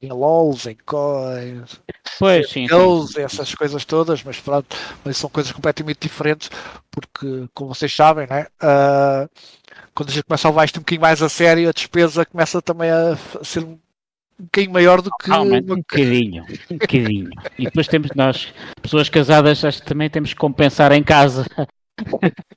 em 0.00 0.08
LOLs, 0.10 0.66
em, 0.66 0.72
em 0.72 1.64
pois, 2.18 2.50
sim, 2.50 2.66
sim. 2.66 3.20
essas 3.20 3.54
coisas 3.54 3.84
todas, 3.84 4.22
mas 4.22 4.40
pronto, 4.40 4.74
mas 5.04 5.18
são 5.18 5.28
coisas 5.28 5.52
completamente 5.52 5.98
diferentes, 6.00 6.50
porque, 6.90 7.46
como 7.52 7.74
vocês 7.74 7.94
sabem, 7.94 8.26
né, 8.26 8.46
uh, 8.62 9.28
quando 9.94 10.08
a 10.08 10.12
gente 10.12 10.24
começa 10.24 10.48
a 10.48 10.50
levar 10.50 10.64
isto 10.64 10.78
um 10.78 10.80
bocadinho 10.80 11.02
mais 11.02 11.22
a 11.22 11.28
sério, 11.28 11.68
a 11.68 11.72
despesa 11.72 12.24
começa 12.24 12.62
também 12.62 12.90
a 12.90 13.18
ser 13.42 13.64
um 13.64 13.78
bocadinho 14.38 14.72
maior 14.72 15.02
do 15.02 15.10
que. 15.10 15.30
uma... 15.30 15.42
um 15.42 15.62
bocadinho, 15.62 16.44
um 16.70 16.78
bocadinho. 16.78 17.30
E 17.58 17.64
depois 17.64 17.86
temos 17.86 18.10
nós, 18.16 18.52
pessoas 18.80 19.10
casadas, 19.10 19.62
acho 19.62 19.82
que 19.82 19.86
também 19.86 20.08
temos 20.08 20.30
que 20.30 20.40
compensar 20.40 20.90
em 20.92 21.02
casa 21.02 21.44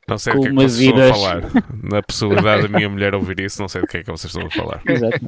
não 0.07 0.17
sei 0.17 0.33
do 0.33 0.41
que 0.41 0.47
é 0.47 0.49
que 0.49 0.55
vocês 0.55 0.77
vidas... 0.77 1.15
estão 1.15 1.29
a 1.29 1.41
falar. 1.41 1.63
Na 1.83 2.01
possibilidade 2.01 2.67
da 2.67 2.77
minha 2.77 2.89
mulher 2.89 3.13
ouvir 3.13 3.39
isso, 3.39 3.61
não 3.61 3.67
sei 3.67 3.81
do 3.81 3.88
que 3.88 3.97
é 3.97 4.03
que 4.03 4.11
vocês 4.11 4.33
estão 4.33 4.47
a 4.47 4.51
falar. 4.51 4.81
Exato. 4.88 5.19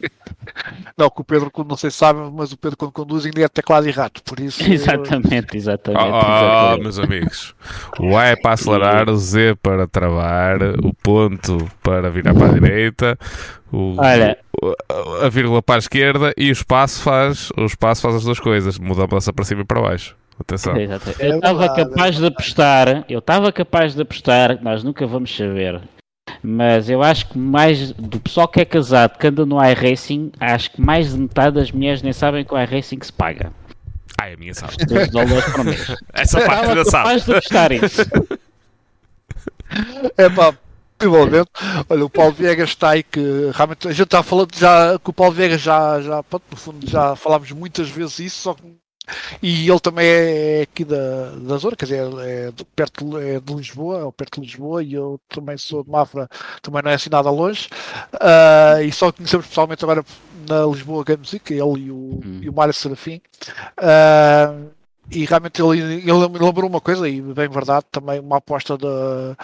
Não, 0.98 1.10
que 1.10 1.22
o 1.22 1.24
Pedro, 1.24 1.52
não 1.68 1.78
sei 1.78 1.92
se 1.92 1.98
sabe, 1.98 2.20
mas 2.34 2.52
o 2.52 2.58
Pedro 2.58 2.78
quando 2.78 2.92
conduz 2.92 3.26
ainda 3.26 3.42
é 3.42 3.48
teclado 3.48 3.88
e 3.88 3.92
rato, 3.92 4.24
por 4.24 4.40
isso... 4.40 4.64
Exatamente, 4.70 5.58
exatamente. 5.58 6.04
Oh, 6.04 6.18
exatamente. 6.18 6.82
meus 6.82 7.00
amigos. 7.00 7.56
O 8.00 8.18
A 8.18 8.26
é 8.26 8.36
para 8.36 8.54
acelerar, 8.54 9.10
o 9.10 9.18
Z 9.18 9.56
para 9.62 9.88
travar, 9.88 10.62
o 10.84 10.94
ponto 10.94 11.70
para 11.84 12.10
virar 12.10 12.34
para 12.34 12.48
a 12.48 12.54
direita, 12.54 13.18
o, 13.72 13.96
Olha, 13.98 14.38
a 15.24 15.30
vírgula 15.30 15.62
para 15.62 15.76
a 15.76 15.80
esquerda 15.80 16.34
e 16.36 16.50
o 16.50 16.52
espaço 16.52 17.02
faz, 17.02 17.52
o 17.58 17.66
espaço 17.66 18.02
faz 18.02 18.16
as 18.16 18.24
duas 18.24 18.40
coisas, 18.40 18.80
muda 18.80 19.04
a 19.04 19.08
mudança 19.08 19.32
para 19.32 19.46
cima 19.46 19.62
e 19.62 19.66
para 19.66 19.82
baixo. 19.82 20.16
Atenção. 20.40 20.74
Eu 21.20 21.36
estava 21.36 21.66
é 21.66 21.76
capaz 21.76 22.16
de 22.16 22.26
apostar, 22.26 23.06
eu 23.10 23.20
estava 23.20 23.52
capaz 23.52 23.94
de 23.94 24.02
apostar, 24.02 24.62
nós 24.62 24.84
nunca 24.84 25.06
vamos 25.06 25.36
saber, 25.36 25.82
mas 26.42 26.90
eu 26.90 27.04
acho 27.04 27.28
que 27.30 27.38
mais 27.38 27.92
do 27.92 28.20
pessoal 28.20 28.48
que 28.48 28.62
é 28.62 28.66
casado, 28.66 29.18
que 29.18 29.28
anda 29.28 29.46
no 29.46 29.64
iRacing, 29.64 30.32
acho 30.40 30.72
que 30.72 30.82
mais 30.82 31.12
de 31.12 31.20
metade 31.20 31.56
das 31.56 31.72
mulheres 31.72 32.02
nem 32.02 32.14
sabem 32.14 32.46
que 32.46 32.54
o 32.54 32.62
iRacing 32.62 33.00
se 33.02 33.12
paga. 33.12 33.52
Ai, 34.20 34.34
a 34.34 34.38
minha 34.38 34.54
sabe. 34.54 34.78
12 34.86 35.12
dólares 35.12 35.46
por 35.52 35.64
mês. 35.64 35.96
Essa 36.14 36.42
parte 36.42 36.74
já 36.74 36.86
sabe. 36.86 37.04
capaz 37.04 37.26
de 37.26 37.32
apostar 37.32 37.72
isso. 37.72 38.02
É 40.18 40.30
pá, 40.30 40.54
Igualmente, 41.02 41.50
olha, 41.90 42.06
o 42.06 42.10
Paulo 42.10 42.34
Viegas 42.34 42.70
está 42.70 42.90
aí 42.90 43.04
que 43.04 43.52
realmente 43.54 43.88
a 43.88 43.92
gente 43.92 44.04
está 44.04 44.22
falando 44.22 44.54
já 44.54 45.00
que 45.00 45.10
o 45.10 45.14
Paulo 45.14 45.34
Viegas 45.34 45.62
já, 45.62 46.02
já 46.02 46.22
pronto, 46.22 46.44
no 46.52 46.58
fundo 46.58 46.90
já 46.90 47.16
falámos 47.16 47.50
muitas 47.54 47.90
vezes 47.90 48.20
isso, 48.20 48.42
só 48.42 48.54
que 48.54 48.64
e 49.42 49.70
ele 49.70 49.80
também 49.80 50.06
é 50.06 50.62
aqui 50.62 50.84
da, 50.84 51.32
da 51.36 51.58
zona, 51.58 51.76
quer 51.76 51.86
dizer, 51.86 52.08
é 52.20 52.52
de, 52.52 52.64
perto 52.66 53.18
é 53.18 53.40
de 53.40 53.54
Lisboa, 53.54 54.06
ou 54.06 54.12
perto 54.12 54.42
de 54.42 54.48
Lisboa, 54.48 54.84
e 54.84 54.94
eu 54.94 55.20
também 55.30 55.58
sou 55.58 55.84
de 55.84 55.90
Mafra, 55.90 56.30
também 56.62 56.82
não 56.84 56.92
é 56.92 56.96
assim 56.96 57.10
nada 57.10 57.30
longe. 57.30 57.70
Uh, 58.14 58.82
e 58.84 58.92
só 58.92 59.12
conhecemos 59.12 59.48
pessoalmente 59.48 59.84
agora 59.84 60.04
na 60.48 60.66
Lisboa 60.66 61.04
Game 61.04 61.20
Music, 61.20 61.54
ele 61.54 61.80
e 61.86 61.92
o, 61.92 61.96
hum. 62.24 62.40
e 62.42 62.50
o 62.50 62.54
Mário 62.54 62.74
Serafim. 62.74 63.22
Uh, 63.80 64.70
e 65.12 65.26
realmente 65.26 65.62
ele, 65.62 65.80
ele 65.80 66.12
lembrou 66.12 66.70
uma 66.70 66.80
coisa, 66.82 67.10
e 67.10 67.20
bem 67.22 67.50
verdade, 67.50 67.86
também 67.92 68.20
uma 68.20 68.38
aposta 68.38 68.78
da, 68.78 69.36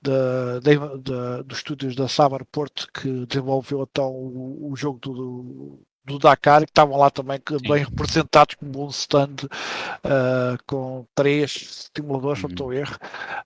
da, 0.00 1.42
dos 1.44 1.58
estúdios 1.58 1.94
da 1.94 2.08
Sabar 2.08 2.44
Porto 2.46 2.88
que 2.92 3.26
desenvolveu 3.26 3.86
então 3.90 4.10
o, 4.10 4.70
o 4.72 4.76
jogo 4.76 4.98
do, 4.98 5.12
do 5.12 5.80
Dakar, 6.18 6.64
que 6.64 6.70
estavam 6.70 6.96
lá 6.96 7.10
também 7.10 7.40
bem 7.62 7.84
representados 7.84 8.54
com 8.54 8.66
um 8.66 8.88
stand 8.88 9.36
uh, 9.44 10.58
com 10.66 11.06
três 11.14 11.90
simuladores, 11.94 12.42
uhum. 12.42 12.48
não 12.48 12.54
estou 12.54 12.72
erro. 12.72 12.96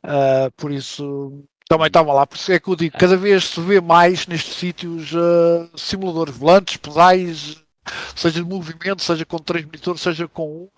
Uh, 0.05 0.51
por 0.57 0.71
isso 0.71 1.45
também 1.69 1.87
estavam 1.87 2.15
lá. 2.15 2.27
Por 2.27 2.37
isso 2.37 2.53
é 2.53 2.59
que 2.59 2.69
eu 2.69 2.77
digo, 2.77 2.97
cada 2.97 3.17
vez 3.17 3.45
se 3.45 3.61
vê 3.61 3.81
mais 3.81 4.27
nestes 4.27 4.55
sítios 4.55 5.13
uh, 5.13 5.71
simuladores 5.77 6.37
volantes, 6.37 6.77
pedais, 6.77 7.63
seja 8.15 8.43
de 8.43 8.49
movimento, 8.49 9.03
seja 9.03 9.25
com 9.25 9.39
três 9.39 9.65
monitores, 9.65 10.01
seja 10.01 10.29
com 10.29 10.65
um, 10.65 10.69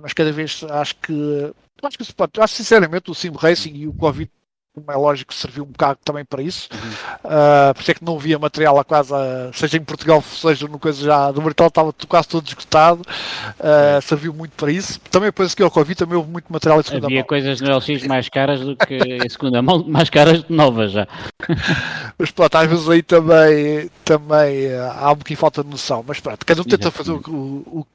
mas 0.00 0.12
cada 0.12 0.30
vez 0.30 0.64
acho 0.70 0.96
que 0.96 1.52
acho 1.82 1.98
que 1.98 2.04
se 2.04 2.12
pode, 2.12 2.40
acho 2.40 2.54
sinceramente 2.54 3.10
o 3.10 3.14
Sim 3.14 3.32
Racing 3.36 3.74
e 3.74 3.88
o 3.88 3.92
Covid 3.92 4.30
como 4.74 4.90
é 4.90 4.96
lógico, 4.96 5.34
serviu 5.34 5.64
um 5.64 5.66
bocado 5.66 5.98
também 6.02 6.24
para 6.24 6.42
isso. 6.42 6.68
Uhum. 6.72 6.90
Uh, 7.30 7.74
por 7.74 7.82
isso 7.82 7.90
é 7.90 7.94
que 7.94 8.04
não 8.04 8.18
via 8.18 8.38
material 8.38 8.78
a 8.78 8.84
quase, 8.84 9.12
seja 9.52 9.76
em 9.76 9.84
Portugal, 9.84 10.22
seja 10.22 10.66
no 10.66 10.78
coisa 10.78 11.04
já 11.04 11.30
do 11.30 11.42
material 11.42 11.68
estava 11.68 11.94
quase 12.08 12.28
todo 12.28 12.46
esgotado. 12.46 13.02
Uh, 13.02 14.00
serviu 14.00 14.32
muito 14.32 14.52
para 14.52 14.72
isso. 14.72 14.98
Também 15.10 15.28
depois 15.28 15.54
que 15.54 15.62
eu 15.62 15.70
Covid 15.70 15.94
também 15.94 16.16
houve 16.16 16.30
muito 16.30 16.50
material 16.50 16.80
em 16.80 16.84
segunda 16.84 17.06
Havia 17.06 17.18
mão. 17.18 17.26
coisas 17.26 17.60
no 17.60 17.76
LX 17.76 18.06
mais 18.06 18.28
caras 18.30 18.60
do 18.60 18.74
que 18.74 18.94
em 18.94 19.28
segunda 19.28 19.60
mão, 19.60 19.84
mais 19.86 20.08
caras 20.08 20.42
que 20.42 20.52
novas 20.52 20.92
já. 20.92 21.06
Mas 22.18 22.30
pronto, 22.30 22.56
às 22.56 22.68
vezes 22.68 22.88
aí 22.88 23.02
também, 23.02 23.90
também 24.04 24.74
há 24.74 25.12
um 25.12 25.16
bocadinho 25.16 25.38
falta 25.38 25.62
de 25.62 25.68
noção. 25.68 26.02
Mas 26.06 26.18
pronto, 26.18 26.46
cada 26.46 26.62
um 26.62 26.64
tenta 26.64 26.90
fazer 26.90 27.12
o, 27.12 27.18
o, 27.28 27.86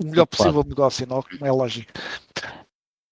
o 0.00 0.06
melhor 0.06 0.26
possível 0.26 0.60
o 0.60 0.68
negócio, 0.68 1.04
não, 1.08 1.24
não 1.40 1.46
é 1.48 1.50
lógico. 1.50 1.90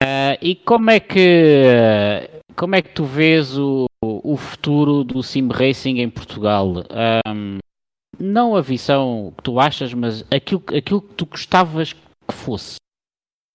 Uh, 0.02 0.36
e 0.42 0.54
como 0.54 0.90
é 0.90 1.00
que 1.00 2.28
como 2.56 2.74
é 2.74 2.82
que 2.82 2.94
tu 2.94 3.04
vês 3.04 3.56
o, 3.58 3.86
o 4.02 4.36
futuro 4.36 5.04
do 5.04 5.22
sim 5.22 5.48
racing 5.48 5.98
em 5.98 6.10
Portugal? 6.10 6.68
Um, 7.26 7.58
não 8.18 8.56
a 8.56 8.60
visão 8.60 9.32
que 9.36 9.42
tu 9.42 9.58
achas, 9.58 9.92
mas 9.92 10.24
aquilo, 10.32 10.62
aquilo 10.76 11.02
que 11.02 11.14
tu 11.14 11.26
gostavas 11.26 11.92
que 11.92 12.34
fosse. 12.34 12.76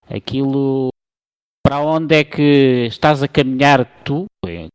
Aquilo 0.08 0.90
para 1.64 1.82
onde 1.82 2.16
é 2.16 2.24
que 2.24 2.88
estás 2.88 3.22
a 3.22 3.28
caminhar 3.28 3.86
tu, 4.04 4.26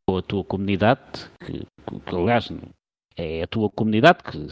com 0.08 0.16
a 0.16 0.22
tua 0.22 0.44
comunidade, 0.44 1.28
que, 1.40 1.66
que 2.06 2.14
aliás 2.14 2.52
é 3.16 3.42
a 3.42 3.46
tua 3.46 3.68
comunidade, 3.70 4.18
que 4.22 4.48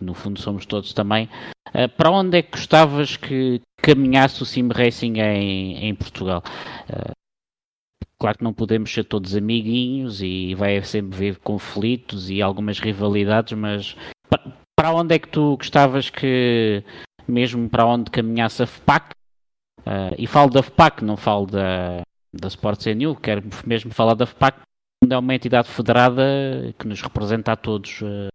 no 0.00 0.14
fundo 0.14 0.40
somos 0.40 0.64
todos 0.66 0.92
também, 0.92 1.28
uh, 1.68 1.88
para 1.96 2.10
onde 2.10 2.38
é 2.38 2.42
que 2.42 2.52
gostavas 2.52 3.16
que 3.16 3.60
caminhasse 3.82 4.42
o 4.42 4.46
sim 4.46 4.68
racing 4.68 5.18
em, 5.18 5.88
em 5.88 5.94
Portugal? 5.94 6.42
Uh, 6.88 7.12
claro 8.18 8.38
que 8.38 8.44
não 8.44 8.52
podemos 8.52 8.92
ser 8.92 9.04
todos 9.04 9.36
amiguinhos 9.36 10.22
e 10.22 10.54
vai 10.54 10.82
sempre 10.82 11.16
haver 11.16 11.38
conflitos 11.38 12.30
e 12.30 12.40
algumas 12.40 12.78
rivalidades, 12.78 13.52
mas 13.52 13.96
para 14.76 14.92
onde 14.92 15.14
é 15.14 15.18
que 15.18 15.28
tu 15.28 15.56
gostavas 15.56 16.10
que, 16.10 16.82
mesmo 17.26 17.68
para 17.68 17.86
onde 17.86 18.10
caminhasse 18.10 18.62
a 18.62 18.66
FPAC, 18.66 19.10
uh, 19.80 20.14
e 20.18 20.26
falo 20.26 20.50
da 20.50 20.62
FPAC, 20.62 21.04
não 21.04 21.16
falo 21.16 21.46
da, 21.46 22.02
da 22.32 22.48
Sports 22.48 22.86
NU, 22.94 23.16
quero 23.16 23.42
mesmo 23.66 23.92
falar 23.92 24.14
da 24.14 24.26
FPAC, 24.26 24.60
é 25.08 25.16
uma 25.16 25.34
entidade 25.34 25.68
federada 25.68 26.22
que 26.78 26.86
nos 26.86 27.00
representa 27.00 27.52
a 27.52 27.56
todos. 27.56 28.00
Uh, 28.02 28.28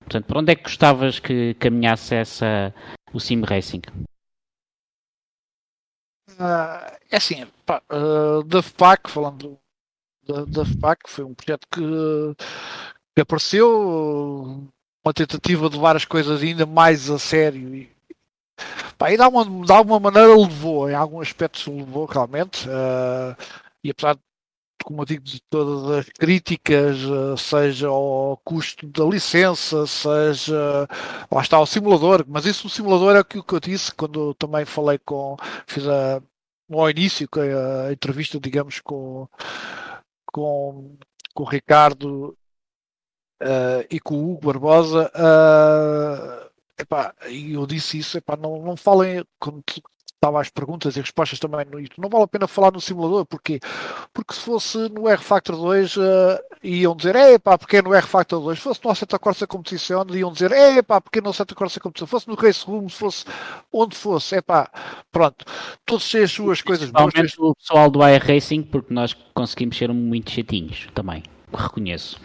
portanto, 0.00 0.26
para 0.26 0.38
onde 0.40 0.52
é 0.52 0.54
que 0.54 0.64
gostavas 0.64 1.18
que 1.18 1.54
caminhasse 1.54 2.14
essa, 2.14 2.74
o 3.12 3.18
Sim 3.18 3.42
Racing? 3.42 3.82
Uh, 6.34 6.98
é 7.10 7.16
assim, 7.16 7.46
pá, 7.64 7.82
uh, 7.90 8.42
da 8.44 8.62
FPAC, 8.62 9.10
falando 9.10 9.58
da, 10.26 10.44
da 10.44 10.64
FPAC, 10.64 11.08
foi 11.08 11.24
um 11.24 11.34
projeto 11.34 11.66
que, 11.72 11.80
que 13.14 13.22
apareceu, 13.22 14.68
uma 15.04 15.14
tentativa 15.14 15.68
de 15.70 15.76
levar 15.76 15.96
as 15.96 16.04
coisas 16.04 16.42
ainda 16.42 16.66
mais 16.66 17.10
a 17.10 17.18
sério 17.18 17.74
e, 17.74 17.90
pá, 18.98 19.10
e 19.10 19.16
de, 19.16 19.22
alguma, 19.22 19.66
de 19.66 19.72
alguma 19.72 19.98
maneira 19.98 20.36
levou, 20.36 20.90
em 20.90 20.94
alguns 20.94 21.28
aspectos 21.28 21.66
levou 21.66 22.04
realmente, 22.04 22.68
uh, 22.68 23.34
e 23.82 23.90
apesar 23.90 24.14
de 24.14 24.20
como 24.84 25.02
eu 25.02 25.06
digo, 25.06 25.24
de 25.24 25.40
todas 25.42 25.98
as 25.98 26.08
críticas, 26.10 26.96
seja 27.38 27.88
ao 27.88 28.40
custo 28.44 28.86
da 28.86 29.04
licença, 29.04 29.86
seja 29.86 30.88
lá 31.30 31.40
está 31.42 31.60
o 31.60 31.66
simulador, 31.66 32.24
mas 32.28 32.46
isso 32.46 32.66
o 32.66 32.70
simulador 32.70 33.16
é 33.16 33.20
aquilo 33.20 33.44
que 33.44 33.54
eu 33.54 33.60
disse 33.60 33.92
quando 33.94 34.34
também 34.34 34.64
falei 34.64 34.98
com, 34.98 35.36
fiz 35.66 35.86
a, 35.86 36.22
ao 36.70 36.90
início, 36.90 37.28
a, 37.34 37.88
a 37.88 37.92
entrevista, 37.92 38.40
digamos, 38.40 38.80
com, 38.80 39.28
com, 40.26 40.96
com 41.34 41.42
o 41.42 41.46
Ricardo 41.46 42.36
uh, 43.42 43.84
e 43.90 44.00
com 44.00 44.14
o 44.14 44.32
Hugo 44.32 44.46
Barbosa, 44.46 45.10
uh, 45.14 46.48
e 47.28 47.54
eu 47.54 47.66
disse 47.66 47.98
isso, 47.98 48.18
epá, 48.18 48.36
não, 48.36 48.62
não 48.62 48.76
falem, 48.76 49.24
quando 49.38 49.62
estava 50.18 50.40
às 50.40 50.50
perguntas 50.50 50.96
e 50.96 51.00
respostas 51.00 51.38
também 51.38 51.64
no 51.64 51.80
YouTube. 51.80 52.02
Não 52.02 52.08
vale 52.08 52.24
a 52.24 52.28
pena 52.28 52.46
falar 52.46 52.72
no 52.72 52.80
simulador, 52.80 53.24
porquê? 53.24 53.60
Porque 54.12 54.34
se 54.34 54.40
fosse 54.40 54.76
no 54.90 55.08
R-Factor 55.08 55.56
2, 55.56 55.96
uh, 55.96 56.00
iam 56.62 56.94
dizer, 56.94 57.14
é 57.14 57.38
pá, 57.38 57.56
porque 57.56 57.76
é 57.76 57.82
no 57.82 57.94
R-Factor 57.94 58.40
2? 58.40 58.58
Se 58.58 58.64
fosse 58.64 58.80
no 58.84 58.94
Santa 58.94 59.18
Corsa 59.18 59.46
Competição, 59.46 60.04
iam 60.10 60.32
dizer, 60.32 60.50
é 60.52 60.82
pá, 60.82 61.00
porque 61.00 61.20
é 61.20 61.22
no 61.22 61.32
Santa 61.32 61.54
Corsa 61.54 61.80
Competição? 61.80 62.06
Se 62.06 62.10
fosse 62.10 62.28
no 62.28 62.34
Race 62.34 62.66
Room, 62.66 62.88
se 62.88 62.96
fosse 62.96 63.24
onde 63.72 63.96
fosse, 63.96 64.36
é 64.36 64.42
pá, 64.42 64.68
pronto. 65.12 65.44
Todos 65.86 66.10
têm 66.10 66.24
as 66.24 66.32
suas 66.32 66.60
coisas 66.60 66.90
boas. 66.90 67.14
o 67.38 67.54
pessoal 67.54 67.88
do 67.88 68.02
Air 68.02 68.22
Racing, 68.26 68.62
porque 68.62 68.92
nós 68.92 69.14
conseguimos 69.32 69.76
ser 69.76 69.92
muito 69.92 70.30
chatinhos 70.30 70.88
também, 70.94 71.22
reconheço. 71.54 72.20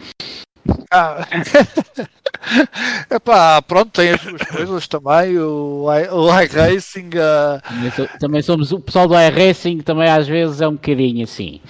Ah. 0.90 1.26
Epá, 3.10 3.62
pronto, 3.62 3.90
tem 3.90 4.10
as 4.10 4.20
suas 4.20 4.42
coisas 4.42 4.88
também, 4.88 5.38
o, 5.38 5.84
o 5.86 6.40
iRacing. 6.40 7.10
Também, 7.10 8.08
também 8.20 8.42
somos 8.42 8.72
o 8.72 8.80
pessoal 8.80 9.08
do 9.08 9.18
iRacing, 9.18 9.80
também 9.80 10.08
às 10.08 10.26
vezes 10.26 10.60
é 10.60 10.68
um 10.68 10.74
bocadinho 10.74 11.24
assim. 11.24 11.60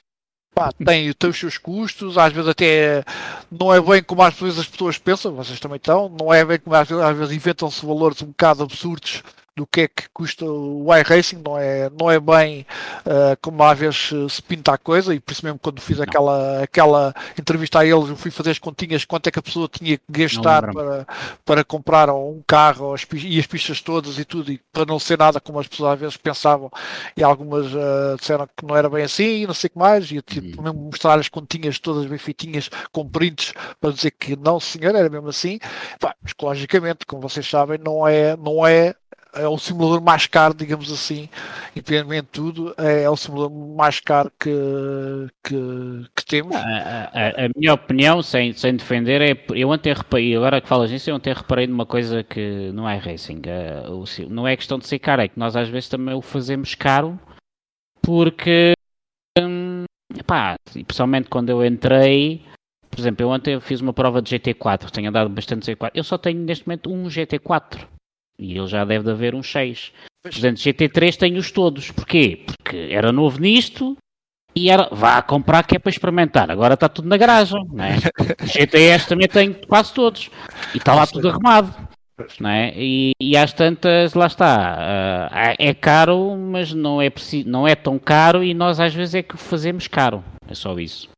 Pá, 0.55 0.71
tem, 0.73 1.13
tem 1.13 1.31
os 1.31 1.39
seus 1.39 1.59
custos, 1.59 2.17
às 2.17 2.33
vezes 2.33 2.49
até 2.49 3.05
não 3.51 3.75
é 3.75 3.81
bem 3.81 4.03
como 4.03 4.23
às 4.23 4.35
vezes 4.35 4.61
as 4.61 4.69
pessoas 4.69 4.99
pensam, 4.99 5.35
vocês 5.35 5.59
também 5.59 5.77
estão, 5.77 6.09
não 6.09 6.33
é 6.33 6.45
bem 6.45 6.61
como 6.61 6.77
às 6.77 6.89
vezes, 6.89 7.03
às 7.03 7.17
vezes 7.17 7.35
inventam-se 7.35 7.85
valores 7.85 8.23
um 8.23 8.27
bocado 8.27 8.63
absurdos 8.63 9.23
do 9.57 9.67
que 9.67 9.83
é 9.83 9.89
que 9.89 10.09
custa 10.13 10.45
o 10.45 10.87
iRacing, 10.95 11.41
não 11.45 11.59
é, 11.59 11.91
não 11.91 12.11
é 12.11 12.19
bem 12.19 12.67
uh, 13.07 13.37
como 13.41 13.63
às 13.63 13.79
vezes 13.79 14.11
se 14.31 14.43
pinta 14.43 14.73
a 14.73 14.79
coisa, 14.79 15.15
e 15.15 15.21
por 15.21 15.33
isso 15.33 15.45
mesmo 15.45 15.59
quando 15.59 15.81
fiz 15.81 16.01
aquela, 16.01 16.63
aquela 16.63 17.15
entrevista 17.39 17.81
a 17.81 17.87
eles, 17.87 18.09
eu 18.09 18.17
fui 18.17 18.31
fazer 18.31 18.51
as 18.51 18.59
continhas 18.59 19.05
quanto 19.05 19.29
é 19.29 19.31
que 19.31 19.39
a 19.39 19.43
pessoa 19.43 19.69
tinha 19.69 19.97
que 19.97 20.05
gastar 20.09 20.73
para, 20.73 21.07
para 21.45 21.65
comprar 21.65 22.11
um 22.11 22.43
carro 22.47 22.95
as, 22.95 23.07
e 23.13 23.39
as 23.39 23.47
pistas 23.47 23.81
todas 23.81 24.19
e 24.19 24.25
tudo, 24.25 24.51
e 24.51 24.61
para 24.73 24.85
não 24.85 24.99
ser 24.99 25.19
nada 25.19 25.41
como 25.41 25.61
as 25.61 25.69
pessoas 25.69 25.93
às 25.93 26.01
vezes 26.01 26.17
pensavam, 26.17 26.71
e 27.17 27.23
algumas 27.23 27.67
uh, 27.67 28.17
disseram 28.19 28.49
que 28.57 28.67
não 28.67 28.77
era 28.77 28.89
bem 28.89 29.05
assim, 29.05 29.43
e 29.43 29.47
não 29.47 29.55
sei 29.55 29.69
o 29.69 29.71
que 29.71 29.79
mais, 29.79 30.11
e 30.11 30.17
eu 30.17 30.23
tive 30.23 30.49
tipo, 30.49 30.59
uhum. 30.59 30.65
mesmo 30.65 30.87
mostrar 30.87 31.19
as 31.19 31.29
continhas 31.29 31.79
todas 31.79 32.07
bem 32.07 32.19
feitinhas, 32.19 32.69
com 32.93 33.09
prints, 33.09 33.53
para 33.81 33.93
dizer 33.93 34.11
que 34.11 34.37
não 34.37 34.59
senhor, 34.59 34.95
era 34.95 35.09
mesmo 35.09 35.29
assim, 35.29 35.59
Pá, 36.01 36.15
mas 36.23 36.33
logicamente, 36.41 37.07
como 37.07 37.23
vocês 37.23 37.49
sabem, 37.49 37.79
não 37.79 38.07
é, 38.07 38.37
não 38.37 38.67
é 38.67 38.95
é 39.35 39.49
o 39.49 39.59
simulador 39.59 40.01
mais 40.01 40.27
caro, 40.27 40.55
digamos 40.55 40.91
assim, 40.93 41.29
independentemente 41.75 42.23
de 42.23 42.29
tudo, 42.29 42.75
é, 42.79 43.03
é 43.03 43.11
o 43.11 43.17
simulador 43.17 43.51
mais 43.75 44.01
caro 44.01 44.33
que, 44.39 44.51
que, 45.43 45.57
que 46.15 46.25
temos. 46.27 46.55
A, 46.55 47.11
a, 47.13 47.47
a, 47.47 47.49
minha 47.57 47.75
opinião, 47.75 48.23
sem, 48.23 48.53
sem 48.53 48.77
defender, 48.77 49.21
é 49.21 49.45
eu 49.55 49.69
ontem 49.71 49.93
reparei, 49.93 50.37
agora 50.37 50.61
que 50.61 50.69
falas 50.69 50.91
nisso, 50.91 51.11
eu 51.11 51.17
ontem 51.17 51.33
reparei 51.33 51.67
numa 51.67 51.87
coisa 51.87 52.23
que 52.23 52.71
não 52.73 52.89
é 52.89 52.97
racing, 52.97 53.43
é, 53.47 53.89
o, 53.89 54.05
não 54.29 54.47
é 54.47 54.57
questão 54.57 54.79
de 54.79 54.87
ser 54.87 54.99
caro, 54.99 55.23
é 55.23 55.29
que 55.29 55.39
nós 55.39 55.57
às 55.57 55.69
vezes 55.69 55.89
também 55.89 56.15
o 56.15 56.23
fazemos 56.23 56.75
caro 56.75 57.19
porque, 58.03 58.75
hum, 59.39 59.85
pá, 60.27 60.57
pessoalmente 60.87 61.29
quando 61.29 61.49
eu 61.49 61.65
entrei, 61.65 62.43
por 62.91 63.01
exemplo, 63.01 63.25
eu 63.25 63.31
ontem 63.31 63.59
fiz 63.61 63.81
uma 63.81 63.93
prova 63.93 64.21
de 64.21 64.39
GT4, 64.39 64.91
tenho 64.91 65.09
andado 65.09 65.31
bastante 65.31 65.73
GT4, 65.73 65.91
eu 65.95 66.05
só 66.05 66.19
tenho 66.19 66.39
neste 66.41 66.67
momento 66.67 66.93
um 66.93 67.07
GT4 67.07 67.94
e 68.39 68.57
ele 68.57 68.67
já 68.67 68.85
deve 68.85 69.05
de 69.05 69.11
haver 69.11 69.35
uns 69.35 69.51
6. 69.51 69.93
Portanto, 70.23 70.57
GT3 70.57 71.17
tem-os 71.17 71.51
todos. 71.51 71.91
Porquê? 71.91 72.45
Porque 72.47 72.89
era 72.91 73.13
novo 73.13 73.41
nisto 73.41 73.97
e 74.57 74.71
era 74.71 74.89
vá 74.91 75.21
comprar 75.21 75.65
que 75.65 75.77
é 75.77 75.79
para 75.79 75.91
experimentar. 75.91 76.51
Agora 76.51 76.75
está 76.75 76.89
tudo 76.89 77.09
na 77.09 77.17
garagem. 77.17 77.63
Não 77.73 77.85
é? 77.85 77.97
GTS 78.47 79.09
também 79.09 79.29
tem 79.29 79.53
quase 79.53 79.93
todos. 79.93 80.31
E 80.75 80.79
está 80.79 80.95
lá 80.95 81.07
tudo 81.07 81.29
arrumado. 81.29 81.75
Não 82.39 82.49
é? 82.49 82.73
e, 82.77 83.11
e 83.21 83.37
às 83.37 83.53
tantas, 83.53 84.15
lá 84.15 84.27
está. 84.27 85.31
Uh, 85.33 85.57
é 85.59 85.75
caro, 85.75 86.37
mas 86.37 86.73
não 86.73 87.03
é, 87.03 87.13
não 87.45 87.67
é 87.67 87.75
tão 87.75 87.99
caro 87.99 88.45
e 88.45 88.55
nós 88.55 88.79
às 88.79 88.95
vezes 88.95 89.17
é 89.17 89.23
que 89.23 89.35
o 89.35 89.39
fazemos 89.39 89.89
caro. 89.89 90.23
É 90.49 90.55
só 90.55 90.79
isso. 90.79 91.09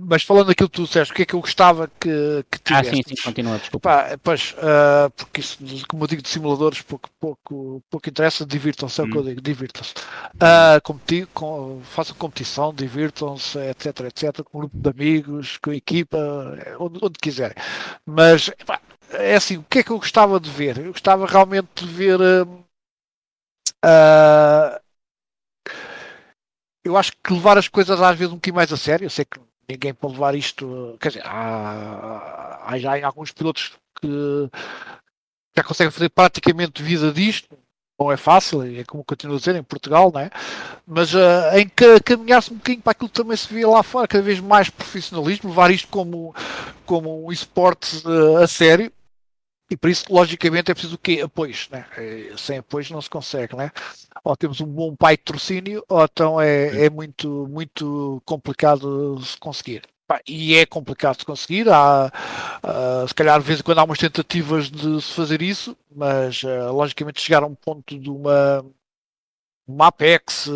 Mas 0.00 0.22
falando 0.22 0.48
daquilo 0.48 0.68
que 0.68 0.76
tu 0.76 0.84
disseste, 0.84 1.12
o 1.12 1.14
que 1.16 1.22
é 1.22 1.24
que 1.24 1.34
eu 1.34 1.40
gostava 1.40 1.90
que, 2.00 2.44
que 2.50 2.58
tivesse? 2.58 2.90
Ah, 2.90 2.94
sim, 2.94 3.02
sim, 3.06 3.22
continua, 3.22 3.58
desculpa. 3.58 3.88
Pá, 3.88 4.18
pois, 4.22 4.54
uh, 4.58 5.10
porque 5.10 5.40
isso, 5.40 5.58
como 5.88 6.04
eu 6.04 6.08
digo, 6.08 6.22
de 6.22 6.28
simuladores, 6.28 6.82
pouco, 6.82 7.08
pouco, 7.20 7.82
pouco 7.90 8.08
interessa, 8.08 8.46
divirtam-se, 8.46 9.00
é 9.00 9.04
o 9.04 9.06
hum. 9.06 9.10
que 9.10 9.16
eu 9.16 9.22
hum. 9.22 9.24
digo, 9.26 9.40
divirtam-se. 9.40 9.94
Uh, 10.34 10.80
competi 10.82 11.26
com, 11.32 11.80
façam 11.84 12.16
competição, 12.16 12.72
divirtam-se, 12.74 13.58
etc, 13.58 14.00
etc, 14.00 14.42
com 14.42 14.58
um 14.58 14.60
grupo 14.62 14.76
de 14.78 14.90
amigos, 14.90 15.58
com 15.58 15.70
a 15.70 15.76
equipa, 15.76 16.18
onde, 16.78 16.98
onde 17.02 17.18
quiserem. 17.20 17.56
Mas, 18.04 18.50
pá, 18.64 18.80
é 19.10 19.36
assim, 19.36 19.58
o 19.58 19.62
que 19.62 19.80
é 19.80 19.82
que 19.82 19.90
eu 19.90 19.98
gostava 19.98 20.40
de 20.40 20.50
ver? 20.50 20.78
Eu 20.78 20.92
gostava 20.92 21.26
realmente 21.26 21.84
de 21.84 21.86
ver. 21.86 22.20
Uh, 23.84 24.80
eu 26.84 26.96
acho 26.96 27.12
que 27.22 27.32
levar 27.32 27.58
as 27.58 27.68
coisas 27.68 28.00
às 28.00 28.16
vezes 28.16 28.32
um 28.32 28.36
bocadinho 28.36 28.56
mais 28.56 28.72
a 28.72 28.76
sério. 28.76 29.06
Eu 29.06 29.10
sei 29.10 29.24
que 29.24 29.40
ninguém 29.68 29.94
pode 29.94 30.14
levar 30.14 30.34
isto. 30.34 30.96
Quer 31.00 31.08
dizer, 31.08 31.22
há, 31.26 32.62
há 32.66 32.78
já 32.78 33.06
alguns 33.06 33.32
pilotos 33.32 33.72
que 34.00 34.50
já 35.56 35.64
conseguem 35.64 35.90
fazer 35.90 36.08
praticamente 36.10 36.82
vida 36.82 37.12
disto. 37.12 37.56
não 37.98 38.12
é 38.12 38.16
fácil, 38.16 38.62
é 38.62 38.84
como 38.84 39.04
continuo 39.04 39.36
a 39.36 39.38
dizer, 39.38 39.56
em 39.56 39.62
Portugal, 39.62 40.12
não 40.12 40.20
é? 40.20 40.30
mas 40.86 41.14
uh, 41.14 41.56
em 41.56 41.68
que 41.68 41.98
caminhar-se 42.00 42.52
um 42.52 42.56
bocadinho 42.56 42.82
para 42.82 42.92
aquilo 42.92 43.08
que 43.08 43.22
também 43.22 43.36
se 43.36 43.52
vê 43.52 43.66
lá 43.66 43.82
fora, 43.82 44.06
cada 44.06 44.22
vez 44.22 44.38
mais 44.38 44.70
profissionalismo, 44.70 45.50
levar 45.50 45.70
isto 45.70 45.88
como, 45.88 46.34
como 46.84 47.26
um 47.26 47.32
esporte 47.32 48.06
uh, 48.06 48.36
a 48.36 48.46
sério, 48.46 48.92
e 49.70 49.76
por 49.76 49.90
isso, 49.90 50.04
logicamente, 50.08 50.70
é 50.70 50.74
preciso 50.74 50.94
o 50.94 50.98
quê? 50.98 51.20
Apoios, 51.24 51.68
né? 51.70 51.86
É, 51.96 52.32
sem 52.36 52.58
apoios 52.58 52.90
não 52.90 53.00
se 53.02 53.10
consegue, 53.10 53.56
né? 53.56 53.72
Ou 54.22 54.36
temos 54.36 54.60
um 54.60 54.66
bom 54.66 54.94
pai 54.94 55.16
de 55.16 55.24
patrocínio, 55.24 55.84
ou 55.88 56.04
então 56.04 56.40
é, 56.40 56.86
é 56.86 56.90
muito, 56.90 57.48
muito 57.48 58.22
complicado 58.24 59.20
se 59.24 59.36
conseguir. 59.38 59.82
E 60.26 60.54
é 60.54 60.64
complicado 60.64 61.18
de 61.18 61.24
conseguir. 61.24 61.68
Há, 61.68 62.12
uh, 62.62 63.08
se 63.08 63.14
calhar, 63.14 63.40
de 63.40 63.46
vez 63.46 63.58
em 63.58 63.62
quando 63.64 63.78
há 63.78 63.84
umas 63.84 63.98
tentativas 63.98 64.70
de 64.70 65.02
se 65.02 65.12
fazer 65.12 65.42
isso, 65.42 65.76
mas 65.94 66.44
uh, 66.44 66.72
logicamente 66.72 67.20
chegar 67.20 67.42
a 67.42 67.46
um 67.46 67.54
ponto 67.56 67.98
de 67.98 68.08
uma, 68.08 68.64
uma 69.66 69.88
Apex, 69.88 70.48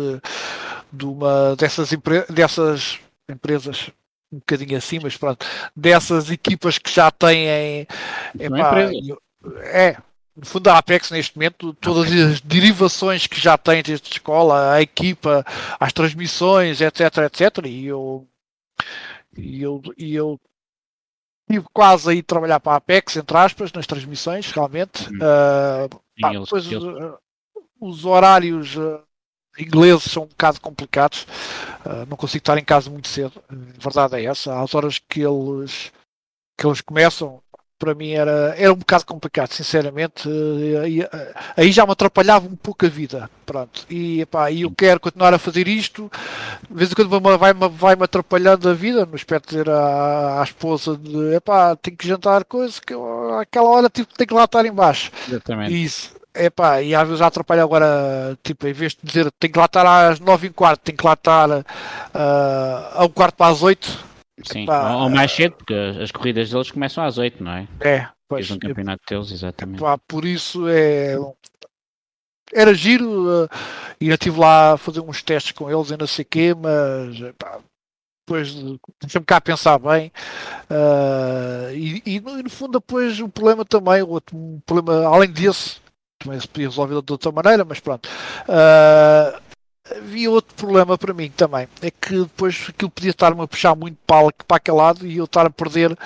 de 0.91 1.05
uma 1.05 1.53
dessas, 1.57 1.91
empre 1.91 2.25
dessas 2.29 2.97
empresas 3.29 3.91
um 4.31 4.37
bocadinho 4.37 4.77
assim, 4.77 4.99
mas 5.01 5.17
pronto, 5.17 5.45
dessas 5.75 6.29
equipas 6.31 6.77
que 6.77 6.89
já 6.89 7.11
têm 7.11 7.85
epá, 8.39 8.89
é, 9.63 9.97
no 10.35 10.45
fundo 10.45 10.69
a 10.69 10.77
Apex 10.77 11.11
neste 11.11 11.35
momento, 11.35 11.73
todas 11.73 12.11
as 12.11 12.41
derivações 12.41 13.27
que 13.27 13.39
já 13.39 13.57
tem 13.57 13.83
desde 13.83 14.07
a 14.07 14.11
escola, 14.11 14.73
a 14.73 14.81
equipa, 14.81 15.45
as 15.79 15.91
transmissões, 15.91 16.79
etc, 16.81 17.17
etc, 17.17 17.65
e 17.65 17.87
eu 17.87 18.27
e 19.37 19.61
eu, 19.61 19.81
e 19.97 20.15
eu 20.15 20.39
tive 21.49 21.65
quase 21.73 22.09
a 22.09 22.13
ir 22.13 22.23
trabalhar 22.23 22.59
para 22.59 22.73
a 22.73 22.75
Apex, 22.77 23.17
entre 23.17 23.37
aspas, 23.37 23.71
nas 23.71 23.87
transmissões, 23.87 24.51
realmente. 24.51 25.09
Hum. 25.09 25.17
Uh, 25.17 26.01
pá, 26.19 26.31
depois, 26.31 26.71
uh, 26.71 27.17
os 27.79 28.05
horários 28.05 28.75
uh, 28.75 29.01
ingleses 29.57 30.11
são 30.11 30.23
um 30.23 30.27
bocado 30.27 30.59
complicados. 30.61 31.27
Uh, 31.85 32.05
não 32.07 32.17
consigo 32.17 32.41
estar 32.41 32.57
em 32.57 32.63
casa 32.63 32.89
muito 32.89 33.07
cedo. 33.07 33.41
A 33.49 33.55
verdade 33.81 34.15
é 34.15 34.25
essa. 34.25 34.61
Às 34.61 34.73
horas 34.73 34.99
que 34.99 35.21
eles, 35.21 35.91
que 36.57 36.65
eles 36.65 36.81
começam, 36.81 37.41
para 37.81 37.95
mim 37.95 38.11
era, 38.11 38.53
era 38.57 38.71
um 38.71 38.75
bocado 38.77 39.05
complicado, 39.05 39.51
sinceramente. 39.51 40.27
Uh, 40.27 41.07
aí 41.57 41.71
já 41.71 41.83
me 41.85 41.91
atrapalhava 41.91 42.47
um 42.47 42.55
pouco 42.55 42.85
a 42.85 42.89
vida. 42.89 43.29
Pronto. 43.45 43.85
E 43.89 44.21
epá, 44.21 44.51
eu 44.51 44.71
quero 44.71 44.99
continuar 44.99 45.33
a 45.33 45.39
fazer 45.39 45.67
isto. 45.67 46.09
De 46.69 46.75
vez 46.75 46.91
em 46.91 46.95
quando 46.95 47.09
vai-me 47.09 47.67
vai 47.69 47.95
-me 47.95 48.03
atrapalhando 48.03 48.69
a 48.69 48.73
vida, 48.73 49.05
no 49.05 49.15
aspecto 49.15 49.49
de 49.49 49.57
dizer 49.57 49.69
à, 49.69 50.39
à 50.39 50.43
esposa 50.43 50.95
de 50.95 51.35
epá, 51.35 51.75
tenho 51.75 51.97
que 51.97 52.07
jantar 52.07 52.45
coisa 52.45 52.79
que 52.79 52.93
eu, 52.93 53.39
àquela 53.39 53.69
hora 53.69 53.89
tipo, 53.89 54.13
tenho 54.13 54.27
que 54.27 54.33
lá 54.33 54.45
estar 54.45 54.65
embaixo. 54.65 55.11
Exatamente. 55.27 55.83
Isso. 55.83 56.20
Epá, 56.33 56.81
e 56.81 56.95
às 56.95 57.07
vezes 57.07 57.21
atrapalha 57.21 57.63
agora, 57.63 58.37
tipo, 58.41 58.65
em 58.65 58.73
vez 58.73 58.93
de 58.93 58.99
dizer 59.03 59.31
tenho 59.37 59.51
que 59.51 59.59
lá 59.59 59.65
estar 59.65 59.85
às 59.85 60.19
nove 60.19 60.47
e 60.47 60.49
quarto, 60.49 60.81
tenho 60.81 60.97
que 60.97 61.05
lá 61.05 61.13
estar 61.13 61.49
uh, 61.49 61.65
a 62.93 63.03
um 63.03 63.09
quarto 63.09 63.35
para 63.35 63.51
as 63.51 63.61
oito 63.61 64.11
Sim, 64.43 64.63
Epá, 64.63 64.95
ou 64.95 65.09
mais 65.09 65.31
cedo, 65.31 65.55
porque 65.55 65.73
as 65.73 66.11
corridas 66.11 66.49
deles 66.49 66.71
começam 66.71 67.03
às 67.03 67.17
8, 67.17 67.43
não 67.43 67.51
é? 67.51 67.67
É, 67.79 68.07
pois. 68.27 68.47
Fiz 68.47 68.55
um 68.55 68.59
campeonato 68.59 69.03
deles, 69.07 69.31
exatamente. 69.31 69.79
Epá, 69.79 69.97
por 69.97 70.25
isso 70.25 70.67
é. 70.67 71.15
Era 72.53 72.73
giro, 72.73 73.45
uh, 73.45 73.49
e 73.99 74.09
eu 74.09 74.15
estive 74.15 74.39
lá 74.39 74.73
a 74.73 74.77
fazer 74.77 74.99
uns 74.99 75.23
testes 75.23 75.53
com 75.53 75.69
eles 75.69 75.91
e 75.91 75.97
não 75.97 76.07
sei 76.07 76.23
o 76.23 76.27
quê, 76.27 76.53
mas 76.53 77.21
epá, 77.21 77.59
depois 78.27 78.53
deixa-me 79.01 79.25
cá 79.25 79.39
pensar 79.39 79.79
bem. 79.79 80.11
Uh, 80.69 81.73
e, 81.73 82.03
e, 82.05 82.19
no 82.19 82.49
fundo, 82.49 82.79
depois 82.79 83.21
o 83.21 83.29
problema 83.29 83.63
também, 83.63 84.01
o 84.01 84.09
outro 84.09 84.35
um 84.35 84.59
problema, 84.65 85.05
além 85.05 85.31
desse, 85.31 85.79
também 86.23 86.39
se 86.39 86.47
podia 86.47 86.67
resolver 86.67 87.01
de 87.01 87.11
outra 87.11 87.31
maneira, 87.31 87.65
mas 87.65 87.79
pronto. 87.79 88.07
Uh, 88.47 89.41
havia 89.97 90.29
outro 90.29 90.55
problema 90.55 90.97
para 90.97 91.13
mim 91.13 91.29
também. 91.29 91.67
É 91.81 91.91
que 91.91 92.19
depois 92.19 92.67
aquilo 92.69 92.91
podia 92.91 93.11
estar-me 93.11 93.41
a 93.41 93.47
puxar 93.47 93.75
muito 93.75 93.97
para, 94.05 94.27
para 94.47 94.57
aquele 94.57 94.77
lado 94.77 95.07
e 95.07 95.17
eu 95.17 95.25
estar 95.25 95.45
a 95.45 95.49
perder 95.49 95.97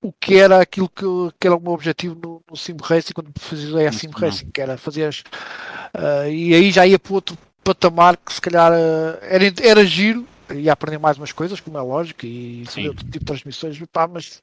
o 0.00 0.12
que 0.12 0.36
era 0.36 0.60
aquilo 0.60 0.88
que, 0.88 1.04
que 1.40 1.46
era 1.46 1.56
o 1.56 1.60
meu 1.60 1.72
objetivo 1.72 2.14
no, 2.22 2.42
no 2.48 2.56
Sim 2.56 2.76
Racing 2.80 3.12
quando 3.12 3.32
fazia 3.36 3.88
a 3.88 3.92
Sim 3.92 4.10
Racing, 4.14 4.50
que 4.50 4.60
era 4.60 4.78
fazer 4.78 5.06
as, 5.06 5.20
uh, 5.20 6.28
e 6.30 6.54
aí 6.54 6.70
já 6.70 6.86
ia 6.86 6.98
para 6.98 7.14
outro 7.14 7.36
patamar 7.64 8.16
que 8.16 8.32
se 8.32 8.40
calhar 8.40 8.72
uh, 8.72 9.18
era, 9.22 9.52
era 9.60 9.84
giro, 9.84 10.26
ia 10.54 10.72
aprender 10.72 10.98
mais 10.98 11.18
umas 11.18 11.32
coisas, 11.32 11.60
como 11.60 11.78
é 11.78 11.82
lógico, 11.82 12.24
e 12.24 12.64
fazer 12.66 12.88
outro 12.88 13.04
tipo 13.04 13.18
de 13.18 13.24
transmissões, 13.24 13.78
pá, 13.92 14.06
mas 14.06 14.40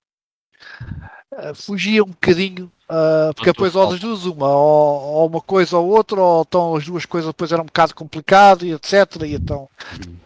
fugia 1.54 2.04
um 2.04 2.08
bocadinho 2.10 2.72
Uh, 2.86 3.34
porque 3.34 3.52
depois 3.52 3.76
ou 3.76 3.90
das 3.90 4.00
duas 4.00 4.26
uma, 4.26 4.48
ou, 4.48 5.02
ou, 5.02 5.28
uma 5.28 5.42
coisa 5.42 5.76
ou 5.76 5.90
outra, 5.90 6.22
ou 6.22 6.46
então 6.48 6.76
as 6.76 6.86
duas 6.86 7.04
coisas 7.04 7.28
depois 7.28 7.52
eram 7.52 7.64
um 7.64 7.66
bocado 7.66 7.96
complicado 7.96 8.64
e 8.64 8.74
etc. 8.74 9.24
E 9.24 9.34
então 9.34 9.68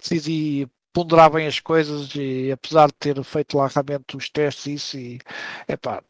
decidi 0.02 0.68
ponderar 0.92 1.32
bem 1.32 1.48
as 1.48 1.62
coisas 1.62 2.14
e 2.16 2.52
apesar 2.52 2.88
de 2.88 2.94
ter 3.00 3.24
feito 3.24 3.58
lá 3.58 3.68
realmente 3.68 4.18
os 4.18 4.30
testes 4.30 4.66
isso 4.66 4.98
e 4.98 5.20
epá, 5.70 6.04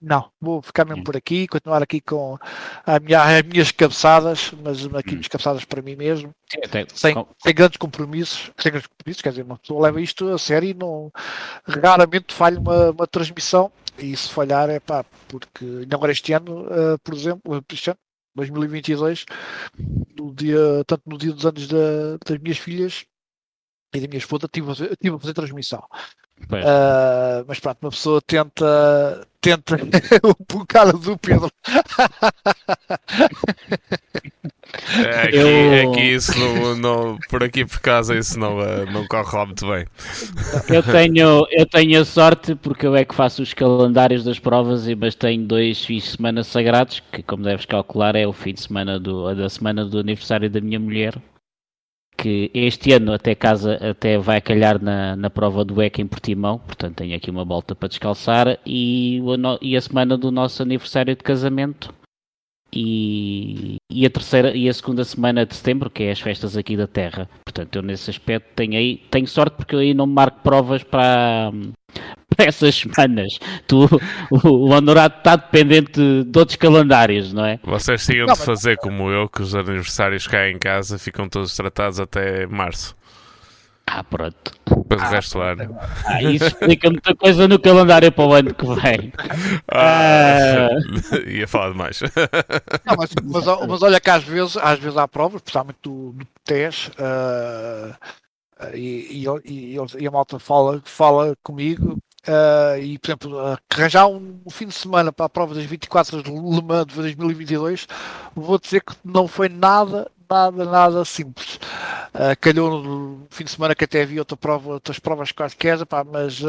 não, 0.00 0.30
vou 0.40 0.62
ficar 0.62 0.84
mesmo 0.84 1.02
por 1.02 1.16
aqui, 1.16 1.48
continuar 1.48 1.82
aqui 1.82 2.00
com 2.00 2.38
a 2.86 3.00
minha, 3.00 3.20
as 3.20 3.42
minhas 3.42 3.72
cabeçadas, 3.72 4.52
mas 4.62 4.86
aqui 4.94 5.16
hum. 5.16 5.20
cabeçadas 5.28 5.64
para 5.64 5.82
mim 5.82 5.96
mesmo, 5.96 6.30
Sim, 6.48 6.86
sem, 6.94 7.14
sem, 7.42 7.54
grandes 7.54 7.76
compromissos, 7.78 8.50
sem 8.58 8.70
grandes 8.70 8.86
compromissos, 8.86 9.22
quer 9.22 9.30
dizer, 9.30 9.42
uma 9.42 9.58
pessoa 9.58 9.82
leva 9.82 10.00
isto 10.00 10.28
a 10.28 10.38
sério 10.38 10.68
e 10.68 10.74
não 10.74 11.10
raramente 11.66 12.32
falha 12.32 12.60
uma, 12.60 12.90
uma 12.90 13.06
transmissão 13.08 13.72
e 13.98 14.16
se 14.16 14.28
falhar 14.30 14.70
é 14.70 14.78
pá, 14.78 15.04
porque 15.26 15.86
agora 15.92 16.12
este 16.12 16.32
ano, 16.32 16.66
uh, 16.66 16.98
por 17.02 17.14
exemplo, 17.14 17.64
este 17.72 17.90
ano, 17.90 17.98
2022, 18.36 19.24
no 20.16 20.32
dia, 20.32 20.84
tanto 20.86 21.02
no 21.06 21.18
dia 21.18 21.32
dos 21.32 21.44
anos 21.44 21.66
da, 21.66 22.16
das 22.24 22.38
minhas 22.38 22.58
filhas 22.58 23.04
e 23.92 24.00
da 24.00 24.06
minha 24.06 24.18
esposa, 24.18 24.48
tive 24.50 24.70
a 24.70 24.74
fazer, 24.74 24.96
tive 24.96 25.16
a 25.16 25.18
fazer 25.18 25.34
transmissão. 25.34 25.84
Uh, 26.44 27.44
mas 27.48 27.58
pronto, 27.58 27.78
uma 27.82 27.90
pessoa 27.90 28.22
tenta 28.22 29.26
tenta 29.40 29.76
o 30.54 30.66
cara 30.66 30.92
do 30.92 31.16
Pedro. 31.18 31.50
É, 35.04 35.22
aqui, 35.22 35.36
eu... 35.36 35.90
aqui 35.90 36.00
isso 36.00 36.38
não, 36.38 36.76
não, 36.76 37.18
por 37.28 37.42
aqui 37.42 37.64
por 37.64 37.80
casa 37.80 38.14
isso 38.16 38.38
não, 38.38 38.60
eh, 38.60 38.84
não 38.86 39.06
corre 39.06 39.36
lá 39.36 39.46
muito 39.46 39.66
bem. 39.66 39.86
Eu 40.68 40.82
tenho, 40.82 41.46
eu 41.50 41.66
tenho 41.66 42.00
a 42.00 42.04
sorte 42.04 42.54
porque 42.54 42.86
eu 42.86 42.94
é 42.94 43.04
que 43.04 43.14
faço 43.14 43.42
os 43.42 43.54
calendários 43.54 44.24
das 44.24 44.38
provas, 44.38 44.86
mas 44.94 45.14
tenho 45.14 45.44
dois 45.44 45.84
fins 45.84 46.04
de 46.04 46.10
semana 46.10 46.44
sagrados, 46.44 47.02
que 47.12 47.22
como 47.22 47.42
deves 47.42 47.64
calcular 47.64 48.14
é 48.14 48.26
o 48.26 48.32
fim 48.32 48.52
de 48.52 48.60
semana 48.60 49.00
do, 49.00 49.34
da 49.34 49.48
semana 49.48 49.84
do 49.84 49.98
aniversário 49.98 50.50
da 50.50 50.60
minha 50.60 50.78
mulher 50.78 51.14
que 52.18 52.50
este 52.52 52.92
ano 52.92 53.12
até 53.12 53.34
casa 53.34 53.74
até 53.90 54.18
vai 54.18 54.40
calhar 54.40 54.82
na, 54.82 55.14
na 55.14 55.30
prova 55.30 55.64
do 55.64 55.80
EC 55.80 56.00
em 56.00 56.06
Portimão, 56.06 56.58
portanto 56.58 56.96
tenho 56.96 57.16
aqui 57.16 57.30
uma 57.30 57.44
volta 57.44 57.76
para 57.76 57.88
descalçar 57.88 58.58
e, 58.66 59.22
e 59.62 59.76
a 59.76 59.80
semana 59.80 60.18
do 60.18 60.32
nosso 60.32 60.60
aniversário 60.60 61.14
de 61.14 61.22
casamento 61.22 61.94
e, 62.72 63.76
e, 63.90 64.04
a 64.04 64.10
terceira 64.10 64.54
e 64.54 64.68
a 64.68 64.74
segunda 64.74 65.04
semana 65.04 65.46
de 65.46 65.54
setembro, 65.54 65.88
que 65.88 66.02
é 66.02 66.10
as 66.10 66.20
festas 66.20 66.56
aqui 66.56 66.76
da 66.76 66.86
Terra. 66.86 67.28
Portanto, 67.44 67.76
eu 67.76 67.82
nesse 67.82 68.10
aspecto 68.10 68.46
tenho 68.54 68.74
aí 68.74 68.98
tenho 69.10 69.26
sorte 69.26 69.56
porque 69.56 69.74
eu 69.74 69.78
aí 69.78 69.94
não 69.94 70.06
marco 70.06 70.40
provas 70.42 70.82
para, 70.82 71.50
para 71.92 72.27
essas 72.38 72.76
semanas. 72.76 73.38
Tu, 73.66 73.84
o, 74.30 74.48
o 74.48 74.70
Honorado 74.70 75.16
está 75.18 75.36
dependente 75.36 76.24
de 76.24 76.38
outros 76.38 76.56
calendários, 76.56 77.32
não 77.32 77.44
é? 77.44 77.58
Vocês 77.64 78.06
tinham 78.06 78.26
de 78.26 78.36
fazer 78.38 78.76
como 78.78 79.10
eu, 79.10 79.28
que 79.28 79.42
os 79.42 79.54
aniversários 79.54 80.26
cá 80.26 80.48
em 80.48 80.58
casa 80.58 80.98
ficam 80.98 81.28
todos 81.28 81.54
tratados 81.54 81.98
até 81.98 82.46
março. 82.46 82.96
Ah, 83.90 84.04
pronto. 84.04 84.52
Depois 84.66 85.02
ah, 85.02 85.06
o 85.06 85.10
resto 85.10 85.38
do 85.38 85.42
ano. 85.42 85.78
Ah, 86.04 86.22
isso 86.22 86.46
explica 86.46 86.90
muita 86.90 87.14
coisa 87.16 87.48
no 87.48 87.58
calendário 87.58 88.12
para 88.12 88.24
o 88.24 88.34
ano 88.34 88.54
que 88.54 88.66
vem. 88.66 89.12
Ah, 89.70 90.68
ah. 90.70 91.16
Ia 91.26 91.46
falar 91.46 91.70
demais. 91.70 92.00
Não, 92.84 92.96
mas, 92.96 93.10
mas, 93.22 93.68
mas, 93.68 93.82
olha 93.82 94.00
que 94.00 94.10
às 94.10 94.24
vezes, 94.24 94.56
às 94.56 94.78
vezes 94.78 94.96
há 94.96 95.06
provas, 95.06 95.42
principalmente 95.42 95.78
do, 95.82 96.12
do 96.12 96.26
TES, 96.44 96.88
uh, 96.88 97.94
e, 98.74 99.24
e, 99.24 99.26
e, 99.44 99.76
e, 99.98 100.06
a 100.06 100.10
malta 100.10 100.38
fala, 100.38 100.80
fala 100.84 101.36
comigo 101.42 101.98
Uh, 102.26 102.78
e, 102.80 102.98
por 102.98 103.08
exemplo, 103.08 103.52
uh, 103.52 103.58
arranjar 103.72 104.06
um, 104.06 104.40
fim 104.50 104.66
de 104.66 104.74
semana 104.74 105.12
para 105.12 105.26
a 105.26 105.30
prova 105.30 105.54
das 105.54 105.64
24 105.64 106.22
de 106.22 106.30
Le 106.30 106.62
Mans 106.62 106.86
de 106.86 106.94
2022, 106.94 107.86
vou 108.34 108.58
dizer 108.58 108.82
que 108.82 108.94
não 109.04 109.26
foi 109.28 109.48
nada, 109.48 110.10
nada, 110.30 110.64
nada 110.64 111.04
simples. 111.04 111.56
Uh, 112.14 112.36
calhou 112.40 112.82
no 112.82 113.26
fim 113.30 113.44
de 113.44 113.50
semana 113.50 113.74
que 113.74 113.84
até 113.84 114.02
havia 114.02 114.20
outra 114.20 114.36
prova, 114.36 114.72
outras 114.72 114.98
provas 114.98 115.32
quaisquer, 115.32 115.84
pá, 115.86 116.04
mas 116.04 116.40
uh, 116.42 116.46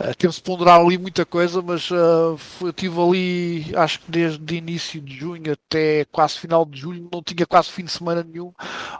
uh, 0.00 0.14
teve-se 0.16 0.42
ponderar 0.42 0.80
ali 0.80 0.98
muita 0.98 1.24
coisa, 1.24 1.62
mas 1.62 1.90
uh, 1.90 2.38
eu 2.60 2.72
tive 2.72 3.00
ali, 3.00 3.76
acho 3.76 4.00
que 4.00 4.10
desde 4.10 4.56
início 4.56 5.00
de 5.00 5.16
junho 5.16 5.52
até 5.52 6.04
quase 6.06 6.38
final 6.38 6.64
de 6.64 6.78
julho, 6.78 7.08
não 7.12 7.22
tinha 7.22 7.46
quase 7.46 7.70
fim 7.70 7.84
de 7.84 7.92
semana 7.92 8.22
nenhum, 8.22 8.52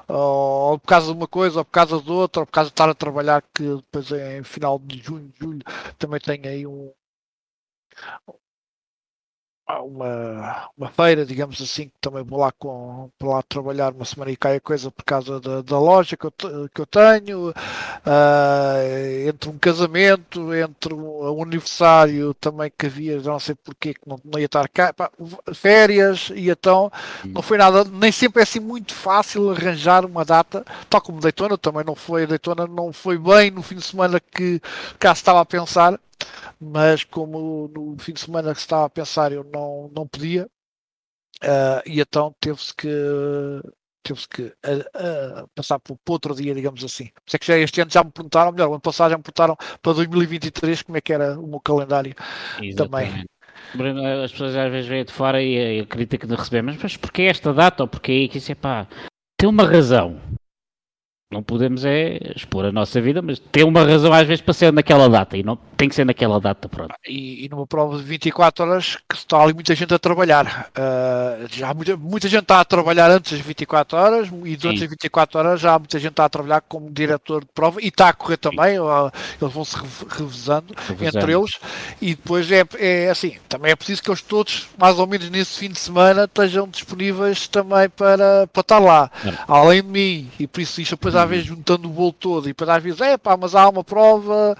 ou 0.06 0.78
por 0.78 0.86
causa 0.86 1.06
de 1.06 1.12
uma 1.12 1.28
coisa, 1.28 1.58
ou 1.58 1.64
por 1.64 1.72
causa 1.72 2.00
de 2.00 2.10
outra, 2.10 2.42
ou 2.42 2.46
por 2.46 2.52
causa 2.52 2.70
de 2.70 2.72
estar 2.72 2.88
a 2.88 2.94
trabalhar, 2.94 3.42
que 3.54 3.62
depois 3.62 4.10
em 4.12 4.42
final 4.42 4.78
de 4.78 4.98
junho, 5.02 5.32
julho, 5.40 5.62
também 5.98 6.20
tenho 6.20 6.48
aí 6.48 6.66
um 6.66 6.90
uma, 9.76 10.70
uma 10.76 10.88
feira, 10.88 11.26
digamos 11.26 11.60
assim, 11.60 11.88
que 11.88 11.94
também 12.00 12.24
vou 12.24 12.38
lá, 12.38 12.50
com, 12.52 13.10
vou 13.20 13.34
lá 13.34 13.42
trabalhar 13.42 13.92
uma 13.92 14.04
semana 14.04 14.30
e 14.30 14.36
cai 14.36 14.56
a 14.56 14.60
coisa 14.60 14.90
por 14.90 15.04
causa 15.04 15.38
da, 15.40 15.60
da 15.60 15.78
loja 15.78 16.16
que 16.16 16.24
eu, 16.24 16.32
que 16.74 16.80
eu 16.80 16.86
tenho, 16.86 17.50
uh, 17.50 19.28
entre 19.28 19.50
um 19.50 19.58
casamento, 19.58 20.54
entre 20.54 20.94
um, 20.94 21.42
aniversário 21.42 22.32
também 22.34 22.72
que 22.76 22.86
havia, 22.86 23.20
não 23.20 23.38
sei 23.38 23.54
porquê, 23.54 23.92
que 23.92 24.00
não, 24.06 24.18
não 24.24 24.38
ia 24.38 24.46
estar 24.46 24.66
cá, 24.68 24.92
pá, 24.92 25.10
férias, 25.54 26.32
e 26.34 26.48
então 26.48 26.90
não 27.26 27.42
foi 27.42 27.58
nada, 27.58 27.84
nem 27.84 28.10
sempre 28.10 28.40
é 28.40 28.44
assim 28.44 28.60
muito 28.60 28.94
fácil 28.94 29.50
arranjar 29.50 30.04
uma 30.06 30.24
data, 30.24 30.64
tal 30.88 31.00
como 31.00 31.20
Daytona, 31.20 31.58
também 31.58 31.84
não 31.84 31.94
foi, 31.94 32.26
Daytona 32.26 32.66
não 32.66 32.92
foi 32.92 33.18
bem 33.18 33.50
no 33.50 33.62
fim 33.62 33.76
de 33.76 33.82
semana 33.82 34.18
que 34.18 34.60
cá 34.98 35.14
se 35.14 35.20
estava 35.20 35.40
a 35.40 35.44
pensar, 35.44 35.98
mas 36.60 37.04
como 37.04 37.68
no 37.68 37.96
fim 37.98 38.12
de 38.12 38.20
semana 38.20 38.52
que 38.52 38.60
se 38.60 38.66
estava 38.66 38.86
a 38.86 38.90
pensar 38.90 39.32
eu 39.32 39.44
não, 39.44 39.90
não 39.94 40.06
podia, 40.06 40.46
uh, 41.42 41.82
e 41.86 42.00
então 42.00 42.34
teve-se 42.40 42.74
que 42.74 42.88
teve-se 44.02 44.28
que 44.28 44.42
uh, 44.42 45.42
uh, 45.42 45.48
passar 45.54 45.78
para 45.78 45.94
outro 46.08 46.34
dia, 46.34 46.54
digamos 46.54 46.82
assim. 46.82 47.10
Por 47.26 47.36
é 47.36 47.38
que 47.38 47.46
já 47.46 47.58
este 47.58 47.80
ano 47.80 47.90
já 47.90 48.02
me 48.02 48.10
perguntaram, 48.10 48.52
melhor, 48.52 48.68
o 48.68 48.72
ano 48.72 48.80
passado 48.80 49.10
já 49.10 49.16
me 49.16 49.22
perguntaram 49.22 49.56
para 49.82 49.92
2023 49.92 50.82
como 50.82 50.96
é 50.96 51.00
que 51.00 51.12
era 51.12 51.38
o 51.38 51.46
meu 51.46 51.60
calendário 51.60 52.14
Exatamente. 52.60 53.26
também. 53.76 54.24
As 54.24 54.32
pessoas 54.32 54.56
às 54.56 54.70
vezes 54.70 54.88
vêm 54.88 55.04
de 55.04 55.12
fora 55.12 55.42
e 55.42 55.80
a, 55.80 55.86
crítica 55.86 56.26
que 56.26 56.34
recebemos, 56.34 56.76
mas 56.80 56.96
porquê 56.96 57.22
esta 57.22 57.52
data 57.52 57.82
ou 57.82 57.88
porquê 57.88 58.30
isso 58.32 58.52
é 58.52 58.54
pá? 58.54 58.86
Tem 59.36 59.48
uma 59.48 59.64
razão 59.64 60.20
não 61.30 61.42
podemos 61.42 61.84
é 61.84 62.18
expor 62.34 62.64
a 62.64 62.72
nossa 62.72 63.00
vida, 63.02 63.20
mas 63.20 63.38
tem 63.38 63.62
uma 63.62 63.84
razão 63.84 64.12
às 64.12 64.26
vezes 64.26 64.40
para 64.40 64.54
ser 64.54 64.72
naquela 64.72 65.08
data 65.08 65.36
e 65.36 65.42
não 65.42 65.58
tem 65.76 65.88
que 65.88 65.94
ser 65.94 66.04
naquela 66.04 66.40
data, 66.40 66.68
pronto. 66.68 66.94
E, 67.06 67.44
e 67.44 67.48
numa 67.50 67.66
prova 67.66 67.98
de 67.98 68.02
24 68.02 68.64
horas 68.64 68.96
que 69.08 69.14
está 69.14 69.40
ali 69.40 69.52
muita 69.52 69.74
gente 69.74 69.92
a 69.92 69.98
trabalhar. 69.98 70.70
Uh, 70.70 71.46
já 71.50 71.74
muita, 71.74 71.96
muita 71.98 72.28
gente 72.28 72.42
está 72.42 72.60
a 72.60 72.64
trabalhar 72.64 73.10
antes 73.10 73.32
das 73.32 73.40
24 73.42 73.98
horas 73.98 74.28
e 74.44 74.56
durante 74.56 74.78
Sim. 74.78 74.84
as 74.84 74.90
24 74.90 75.38
horas 75.38 75.60
já 75.60 75.74
há 75.74 75.78
muita 75.78 75.98
gente 75.98 76.10
está 76.12 76.24
a 76.24 76.28
trabalhar 76.30 76.62
como 76.62 76.90
diretor 76.90 77.42
de 77.42 77.50
prova 77.54 77.80
e 77.82 77.88
está 77.88 78.08
a 78.08 78.12
correr 78.14 78.38
também, 78.38 78.80
uh, 78.80 79.12
eles 79.40 79.52
vão 79.52 79.64
se 79.64 79.76
revezando, 79.76 80.74
revezando, 80.88 81.18
entre 81.18 81.32
eles 81.32 81.60
e 82.00 82.14
depois 82.14 82.50
é, 82.50 82.64
é 82.78 83.10
assim, 83.10 83.36
também 83.48 83.70
é 83.70 83.76
preciso 83.76 84.02
que 84.02 84.10
eles 84.10 84.22
todos, 84.22 84.66
mais 84.78 84.98
ou 84.98 85.06
menos 85.06 85.28
nesse 85.28 85.58
fim 85.58 85.68
de 85.68 85.78
semana, 85.78 86.24
estejam 86.24 86.66
disponíveis 86.66 87.46
também 87.48 87.88
para, 87.90 88.46
para 88.46 88.60
estar 88.60 88.78
lá, 88.78 89.10
é. 89.24 89.32
além 89.46 89.82
de 89.82 89.88
mim, 89.88 90.30
e 90.40 90.46
por 90.46 90.62
isso 90.62 90.80
isto 90.80 90.96
depois 90.96 91.17
às 91.18 91.28
vezes 91.28 91.46
juntando 91.46 91.88
o 91.88 91.92
bolo 91.92 92.12
todo 92.12 92.46
e 92.46 92.48
depois 92.48 92.70
às 92.70 92.82
vezes, 92.82 93.00
é 93.00 93.18
pá, 93.18 93.36
mas 93.36 93.54
há 93.54 93.68
uma 93.68 93.84
prova 93.84 94.56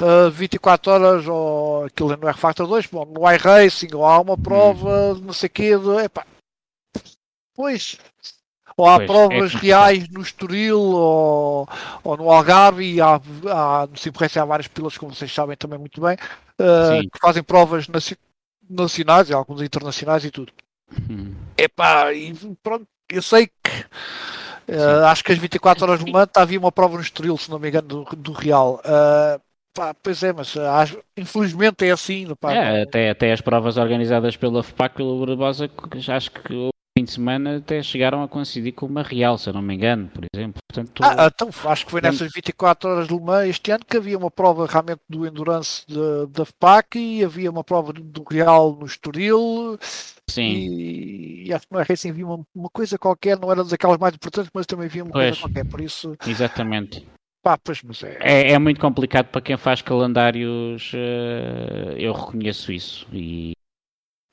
uh, 0.00 0.30
24 0.30 0.92
horas 0.92 1.26
ou 1.26 1.84
aquilo 1.84 2.16
no 2.16 2.28
R-Factor 2.28 2.66
2, 2.66 2.86
bom, 2.86 3.04
no 3.06 3.30
iRacing, 3.30 3.94
ou 3.94 4.04
há 4.04 4.20
uma 4.20 4.36
prova 4.36 5.14
não 5.14 5.32
sei 5.32 5.46
o 5.46 5.50
quê, 5.50 5.78
de, 5.78 6.04
epá, 6.04 6.26
pois, 7.54 7.98
ou 8.76 8.86
há 8.86 8.96
pois, 8.96 9.02
é 9.02 9.12
provas 9.12 9.54
é 9.54 9.58
reais 9.58 10.08
no 10.08 10.22
Estoril 10.22 10.80
ou, 10.80 11.68
ou 12.02 12.16
no 12.16 12.30
Algarve 12.30 12.94
e 12.94 13.00
há, 13.00 13.20
há 13.46 13.86
no 13.86 13.96
Cipressa 13.96 14.42
há 14.42 14.44
vários 14.44 14.68
pilotos, 14.68 14.98
como 14.98 15.14
vocês 15.14 15.32
sabem 15.32 15.56
também 15.56 15.78
muito 15.78 16.00
bem, 16.00 16.14
uh, 16.14 17.10
que 17.10 17.18
fazem 17.20 17.42
provas 17.42 17.86
nacionais 18.68 19.28
e 19.28 19.32
alguns 19.32 19.62
internacionais 19.62 20.24
e 20.24 20.30
tudo. 20.30 20.52
Hum. 21.10 21.34
Epá, 21.56 22.12
e 22.12 22.34
pronto, 22.62 22.86
eu 23.08 23.22
sei 23.22 23.46
que 23.46 23.86
Uh, 24.68 25.04
acho 25.06 25.24
que 25.24 25.32
as 25.32 25.38
24 25.38 25.84
horas 25.84 26.04
do 26.04 26.10
Manta 26.10 26.40
havia 26.40 26.58
uma 26.58 26.72
prova 26.72 26.96
no 26.96 27.02
Estoril, 27.02 27.36
se 27.36 27.50
não 27.50 27.58
me 27.58 27.68
engano, 27.68 27.88
do, 27.88 28.04
do 28.16 28.32
Real. 28.32 28.80
Uh, 28.84 29.40
pá, 29.74 29.94
pois 29.94 30.22
é, 30.22 30.32
mas 30.32 30.54
uh, 30.54 30.60
infelizmente 31.16 31.84
é 31.84 31.90
assim. 31.90 32.26
Pá, 32.36 32.52
é, 32.52 32.82
até, 32.82 33.10
até 33.10 33.32
as 33.32 33.40
provas 33.40 33.76
organizadas 33.76 34.36
pela 34.36 34.62
FPAC 34.62 34.96
pelo 34.96 35.24
Barbosa, 35.24 35.70
acho 36.08 36.30
que 36.30 36.71
fim 36.96 37.04
de 37.04 37.10
semana 37.10 37.56
até 37.56 37.82
chegaram 37.82 38.22
a 38.22 38.28
coincidir 38.28 38.72
com 38.74 38.86
uma 38.86 39.02
Real, 39.02 39.38
se 39.38 39.48
eu 39.48 39.52
não 39.52 39.62
me 39.62 39.74
engano, 39.74 40.08
por 40.08 40.24
exemplo. 40.32 40.60
Portanto, 40.70 41.02
ah, 41.02 41.30
então, 41.32 41.48
acho 41.70 41.84
que 41.84 41.90
foi 41.90 42.00
nessas 42.00 42.30
24 42.32 42.90
horas 42.90 43.08
de 43.08 43.14
Le 43.14 43.20
Mans 43.20 43.48
este 43.48 43.70
ano 43.70 43.84
que 43.84 43.96
havia 43.96 44.18
uma 44.18 44.30
prova 44.30 44.66
realmente 44.66 45.00
do 45.08 45.26
Endurance 45.26 45.84
da 46.30 46.44
FPAC 46.44 46.98
e 46.98 47.24
havia 47.24 47.50
uma 47.50 47.64
prova 47.64 47.92
do 47.92 48.24
Real 48.30 48.76
no 48.78 48.86
Estoril. 48.86 49.78
Sim. 50.28 50.42
E, 50.42 51.48
e 51.48 51.52
acho 51.52 51.66
que 51.66 51.74
no 51.74 51.82
Racing 51.82 52.10
havia 52.10 52.26
uma, 52.26 52.40
uma, 52.54 52.70
coisa 52.70 52.98
qualquer, 52.98 53.38
não 53.38 53.50
era 53.50 53.64
daquelas 53.64 53.98
mais 53.98 54.14
importantes, 54.14 54.50
mas 54.54 54.66
também 54.66 54.86
havia 54.86 55.04
uma 55.04 55.12
pois, 55.12 55.38
coisa 55.38 55.40
qualquer, 55.40 55.64
por 55.68 55.80
isso. 55.80 56.14
Exatamente. 56.26 57.06
Pá, 57.42 57.58
pois, 57.58 57.82
mas 57.82 58.02
é... 58.04 58.18
É, 58.20 58.52
é 58.52 58.58
muito 58.58 58.80
complicado 58.80 59.26
para 59.26 59.40
quem 59.40 59.56
faz 59.56 59.82
calendários, 59.82 60.92
uh, 60.92 61.92
eu 61.96 62.12
reconheço 62.12 62.70
isso. 62.70 63.06
E 63.12 63.52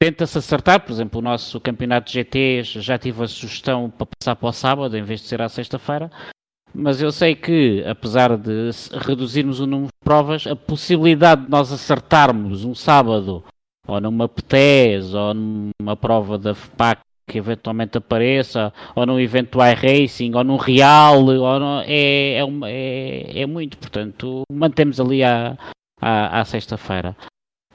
tenta-se 0.02 0.38
acertar, 0.38 0.80
por 0.80 0.92
exemplo, 0.92 1.20
o 1.20 1.24
nosso 1.24 1.60
campeonato 1.60 2.12
de 2.12 2.20
GTs 2.20 2.82
já 2.82 2.98
tive 2.98 3.24
a 3.24 3.28
sugestão 3.28 3.90
para 3.90 4.08
passar 4.08 4.36
para 4.36 4.50
o 4.50 4.54
sábado 4.54 4.98
em 4.98 5.04
vez 5.04 5.22
de 5.22 5.28
ser 5.28 5.42
à 5.42 5.50
sexta-feira, 5.50 6.10
mas 6.74 7.02
eu 7.02 7.12
sei 7.12 7.36
que, 7.36 7.84
apesar 7.86 8.38
de 8.38 8.70
reduzirmos 8.94 9.60
o 9.60 9.68
número 9.68 9.88
de 9.88 10.06
provas, 10.06 10.48
a 10.48 10.56
possibilidade 10.56 11.44
de 11.44 11.50
nós 11.50 11.72
acertarmos 11.72 12.64
um 12.64 12.74
sábado 12.74 13.44
ou 13.88 14.00
numa 14.00 14.30
PTES 14.30 15.14
ou 15.14 15.34
numa 15.34 15.98
prova 15.98 16.38
da 16.38 16.56
FPAC 16.56 17.02
que 17.30 17.38
eventualmente 17.38 17.96
apareça, 17.96 18.74
ou 18.96 19.06
num 19.06 19.20
evento 19.20 19.60
iRacing, 19.64 20.34
ou 20.34 20.44
num 20.44 20.58
Real, 20.58 21.24
ou 21.24 21.82
é, 21.86 22.40
é, 22.40 22.42
é, 22.42 23.42
é, 23.42 23.46
muito, 23.46 23.78
portanto, 23.78 24.42
mantemos 24.52 25.00
ali 25.00 25.24
à, 25.24 25.56
à, 26.02 26.40
à 26.40 26.46
sexta-feira. 26.46 27.16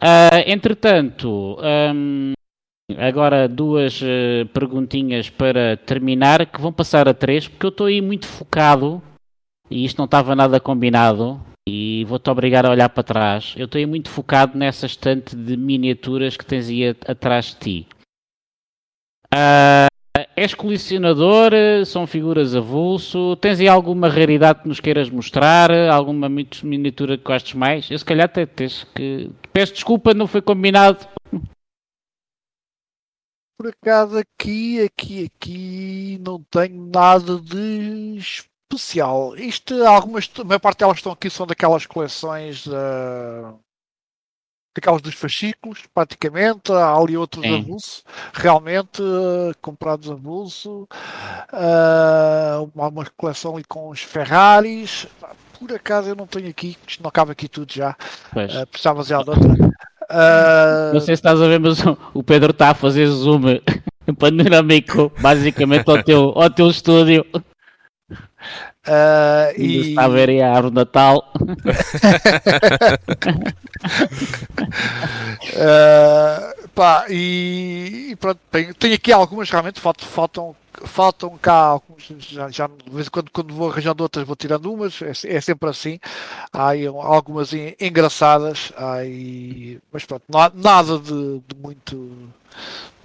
Uh, 0.04 0.44
entretanto, 0.46 1.56
um, 1.94 2.34
agora 2.98 3.48
duas 3.48 4.02
uh, 4.02 4.44
perguntinhas 4.52 5.30
para 5.30 5.78
terminar, 5.78 6.44
que 6.44 6.60
vão 6.60 6.70
passar 6.70 7.08
a 7.08 7.14
três, 7.14 7.48
porque 7.48 7.64
eu 7.64 7.70
estou 7.70 7.86
aí 7.86 8.02
muito 8.02 8.26
focado 8.26 9.02
e 9.70 9.82
isto 9.82 9.96
não 9.96 10.04
estava 10.04 10.36
nada 10.36 10.60
combinado. 10.60 11.40
E 11.66 12.04
vou-te 12.04 12.28
obrigar 12.28 12.66
a 12.66 12.70
olhar 12.70 12.90
para 12.90 13.02
trás. 13.02 13.54
Eu 13.56 13.64
estou 13.64 13.78
aí 13.78 13.86
muito 13.86 14.10
focado 14.10 14.58
nessa 14.58 14.84
estante 14.84 15.34
de 15.34 15.56
miniaturas 15.56 16.36
que 16.36 16.44
tens 16.44 16.68
aí 16.68 16.94
atrás 17.08 17.46
de 17.46 17.56
ti. 17.56 17.86
Uh, 19.32 19.88
és 20.36 20.52
colecionador? 20.52 21.52
São 21.86 22.06
figuras 22.06 22.54
avulso? 22.54 23.34
Tens 23.36 23.60
aí 23.60 23.68
alguma 23.68 24.10
raridade 24.10 24.60
que 24.60 24.68
nos 24.68 24.78
queiras 24.78 25.08
mostrar? 25.08 25.70
Alguma 25.90 26.28
miniatura 26.28 27.16
que 27.16 27.24
gostes 27.24 27.54
mais? 27.54 27.90
Eu 27.90 27.98
se 27.98 28.04
calhar 28.04 28.26
até 28.26 28.44
tens 28.44 28.84
que. 28.94 29.30
Peço 29.54 29.72
desculpa, 29.72 30.12
não 30.12 30.26
foi 30.26 30.42
combinado. 30.42 31.06
Por 33.56 33.68
acaso 33.68 34.18
aqui, 34.18 34.82
aqui, 34.82 35.30
aqui 35.32 36.18
não 36.20 36.42
tenho 36.42 36.90
nada 36.92 37.38
de 37.40 38.16
especial. 38.18 39.36
Isto, 39.36 39.86
algumas, 39.86 40.28
a 40.36 40.42
maior 40.42 40.58
parte 40.58 40.80
delas 40.80 40.96
estão 40.96 41.12
aqui 41.12 41.30
são 41.30 41.46
daquelas 41.46 41.86
coleções 41.86 42.66
uh, 42.66 43.56
daquelas 44.76 45.00
dos 45.00 45.14
fascículos, 45.14 45.84
praticamente. 45.94 46.72
Há 46.72 46.92
ali 46.92 47.16
outros 47.16 47.46
Sim. 47.46 47.60
avulso, 47.60 48.02
realmente 48.32 49.00
uh, 49.00 49.54
comprados 49.62 50.10
a 50.10 50.14
avulso. 50.14 50.88
Uh, 51.52 52.70
uma, 52.74 52.88
uma 52.88 53.06
coleção 53.16 53.54
ali 53.54 53.64
com 53.64 53.88
os 53.88 54.00
Ferraris. 54.00 55.06
Por 55.58 55.72
acaso 55.72 56.10
eu 56.10 56.16
não 56.16 56.26
tenho 56.26 56.48
aqui, 56.48 56.76
isto 56.86 57.02
não 57.02 57.10
cabe 57.10 57.32
aqui 57.32 57.48
tudo 57.48 57.72
já. 57.72 57.96
Uh, 58.32 58.66
precisava 58.66 59.00
outra. 59.00 59.34
Uh... 59.34 60.92
Não 60.92 61.00
sei 61.00 61.16
se 61.16 61.20
estás 61.20 61.40
a 61.40 61.46
ver, 61.46 61.60
mas 61.60 61.78
o 62.12 62.22
Pedro 62.22 62.50
está 62.50 62.70
a 62.70 62.74
fazer 62.74 63.06
zoom 63.06 63.42
panorâmico, 64.18 65.10
basicamente, 65.20 65.88
ao 65.88 66.02
teu, 66.02 66.32
ao 66.36 66.50
teu 66.50 66.68
estúdio. 66.68 67.24
Uh, 68.86 69.48
e... 69.56 69.90
Está 69.90 70.04
a 70.04 70.08
ver 70.08 70.28
aí 70.28 70.42
a 70.42 70.50
árvore 70.50 70.70
de 70.70 70.74
Natal. 70.74 71.32
uh, 75.54 76.68
pá, 76.74 77.06
e, 77.08 78.08
e 78.10 78.16
pronto, 78.16 78.38
tenho, 78.50 78.74
tenho, 78.74 78.94
aqui 78.94 79.10
algumas 79.10 79.48
realmente, 79.48 79.80
faltam, 79.80 80.06
faltam, 80.06 80.56
faltam 80.84 81.36
cá 81.38 81.54
alguns, 81.54 82.04
já, 82.18 82.50
já 82.50 82.66
de 82.66 82.90
vez 82.90 83.06
em 83.06 83.10
quando, 83.10 83.30
quando 83.30 83.54
vou 83.54 83.70
arranjando 83.70 84.02
outras, 84.02 84.26
vou 84.26 84.36
tirando 84.36 84.72
umas, 84.72 85.00
é, 85.02 85.36
é 85.36 85.40
sempre 85.40 85.68
assim. 85.68 85.98
Há 86.52 86.72
algumas 87.02 87.50
engraçadas, 87.80 88.72
há 88.76 88.98
mas 89.92 90.04
pronto, 90.04 90.24
nada 90.28 90.98
de, 90.98 91.40
de 91.46 91.56
muito 91.60 92.32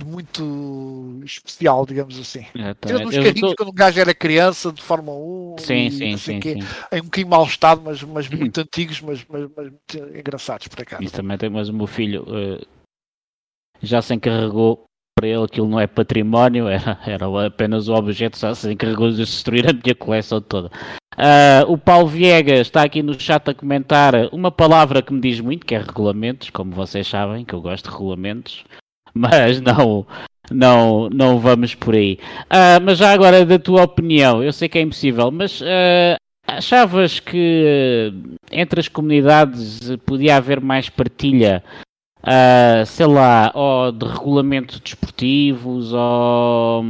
muito 0.05 1.21
especial, 1.25 1.85
digamos 1.85 2.17
assim. 2.19 2.45
Tirando 2.85 3.09
os 3.09 3.15
carrinhos 3.15 3.51
tô... 3.51 3.55
quando 3.55 3.69
o 3.69 3.73
gajo 3.73 3.99
era 3.99 4.13
criança, 4.13 4.71
de 4.71 4.81
Fórmula 4.81 5.17
1, 5.17 5.55
sim, 5.59 5.87
e, 5.87 5.91
sim, 5.91 6.17
sim, 6.17 6.41
sim. 6.41 6.59
em 6.91 7.01
um 7.01 7.05
bocadinho 7.05 7.27
mau 7.27 7.43
estado, 7.43 7.81
mas, 7.83 8.01
mas 8.03 8.27
muito 8.29 8.61
antigos, 8.61 9.01
mas, 9.01 9.25
mas, 9.27 9.49
mas, 9.55 9.69
muito 9.69 10.17
engraçados 10.17 10.67
por 10.67 10.81
acaso. 10.81 11.03
Isso 11.03 11.13
também 11.13 11.37
tem, 11.37 11.49
mas 11.49 11.69
o 11.69 11.73
meu 11.73 11.87
filho 11.87 12.23
uh, 12.23 12.65
já 13.81 14.01
se 14.01 14.13
encarregou 14.13 14.88
para 15.19 15.27
ele 15.27 15.43
aquilo 15.43 15.67
não 15.67 15.79
é 15.79 15.85
património, 15.85 16.67
era, 16.69 16.97
era 17.05 17.47
apenas 17.47 17.89
o 17.89 17.93
objeto, 17.93 18.39
já 18.39 18.55
se 18.55 18.71
encarregou 18.71 19.09
de 19.11 19.17
destruir 19.17 19.69
a 19.69 19.73
minha 19.73 19.93
coleção 19.93 20.39
toda. 20.39 20.71
Uh, 21.13 21.67
o 21.67 21.77
Paulo 21.77 22.07
Viegas 22.07 22.61
está 22.61 22.83
aqui 22.83 23.03
no 23.03 23.19
chat 23.19 23.49
a 23.49 23.53
comentar 23.53 24.13
uma 24.31 24.49
palavra 24.49 25.01
que 25.01 25.11
me 25.11 25.19
diz 25.19 25.41
muito, 25.41 25.65
que 25.65 25.75
é 25.75 25.79
regulamentos, 25.79 26.49
como 26.49 26.71
vocês 26.71 27.05
sabem, 27.05 27.43
que 27.43 27.53
eu 27.53 27.61
gosto 27.61 27.89
de 27.89 27.91
regulamentos. 27.91 28.63
mas 29.13 29.59
não, 29.59 30.07
não, 30.49 31.09
não 31.09 31.39
vamos 31.39 31.75
por 31.75 31.95
aí. 31.95 32.17
Uh, 32.45 32.79
mas 32.81 32.97
já 32.97 33.11
agora, 33.11 33.45
da 33.45 33.59
tua 33.59 33.83
opinião, 33.83 34.41
eu 34.41 34.53
sei 34.53 34.69
que 34.69 34.77
é 34.77 34.81
impossível, 34.81 35.29
mas 35.31 35.59
uh, 35.59 36.15
achavas 36.47 37.19
que 37.19 38.13
entre 38.49 38.79
as 38.79 38.87
comunidades 38.87 39.79
podia 40.05 40.37
haver 40.37 40.61
mais 40.61 40.89
partilha, 40.89 41.61
uh, 42.23 42.85
sei 42.85 43.05
lá, 43.05 43.51
ou 43.53 43.91
de 43.91 44.05
regulamentos 44.05 44.79
desportivos, 44.79 45.93
ou, 45.93 46.83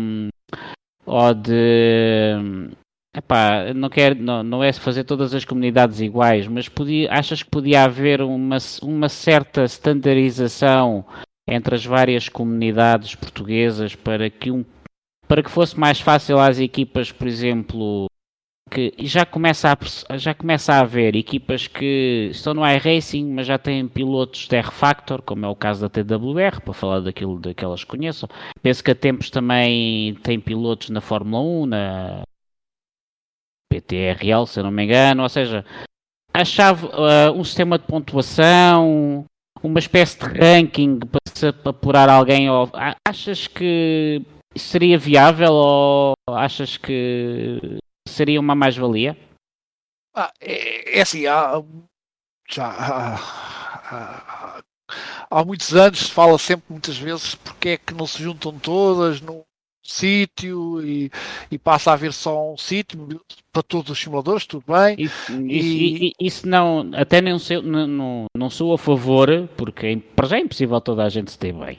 ou 1.05 1.33
de. 1.33 2.71
Epá, 3.15 3.73
não, 3.73 3.89
quero, 3.89 4.21
não, 4.21 4.43
não 4.43 4.63
é 4.63 4.71
fazer 4.71 5.03
todas 5.03 5.33
as 5.33 5.43
comunidades 5.43 5.99
iguais, 5.99 6.47
mas 6.47 6.69
podia, 6.69 7.11
achas 7.11 7.41
que 7.41 7.49
podia 7.49 7.83
haver 7.83 8.21
uma, 8.21 8.57
uma 8.83 9.09
certa 9.09 9.63
standardização 9.65 11.03
entre 11.47 11.73
as 11.73 11.83
várias 11.83 12.29
comunidades 12.29 13.15
portuguesas 13.15 13.95
para 13.95 14.29
que, 14.29 14.51
um, 14.51 14.63
para 15.27 15.41
que 15.41 15.49
fosse 15.49 15.77
mais 15.77 15.99
fácil 15.99 16.37
às 16.37 16.59
equipas, 16.59 17.11
por 17.11 17.27
exemplo, 17.27 18.05
que 18.69 18.93
já 18.99 19.25
começa, 19.25 19.75
a, 20.07 20.17
já 20.17 20.33
começa 20.33 20.73
a 20.73 20.81
haver 20.81 21.15
equipas 21.15 21.67
que 21.67 22.29
estão 22.31 22.53
no 22.53 22.65
iRacing, 22.65 23.33
mas 23.33 23.47
já 23.47 23.57
têm 23.57 23.87
pilotos 23.87 24.47
de 24.47 24.55
R-Factor, 24.55 25.21
como 25.21 25.45
é 25.45 25.49
o 25.49 25.55
caso 25.55 25.81
da 25.81 25.89
TWR, 25.89 26.61
para 26.63 26.73
falar 26.73 26.99
daquilo 26.99 27.39
daquelas 27.39 27.83
que 27.83 27.89
conheço. 27.89 28.27
Penso 28.61 28.83
que 28.83 28.91
a 28.91 28.95
Tempos 28.95 29.29
também 29.29 30.13
tem 30.23 30.39
pilotos 30.39 30.89
na 30.89 31.01
Fórmula 31.01 31.43
1, 31.43 31.65
na 31.65 32.21
PTRL, 33.71 34.45
se 34.47 34.59
eu 34.59 34.63
não 34.63 34.71
me 34.71 34.83
engano, 34.83 35.23
ou 35.23 35.29
seja, 35.29 35.65
achava 36.33 36.87
uh, 36.87 37.31
um 37.33 37.43
sistema 37.43 37.77
de 37.77 37.85
pontuação, 37.85 39.25
uma 39.61 39.79
espécie 39.79 40.19
de 40.19 40.25
ranking 40.25 40.99
para 40.99 41.19
se 41.33 41.47
apurar 41.47 42.09
alguém, 42.09 42.49
ou, 42.49 42.69
achas 43.07 43.47
que 43.47 44.21
seria 44.55 44.97
viável 44.97 45.53
ou 45.53 46.13
achas 46.27 46.77
que 46.77 47.79
seria 48.19 48.39
uma 48.39 48.53
mais-valia? 48.53 49.15
Ah, 50.13 50.29
é, 50.41 50.97
é, 50.97 51.01
assim, 51.01 51.25
há, 51.25 51.63
já 52.49 52.67
há, 52.67 53.15
há, 53.15 54.61
há, 55.29 55.45
muitos 55.45 55.73
anos 55.73 55.99
se 55.99 56.11
fala 56.11 56.37
sempre, 56.37 56.65
muitas 56.69 56.97
vezes, 56.97 57.35
porque 57.35 57.69
é 57.69 57.77
que 57.77 57.93
não 57.93 58.05
se 58.05 58.21
juntam 58.21 58.59
todas 58.59 59.21
num 59.21 59.41
sítio 59.81 60.85
e, 60.85 61.09
e, 61.49 61.57
passa 61.57 61.91
a 61.91 61.93
haver 61.93 62.11
só 62.11 62.51
um 62.51 62.57
sítio 62.57 63.21
para 63.53 63.63
todos 63.63 63.89
os 63.89 63.99
simuladores, 63.99 64.45
tudo 64.45 64.65
bem. 64.67 64.97
Isso, 64.99 65.31
e, 65.41 66.07
isso, 66.07 66.15
isso 66.19 66.47
não, 66.49 66.91
até 66.95 67.21
não, 67.21 67.39
sei, 67.39 67.61
não, 67.61 67.87
não, 67.87 68.25
não 68.35 68.49
sou 68.49 68.73
a 68.73 68.77
favor, 68.77 69.47
porque 69.55 69.95
para 70.13 70.27
já 70.27 70.37
é 70.37 70.41
impossível 70.41 70.81
toda 70.81 71.05
a 71.05 71.09
gente 71.09 71.31
se 71.31 71.39
ter 71.39 71.53
bem. 71.53 71.77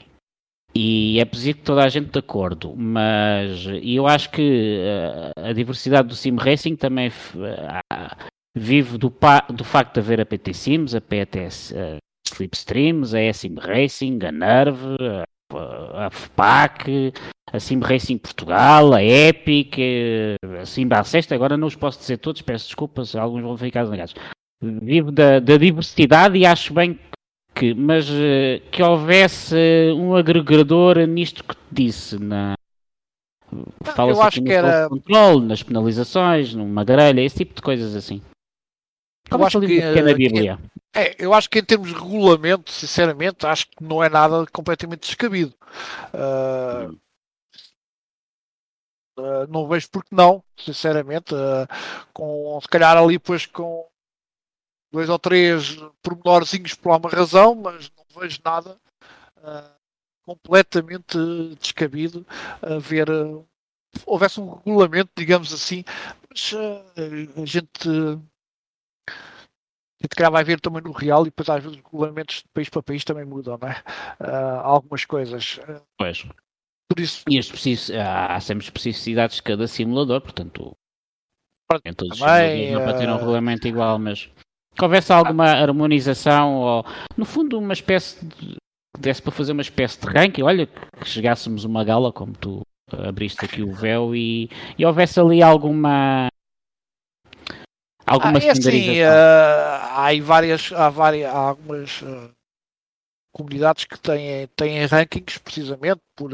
E 0.73 1.19
é 1.19 1.25
preciso 1.25 1.57
que 1.57 1.63
toda 1.63 1.83
a 1.83 1.89
gente 1.89 2.11
de 2.11 2.19
acordo, 2.19 2.73
mas 2.77 3.65
eu 3.83 4.07
acho 4.07 4.31
que 4.31 4.79
uh, 4.79 5.49
a 5.49 5.51
diversidade 5.51 6.07
do 6.07 6.15
Sim 6.15 6.37
Racing 6.37 6.77
também 6.77 7.09
uh, 7.09 8.25
vive 8.55 8.97
do, 8.97 9.13
do, 9.49 9.63
facto 9.65 9.95
de 9.95 9.99
haver 9.99 10.21
a 10.21 10.25
PT 10.25 10.53
Sims, 10.53 10.95
a 10.95 11.01
PTS 11.01 11.73
uh, 11.73 11.77
eh, 11.77 11.97
Slipstreams, 12.25 13.13
a 13.13 13.33
Sim 13.33 13.55
Racing, 13.59 14.19
a 14.25 14.31
Nerve, 14.31 14.95
a, 15.53 16.05
a 16.05 16.09
FPAC, 16.09 17.11
a 17.51 17.59
Sim 17.59 17.79
Racing 17.79 18.17
Portugal, 18.17 18.93
a 18.93 19.03
Epic, 19.03 19.75
a 20.61 20.65
Sim 20.65 20.87
Sexta, 21.03 21.35
agora 21.35 21.57
não 21.57 21.67
os 21.67 21.75
posso 21.75 21.99
dizer 21.99 22.17
todos, 22.17 22.41
peço 22.41 22.67
desculpas, 22.67 23.13
alguns 23.13 23.41
vão 23.41 23.57
ficar 23.57 23.83
zangados. 23.83 24.15
Vivo 24.63 25.11
da, 25.11 25.39
da 25.39 25.57
diversidade 25.57 26.37
e 26.37 26.45
acho 26.45 26.73
bem 26.73 26.97
mas 27.75 28.09
uh, 28.09 28.61
que 28.71 28.81
houvesse 28.81 29.55
um 29.95 30.15
agregador 30.15 30.97
nisto 31.07 31.43
que 31.43 31.55
te 31.55 31.61
disse, 31.71 32.17
na 32.17 32.55
fala 33.83 34.11
eu 34.11 34.21
acho 34.21 34.41
que 34.41 34.51
era 34.51 34.87
controle, 34.87 35.45
nas 35.45 35.61
penalizações, 35.61 36.53
numa 36.53 36.83
grelha, 36.83 37.21
esse 37.21 37.37
tipo 37.37 37.53
de 37.53 37.61
coisas 37.61 37.95
assim. 37.95 38.21
Como 39.29 39.43
eu 39.43 39.47
acho 39.47 39.59
que, 39.59 39.81
pequena 39.81 40.13
Bíblia. 40.13 40.59
É, 40.93 41.15
eu 41.23 41.33
acho 41.33 41.49
que 41.49 41.59
em 41.59 41.63
termos 41.63 41.89
de 41.89 41.93
regulamento, 41.93 42.71
sinceramente, 42.71 43.45
acho 43.45 43.67
que 43.67 43.81
não 43.83 44.03
é 44.03 44.09
nada 44.09 44.45
completamente 44.51 45.01
descabido. 45.01 45.53
Uh, 46.13 46.93
uh, 49.17 49.47
não 49.49 49.67
vejo 49.67 49.89
porque 49.89 50.13
não, 50.13 50.43
sinceramente. 50.57 51.33
Uh, 51.33 51.67
com, 52.13 52.59
se 52.61 52.67
calhar 52.67 52.97
ali 52.97 53.13
depois 53.13 53.45
com 53.45 53.85
dois 54.91 55.09
ou 55.09 55.17
três 55.17 55.77
pormenorzinhos 56.03 56.73
por 56.73 56.95
uma 56.95 57.09
razão, 57.09 57.55
mas 57.55 57.91
não 57.95 58.21
vejo 58.21 58.39
nada 58.43 58.77
uh, 59.37 59.71
completamente 60.23 61.17
descabido 61.59 62.25
a 62.61 62.77
ver 62.77 63.09
uh, 63.09 63.45
houvesse 64.05 64.39
um 64.39 64.55
regulamento, 64.55 65.09
digamos 65.15 65.53
assim, 65.53 65.83
mas 66.29 66.51
uh, 66.51 67.41
a 67.41 67.45
gente 67.45 67.89
a 69.07 70.03
gente 70.03 70.31
vai 70.31 70.43
ver 70.43 70.59
também 70.59 70.81
no 70.81 70.91
real 70.91 71.21
e 71.21 71.25
depois 71.25 71.47
às 71.47 71.63
vezes 71.63 71.77
os 71.77 71.83
regulamentos 71.83 72.37
de 72.37 72.47
país 72.53 72.69
para 72.69 72.81
país 72.81 73.03
também 73.03 73.23
mudam, 73.23 73.57
não 73.61 73.67
é? 73.69 73.83
Algumas 74.63 75.05
coisas. 75.05 75.59
Pois. 75.95 76.25
Por 76.89 76.99
isso... 76.99 77.23
E 77.29 77.37
as 77.37 77.47
há 77.91 78.39
sempre 78.41 78.65
especificidades 78.65 79.35
de 79.35 79.43
cada 79.43 79.67
simulador, 79.67 80.19
portanto, 80.21 80.75
em 81.85 81.93
todos 81.93 82.17
também, 82.17 82.63
os 82.63 82.67
simuladores 82.67 82.71
não 82.71 82.83
para 82.83 82.97
ter 82.97 83.09
um 83.09 83.17
regulamento 83.17 83.67
igual, 83.67 83.99
mas 83.99 84.27
que 84.75 84.83
houvesse 84.83 85.11
alguma 85.11 85.45
harmonização 85.45 86.55
ou, 86.55 86.85
no 87.17 87.25
fundo, 87.25 87.59
uma 87.59 87.73
espécie 87.73 88.25
de. 88.25 88.55
desse 88.99 89.21
para 89.21 89.31
fazer 89.31 89.51
uma 89.51 89.61
espécie 89.61 89.99
de 89.99 90.07
ranking. 90.07 90.43
Olha, 90.43 90.67
que 90.67 91.05
chegássemos 91.05 91.63
uma 91.63 91.83
gala, 91.83 92.11
como 92.11 92.33
tu 92.33 92.61
abriste 92.91 93.43
aqui 93.45 93.61
o 93.61 93.73
véu, 93.73 94.15
e, 94.15 94.49
e 94.77 94.85
houvesse 94.85 95.19
ali 95.19 95.41
alguma. 95.41 96.27
Alguma 98.05 98.39
ah, 98.39 98.43
é 98.43 98.49
assim, 98.49 99.01
uh, 99.01 99.05
há 99.05 100.09
várias, 100.21 100.71
há 100.73 100.89
várias, 100.89 101.33
há 101.33 101.37
algumas 101.37 102.01
uh, 102.01 102.31
comunidades 103.31 103.85
que 103.85 103.99
têm, 103.99 104.47
têm 104.55 104.85
rankings 104.85 105.37
precisamente 105.39 106.01
por, 106.15 106.31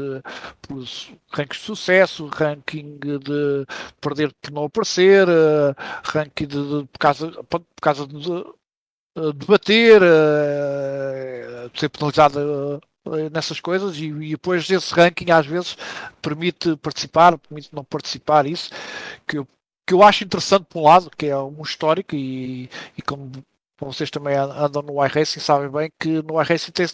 por 0.62 0.84
rankings 1.30 1.60
de 1.60 1.66
sucesso, 1.66 2.26
ranking 2.26 2.98
de 2.98 3.66
perder 4.00 4.32
por 4.40 4.52
não 4.52 4.64
aparecer, 4.64 5.28
uh, 5.28 5.74
ranking 6.04 6.46
de, 6.46 6.80
de, 6.80 6.86
por, 6.86 6.98
causa, 6.98 7.30
por 7.44 7.64
causa 7.80 8.06
de, 8.06 8.18
de 8.18 9.46
bater, 9.46 10.02
uh, 10.02 11.70
de 11.72 11.80
ser 11.80 11.88
penalizado 11.88 12.80
nessas 13.32 13.60
coisas 13.60 13.96
e, 13.96 14.06
e, 14.06 14.30
depois 14.30 14.68
esse 14.68 14.92
ranking 14.92 15.30
às 15.30 15.46
vezes 15.46 15.76
permite 16.20 16.76
participar, 16.76 17.38
permite 17.38 17.74
não 17.74 17.84
participar, 17.84 18.46
isso 18.46 18.70
que 19.26 19.38
eu, 19.38 19.48
que 19.86 19.94
eu 19.94 20.02
acho 20.02 20.24
interessante 20.24 20.66
por 20.68 20.80
um 20.80 20.84
lado, 20.84 21.10
que 21.16 21.26
é 21.26 21.36
um 21.36 21.62
histórico 21.62 22.14
e, 22.14 22.68
e 22.96 23.02
como 23.02 23.32
vocês 23.86 24.10
também 24.10 24.36
andam 24.36 24.82
no 24.82 25.04
iRacing, 25.04 25.40
sabem 25.40 25.68
bem 25.68 25.92
que 25.98 26.22
no 26.22 26.40
iRacing 26.40 26.72
tem, 26.72 26.86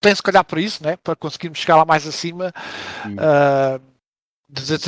tem 0.00 0.14
se 0.14 0.22
calhar 0.22 0.44
para 0.44 0.60
isso, 0.60 0.82
né? 0.82 0.96
para 0.96 1.14
conseguirmos 1.16 1.58
chegar 1.58 1.76
lá 1.76 1.84
mais 1.84 2.06
acima. 2.06 2.52
Uh, 3.06 3.80
de 4.48 4.78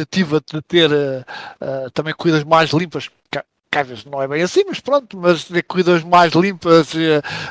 de 0.40 0.62
ter 0.62 0.90
uh, 0.90 1.24
uh, 1.60 1.90
também 1.90 2.14
corridas 2.14 2.42
mais 2.44 2.70
limpas, 2.70 3.08
que, 3.30 3.38
que 3.70 3.78
às 3.78 3.86
vezes 3.86 4.04
não 4.06 4.22
é 4.22 4.26
bem 4.26 4.42
assim, 4.42 4.64
mas 4.66 4.80
pronto, 4.80 5.18
mas 5.18 5.44
ter 5.44 5.62
corridas 5.62 6.02
mais 6.02 6.32
limpas, 6.32 6.92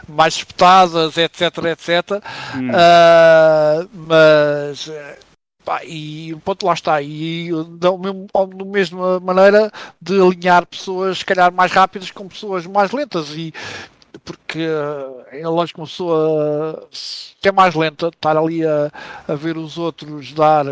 mais 0.08 0.34
disputadas, 0.34 1.18
etc, 1.18 1.42
etc. 1.72 2.24
Hum. 2.56 2.72
mas 4.08 4.90
pá, 5.70 5.86
e 5.86 6.34
o 6.34 6.40
ponto 6.40 6.66
lá 6.66 6.74
está, 6.74 7.00
e 7.00 7.52
da 7.78 7.90
mesma, 8.66 9.20
maneira 9.20 9.72
de 10.02 10.20
alinhar 10.20 10.66
pessoas, 10.66 11.20
se 11.20 11.26
calhar, 11.26 11.54
mais 11.54 11.72
rápidas 11.72 12.10
com 12.10 12.28
pessoas 12.28 12.66
mais 12.66 12.92
lentas 12.92 13.30
e 13.36 13.54
porque 14.26 14.68
é 15.32 15.48
lógico 15.48 15.76
que 15.76 15.82
uma 15.82 15.88
pessoa 15.88 16.90
que 17.40 17.48
é 17.48 17.52
mais 17.52 17.76
lenta 17.76 18.08
estar 18.08 18.36
ali 18.36 18.66
a, 18.66 18.92
a 19.28 19.36
ver 19.36 19.58
os 19.58 19.78
outros 19.78 20.34
dar 20.34 20.66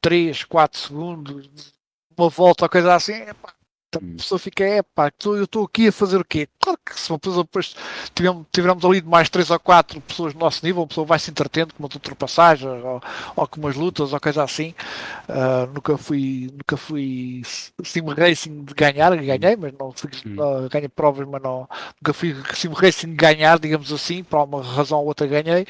3, 0.00 0.42
4 0.44 0.80
segundos, 0.80 1.72
uma 2.16 2.28
volta 2.28 2.64
ou 2.64 2.68
coisa 2.68 2.94
assim, 2.96 3.22
a 3.96 3.98
hum. 4.04 4.16
pessoa 4.16 4.38
fica, 4.38 4.64
é 4.64 4.82
pá, 4.82 5.10
eu 5.24 5.44
estou 5.44 5.64
aqui 5.64 5.88
a 5.88 5.92
fazer 5.92 6.18
o 6.18 6.24
quê? 6.24 6.46
Claro 6.60 6.78
que 6.84 6.98
se 6.98 7.10
uma 7.10 7.18
pessoa 7.18 7.42
depois 7.42 7.74
tivermos, 8.14 8.46
tivermos 8.52 8.84
ali 8.84 9.00
mais 9.00 9.30
3 9.30 9.50
ou 9.50 9.58
4 9.58 10.00
pessoas 10.02 10.34
do 10.34 10.38
nosso 10.38 10.64
nível, 10.64 10.82
a 10.82 10.86
pessoa 10.86 11.06
vai 11.06 11.18
se 11.18 11.30
entretendo 11.30 11.72
com 11.72 11.82
umas 11.82 11.94
ultrapassagens 11.94 12.84
ou, 12.84 13.00
ou 13.34 13.48
com 13.48 13.60
umas 13.60 13.76
lutas 13.76 14.12
ou 14.12 14.20
coisa 14.20 14.42
assim. 14.42 14.74
Uh, 15.28 15.72
nunca 15.72 15.96
fui, 15.96 16.50
nunca 16.52 16.76
fui 16.76 17.42
sim 17.82 18.02
racing 18.06 18.64
de 18.64 18.74
ganhar, 18.74 19.16
ganhei, 19.16 19.56
mas 19.56 19.72
não 19.78 19.90
fui, 19.92 20.10
uh, 20.36 20.68
ganhei 20.68 20.88
provas, 20.88 21.26
mas 21.26 21.40
não, 21.40 21.68
nunca 21.96 22.12
fui 22.12 22.36
sim 22.54 22.68
racing 22.68 23.08
de 23.10 23.16
ganhar, 23.16 23.58
digamos 23.58 23.90
assim, 23.92 24.22
por 24.22 24.38
uma 24.42 24.62
razão 24.62 24.98
ou 24.98 25.06
outra 25.06 25.26
ganhei. 25.26 25.66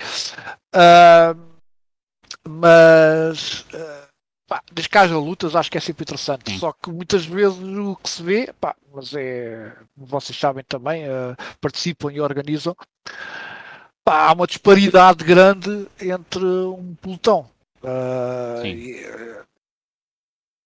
Uh, 0.75 1.39
mas 2.49 3.65
Pá, 4.49 4.63
desde 4.73 4.89
que 4.89 4.97
haja 4.97 5.19
lutas, 5.19 5.55
acho 5.55 5.71
que 5.71 5.77
é 5.77 5.81
sempre 5.81 6.05
interessante. 6.05 6.51
Sim. 6.51 6.59
Só 6.59 6.73
que 6.73 6.91
muitas 6.91 7.27
vezes 7.27 7.59
o 7.59 7.95
que 7.97 8.09
se 8.09 8.23
vê, 8.23 8.51
pá, 8.59 8.75
mas 8.95 9.13
é, 9.15 9.77
vocês 9.95 10.39
sabem 10.39 10.65
também, 10.67 11.05
uh, 11.05 11.37
participam 11.61 12.11
e 12.11 12.19
organizam. 12.19 12.75
pá, 14.03 14.29
há 14.29 14.33
uma 14.33 14.47
disparidade 14.47 15.23
grande 15.23 15.87
entre 16.01 16.43
um 16.43 16.95
pelotão. 16.95 17.47
Uh, 17.83 18.65
e, 18.65 19.07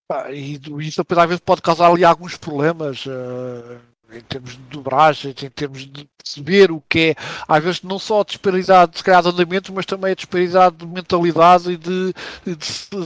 pá, 0.06 0.30
e 0.30 0.54
isso 0.54 1.02
depois 1.02 1.18
às 1.18 1.28
vezes 1.28 1.42
pode 1.44 1.60
causar 1.60 1.90
ali 1.90 2.04
alguns 2.04 2.36
problemas. 2.36 3.04
Uh, 3.04 3.80
em 4.12 4.20
termos 4.20 4.52
de 4.52 4.62
dobragens, 4.70 5.42
em 5.42 5.50
termos 5.50 5.86
de 5.86 6.08
perceber 6.22 6.70
o 6.70 6.80
que 6.88 7.10
é, 7.10 7.14
às 7.48 7.62
vezes 7.62 7.82
não 7.82 7.98
só 7.98 8.20
a 8.20 8.24
disparidade 8.24 8.96
se 8.96 9.04
calhar 9.04 9.22
de 9.22 9.28
andamento, 9.28 9.72
mas 9.72 9.84
também 9.84 10.12
a 10.12 10.14
disparidade 10.14 10.76
de 10.76 10.86
mentalidade 10.86 11.72
e 11.72 11.76
de, 11.76 12.14
de, 12.44 12.54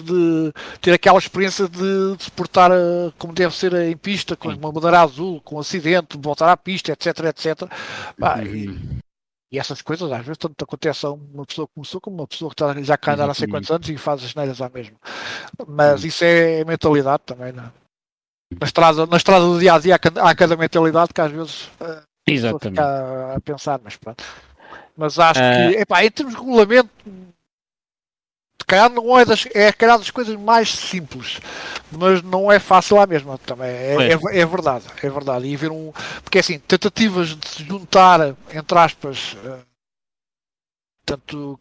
de 0.02 0.52
ter 0.80 0.92
aquela 0.92 1.18
experiência 1.18 1.68
de, 1.68 2.16
se 2.22 2.30
portar 2.30 2.70
eh, 2.70 3.12
como 3.18 3.32
deve 3.32 3.54
ser 3.54 3.72
em 3.74 3.96
pista, 3.96 4.36
com 4.36 4.48
uma 4.48 4.72
bandeira 4.72 5.00
azul, 5.00 5.40
com 5.40 5.56
um 5.56 5.60
acidente, 5.60 6.18
voltar 6.18 6.50
à 6.50 6.56
pista, 6.56 6.92
etc, 6.92 7.06
etc. 7.24 7.70
Bah, 8.18 8.42
e, 8.42 8.68
uhum. 8.68 8.98
e, 9.50 9.58
essas 9.58 9.80
coisas 9.80 10.10
às 10.12 10.20
vezes 10.24 10.38
tanto 10.38 10.62
acontece 10.62 11.06
a 11.06 11.10
uma 11.10 11.46
pessoa 11.46 11.66
que 11.66 11.74
começou 11.74 12.00
como 12.00 12.16
uma 12.18 12.26
pessoa 12.26 12.50
que 12.50 12.54
está, 12.54 12.82
já 12.82 12.96
cá 12.98 13.14
andar 13.14 13.30
há 13.30 13.34
sei 13.34 13.48
quantos 13.48 13.70
anos 13.70 13.88
e 13.88 13.96
faz 13.96 14.22
as 14.22 14.34
neiras 14.34 14.60
à 14.60 14.68
mesma. 14.68 14.96
Mas 15.66 16.02
uhum. 16.02 16.08
isso 16.08 16.24
é 16.24 16.64
mentalidade 16.64 17.22
também, 17.24 17.52
não 17.52 17.64
é? 17.64 17.85
Na 18.60 18.66
estrada, 18.66 19.06
na 19.06 19.16
estrada 19.16 19.44
do 19.44 19.58
dia 19.58 19.74
a 19.74 19.78
dia 19.78 19.94
há 19.96 20.34
cada 20.34 20.56
mentalidade 20.56 21.12
que 21.12 21.20
às 21.20 21.32
vezes 21.32 21.64
uh, 21.80 22.02
Exatamente. 22.26 22.80
a 22.80 23.40
pensar, 23.44 23.80
mas 23.82 23.96
pronto. 23.96 24.24
Mas 24.96 25.18
acho 25.18 25.40
uh... 25.40 25.70
que, 25.72 25.78
epá, 25.78 26.04
em 26.04 26.10
termos 26.10 26.34
de 26.34 26.40
regulamento, 26.40 26.90
calhar 28.66 28.90
não 28.90 29.18
é 29.18 29.24
das, 29.24 29.46
é 29.54 29.72
calhar 29.72 29.98
das 29.98 30.10
coisas 30.10 30.34
mais 30.36 30.70
simples, 30.70 31.40
mas 31.90 32.20
não 32.22 32.50
é 32.50 32.58
fácil 32.58 32.96
lá 32.96 33.06
mesmo 33.06 33.36
também. 33.38 33.68
É, 33.68 34.12
é, 34.12 34.40
é, 34.40 34.46
verdade, 34.46 34.84
é 35.02 35.08
verdade. 35.08 35.46
E 35.46 35.56
ver 35.56 35.70
um, 35.70 35.92
porque 36.22 36.40
assim, 36.40 36.58
tentativas 36.58 37.28
de 37.28 37.48
se 37.48 37.64
juntar, 37.64 38.34
entre 38.52 38.78
aspas, 38.78 39.34
uh, 39.44 39.64
tanto 41.04 41.56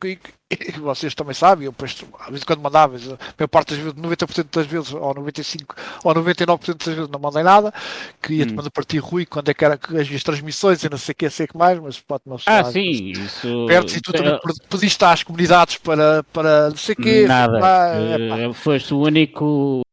vocês 0.80 1.14
também 1.14 1.34
sabem, 1.34 1.65
eu 1.65 1.72
depois, 1.72 1.95
às 2.19 2.30
vezes 2.30 2.44
quando 2.44 2.61
mandava, 2.61 2.95
a 2.95 2.99
maior 2.99 3.48
parte 3.49 3.76
das 3.76 3.80
vezes, 3.80 3.94
90% 3.94 4.48
das 4.52 4.68
vezes, 4.68 4.94
ou 4.94 5.15
95% 5.15 5.65
ou 6.03 6.15
99% 6.15 6.86
das 6.86 6.95
vezes 6.95 7.10
não 7.10 7.19
mandei 7.19 7.44
nada, 7.44 7.73
queria-te 8.22 8.53
hum. 8.53 8.56
mandar 8.56 8.72
partir 8.72 8.99
Rui 8.99 9.26
quando 9.26 9.49
é 9.49 9.53
que 9.53 9.65
era 9.65 9.76
as 9.76 10.07
minhas 10.07 10.23
transmissões 10.23 10.84
e 10.84 10.90
não 10.90 10.98
sei 10.98 11.14
o 11.14 11.15
que, 11.15 11.30
sei 11.30 11.48
que 11.48 11.57
mais, 11.57 11.80
mas 11.80 11.99
pode 11.99 12.23
não 12.26 12.38
Ah, 12.45 12.64
sim, 12.65 13.11
isso. 13.11 13.65
Perto 13.68 13.95
e 13.95 14.02
tu 14.02 14.11
também 14.11 14.40
pediste 14.69 15.03
às 15.06 15.23
comunidades 15.23 15.77
para, 15.77 16.23
para 16.32 16.69
não 16.69 16.77
sei 16.77 16.94
o 16.94 17.02
que. 17.02 17.26
Nada, 17.26 17.60
uh, 17.60 18.53
foste 18.53 18.94
o 18.94 18.99
único 18.99 19.86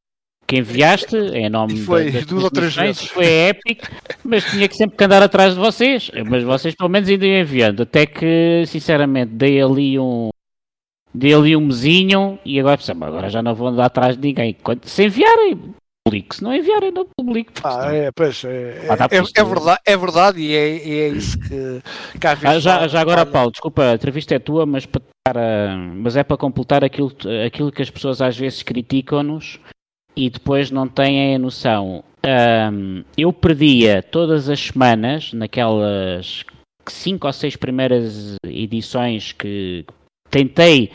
que 0.52 0.58
enviaste 0.58 1.16
em 1.16 1.48
nome 1.48 1.74
e 1.74 1.84
foi 1.84 2.10
das 2.10 2.26
duas 2.26 2.44
ou 2.44 2.50
três 2.50 2.74
vezes. 2.74 3.06
Foi 3.06 3.26
épico, 3.26 3.86
mas 4.22 4.44
tinha 4.44 4.68
que 4.68 4.76
sempre 4.76 5.02
andar 5.04 5.22
atrás 5.22 5.54
de 5.54 5.60
vocês. 5.60 6.10
Mas 6.28 6.42
vocês 6.42 6.74
pelo 6.74 6.90
menos 6.90 7.08
ainda 7.08 7.26
iam 7.26 7.40
enviando. 7.40 7.82
Até 7.82 8.04
que, 8.04 8.64
sinceramente, 8.66 9.32
dei 9.32 9.62
ali 9.62 9.98
um, 9.98 10.28
dele 11.14 11.56
um 11.56 11.66
mesinho 11.66 12.38
e 12.44 12.58
agora 12.58 12.80
agora 13.00 13.30
já 13.30 13.42
não 13.42 13.54
vou 13.54 13.68
andar 13.68 13.86
atrás 13.86 14.16
de 14.16 14.28
ninguém. 14.28 14.56
Quando, 14.62 14.84
se 14.86 15.04
enviarem, 15.04 15.74
publico. 16.04 16.34
Se 16.34 16.42
não 16.42 16.54
enviarem, 16.54 16.90
não 16.90 17.06
publico. 17.16 17.52
Ah, 17.64 17.94
é, 17.94 18.10
pois, 18.10 18.44
é, 18.44 18.86
é, 18.88 19.40
é, 19.40 19.44
verdade, 19.44 19.80
é 19.84 19.96
verdade 19.96 20.40
e 20.40 20.54
é, 20.54 20.88
é 20.88 21.08
isso 21.08 21.38
que, 21.38 21.82
que. 22.18 22.26
Ah, 22.26 22.58
já, 22.58 22.88
já 22.88 23.00
agora, 23.00 23.24
Paulo, 23.24 23.50
desculpa, 23.50 23.82
a 23.82 23.94
entrevista 23.94 24.34
é 24.34 24.38
tua, 24.38 24.66
mas, 24.66 24.86
para, 24.86 25.76
mas 25.94 26.16
é 26.16 26.24
para 26.24 26.36
completar 26.36 26.84
aquilo, 26.84 27.12
aquilo 27.46 27.72
que 27.72 27.82
as 27.82 27.90
pessoas 27.90 28.20
às 28.20 28.36
vezes 28.36 28.62
criticam-nos 28.62 29.60
e 30.16 30.28
depois 30.28 30.70
não 30.70 30.88
têm 30.88 31.34
a 31.34 31.38
noção. 31.38 32.04
Um, 32.24 33.02
eu 33.16 33.32
perdia 33.32 34.02
todas 34.02 34.48
as 34.48 34.60
semanas, 34.60 35.32
naquelas 35.32 36.44
cinco 36.88 37.26
ou 37.26 37.32
seis 37.32 37.56
primeiras 37.56 38.36
edições 38.44 39.32
que 39.32 39.84
tentei 40.32 40.90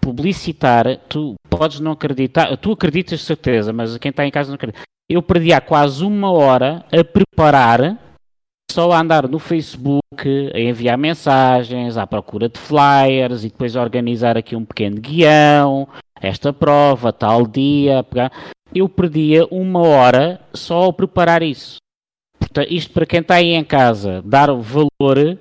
publicitar, 0.00 0.98
tu 1.08 1.34
podes 1.48 1.80
não 1.80 1.92
acreditar, 1.92 2.56
tu 2.58 2.72
acreditas 2.72 3.20
de 3.20 3.24
certeza, 3.24 3.72
mas 3.72 3.96
quem 3.96 4.10
está 4.10 4.26
em 4.26 4.30
casa 4.30 4.50
não 4.50 4.56
acredita. 4.56 4.82
Eu 5.08 5.22
perdi 5.22 5.52
há 5.52 5.60
quase 5.60 6.04
uma 6.04 6.30
hora 6.30 6.84
a 6.92 7.02
preparar, 7.02 7.98
só 8.70 8.92
a 8.92 9.00
andar 9.00 9.26
no 9.28 9.38
Facebook, 9.38 10.02
a 10.54 10.60
enviar 10.60 10.98
mensagens, 10.98 11.96
à 11.96 12.06
procura 12.06 12.48
de 12.48 12.58
flyers 12.58 13.44
e 13.44 13.48
depois 13.48 13.76
a 13.76 13.82
organizar 13.82 14.36
aqui 14.36 14.54
um 14.54 14.64
pequeno 14.64 15.00
guião, 15.00 15.88
esta 16.20 16.52
prova, 16.52 17.12
tal 17.12 17.46
dia. 17.46 18.04
Eu 18.74 18.88
perdia 18.88 19.46
uma 19.50 19.80
hora 19.80 20.40
só 20.52 20.86
a 20.88 20.92
preparar 20.92 21.42
isso. 21.42 21.76
Portanto, 22.38 22.68
isto 22.70 22.92
para 22.92 23.06
quem 23.06 23.20
está 23.20 23.36
aí 23.36 23.52
em 23.52 23.64
casa, 23.64 24.22
dar 24.24 24.52
valor 24.52 25.38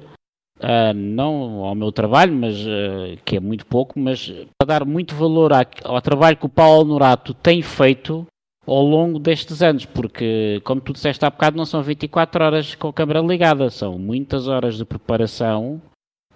Uh, 0.63 0.93
não 0.93 1.63
ao 1.65 1.73
meu 1.73 1.91
trabalho, 1.91 2.33
mas 2.33 2.55
uh, 2.61 3.17
que 3.25 3.37
é 3.37 3.39
muito 3.39 3.65
pouco, 3.65 3.99
mas 3.99 4.31
para 4.59 4.67
dar 4.67 4.85
muito 4.85 5.15
valor 5.15 5.51
ao 5.83 6.01
trabalho 6.01 6.37
que 6.37 6.45
o 6.45 6.49
Paulo 6.49 6.85
Norato 6.85 7.33
tem 7.33 7.63
feito 7.63 8.27
ao 8.67 8.83
longo 8.83 9.17
destes 9.17 9.63
anos, 9.63 9.85
porque, 9.85 10.61
como 10.63 10.79
tu 10.79 10.93
disseste 10.93 11.25
há 11.25 11.31
bocado, 11.31 11.57
não 11.57 11.65
são 11.65 11.81
24 11.81 12.43
horas 12.43 12.75
com 12.75 12.89
a 12.89 12.93
câmera 12.93 13.21
ligada, 13.21 13.71
são 13.71 13.97
muitas 13.97 14.47
horas 14.47 14.77
de 14.77 14.85
preparação, 14.85 15.81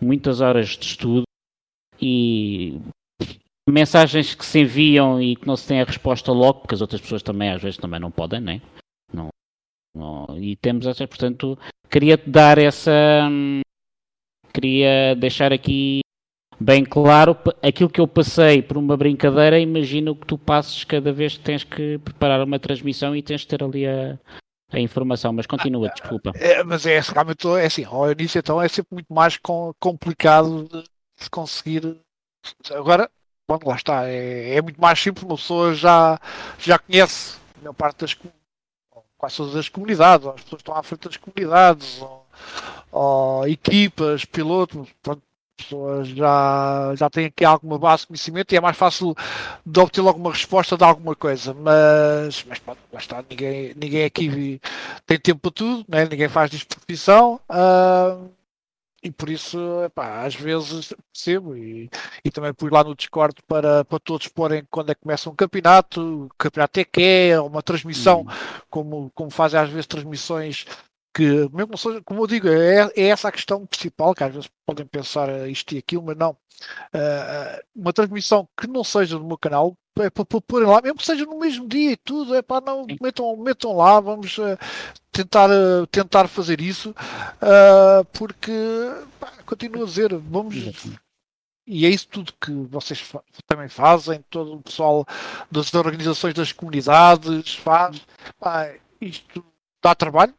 muitas 0.01 0.41
horas 0.41 0.69
de 0.69 0.85
estudo 0.85 1.23
e 2.01 2.79
mensagens 3.69 4.33
que 4.33 4.45
se 4.45 4.61
enviam 4.61 5.21
e 5.21 5.35
que 5.35 5.45
não 5.45 5.55
se 5.55 5.67
tem 5.67 5.81
a 5.81 5.85
resposta 5.85 6.31
logo, 6.31 6.61
porque 6.61 6.73
as 6.73 6.81
outras 6.81 6.99
pessoas 6.99 7.21
também 7.21 7.51
às 7.51 7.61
vezes 7.61 7.77
também 7.77 7.99
não 7.99 8.09
podem, 8.09 8.41
né? 8.41 8.61
não, 9.13 9.29
não 9.93 10.37
E 10.37 10.55
temos 10.55 10.85
essa, 10.85 11.07
portanto, 11.07 11.57
queria-te 11.89 12.29
dar 12.29 12.57
essa, 12.57 12.91
hum, 13.29 13.61
queria 14.55 15.15
deixar 15.15 15.51
aqui 15.51 15.99
bem 16.59 16.85
claro 16.85 17.37
aquilo 17.61 17.89
que 17.89 17.99
eu 17.99 18.07
passei 18.07 18.61
por 18.61 18.77
uma 18.77 18.95
brincadeira. 18.95 19.59
Imagino 19.59 20.15
que 20.15 20.25
tu 20.25 20.37
passes 20.37 20.83
cada 20.83 21.11
vez 21.11 21.37
que 21.37 21.43
tens 21.43 21.63
que 21.63 21.97
preparar 21.99 22.41
uma 22.41 22.57
transmissão 22.57 23.15
e 23.15 23.21
tens 23.21 23.41
de 23.41 23.47
ter 23.47 23.61
ali 23.61 23.85
a, 23.85 24.17
a 24.71 24.79
informação, 24.79 25.33
mas 25.33 25.45
continua, 25.45 25.89
desculpa. 25.89 26.31
É, 26.35 26.63
mas 26.63 26.85
é 26.85 26.99
realmente 26.99 27.47
é 27.47 27.65
assim, 27.65 27.83
ao 27.83 28.11
início 28.11 28.39
então 28.39 28.61
é 28.61 28.67
sempre 28.67 28.93
muito 28.93 29.13
mais 29.13 29.37
com, 29.37 29.73
complicado 29.79 30.67
de 30.71 31.29
conseguir. 31.29 31.97
Agora, 32.71 33.09
bom, 33.47 33.59
lá 33.65 33.75
está, 33.75 34.07
é, 34.07 34.55
é, 34.55 34.61
muito 34.61 34.79
mais 34.79 34.99
simples, 34.99 35.23
uma 35.23 35.35
pessoa 35.35 35.73
já, 35.73 36.19
já 36.59 36.79
conhece 36.79 37.37
a 37.57 37.59
maior 37.59 37.73
parte 37.73 38.01
das 38.01 38.17
quase 39.17 39.37
todas 39.37 39.55
as 39.55 39.69
comunidades, 39.69 40.27
as 40.27 40.41
pessoas 40.41 40.59
estão 40.59 40.75
à 40.75 40.83
frente 40.83 41.07
das 41.07 41.17
comunidades, 41.17 42.01
ou, 42.01 42.24
ou 42.91 43.47
equipas, 43.47 44.25
pilotos, 44.25 44.87
pronto, 45.01 45.21
pessoas 45.55 46.07
já, 46.09 46.93
já 46.95 47.09
têm 47.09 47.25
aqui 47.25 47.45
alguma 47.45 47.79
base 47.79 48.01
de 48.01 48.07
conhecimento 48.07 48.51
e 48.51 48.57
é 48.57 48.61
mais 48.61 48.77
fácil 48.77 49.15
de 49.65 49.79
obter 49.79 50.01
logo 50.01 50.19
uma 50.19 50.31
resposta 50.31 50.77
de 50.77 50.83
alguma 50.83 51.15
coisa, 51.15 51.53
mas, 51.53 52.43
mas 52.47 52.59
pronto, 52.59 52.79
lá 52.91 52.99
está, 52.99 53.23
ninguém, 53.29 53.73
ninguém 53.75 54.05
aqui 54.05 54.61
tem 55.05 55.19
tempo 55.19 55.39
para 55.39 55.51
tudo, 55.51 55.85
né? 55.87 56.05
ninguém 56.05 56.29
faz 56.29 56.51
disto 56.51 56.75
profissão. 56.75 57.39
Uh, 57.49 58.29
e 59.01 59.11
por 59.11 59.29
isso, 59.29 59.59
epá, 59.85 60.23
às 60.25 60.33
vezes 60.33 60.91
percebo 61.13 61.55
e, 61.55 61.87
e 62.23 62.31
também 62.31 62.51
pus 62.51 62.71
lá 62.71 62.83
no 62.83 62.95
Discord 62.95 63.35
para, 63.47 63.85
para 63.85 63.99
todos 63.99 64.27
porem 64.27 64.63
quando 64.71 64.89
é 64.89 64.95
que 64.95 65.01
começa 65.01 65.29
um 65.29 65.35
campeonato, 65.35 66.25
o 66.25 66.29
campeonato 66.39 66.79
é 66.79 66.83
que 66.83 67.03
é, 67.03 67.39
uma 67.39 67.61
transmissão, 67.61 68.21
hum. 68.21 68.25
como, 68.67 69.11
como 69.13 69.29
fazem 69.29 69.59
às 69.59 69.69
vezes 69.69 69.85
transmissões 69.85 70.65
que, 71.15 71.49
mesmo 71.53 71.77
seja, 71.77 72.01
como 72.03 72.23
eu 72.23 72.27
digo, 72.27 72.49
é, 72.49 72.91
é 72.93 73.07
essa 73.07 73.29
a 73.29 73.31
questão 73.31 73.65
principal, 73.65 74.13
que 74.13 74.21
às 74.21 74.33
vezes 74.33 74.49
podem 74.65 74.85
pensar 74.85 75.49
isto 75.49 75.73
e 75.73 75.77
aquilo, 75.77 76.03
mas 76.03 76.17
não. 76.17 76.31
Uh, 76.93 77.63
uma 77.73 77.93
transmissão 77.93 78.45
que 78.57 78.67
não 78.67 78.83
seja 78.83 79.17
do 79.17 79.23
meu 79.23 79.37
canal, 79.37 79.77
é 79.97 80.09
para 80.09 80.25
porem 80.25 80.67
lá, 80.67 80.81
mesmo 80.81 80.97
que 80.97 81.05
seja 81.05 81.25
no 81.25 81.39
mesmo 81.39 81.69
dia 81.69 81.93
e 81.93 81.95
tudo, 81.95 82.35
é 82.35 82.41
para 82.41 82.65
não 82.65 82.85
metam, 83.01 83.37
metam 83.37 83.77
lá, 83.77 84.01
vamos 84.01 84.37
uh, 84.37 84.57
tentar, 85.09 85.49
uh, 85.49 85.87
tentar 85.87 86.27
fazer 86.27 86.59
isso, 86.59 86.93
porque 88.11 88.51
pá, 89.17 89.31
continuo 89.45 89.83
a 89.83 89.85
dizer, 89.85 90.13
vamos. 90.17 90.55
E 91.65 91.85
é 91.85 91.89
isso 91.89 92.09
tudo 92.09 92.33
que 92.39 92.51
vocês 92.69 92.99
fa 92.99 93.23
também 93.47 93.69
fazem, 93.69 94.23
todo 94.29 94.55
o 94.55 94.61
pessoal 94.61 95.05
das 95.49 95.73
organizações 95.73 96.33
das 96.33 96.51
comunidades 96.51 97.55
faz. 97.55 98.05
Pá, 98.37 98.71
isto 98.99 99.43
dá 99.81 99.95
trabalho, 99.95 100.33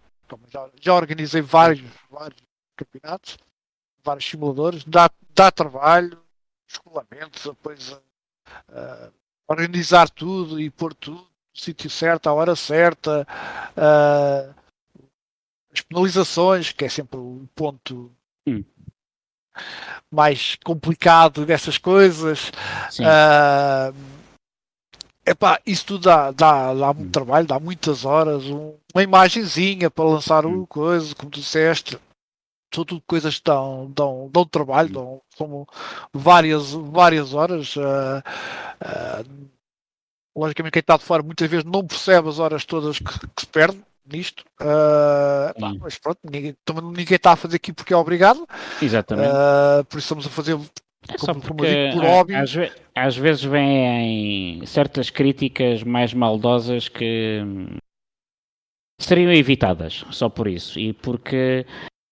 já, 0.48 0.70
já 0.80 0.94
organizei 0.94 1.42
vários, 1.42 1.82
vários 2.10 2.40
campeonatos, 2.76 3.38
vários 4.04 4.28
simuladores, 4.28 4.84
dá, 4.84 5.10
dá 5.34 5.50
trabalho, 5.50 6.20
escolamentos, 6.68 7.44
depois 7.44 7.92
uh, 7.92 9.12
organizar 9.48 10.08
tudo 10.10 10.60
e 10.60 10.70
pôr 10.70 10.94
tudo 10.94 11.20
no 11.20 11.60
sítio 11.60 11.88
certo, 11.88 12.28
à 12.28 12.32
hora 12.32 12.54
certa, 12.54 13.26
uh, 13.76 14.54
as 15.72 15.80
penalizações, 15.80 16.72
que 16.72 16.84
é 16.84 16.88
sempre 16.88 17.18
o 17.18 17.48
ponto 17.54 18.12
hum. 18.46 18.64
mais 20.10 20.56
complicado 20.64 21.44
dessas 21.44 21.78
coisas. 21.78 22.50
Uh, 22.98 24.15
Epá, 25.26 25.60
isso 25.66 25.84
tudo 25.86 26.04
dá, 26.04 26.30
dá, 26.30 26.72
dá 26.72 26.94
muito 26.94 27.10
trabalho, 27.10 27.46
dá 27.46 27.58
muitas 27.58 28.04
horas, 28.04 28.44
um, 28.44 28.76
uma 28.94 29.02
imagenzinha 29.02 29.90
para 29.90 30.04
lançar 30.04 30.46
o 30.46 30.66
coisa, 30.68 31.12
como 31.16 31.30
tu 31.30 31.40
disseste, 31.40 31.98
são 32.72 32.84
tudo 32.84 33.02
coisas 33.06 33.38
que 33.38 33.44
dão, 33.44 33.90
dão, 33.94 34.30
dão 34.32 34.44
trabalho, 34.44 34.88
dão, 34.88 35.22
são 35.36 35.66
várias, 36.12 36.72
várias 36.72 37.34
horas. 37.34 37.74
Uh, 37.74 38.22
uh, 38.82 39.48
logicamente, 40.36 40.72
quem 40.72 40.80
está 40.80 40.96
de 40.96 41.04
fora 41.04 41.22
muitas 41.22 41.50
vezes 41.50 41.64
não 41.64 41.84
percebe 41.84 42.28
as 42.28 42.38
horas 42.38 42.64
todas 42.64 42.98
que, 42.98 43.04
que 43.04 43.40
se 43.40 43.46
perde 43.46 43.82
nisto. 44.06 44.44
Uh, 44.60 45.58
pá, 45.58 45.72
mas 45.80 45.98
pronto, 45.98 46.20
ninguém, 46.22 46.56
ninguém 46.94 47.16
está 47.16 47.32
a 47.32 47.36
fazer 47.36 47.56
aqui 47.56 47.72
porque 47.72 47.94
é 47.94 47.96
obrigado. 47.96 48.46
Exatamente. 48.80 49.32
por 49.88 49.98
isso 49.98 50.06
estamos 50.06 50.26
a 50.26 50.30
fazer 50.30 50.56
é 51.08 51.18
só 51.18 51.34
porque 51.34 51.90
por 51.92 52.34
às, 52.34 52.54
às, 52.94 53.16
vezes 53.16 53.44
vêm 53.44 54.64
certas 54.66 55.10
críticas 55.10 55.82
mais 55.82 56.12
maldosas 56.12 56.88
que 56.88 57.42
seriam 59.00 59.32
evitadas, 59.32 60.04
só 60.10 60.28
por 60.28 60.48
isso. 60.48 60.78
E 60.78 60.92
porque 60.92 61.66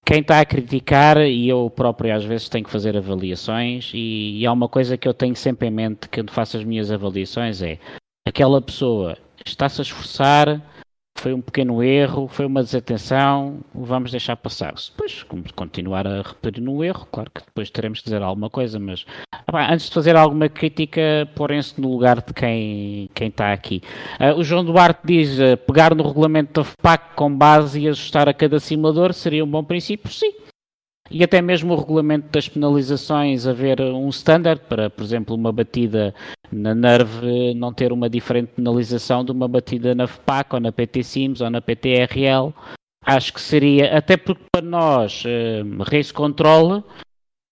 quem 0.04 0.20
está 0.20 0.40
a 0.40 0.44
criticar, 0.44 1.18
e 1.22 1.48
eu 1.48 1.70
próprio 1.70 2.14
às 2.14 2.24
vezes 2.24 2.48
tenho 2.48 2.64
que 2.64 2.70
fazer 2.70 2.96
avaliações, 2.96 3.90
e, 3.94 4.40
e 4.40 4.46
há 4.46 4.52
uma 4.52 4.68
coisa 4.68 4.96
que 4.96 5.08
eu 5.08 5.14
tenho 5.14 5.34
sempre 5.34 5.68
em 5.68 5.70
mente 5.70 6.08
quando 6.08 6.30
faço 6.30 6.56
as 6.56 6.64
minhas 6.64 6.90
avaliações 6.90 7.62
é 7.62 7.78
aquela 8.26 8.60
pessoa 8.60 9.16
está-se 9.44 9.80
a 9.80 9.82
esforçar 9.82 10.73
foi 11.16 11.32
um 11.32 11.40
pequeno 11.40 11.82
erro, 11.82 12.28
foi 12.28 12.44
uma 12.44 12.62
desatenção, 12.62 13.60
vamos 13.74 14.10
deixar 14.10 14.36
passar. 14.36 14.76
Se 14.78 14.90
depois 14.90 15.24
continuar 15.54 16.06
a 16.06 16.22
repetir 16.22 16.62
no 16.62 16.84
erro, 16.84 17.06
claro 17.10 17.30
que 17.30 17.42
depois 17.44 17.70
teremos 17.70 18.00
que 18.00 18.04
dizer 18.04 18.22
alguma 18.22 18.50
coisa, 18.50 18.78
mas 18.78 19.06
ah, 19.32 19.72
antes 19.72 19.88
de 19.88 19.94
fazer 19.94 20.16
alguma 20.16 20.48
crítica, 20.48 21.28
porem-se 21.34 21.80
no 21.80 21.90
lugar 21.90 22.20
de 22.20 22.34
quem, 22.34 23.08
quem 23.14 23.28
está 23.28 23.52
aqui. 23.52 23.82
Uh, 24.20 24.38
o 24.38 24.44
João 24.44 24.64
Duarte 24.64 25.00
diz, 25.04 25.38
uh, 25.38 25.56
pegar 25.56 25.94
no 25.94 26.06
regulamento 26.06 26.60
da 26.60 26.64
FPAC 26.64 27.14
com 27.14 27.34
base 27.34 27.80
e 27.80 27.88
ajustar 27.88 28.28
a 28.28 28.34
cada 28.34 28.60
simulador 28.60 29.12
seria 29.14 29.44
um 29.44 29.48
bom 29.48 29.64
princípio? 29.64 30.10
Sim, 30.12 30.32
e 31.10 31.22
até 31.22 31.42
mesmo 31.42 31.74
o 31.74 31.76
regulamento 31.76 32.28
das 32.30 32.48
penalizações 32.48 33.46
haver 33.46 33.80
um 33.80 34.08
standard 34.08 34.62
para, 34.68 34.88
por 34.88 35.02
exemplo, 35.02 35.36
uma 35.36 35.52
batida 35.52 36.14
na 36.50 36.74
NERV 36.74 37.54
não 37.54 37.72
ter 37.72 37.92
uma 37.92 38.08
diferente 38.08 38.52
penalização 38.56 39.24
de 39.24 39.32
uma 39.32 39.46
batida 39.46 39.94
na 39.94 40.06
FPAC 40.06 40.54
ou 40.54 40.60
na 40.60 40.72
PT 40.72 41.02
Sims 41.02 41.40
ou 41.40 41.50
na 41.50 41.60
PTRL. 41.60 42.52
Acho 43.04 43.34
que 43.34 43.40
seria, 43.40 43.96
até 43.96 44.16
porque 44.16 44.44
para 44.50 44.64
nós, 44.64 45.24
uh, 45.24 45.82
race 45.82 46.12
control 46.12 46.82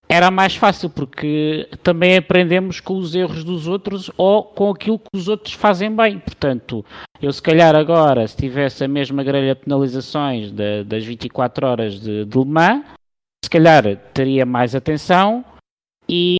era 0.09 0.29
mais 0.31 0.55
fácil 0.55 0.89
porque 0.89 1.69
também 1.81 2.17
aprendemos 2.17 2.79
com 2.79 2.97
os 2.97 3.15
erros 3.15 3.43
dos 3.43 3.67
outros 3.67 4.11
ou 4.17 4.43
com 4.43 4.71
aquilo 4.71 4.99
que 4.99 5.09
os 5.13 5.27
outros 5.27 5.53
fazem 5.53 5.95
bem. 5.95 6.19
Portanto, 6.19 6.83
eu 7.21 7.31
se 7.31 7.41
calhar 7.41 7.75
agora, 7.75 8.27
se 8.27 8.35
tivesse 8.35 8.83
a 8.83 8.87
mesma 8.87 9.23
grelha 9.23 9.55
de 9.55 9.61
penalizações 9.61 10.51
de, 10.51 10.83
das 10.83 11.05
24 11.05 11.67
horas 11.67 11.99
de, 11.99 12.25
de 12.25 12.37
Le 12.37 12.45
Mans, 12.45 12.83
se 13.43 13.49
calhar 13.49 13.97
teria 14.13 14.45
mais 14.45 14.73
atenção 14.73 15.43
e, 16.07 16.37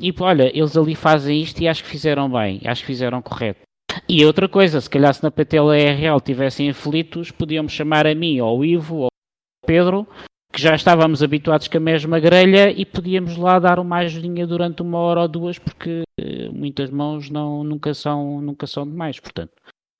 e 0.00 0.14
olha, 0.20 0.56
eles 0.56 0.76
ali 0.76 0.94
fazem 0.94 1.42
isto 1.42 1.60
e 1.60 1.66
acho 1.66 1.82
que 1.82 1.90
fizeram 1.90 2.30
bem, 2.30 2.60
acho 2.64 2.82
que 2.82 2.86
fizeram 2.86 3.20
correto. 3.20 3.60
E 4.08 4.24
outra 4.24 4.48
coisa, 4.48 4.80
se 4.80 4.88
calhar 4.88 5.12
se 5.12 5.22
na 5.22 5.32
PTLRL 5.32 6.20
tivessem 6.24 6.70
aflitos, 6.70 7.32
podiam-me 7.32 7.68
chamar 7.68 8.06
a 8.06 8.14
mim, 8.14 8.40
ou 8.40 8.48
ao 8.48 8.64
Ivo, 8.64 8.96
ou 8.96 9.04
ao 9.04 9.66
Pedro, 9.66 10.06
que 10.52 10.62
já 10.62 10.74
estávamos 10.76 11.22
habituados 11.22 11.66
com 11.66 11.76
a 11.76 11.80
mesma 11.80 12.20
grelha 12.20 12.70
e 12.70 12.86
podíamos 12.86 13.36
lá 13.36 13.58
dar 13.58 13.80
uma 13.80 13.98
ajudinha 13.98 14.46
durante 14.46 14.80
uma 14.80 14.98
hora 14.98 15.22
ou 15.22 15.28
duas, 15.28 15.58
porque 15.58 16.02
eh, 16.20 16.48
muitas 16.50 16.90
mãos 16.90 17.28
não, 17.28 17.64
nunca, 17.64 17.92
são, 17.94 18.40
nunca 18.40 18.66
são 18.66 18.86
demais, 18.88 19.18
portanto. 19.18 19.52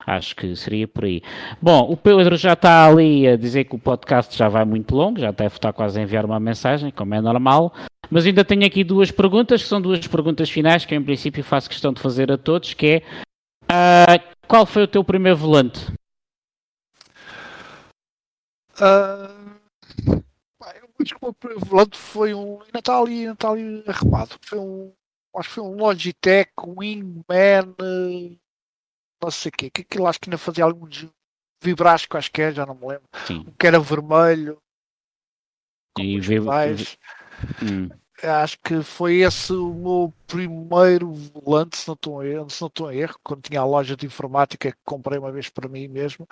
Acho 0.05 0.35
que 0.35 0.55
seria 0.55 0.87
por 0.87 1.05
aí. 1.05 1.21
Bom, 1.61 1.91
o 1.91 1.97
Pedro 1.97 2.35
já 2.37 2.53
está 2.53 2.87
ali 2.87 3.27
a 3.27 3.35
dizer 3.35 3.65
que 3.65 3.75
o 3.75 3.79
podcast 3.79 4.35
já 4.35 4.47
vai 4.47 4.65
muito 4.65 4.95
longo, 4.95 5.19
já 5.19 5.31
deve 5.31 5.55
estar 5.55 5.73
quase 5.73 5.99
a 5.99 6.03
enviar 6.03 6.25
uma 6.25 6.39
mensagem, 6.39 6.89
como 6.89 7.13
é 7.13 7.21
normal. 7.21 7.73
Mas 8.09 8.25
ainda 8.25 8.43
tenho 8.43 8.65
aqui 8.65 8.83
duas 8.83 9.11
perguntas, 9.11 9.61
que 9.61 9.67
são 9.67 9.81
duas 9.81 10.05
perguntas 10.07 10.49
finais, 10.49 10.85
que 10.85 10.95
em 10.95 11.03
princípio 11.03 11.43
faço 11.43 11.69
questão 11.69 11.93
de 11.93 12.01
fazer 12.01 12.31
a 12.31 12.37
todos, 12.37 12.73
que 12.73 12.87
é 12.87 12.97
uh, 13.65 14.37
qual 14.47 14.65
foi 14.65 14.83
o 14.83 14.87
teu 14.87 15.03
primeiro 15.03 15.37
volante? 15.37 15.91
Uh, 18.79 19.49
eu 20.07 20.23
acho 21.01 21.13
que 21.13 21.17
o 21.21 21.25
meu 21.25 21.33
primeiro 21.33 21.65
volante 21.65 21.97
foi 21.97 22.33
um. 22.33 22.61
Ainda 22.61 22.79
está 22.79 22.97
ali, 22.97 23.27
ali 23.27 23.83
arrumado. 23.85 24.35
Foi 24.41 24.57
um. 24.57 24.91
Acho 25.35 25.49
que 25.49 25.55
foi 25.55 25.63
um 25.63 25.75
Logitech 25.75 26.51
Wingman 26.65 27.75
não 29.21 29.31
sei 29.31 29.49
o 29.49 29.51
quê, 29.51 29.69
que 29.69 29.81
aquilo 29.81 30.07
acho 30.07 30.19
que 30.19 30.29
ainda 30.29 30.37
fazia 30.37 30.63
alguns 30.63 31.07
vibras 31.61 32.05
quaisquer, 32.05 32.53
já 32.53 32.65
não 32.65 32.75
me 32.75 32.87
lembro. 32.87 33.09
Sim. 33.25 33.45
que 33.57 33.67
era 33.67 33.79
vermelho. 33.79 34.61
E 35.97 36.19
vibra... 36.19 36.75
hum. 37.61 37.89
Acho 38.21 38.59
que 38.59 38.81
foi 38.83 39.17
esse 39.17 39.53
o 39.53 39.73
meu 39.73 40.13
primeiro 40.27 41.13
volante, 41.13 41.77
se 41.77 41.87
não 41.87 41.93
estou 41.93 42.19
a 42.19 42.25
erro, 42.25 42.49
se 42.49 42.59
não 42.59 42.67
estou 42.67 42.87
a 42.87 42.95
erro 42.95 43.15
quando 43.23 43.43
tinha 43.43 43.61
a 43.61 43.65
loja 43.65 43.95
de 43.95 44.05
informática 44.05 44.71
que 44.71 44.77
comprei 44.83 45.17
uma 45.17 45.31
vez 45.31 45.47
para 45.49 45.69
mim 45.69 45.87
mesmo. 45.87 46.27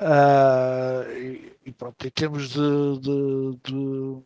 Uh, 0.00 1.08
e, 1.12 1.56
e, 1.66 1.72
pronto, 1.72 2.04
em 2.04 2.10
termos 2.10 2.48
de, 2.48 2.98
de, 2.98 3.58
de, 3.62 4.22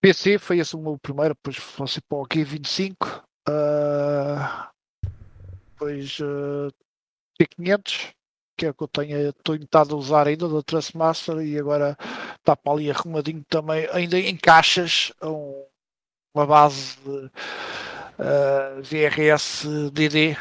PC, 0.00 0.38
foi 0.38 0.58
esse 0.58 0.74
o 0.74 0.80
meu 0.80 0.98
primeiro, 0.98 1.34
depois 1.34 1.56
fosse 1.56 2.00
para 2.00 2.18
o 2.18 2.26
G25. 2.26 3.22
Uh, 3.46 4.68
depois 5.76 6.18
uh, 6.20 6.72
T500, 7.38 8.14
que 8.56 8.66
é 8.66 8.70
o 8.70 8.74
que 8.74 8.82
eu 8.82 8.88
tenho, 8.88 9.28
estou 9.28 9.58
tentado 9.58 9.94
a 9.94 9.98
usar 9.98 10.26
ainda 10.26 10.48
da 10.48 10.62
Trustmaster 10.62 11.36
e 11.38 11.58
agora 11.58 11.96
está 12.38 12.56
para 12.56 12.72
ali 12.72 12.90
arrumadinho 12.90 13.44
também, 13.48 13.86
ainda 13.92 14.18
em 14.18 14.36
caixas, 14.36 15.12
um, 15.22 15.64
uma 16.34 16.46
base 16.46 16.96
de 17.00 17.10
uh, 17.10 17.30
eh, 18.18 18.80
VRS 18.82 19.66
DD. 19.92 20.36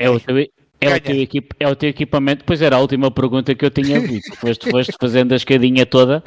É 0.00 0.10
o, 0.10 0.18
teu, 0.18 0.38
é, 0.80 0.96
o 0.96 1.00
teu 1.00 1.22
equip, 1.22 1.52
é 1.60 1.68
o 1.68 1.76
teu 1.76 1.90
equipamento. 1.90 2.44
Pois 2.44 2.60
era 2.60 2.76
a 2.76 2.80
última 2.80 3.10
pergunta 3.10 3.54
que 3.54 3.64
eu 3.64 3.70
tinha 3.70 4.00
visto. 4.00 4.34
Foste, 4.36 4.70
foste 4.70 4.96
fazendo 5.00 5.32
a 5.32 5.36
escadinha 5.36 5.86
toda. 5.86 6.24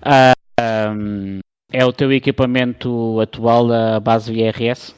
Uh, 0.00 0.32
ah, 0.58 0.92
um, 0.96 1.40
é 1.70 1.84
o 1.84 1.92
teu 1.92 2.10
equipamento 2.12 3.20
atual 3.20 3.68
da 3.68 4.00
base 4.00 4.32
VRS? 4.32 4.94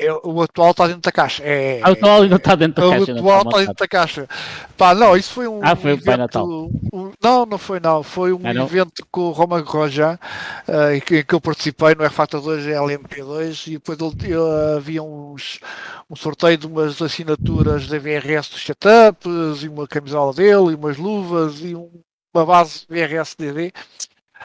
É, 0.00 0.10
o 0.24 0.40
atual 0.40 0.70
está 0.70 0.86
dentro 0.86 1.02
da 1.02 1.12
caixa. 1.12 1.42
É, 1.44 1.82
o 1.84 1.92
atual 1.92 2.22
ainda 2.22 2.36
está 2.36 2.54
dentro 2.54 2.80
da 2.80 2.88
o 2.88 2.90
caixa. 2.90 3.12
O 3.12 3.18
atual 3.18 3.42
está 3.42 3.58
dentro 3.58 3.74
da 3.74 3.88
caixa. 3.88 4.28
Pá, 4.74 4.94
não, 4.94 5.14
isso 5.14 5.30
foi 5.34 5.46
um. 5.46 5.60
Ah, 5.62 5.76
foi 5.76 5.90
evento, 5.90 6.02
o 6.02 6.06
Pai 6.06 6.16
Natal. 6.16 6.46
Um, 6.46 7.12
não, 7.22 7.44
não 7.44 7.58
foi, 7.58 7.80
não. 7.80 8.02
Foi 8.02 8.32
um 8.32 8.40
ah, 8.44 8.50
evento 8.50 9.06
com 9.10 9.20
o 9.20 9.30
Roma 9.30 9.60
Roja, 9.60 10.18
uh, 10.66 10.94
em, 10.94 11.00
que, 11.00 11.18
em, 11.18 11.24
que, 11.24 11.34
eu 11.34 11.40
participei 11.40 11.94
no 11.94 12.02
R-Factor 12.02 12.40
2 12.40 12.64
e 12.64 12.70
LMP2, 12.70 13.66
e 13.66 13.70
depois 13.72 13.98
uh, 14.00 14.76
havia 14.78 15.02
uns, 15.02 15.60
um 16.08 16.16
sorteio 16.16 16.56
de 16.56 16.66
umas 16.66 17.00
assinaturas 17.02 17.86
da 17.86 17.98
VRS 17.98 18.48
dos 18.48 18.64
setups, 18.64 19.62
e 19.62 19.68
uma 19.68 19.86
camisola 19.86 20.32
dele, 20.32 20.72
e 20.72 20.74
umas 20.76 20.96
luvas, 20.96 21.60
e 21.60 21.74
um, 21.74 21.90
uma 22.34 22.46
base 22.46 22.86
VRS 22.88 23.36
DD. 23.38 23.70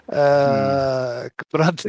Uh, 0.07 1.29
que 1.37 1.45
pronto. 1.49 1.83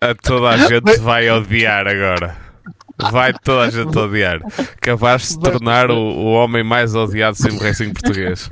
a 0.00 0.14
toda 0.14 0.48
a 0.50 0.56
gente 0.56 0.98
vai 1.00 1.30
odiar 1.30 1.86
agora. 1.86 2.36
Vai 3.10 3.32
toda 3.32 3.66
a 3.66 3.70
gente 3.70 3.98
odiar. 3.98 4.40
Capaz 4.80 5.22
de 5.22 5.28
se 5.28 5.40
tornar 5.40 5.90
o, 5.90 5.96
o 5.96 6.32
homem 6.32 6.64
mais 6.64 6.94
odiado 6.94 7.36
sim 7.36 7.56
racing 7.58 7.92
português. 7.92 8.50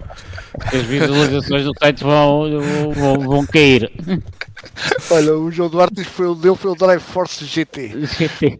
As 0.60 0.82
visualizações 0.82 1.64
do 1.64 1.72
site 1.78 2.04
vão, 2.04 2.60
vão, 2.92 3.20
vão 3.20 3.46
cair. 3.46 3.90
Olha, 5.10 5.34
o 5.34 5.50
João 5.50 5.70
Duarte 5.70 6.04
foi 6.04 6.26
o 6.26 6.34
dele 6.34 6.56
foi 6.56 6.70
o 6.70 6.74
Drive 6.74 7.00
Force 7.00 7.44
GT. 7.44 8.06
GT. 8.06 8.58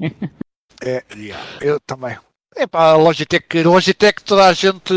É, 0.82 1.02
yeah, 1.16 1.42
eu 1.60 1.80
também. 1.80 2.16
É 2.56 2.68
pá, 2.68 2.90
a 2.90 2.96
Logitech, 2.96 3.62
Logitech 3.64 4.22
toda 4.22 4.46
a 4.46 4.52
gente 4.52 4.92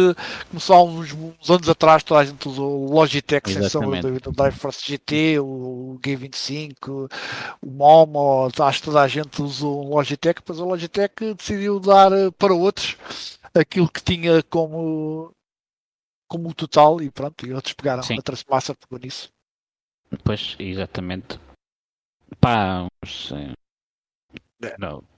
começou 0.47 0.75
há 0.75 0.83
uns, 0.83 1.11
uns, 1.11 1.49
anos 1.49 1.67
atrás, 1.67 2.03
toda 2.03 2.19
a 2.21 2.25
gente 2.25 2.47
usou 2.47 2.87
o 2.87 2.93
Logitech, 2.93 3.49
exceção 3.49 3.81
do 3.81 4.51
Force 4.51 4.81
GT, 4.85 5.39
o 5.39 5.99
G25, 6.03 7.09
o 7.59 7.67
Momo, 7.67 8.47
acho 8.59 8.79
que 8.79 8.85
toda 8.85 9.01
a 9.01 9.07
gente 9.07 9.41
usou 9.41 9.85
o 9.85 9.89
Logitech, 9.95 10.39
depois 10.39 10.59
a 10.59 10.65
Logitech 10.65 11.33
decidiu 11.33 11.79
dar 11.79 12.11
eh, 12.11 12.29
para 12.29 12.53
outros 12.53 12.95
aquilo 13.55 13.89
que 13.89 14.03
tinha 14.03 14.43
como 14.43 15.33
como 16.27 16.53
total 16.53 17.01
e 17.01 17.09
pronto, 17.09 17.47
e 17.47 17.53
outros 17.53 17.73
pegaram 17.73 18.03
Sim. 18.03 18.19
a 18.19 18.21
Transmassa 18.21 18.75
pegou 18.75 18.99
nisso. 18.99 19.29
Pois, 20.23 20.55
exatamente. 20.59 21.39
Pá, 22.39 22.85
é. 24.61 24.75
não 24.77 25.16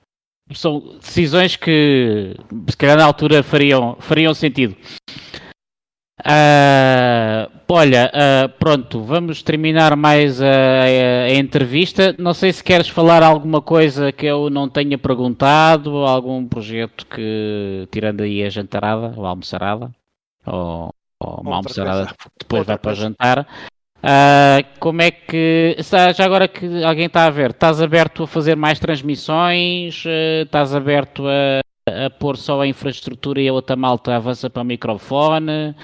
são 0.53 0.97
decisões 0.99 1.55
que 1.55 2.35
se 2.69 2.77
calhar 2.77 2.97
na 2.97 3.05
altura 3.05 3.43
fariam, 3.43 3.97
fariam 3.99 4.33
sentido. 4.33 4.75
Uh, 6.19 7.49
olha, 7.69 8.11
uh, 8.13 8.49
pronto, 8.59 9.01
vamos 9.01 9.41
terminar 9.41 9.95
mais 9.95 10.41
a, 10.41 10.47
a, 10.47 11.23
a, 11.25 11.33
entrevista. 11.35 12.13
Não 12.19 12.33
sei 12.33 12.51
se 12.51 12.61
queres 12.63 12.89
falar 12.89 13.23
alguma 13.23 13.61
coisa 13.61 14.11
que 14.11 14.25
eu 14.25 14.49
não 14.49 14.67
tenha 14.67 14.97
perguntado, 14.97 15.97
algum 16.05 16.45
projeto 16.45 17.05
que, 17.05 17.87
tirando 17.89 18.21
aí 18.21 18.43
a 18.43 18.49
jantarada 18.49 19.13
ou 19.15 19.25
a 19.25 19.29
almoçarada, 19.29 19.89
ou 20.45 20.93
ou 21.19 21.41
uma 21.41 21.57
Outra 21.57 21.83
almoçarada, 21.83 22.05
coisa. 22.05 22.15
depois 22.39 22.59
Outra 22.61 22.73
vai 22.73 22.77
para 22.77 22.91
o 22.91 22.95
jantar. 22.95 23.47
Ah, 24.01 24.59
como 24.79 25.01
é 25.01 25.11
que. 25.11 25.75
Já 26.15 26.23
agora 26.25 26.47
que 26.47 26.83
alguém 26.83 27.07
está 27.07 27.25
a 27.25 27.29
ver, 27.29 27.51
estás 27.51 27.81
aberto 27.81 28.23
a 28.23 28.27
fazer 28.27 28.55
mais 28.55 28.79
transmissões? 28.79 30.03
Ah, 30.07 30.43
estás 30.43 30.73
aberto 30.73 31.25
a, 31.27 32.05
a 32.05 32.09
pôr 32.09 32.37
só 32.37 32.61
a 32.61 32.67
infraestrutura 32.67 33.41
e 33.41 33.47
a 33.47 33.53
outra 33.53 33.75
malta 33.75 34.15
avança 34.15 34.49
para 34.49 34.61
o 34.61 34.65
microfone? 34.65 35.75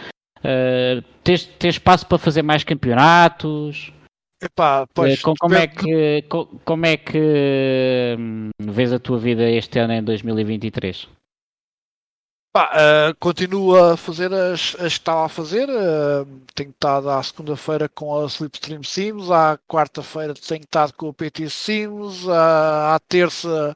Ah, 0.44 1.04
tens, 1.24 1.46
tens 1.46 1.76
espaço 1.76 2.06
para 2.08 2.18
fazer 2.18 2.42
mais 2.42 2.64
campeonatos? 2.64 3.92
Epá, 4.44 4.86
pois, 4.94 5.22
com- 5.22 5.34
como, 5.40 5.56
é 5.56 5.66
depende 5.66 5.86
de- 5.86 6.22
que, 6.22 6.28
co- 6.28 6.46
como 6.64 6.86
é 6.86 6.98
que 6.98 8.16
vês 8.60 8.94
a 8.94 9.00
tua 9.00 9.18
vida 9.18 9.50
este 9.50 9.80
ano 9.80 9.94
em 9.94 10.04
2023? 10.04 11.08
Pá, 12.56 12.72
eh, 12.74 13.14
continuo 13.20 13.76
a 13.76 13.98
fazer 13.98 14.34
as, 14.34 14.76
as 14.80 14.94
que 14.94 15.00
estava 15.00 15.26
a 15.26 15.30
fazer. 15.30 15.68
eh, 15.70 16.26
tenho 16.54 16.70
estado 16.70 17.10
à 17.10 17.22
segunda-feira 17.22 17.90
com 17.90 18.18
a 18.18 18.26
Slipstream 18.28 18.82
Sims, 18.82 19.30
à 19.30 19.58
quarta-feira 19.68 20.34
tenho 20.34 20.62
estado 20.62 20.94
com 20.94 21.10
o 21.10 21.14
PT 21.14 21.50
Sims, 21.50 22.30
à, 22.30 22.96
à 22.96 23.00
terça 23.00 23.76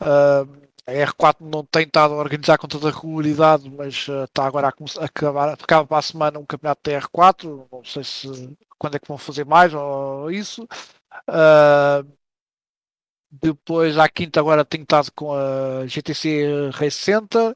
eh, 0.00 0.46
a 0.86 0.92
R4 0.92 1.36
não 1.40 1.64
tem 1.64 1.84
estado 1.84 2.14
a 2.14 2.16
organizar 2.16 2.58
com 2.58 2.66
toda 2.66 2.88
a 2.88 2.92
regularidade, 2.92 3.70
mas 3.70 4.06
eh, 4.08 4.24
está 4.24 4.46
agora 4.46 4.68
a, 4.68 5.00
a 5.00 5.04
acabar, 5.04 5.50
acaba 5.50 5.86
para 5.86 5.98
a 5.98 6.02
semana 6.02 6.38
um 6.40 6.46
campeonato 6.46 6.80
da 6.90 6.98
R4. 7.00 7.66
Não 7.70 7.84
sei 7.84 8.02
se 8.04 8.56
quando 8.78 8.96
é 8.96 8.98
que 8.98 9.06
vão 9.08 9.18
fazer 9.18 9.44
mais 9.46 9.72
ou 9.74 10.28
isso. 10.30 10.66
Eh, 11.28 12.04
depois 13.30 13.98
à 13.98 14.08
quinta 14.08 14.40
agora 14.40 14.64
tenho 14.64 14.82
estado 14.82 15.10
com 15.12 15.32
a 15.34 15.86
GTC 15.86 16.70
Race 16.72 16.96
Center. 16.98 17.54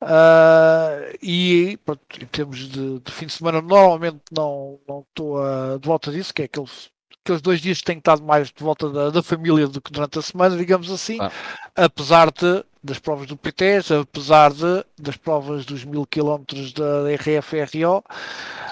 Ah, 0.00 0.96
e 1.22 1.76
pronto, 1.84 2.02
em 2.22 2.26
termos 2.26 2.58
de, 2.68 3.00
de 3.00 3.12
fim 3.12 3.26
de 3.26 3.32
semana, 3.32 3.60
normalmente 3.60 4.20
não 4.32 4.78
não 4.88 5.00
estou 5.00 5.42
ah, 5.42 5.78
de 5.80 5.86
volta 5.86 6.12
disso, 6.12 6.32
que 6.34 6.42
é 6.42 6.44
aqueles, 6.46 6.90
aqueles 7.28 7.42
dois 7.42 7.60
dias 7.60 7.82
tenho 7.82 7.98
estado 7.98 8.22
mais 8.22 8.48
de 8.48 8.62
volta 8.62 8.88
da, 8.90 9.10
da 9.10 9.22
família 9.22 9.68
do 9.68 9.80
que 9.80 9.92
durante 9.92 10.18
a 10.18 10.22
semana, 10.22 10.56
digamos 10.56 10.90
assim, 10.90 11.18
Claro. 11.18 11.32
apesar 11.76 12.30
de 12.30 12.64
das 12.82 12.98
provas 12.98 13.26
do 13.26 13.36
PTS, 13.36 13.92
apesar 13.92 14.52
de 14.52 14.84
das 14.98 15.16
provas 15.16 15.66
dos 15.66 15.84
mil 15.84 16.06
quilómetros 16.06 16.72
da 16.72 17.04
RFRO, 17.16 18.02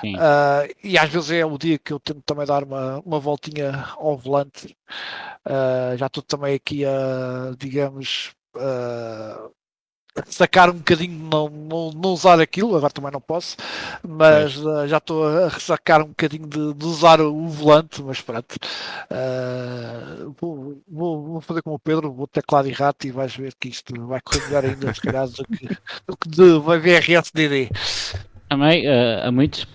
Sim. 0.00 0.14
ah, 0.18 0.66
e 0.82 0.96
às 0.96 1.10
vezes 1.10 1.30
é 1.32 1.44
o 1.44 1.58
dia 1.58 1.76
que 1.78 1.92
eu 1.92 1.98
tento 2.00 2.22
também 2.24 2.46
dar 2.46 2.62
uma, 2.64 3.00
uma 3.04 3.18
voltinha 3.18 3.84
ao 3.96 4.16
volante. 4.16 4.76
Ah, 5.44 5.94
já 5.96 6.06
estou 6.06 6.22
também 6.22 6.54
aqui 6.54 6.84
a, 6.84 7.52
digamos, 7.58 8.30
ah, 8.56 9.48
sacar 10.28 10.70
um 10.70 10.74
bocadinho, 10.74 11.28
não, 11.30 11.48
não, 11.48 11.90
não 11.90 12.10
usar 12.10 12.40
aquilo, 12.40 12.76
agora 12.76 12.93
também 12.93 13.12
não 13.12 13.20
posso, 13.20 13.56
mas 14.06 14.64
ah, 14.66 14.86
já 14.86 14.98
estou 14.98 15.26
a 15.26 15.51
sacar 15.51 16.02
um 16.02 16.09
bocadinho 16.09 16.47
de, 16.47 16.74
de 16.74 16.84
usar 16.84 17.20
o 17.20 17.48
volante, 17.48 18.02
mas 18.02 18.20
pronto. 18.20 18.56
Ah, 19.10 20.26
vou, 20.40 20.80
vou, 20.88 21.24
vou 21.24 21.40
fazer 21.40 21.62
como 21.62 21.76
o 21.76 21.78
Pedro, 21.78 22.12
vou 22.12 22.26
teclado 22.26 22.68
e 22.68 22.72
rato 22.72 23.06
e 23.06 23.10
vais 23.10 23.34
ver 23.34 23.55
que 23.59 23.68
isto 23.68 23.94
vai 24.06 24.20
correr 24.20 24.47
melhor 24.47 24.64
ainda, 24.64 24.94
se 24.94 25.01
calhar, 25.01 25.28
do 25.28 25.44
que, 25.44 25.68
do 26.06 26.16
que 26.16 26.28
de 26.28 26.59
vai 26.59 26.78
VRS 26.78 27.30
DD. 27.32 27.70
Também, 28.48 28.86
eh, 28.86 29.22
a 29.24 29.32
muitos 29.32 29.66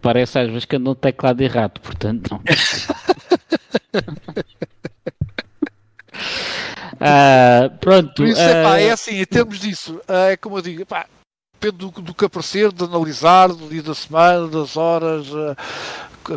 parece 0.00 0.38
às 0.38 0.48
vezes 0.48 0.64
que 0.64 0.76
andam 0.76 0.94
teclado 0.94 1.42
errado, 1.42 1.80
portanto 1.80 2.30
não. 2.30 2.40
Ah, 7.00 7.70
pronto. 7.80 8.14
Por 8.14 8.26
isso, 8.26 8.40
epá, 8.40 8.74
ah, 8.74 8.80
é 8.80 8.90
assim, 8.90 9.16
em 9.16 9.24
termos 9.24 9.58
disso, 9.58 10.00
é 10.06 10.36
como 10.36 10.58
eu 10.58 10.62
digo, 10.62 10.82
epá, 10.82 11.06
depende 11.54 11.78
do, 11.78 11.90
do 12.02 12.14
que 12.14 12.24
aparecer, 12.24 12.72
de 12.72 12.84
analisar, 12.84 13.48
do 13.48 13.68
dia 13.68 13.82
da 13.82 13.94
semana, 13.94 14.48
das 14.48 14.76
horas, 14.76 15.26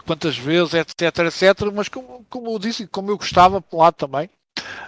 quantas 0.05 0.37
vezes, 0.37 0.73
etc, 0.73 1.01
etc. 1.19 1.71
Mas 1.73 1.87
como, 1.89 2.25
como 2.29 2.51
eu 2.51 2.59
disse, 2.59 2.87
como 2.87 3.11
eu 3.11 3.17
gostava, 3.17 3.61
por 3.61 3.77
lá 3.77 3.91
também, 3.91 4.29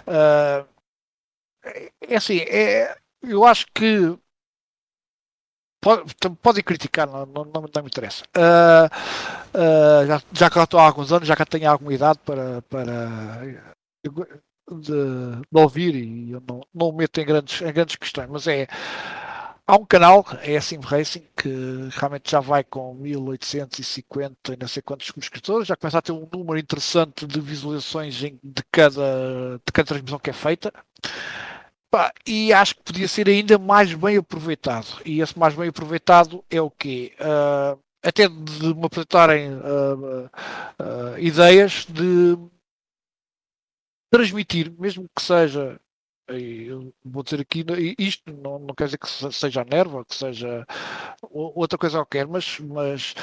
eh, 0.06 0.64
é- 1.64 1.92
é 2.00 2.16
assim, 2.16 2.38
é, 2.40 2.96
eu 3.22 3.44
acho 3.44 3.66
que 3.74 4.16
pode- 5.80 6.14
podem 6.42 6.62
criticar, 6.62 7.06
não, 7.06 7.26
não, 7.26 7.44
não, 7.44 7.62
me 7.82 7.88
interessa. 7.88 8.24
Ah, 8.34 8.88
ah, 9.54 10.06
já, 10.06 10.22
já 10.32 10.50
que 10.50 10.58
eu 10.58 10.64
estou 10.64 10.80
há 10.80 10.84
alguns 10.86 11.12
anos, 11.12 11.28
já 11.28 11.36
que 11.36 11.42
eu 11.42 11.46
tenho 11.46 11.70
alguma 11.70 11.94
idade 11.94 12.18
para, 12.24 12.62
para 12.62 13.74
de, 14.70 15.42
de 15.50 15.60
ouvir 15.60 15.94
e 15.94 16.32
eu 16.32 16.42
não, 16.48 16.60
não 16.74 16.92
me 16.92 16.98
meto 16.98 17.20
em 17.20 17.24
grandes, 17.24 17.60
em 17.60 17.72
grandes 17.72 17.96
questões, 17.96 18.28
mas 18.28 18.46
é 18.46 18.66
há 19.66 19.76
um 19.76 19.84
canal, 19.84 20.24
é 20.42 20.56
a 20.56 20.60
Sim 20.60 20.78
Racing, 20.80 21.24
que 21.36 21.88
realmente 21.90 22.30
já 22.30 22.40
vai 22.40 22.62
com 22.62 22.94
1850 22.94 24.54
e 24.54 24.56
não 24.56 24.68
sei 24.68 24.82
quantos 24.82 25.06
subscritores, 25.08 25.66
já 25.66 25.76
começa 25.76 25.98
a 25.98 26.02
ter 26.02 26.12
um 26.12 26.28
número 26.32 26.58
interessante 26.58 27.26
de 27.26 27.40
visualizações 27.40 28.14
de, 28.14 28.62
cada, 28.70 29.60
de 29.64 29.72
cada 29.72 29.88
transmissão 29.88 30.18
que 30.18 30.30
é 30.30 30.32
feita. 30.32 30.72
E 32.26 32.52
acho 32.52 32.76
que 32.76 32.82
podia 32.82 33.08
ser 33.08 33.28
ainda 33.28 33.58
mais 33.58 33.94
bem 33.94 34.18
aproveitado. 34.18 35.00
E 35.04 35.20
esse 35.20 35.38
mais 35.38 35.54
bem 35.54 35.68
aproveitado 35.68 36.44
é 36.50 36.60
o 36.60 36.70
quê? 36.70 37.14
Ah, 37.18 37.76
até 38.02 38.28
de 38.28 38.74
me 38.74 38.84
apresentarem 38.84 39.50
ah, 39.64 40.30
ah, 40.78 41.14
ideias 41.18 41.86
de 41.88 42.36
transmitir, 44.10 44.72
mesmo 44.78 45.08
que 45.14 45.22
seja, 45.22 45.80
vou 47.04 47.22
dizer 47.22 47.40
aqui, 47.40 47.64
isto 47.98 48.32
não, 48.32 48.58
não 48.58 48.74
quer 48.74 48.86
dizer 48.86 48.98
que 48.98 49.08
se- 49.08 49.32
seja 49.32 49.62
a 49.62 49.64
nerva, 49.64 50.04
que 50.04 50.14
seja 50.14 50.66
outra 51.30 51.78
coisa 51.78 51.98
qualquer, 51.98 52.26
mas, 52.26 52.58
mas 52.60 53.14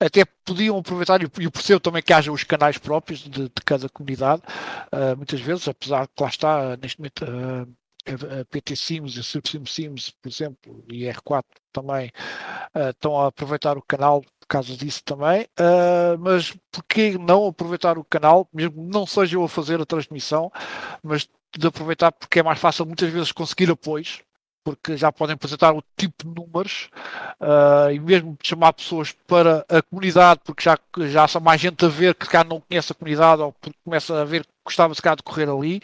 até 0.00 0.24
podiam 0.44 0.78
aproveitar, 0.78 1.20
e 1.22 1.26
eu 1.44 1.50
percebo 1.50 1.80
também 1.80 2.02
que 2.02 2.12
haja 2.12 2.32
os 2.32 2.44
canais 2.44 2.78
próprios 2.78 3.20
de, 3.20 3.44
de 3.44 3.62
cada 3.64 3.88
comunidade, 3.88 4.42
ah, 4.92 5.14
muitas 5.16 5.40
vezes, 5.40 5.68
apesar 5.68 6.06
que 6.08 6.22
lá 6.22 6.28
está, 6.28 6.76
neste 6.76 6.98
momento, 7.00 7.24
a 7.24 7.66
PT 8.50 8.76
Sims 8.76 9.16
e 9.16 9.20
a 9.20 9.22
Super 9.22 9.50
Sim 9.50 9.66
Sims, 9.66 10.10
por 10.10 10.28
exemplo, 10.28 10.84
e 10.88 11.04
R4 11.04 11.44
também 11.72 12.10
ah, 12.74 12.90
estão 12.90 13.18
a 13.20 13.26
aproveitar 13.28 13.76
o 13.76 13.82
canal 13.82 14.22
por 14.22 14.46
causa 14.48 14.76
disso 14.76 15.02
também, 15.04 15.46
ah, 15.58 16.16
mas 16.18 16.54
por 16.70 16.84
que 16.84 17.18
não 17.18 17.46
aproveitar 17.46 17.98
o 17.98 18.04
canal, 18.04 18.48
mesmo 18.52 18.82
não 18.82 19.06
seja 19.06 19.36
eu 19.36 19.44
a 19.44 19.48
fazer 19.48 19.80
a 19.80 19.86
transmissão, 19.86 20.50
mas 21.02 21.28
de 21.56 21.66
aproveitar 21.66 22.12
porque 22.12 22.40
é 22.40 22.42
mais 22.42 22.58
fácil 22.58 22.86
muitas 22.86 23.10
vezes 23.10 23.32
conseguir 23.32 23.70
apoios, 23.70 24.22
porque 24.64 24.96
já 24.96 25.12
podem 25.12 25.34
apresentar 25.34 25.72
o 25.72 25.82
tipo 25.96 26.24
de 26.24 26.34
números 26.34 26.90
ah, 27.40 27.88
e 27.92 27.98
mesmo 28.00 28.36
chamar 28.42 28.72
pessoas 28.72 29.12
para 29.26 29.64
a 29.68 29.82
comunidade, 29.82 30.40
porque 30.44 30.62
já, 30.64 30.78
já 31.08 31.26
há 31.32 31.40
mais 31.40 31.60
gente 31.60 31.84
a 31.84 31.88
ver 31.88 32.14
que 32.14 32.26
cá 32.28 32.44
não 32.44 32.60
conhece 32.60 32.92
a 32.92 32.94
comunidade 32.94 33.42
ou 33.42 33.52
porque 33.52 33.78
começa 33.84 34.20
a 34.20 34.24
ver 34.24 34.44
que 34.44 34.50
gostava 34.64 34.94
se 34.94 35.02
calhar 35.02 35.16
de 35.16 35.22
correr 35.22 35.48
ali. 35.48 35.80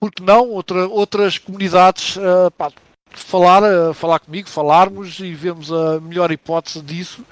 Porque 0.00 0.22
não, 0.22 0.50
outra, 0.50 0.86
outras 0.86 1.38
comunidades 1.38 2.16
ah, 2.18 2.50
pá, 2.50 2.72
falar, 3.10 3.64
ah, 3.64 3.94
falar 3.94 4.20
comigo, 4.20 4.48
falarmos 4.48 5.18
e 5.20 5.34
vemos 5.34 5.72
a 5.72 6.00
melhor 6.00 6.30
hipótese 6.30 6.82
disso. 6.82 7.24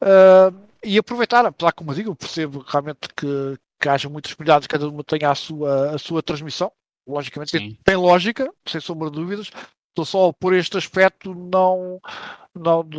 Ah, 0.00 0.52
e 0.84 0.98
aproveitar, 0.98 1.44
apesar 1.44 1.72
como 1.72 1.90
eu 1.90 1.94
digo, 1.96 2.10
eu 2.10 2.16
percebo 2.16 2.64
realmente 2.66 3.08
que, 3.16 3.58
que 3.80 3.88
haja 3.88 4.08
muitas 4.08 4.34
comunidades, 4.34 4.68
cada 4.68 4.88
uma 4.88 5.02
tenha 5.02 5.30
a 5.30 5.34
sua, 5.34 5.90
a 5.94 5.98
sua 5.98 6.22
transmissão, 6.22 6.70
logicamente 7.06 7.50
tem, 7.50 7.78
tem 7.82 7.96
lógica, 7.96 8.48
sem 8.66 8.80
sombra 8.80 9.10
de 9.10 9.16
dúvidas, 9.16 9.50
estou 9.88 10.04
só 10.04 10.32
por 10.32 10.54
este 10.54 10.76
aspecto 10.76 11.34
não, 11.34 12.00
não 12.54 12.84
de, 12.84 12.98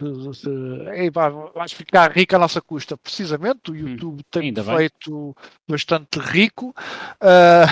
de, 0.00 0.12
de, 0.12 0.30
de 0.42 0.90
ei, 1.00 1.10
pá, 1.10 1.28
vais 1.30 1.72
ficar 1.72 2.10
rico 2.12 2.36
à 2.36 2.38
nossa 2.38 2.60
custa, 2.60 2.96
precisamente, 2.96 3.70
o 3.70 3.76
YouTube 3.76 4.22
tem 4.30 4.50
Hum, 4.50 4.54
bem. 4.64 4.64
feito 4.78 5.34
bastante 5.68 6.18
rico, 6.18 6.74
ah, 7.20 7.64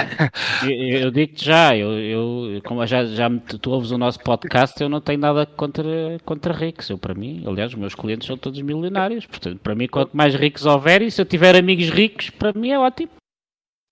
Eu, 0.60 0.70
eu 1.06 1.10
digo-te 1.10 1.44
já, 1.44 1.76
eu, 1.76 1.92
eu, 2.00 2.62
como 2.62 2.86
já, 2.86 3.04
já 3.04 3.28
me- 3.28 3.40
tu 3.40 3.70
ouves 3.70 3.90
o 3.90 3.98
nosso 3.98 4.18
podcast, 4.20 4.80
eu 4.82 4.88
não 4.88 5.00
tenho 5.00 5.18
nada 5.18 5.44
contra, 5.46 5.84
contra 6.24 6.52
ricos. 6.54 6.88
Eu, 6.90 6.98
para 6.98 7.14
mim, 7.14 7.44
aliás, 7.46 7.72
os 7.72 7.78
meus 7.78 7.94
clientes 7.94 8.26
são 8.26 8.36
todos 8.38 8.60
milionários. 8.60 9.26
Portanto, 9.26 9.58
para 9.60 9.74
mim, 9.74 9.86
quanto 9.88 10.16
mais 10.16 10.34
ricos 10.34 10.64
houver, 10.66 11.02
e 11.02 11.10
se 11.10 11.20
eu 11.20 11.26
tiver 11.26 11.54
amigos 11.56 11.88
ricos, 11.90 12.30
para 12.30 12.52
mim 12.58 12.70
é 12.70 12.78
ótimo. 12.78 13.10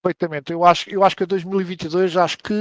Perfeitamente. 0.03 0.53
Eu 0.53 0.65
acho, 0.65 0.91
eu 0.91 1.05
acho 1.05 1.17
que 1.17 1.25
em 1.25 1.27
2022 1.27 2.17
acho 2.17 2.39
que 2.39 2.53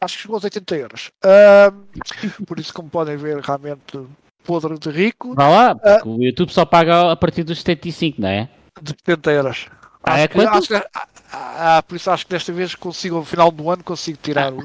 acho 0.00 0.16
que 0.16 0.22
chegou 0.22 0.36
aos 0.36 0.44
80 0.44 0.76
euros. 0.76 1.10
Ahm, 1.24 2.44
por 2.46 2.58
isso, 2.58 2.72
como 2.72 2.88
podem 2.88 3.16
ver, 3.16 3.38
realmente 3.40 4.00
podre 4.44 4.78
de 4.78 4.90
rico 4.90 5.34
Vá 5.34 5.48
lá, 5.48 5.74
porque 5.74 6.08
o 6.08 6.22
YouTube 6.22 6.50
só 6.52 6.64
paga 6.64 7.12
a 7.12 7.16
partir 7.16 7.44
dos 7.44 7.58
75, 7.58 8.20
não 8.20 8.28
é? 8.28 8.48
de 8.80 8.90
70 8.90 9.30
euros. 9.32 9.68
Ah, 10.02 10.14
Acho 10.14 10.22
é 10.22 10.28
que- 10.28 10.34
quanto? 10.34 10.48
acho 10.58 10.68
que- 10.68 10.74
ah, 10.74 11.06
ah, 11.32 11.82
por 11.86 11.94
isso 11.96 12.10
acho 12.10 12.24
que 12.26 12.30
desta 12.32 12.50
vez 12.52 12.74
consigo, 12.74 13.16
ao 13.16 13.24
final 13.24 13.50
do 13.52 13.70
ano, 13.70 13.84
consigo 13.84 14.18
tirar 14.22 14.50
os, 14.52 14.64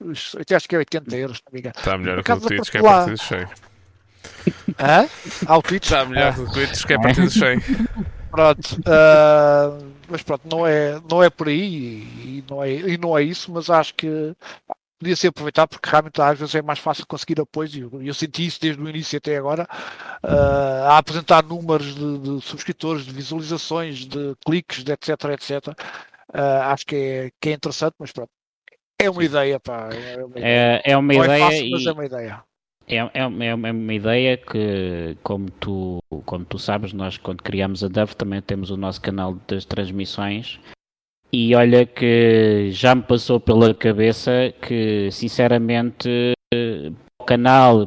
os- 0.00 0.36
até 0.38 0.54
acho 0.54 0.68
que 0.68 0.74
é 0.74 0.78
80 0.78 1.16
euros, 1.16 1.38
se 1.38 1.42
não 1.46 1.52
me 1.54 1.60
engano. 1.60 1.74
Está 1.78 1.96
melhor 1.96 2.16
Por 2.16 2.24
que 2.24 2.32
o 2.32 2.40
Twitch, 2.40 2.70
que 2.70 2.78
é 2.78 2.82
partido 2.82 3.16
cheio. 3.22 3.48
Hã? 4.78 5.08
Há 5.46 5.56
o 5.58 5.62
Twitch? 5.62 5.84
Está 5.84 6.04
melhor 6.04 6.28
Ah, 6.30 6.34
que 6.34 6.40
o 6.40 6.52
Twitch, 6.52 6.84
que 6.84 6.92
é 6.92 6.98
partido 6.98 7.30
cheio. 7.30 7.62
Pronto, 8.32 8.80
ah, 8.86 9.78
mas 10.08 10.22
pronto, 10.22 10.42
não 10.50 10.66
é, 10.66 10.98
não 11.08 11.22
é 11.22 11.28
por 11.28 11.48
aí 11.48 12.02
e, 12.02 12.44
não 12.48 12.64
é, 12.64 12.72
e 12.72 12.96
não 12.96 13.16
é 13.16 13.22
isso, 13.22 13.52
mas 13.52 13.68
acho 13.68 13.94
que 13.94 14.34
podia 14.98 15.14
ser 15.14 15.28
aproveitado 15.28 15.68
porque 15.68 15.90
realmente 15.90 16.22
às 16.22 16.38
vezes 16.38 16.54
é 16.54 16.62
mais 16.62 16.78
fácil 16.78 17.06
conseguir 17.06 17.38
apoio 17.40 17.68
e 17.74 17.80
eu, 17.80 18.02
eu 18.02 18.14
senti 18.14 18.46
isso 18.46 18.58
desde 18.58 18.80
o 18.80 18.88
início 18.88 19.18
até 19.18 19.36
agora 19.36 19.68
uh, 20.24 20.84
a 20.88 20.96
apresentar 20.96 21.44
números 21.44 21.94
de, 21.94 22.18
de, 22.18 22.40
subscritores, 22.40 23.04
de 23.04 23.12
visualizações, 23.12 24.06
de 24.06 24.34
cliques, 24.46 24.82
de 24.82 24.92
etc, 24.92 25.08
etc. 25.32 25.68
Uh, 26.32 26.62
acho 26.70 26.86
que 26.86 26.96
é, 26.96 27.30
que 27.38 27.50
é 27.50 27.52
interessante, 27.52 27.94
mas 27.98 28.12
pronto. 28.12 28.30
É 28.98 29.10
uma 29.10 29.24
ideia, 29.24 29.60
pá. 29.60 29.90
É 29.92 30.24
uma 30.24 30.38
ideia, 30.38 30.82
é, 30.84 30.92
é 30.92 30.96
uma 30.96 31.14
ideia 31.14 31.32
é 31.32 31.38
fácil, 31.40 31.66
e... 31.66 31.70
mas 31.70 31.86
é 31.86 31.92
uma 31.92 32.06
ideia. 32.06 32.44
É, 32.86 32.96
é, 32.96 33.10
é, 33.14 33.54
uma 33.54 33.94
ideia 33.94 34.36
que, 34.36 35.16
como 35.22 35.50
tu, 35.50 35.98
como 36.24 36.44
tu 36.44 36.58
sabes, 36.58 36.92
nós 36.92 37.16
quando 37.16 37.42
criamos 37.42 37.82
a 37.82 37.88
Dove 37.88 38.14
também 38.14 38.42
temos 38.42 38.70
o 38.70 38.76
nosso 38.76 39.00
canal 39.00 39.38
das 39.46 39.64
transmissões. 39.64 40.60
E 41.32 41.54
olha 41.54 41.86
que 41.86 42.70
já 42.72 42.94
me 42.94 43.02
passou 43.02 43.40
pela 43.40 43.72
cabeça 43.72 44.52
que, 44.60 45.10
sinceramente, 45.10 46.34
o 47.18 47.24
canal, 47.24 47.86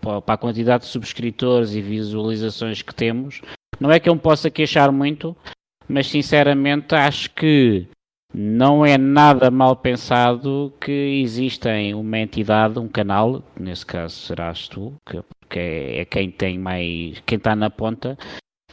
para 0.00 0.34
a 0.34 0.38
quantidade 0.38 0.84
de 0.84 0.90
subscritores 0.90 1.74
e 1.74 1.82
visualizações 1.82 2.80
que 2.80 2.94
temos, 2.94 3.42
não 3.78 3.90
é 3.90 4.00
que 4.00 4.08
eu 4.08 4.14
me 4.14 4.20
possa 4.20 4.50
queixar 4.50 4.90
muito, 4.90 5.36
mas 5.86 6.06
sinceramente 6.08 6.94
acho 6.94 7.30
que 7.34 7.86
não 8.32 8.84
é 8.84 8.98
nada 8.98 9.50
mal 9.50 9.74
pensado 9.76 10.72
que 10.80 11.22
existem 11.22 11.94
uma 11.94 12.18
entidade, 12.18 12.78
um 12.78 12.88
canal, 12.88 13.42
nesse 13.58 13.86
caso 13.86 14.14
serás 14.14 14.68
tu, 14.68 14.94
que, 15.04 15.22
que 15.48 15.58
é, 15.58 16.00
é, 16.00 16.04
quem 16.04 16.30
tem 16.30 16.58
mais, 16.58 17.20
quem 17.26 17.38
está 17.38 17.56
na 17.56 17.70
ponta, 17.70 18.18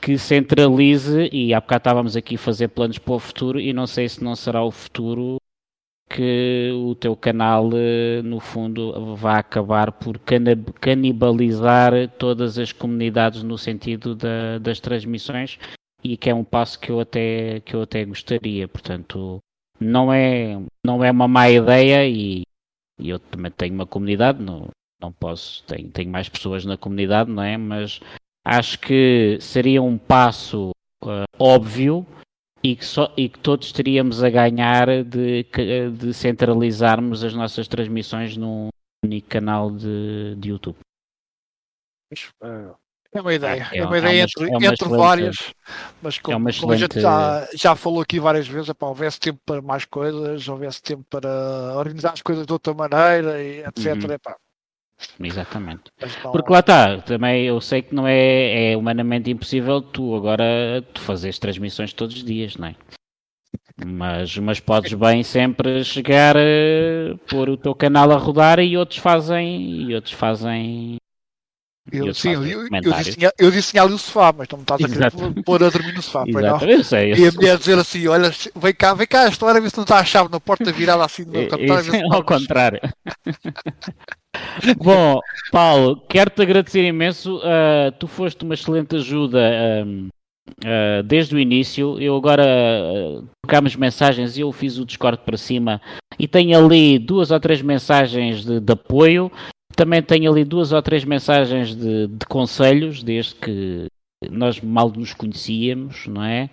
que 0.02 0.18
centralize, 0.18 1.30
e 1.32 1.54
há 1.54 1.60
bocado 1.60 1.80
estávamos 1.80 2.16
aqui 2.16 2.36
a 2.36 2.40
fazer 2.40 2.68
planos 2.68 2.98
para 2.98 3.14
o 3.14 3.20
futuro, 3.20 3.60
e 3.60 3.74
não 3.74 3.88
sei 3.88 4.10
se 4.10 4.24
não 4.24 4.36
será 4.36 4.64
o 4.64 4.72
futuro 4.72 5.38
que 6.08 6.72
o 6.72 6.94
teu 6.94 7.16
canal, 7.16 7.70
eh, 7.74 8.22
no 8.24 8.40
fundo, 8.40 9.16
vai 9.16 9.40
acabar 9.40 9.92
por 9.92 10.20
canibalizar 10.80 11.94
todas 12.20 12.60
as 12.60 12.72
comunidades 12.72 13.42
no 13.42 13.58
sentido 13.58 14.14
da, 14.16 14.60
das 14.60 14.80
transmissões 14.80 15.58
e 16.06 16.16
que 16.16 16.30
é 16.30 16.36
um 16.36 16.44
passo 16.44 16.80
que 16.80 16.92
eu 16.92 17.00
até, 17.00 17.60
que 17.62 17.76
eu 17.76 17.82
até 17.82 18.06
gostaria. 18.06 18.68
Portanto, 18.68 19.40
não 19.80 20.14
é, 20.14 20.62
não 20.86 21.04
é 21.04 21.10
uma 21.10 21.28
má 21.28 21.50
ideia 21.50 22.08
e, 22.08 22.44
e 23.00 23.10
eu 23.10 23.18
também 23.18 23.52
tenho 23.52 23.74
uma 23.74 23.88
comunidade, 23.88 24.42
não, 24.42 24.70
não 25.02 25.12
posso, 25.12 25.64
tenho, 25.64 25.90
tenho 25.90 26.12
mais 26.12 26.30
pessoas 26.30 26.64
na 26.64 26.78
comunidade, 26.78 27.32
não 27.32 27.42
é? 27.42 27.58
Mas 27.58 28.00
acho 28.46 28.80
que 28.80 29.40
seria 29.42 29.82
um 29.82 29.98
passo 29.98 30.70
uh, 31.04 31.26
óbvio 31.40 32.06
e 32.64 32.76
que, 32.76 32.86
só, 32.86 33.12
e 33.18 33.28
que 33.28 33.40
todos 33.40 33.72
teríamos 33.72 34.24
a 34.24 34.30
ganhar 34.30 35.04
de, 35.04 35.44
de 35.98 36.14
centralizarmos 36.14 37.24
as 37.24 37.34
nossas 37.34 37.68
transmissões 37.68 38.38
num 38.38 38.70
único 39.04 39.28
canal 39.28 39.72
de, 39.72 40.36
de 40.38 40.50
YouTube. 40.50 40.78
É 43.16 43.22
uma 43.22 43.34
ideia, 43.34 43.70
é, 43.72 43.78
é 43.78 43.86
uma 43.86 43.98
ideia 43.98 44.20
é 44.20 44.24
entre, 44.24 44.44
é 44.44 44.58
uma 44.58 44.66
entre 44.66 44.90
várias, 44.90 45.38
mas 46.02 46.20
como, 46.20 46.50
é 46.50 46.54
como 46.54 46.74
a 46.74 46.76
gente 46.76 47.00
já, 47.00 47.48
já 47.56 47.74
falou 47.74 48.02
aqui 48.02 48.20
várias 48.20 48.46
vezes, 48.46 48.74
para 48.74 48.90
houvesse 48.90 49.18
tempo 49.20 49.40
para 49.46 49.62
mais 49.62 49.86
coisas, 49.86 50.46
houvesse 50.50 50.82
tempo 50.82 51.06
para 51.10 51.30
organizar 51.78 52.12
as 52.12 52.22
coisas 52.22 52.46
de 52.46 52.52
outra 52.52 52.74
maneira, 52.74 53.42
e 53.42 53.60
etc. 53.62 54.04
Uhum. 54.04 54.12
Epá, 54.12 54.36
Exatamente. 55.20 55.84
Porque 56.32 56.52
lá 56.52 56.60
está, 56.60 56.98
também 57.00 57.46
eu 57.46 57.60
sei 57.62 57.82
que 57.82 57.96
não 57.96 58.06
é, 58.06 58.72
é 58.72 58.78
humanamente 58.78 59.32
impossível 59.32 59.82
tu 59.82 60.16
agora 60.16 60.82
tu 60.94 61.02
fazes 61.02 61.40
transmissões 61.40 61.94
todos 61.94 62.18
os 62.18 62.24
dias, 62.24 62.58
não 62.58 62.68
é? 62.68 62.76
Mas, 63.86 64.38
mas 64.38 64.60
podes 64.60 64.94
bem 64.94 65.24
sempre 65.24 65.84
chegar, 65.84 66.36
uh, 66.36 67.18
pôr 67.30 67.50
o 67.50 67.58
teu 67.58 67.76
canal 67.76 68.12
a 68.12 68.18
rodar 68.18 68.60
e 68.60 68.78
outros 68.78 69.00
fazem 69.00 69.90
e 69.90 69.96
outros 69.96 70.14
fazem 70.14 70.98
eu, 71.92 72.14
sim, 72.16 72.32
eu, 72.32 72.44
eu, 72.44 72.94
disse, 72.94 73.18
eu 73.38 73.52
disse 73.52 73.78
ali 73.78 73.94
o 73.94 73.98
sofá, 73.98 74.34
mas 74.36 74.48
não 74.50 74.58
me 74.58 74.64
estás 74.64 74.84
a 74.84 74.90
querer 74.90 75.44
pôr 75.44 75.64
a 75.64 75.70
dormir 75.70 75.94
no 75.94 76.02
sofá. 76.02 76.24
Exato, 76.28 76.66
eu 76.66 76.84
sei, 76.84 77.14
eu 77.14 77.18
e 77.18 77.28
a 77.28 77.32
mulher 77.32 77.58
dizer 77.58 77.78
assim: 77.78 78.08
Olha, 78.08 78.32
vem 78.56 78.74
cá, 78.74 78.94
vem 78.96 79.06
cá, 79.06 79.22
a 79.26 79.30
história, 79.30 79.62
vê 79.62 79.70
se 79.70 79.78
não 79.78 79.84
está 79.84 80.00
a 80.00 80.04
chave 80.04 80.32
na 80.32 80.40
porta 80.40 80.72
virada 80.72 81.06
assim 81.06 81.26
no. 81.26 82.14
Ao 82.14 82.24
contrário. 82.24 82.80
Bom, 84.78 85.20
Paulo, 85.52 86.02
quero-te 86.10 86.42
agradecer 86.42 86.84
imenso. 86.84 87.38
Uh, 87.38 87.92
tu 88.00 88.08
foste 88.08 88.44
uma 88.44 88.56
excelente 88.56 88.96
ajuda 88.96 89.40
uh, 89.40 90.08
uh, 90.08 91.04
desde 91.04 91.36
o 91.36 91.40
início. 91.40 92.00
Eu 92.00 92.16
agora 92.18 92.44
uh, 92.44 93.28
trocámos 93.44 93.76
mensagens 93.76 94.38
e 94.38 94.42
eu 94.42 94.52
fiz 94.52 94.78
o 94.78 94.86
Discord 94.86 95.22
para 95.24 95.38
cima 95.38 95.82
e 96.18 96.28
tenho 96.28 96.58
ali 96.58 96.98
duas 96.98 97.32
ou 97.32 97.40
três 97.40 97.62
mensagens 97.62 98.44
de, 98.44 98.60
de 98.60 98.74
apoio 98.74 99.32
também 99.76 100.02
tenho 100.02 100.32
ali 100.32 100.44
duas 100.44 100.72
ou 100.72 100.82
três 100.82 101.04
mensagens 101.04 101.76
de, 101.76 102.08
de 102.08 102.26
conselhos, 102.28 103.04
desde 103.04 103.36
que 103.36 103.88
nós 104.30 104.60
mal 104.62 104.90
nos 104.90 105.14
conhecíamos, 105.14 106.08
não 106.08 106.24
é? 106.24 106.50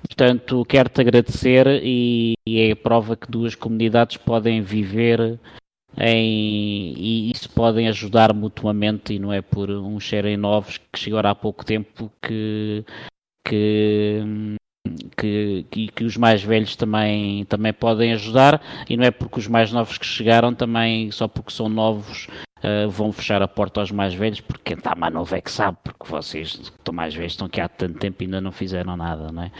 Portanto, 0.00 0.64
quero-te 0.64 1.00
agradecer 1.00 1.66
e, 1.82 2.34
e, 2.46 2.60
é 2.60 2.72
a 2.72 2.76
prova 2.76 3.16
que 3.16 3.30
duas 3.30 3.54
comunidades 3.54 4.16
podem 4.16 4.62
viver 4.62 5.38
em, 5.96 6.94
e 6.96 7.32
isso 7.32 7.50
podem 7.50 7.88
ajudar 7.88 8.32
mutuamente 8.32 9.12
e 9.12 9.18
não 9.18 9.32
é 9.32 9.42
por 9.42 9.70
uns 9.70 10.08
serem 10.08 10.36
novos 10.36 10.78
que 10.78 10.98
chegaram 10.98 11.30
há 11.30 11.34
pouco 11.34 11.64
tempo 11.64 12.10
que, 12.22 12.84
que, 13.44 14.22
que, 15.16 15.66
que, 15.70 15.88
que, 15.88 16.04
os 16.04 16.16
mais 16.16 16.42
velhos 16.42 16.76
também, 16.76 17.44
também 17.46 17.72
podem 17.72 18.12
ajudar 18.12 18.62
e 18.88 18.96
não 18.96 19.04
é 19.04 19.10
porque 19.10 19.40
os 19.40 19.48
mais 19.48 19.72
novos 19.72 19.98
que 19.98 20.06
chegaram 20.06 20.54
também, 20.54 21.10
só 21.10 21.26
porque 21.26 21.52
são 21.52 21.68
novos, 21.68 22.28
uh, 22.62 22.88
vão 22.88 23.12
fechar 23.12 23.42
a 23.42 23.48
porta 23.48 23.80
aos 23.80 23.90
mais 23.90 24.14
velhos, 24.14 24.40
porque 24.40 24.62
quem 24.64 24.76
está 24.78 24.94
mais 24.94 25.12
novo 25.12 25.34
é 25.34 25.40
que 25.40 25.50
sabe, 25.50 25.76
porque 25.82 26.04
vocês 26.06 26.52
que 26.52 26.62
estão 26.62 26.94
mais 26.94 27.14
velhos 27.14 27.32
estão 27.32 27.46
aqui 27.46 27.60
há 27.60 27.68
tanto 27.68 27.98
tempo 27.98 28.22
e 28.22 28.26
ainda 28.26 28.40
não 28.40 28.52
fizeram 28.52 28.96
nada, 28.96 29.30
não 29.32 29.42
é? 29.42 29.50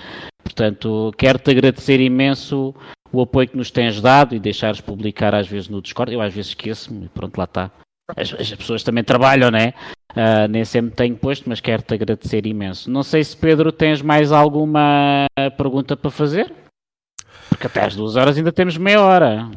Portanto, 0.43 1.13
quero-te 1.17 1.51
agradecer 1.51 2.01
imenso 2.01 2.75
o 3.13 3.23
apoio 3.23 3.49
que 3.49 3.57
nos 3.57 3.71
tens 3.71 4.01
dado 4.01 4.35
e 4.35 4.39
deixares 4.39 4.81
publicar 4.81 5.35
às 5.35 5.47
vezes 5.47 5.69
no 5.69 5.81
Discord. 5.81 6.13
Eu 6.13 6.21
às 6.21 6.35
vezes 6.35 6.51
esqueço-me 6.51 7.07
e 7.07 7.09
pronto, 7.09 7.39
lá 7.39 7.45
está. 7.45 7.71
As, 8.17 8.33
as, 8.33 8.55
pessoas 8.55 8.83
também 8.83 9.05
trabalham, 9.05 9.51
né? 9.51 9.75
Uh, 10.13 10.49
nem 10.49 10.65
sempre 10.65 10.95
tenho 10.95 11.17
posto, 11.17 11.49
mas 11.49 11.61
quero-te 11.61 11.95
agradecer 11.95 12.47
imenso. 12.47 12.91
Não 12.91 13.03
sei 13.03 13.23
se 13.23 13.37
Pedro 13.37 13.71
tens 13.71 14.01
mais 14.01 14.33
alguma 14.33 15.27
pergunta 15.57 15.97
para 15.97 16.11
fazer? 16.11 16.53
Porque 17.49 17.67
até 17.67 17.85
às 17.85 17.97
duas 17.97 18.17
horas 18.17 18.37
ainda 18.37 18.53
temos 18.53 18.77
meia 18.77 19.01
hora. 19.01 19.49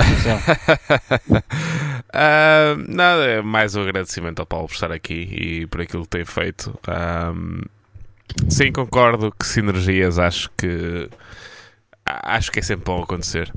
uh, 2.09 2.77
nada, 2.87 3.23
é 3.25 3.41
mais 3.41 3.75
um 3.75 3.81
agradecimento 3.81 4.39
ao 4.39 4.45
Paulo 4.45 4.67
por 4.67 4.73
estar 4.73 4.91
aqui 4.91 5.13
e 5.13 5.67
por 5.67 5.81
aquilo 5.81 6.03
que 6.03 6.09
tem 6.09 6.25
feito. 6.25 6.77
Um, 6.87 7.61
sim, 8.49 8.71
concordo 8.71 9.31
que 9.31 9.45
sinergias 9.45 10.17
acho 10.19 10.49
que 10.57 11.09
acho 12.05 12.51
que 12.51 12.59
é 12.59 12.61
sempre 12.61 12.85
bom 12.85 13.03
acontecer. 13.03 13.51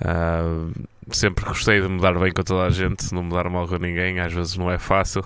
Uh, 0.00 0.72
sempre 1.10 1.44
gostei 1.44 1.80
de 1.80 1.88
me 1.88 2.00
dar 2.00 2.18
bem 2.18 2.32
com 2.32 2.42
toda 2.42 2.64
a 2.64 2.70
gente, 2.70 3.12
não 3.12 3.22
me 3.22 3.30
dar 3.30 3.48
mal 3.50 3.66
com 3.66 3.76
ninguém. 3.76 4.20
Às 4.20 4.32
vezes 4.32 4.56
não 4.56 4.70
é 4.70 4.78
fácil, 4.78 5.24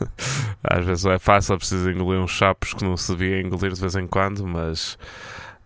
às 0.62 0.84
vezes 0.84 1.04
não 1.04 1.12
é 1.12 1.18
fácil. 1.18 1.54
É 1.54 1.58
preciso 1.58 1.90
engolir 1.90 2.20
uns 2.20 2.30
chapos 2.30 2.74
que 2.74 2.84
não 2.84 2.96
se 2.96 3.14
devia 3.14 3.40
engolir 3.40 3.72
de 3.72 3.80
vez 3.80 3.94
em 3.96 4.06
quando, 4.06 4.46
mas 4.46 4.98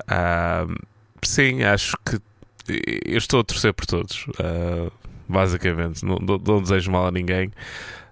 uh, 0.02 0.74
sim, 1.28 1.62
acho 1.62 1.96
que 2.04 2.20
eu 3.04 3.18
estou 3.18 3.40
a 3.40 3.44
torcer 3.44 3.72
por 3.74 3.86
todos, 3.86 4.26
uh, 4.28 4.92
basicamente. 5.28 6.04
Não, 6.04 6.16
não, 6.16 6.38
não, 6.38 6.62
desejo 6.62 6.90
mal 6.90 7.06
a 7.06 7.10
ninguém. 7.10 7.48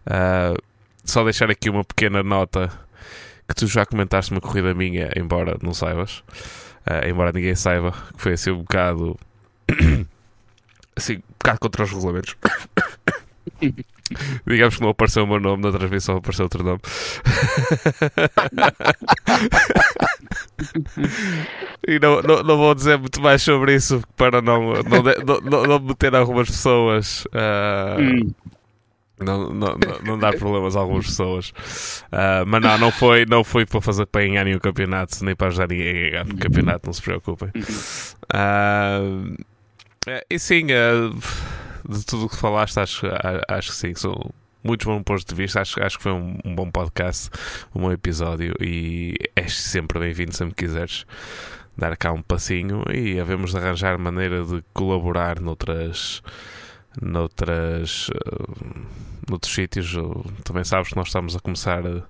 Uh, 0.06 0.60
só 1.04 1.24
deixar 1.24 1.50
aqui 1.50 1.70
uma 1.70 1.84
pequena 1.84 2.22
nota 2.22 2.70
que 3.48 3.54
tu 3.54 3.66
já 3.66 3.86
comentaste 3.86 4.32
uma 4.32 4.40
corrida 4.40 4.74
minha, 4.74 5.10
embora 5.16 5.56
não 5.62 5.72
saibas, 5.72 6.18
uh, 6.86 7.08
embora 7.08 7.32
ninguém 7.32 7.54
saiba, 7.54 7.92
que 7.92 8.22
foi 8.22 8.32
assim 8.32 8.50
um 8.50 8.58
bocado 8.58 9.18
assim, 10.96 11.16
um 11.16 11.22
bocado 11.38 11.60
contra 11.60 11.84
os 11.84 11.90
regulamentos. 11.90 12.36
Digamos 14.46 14.76
que 14.76 14.82
não 14.82 14.90
apareceu 14.90 15.24
o 15.24 15.26
meu 15.26 15.40
nome 15.40 15.62
na 15.62 15.72
transmissão, 15.72 16.16
apareceu 16.16 16.44
outro 16.44 16.62
nome. 16.62 16.80
e 21.86 21.98
não, 21.98 22.22
não, 22.22 22.42
não, 22.42 22.56
vou 22.56 22.74
dizer 22.74 22.98
muito 22.98 23.20
mais 23.20 23.42
sobre 23.42 23.74
isso 23.74 24.02
para 24.16 24.40
não, 24.40 24.72
não, 24.74 25.02
não, 25.42 25.64
não 25.64 25.80
meter 25.80 26.14
algumas 26.14 26.48
pessoas. 26.48 27.26
Uh. 27.26 28.32
Não, 29.20 29.52
não, 29.52 29.76
não, 30.04 30.18
dar 30.18 30.36
problemas 30.36 30.76
a 30.76 30.80
algumas 30.80 31.06
pessoas. 31.06 31.50
Uh, 32.12 32.46
mas 32.46 32.62
não, 32.62 32.78
não 32.78 32.92
foi, 32.92 33.26
não 33.26 33.42
foi 33.42 33.66
para 33.66 33.80
fazer 33.80 34.06
para 34.06 34.20
ganhar 34.22 34.44
nenhum 34.44 34.60
campeonato, 34.60 35.24
nem 35.24 35.34
para 35.34 35.48
ajudar 35.48 35.66
ninguém 35.68 35.88
a 35.88 36.10
ganhar 36.10 36.24
no 36.24 36.36
campeonato, 36.36 36.86
não 36.86 36.92
se 36.92 37.02
preocupem. 37.02 37.50
Uh, 38.32 39.36
e 40.30 40.38
sim, 40.38 40.66
uh, 40.66 41.18
de 41.88 42.04
tudo 42.04 42.26
o 42.26 42.28
que 42.28 42.36
falaste, 42.36 42.78
acho, 42.78 43.06
acho 43.48 43.70
que 43.70 43.76
sim, 43.76 43.94
são 43.94 44.14
muitos 44.62 44.86
bons 44.86 45.02
pontos 45.02 45.24
de 45.24 45.34
vista. 45.34 45.60
Acho, 45.60 45.82
acho 45.82 45.96
que 45.96 46.02
foi 46.02 46.12
um, 46.12 46.38
um, 46.44 46.54
bom 46.54 46.70
podcast, 46.70 47.30
um 47.74 47.80
bom 47.80 47.92
episódio 47.92 48.54
e 48.60 49.14
és 49.34 49.58
sempre 49.58 49.98
bem-vindo 49.98 50.36
sempre 50.36 50.54
quiseres 50.54 51.06
dar 51.76 51.96
cá 51.96 52.12
um 52.12 52.22
passinho 52.22 52.82
e 52.92 53.18
havemos 53.18 53.52
de 53.52 53.56
arranjar 53.56 53.98
maneira 53.98 54.44
de 54.44 54.62
colaborar 54.74 55.40
noutras, 55.40 56.22
noutras, 57.00 58.08
uh, 58.08 58.86
noutros 59.28 59.54
sítios. 59.54 59.94
Também 60.44 60.64
sabes 60.64 60.88
que 60.90 60.96
nós 60.96 61.08
estamos 61.08 61.36
a 61.36 61.40
começar, 61.40 61.84
uh, 61.84 62.02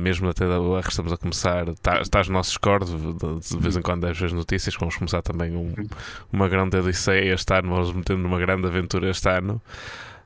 mesmo 0.00 0.26
na 0.26 0.32
TWR, 0.32 0.88
estamos 0.88 1.12
a 1.12 1.16
começar, 1.16 1.68
está, 1.68 2.00
está 2.00 2.22
no 2.24 2.32
nosso 2.32 2.50
Discord, 2.50 2.86
de, 2.86 3.58
vez 3.58 3.76
em 3.76 3.82
quando 3.82 4.02
deve 4.02 4.24
as 4.24 4.32
notícias, 4.32 4.74
vamos 4.78 4.96
começar 4.96 5.22
também 5.22 5.54
um, 5.54 5.74
uma 6.32 6.48
grande 6.48 6.76
odisseia 6.76 7.34
este 7.34 7.52
ano, 7.54 7.70
vamos 7.70 7.92
metendo 7.92 8.22
numa 8.22 8.38
grande 8.38 8.66
aventura 8.66 9.10
este 9.10 9.28
ano. 9.28 9.60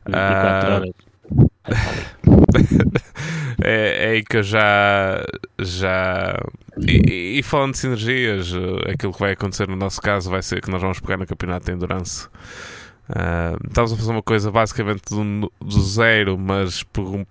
24 0.07 0.75
horas. 0.75 0.91
é, 3.63 4.07
é 4.07 4.11
aí 4.11 4.23
que 4.23 4.37
eu 4.37 4.43
já. 4.43 5.25
já 5.59 6.39
e, 6.79 7.39
e, 7.39 7.43
falando 7.43 7.73
de 7.73 7.79
sinergias, 7.79 8.53
aquilo 8.93 9.13
que 9.13 9.21
vai 9.21 9.33
acontecer 9.33 9.69
no 9.69 9.77
nosso 9.77 10.01
caso 10.01 10.31
vai 10.31 10.43
ser 10.43 10.61
que 10.61 10.71
nós 10.71 10.83
vamos 10.83 11.01
pegar 11.01 11.17
no 11.17 11.27
campeonato 11.27 11.67
de 11.67 11.73
endurance. 11.73 12.29
Uh, 13.09 13.61
estamos 13.69 13.93
a 13.93 13.97
fazer 13.97 14.11
uma 14.11 14.23
coisa 14.23 14.51
basicamente 14.51 15.03
do, 15.11 15.53
do 15.61 15.81
zero, 15.83 16.39
mas 16.39 16.83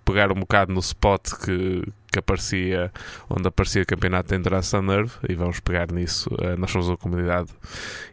pegar 0.04 0.30
um 0.30 0.36
bocado 0.36 0.72
no 0.72 0.78
spot 0.78 1.32
que, 1.44 1.82
que 2.12 2.18
aparecia, 2.20 2.92
onde 3.28 3.48
aparecia 3.48 3.82
o 3.82 3.86
campeonato 3.86 4.28
de 4.28 4.36
Endurance 4.36 4.70
da 4.70 4.80
Nerve, 4.80 5.12
e 5.28 5.34
vamos 5.34 5.58
pegar 5.58 5.90
nisso. 5.90 6.30
Uh, 6.32 6.56
nós 6.58 6.70
somos 6.70 6.88
uma 6.88 6.96
comunidade 6.96 7.50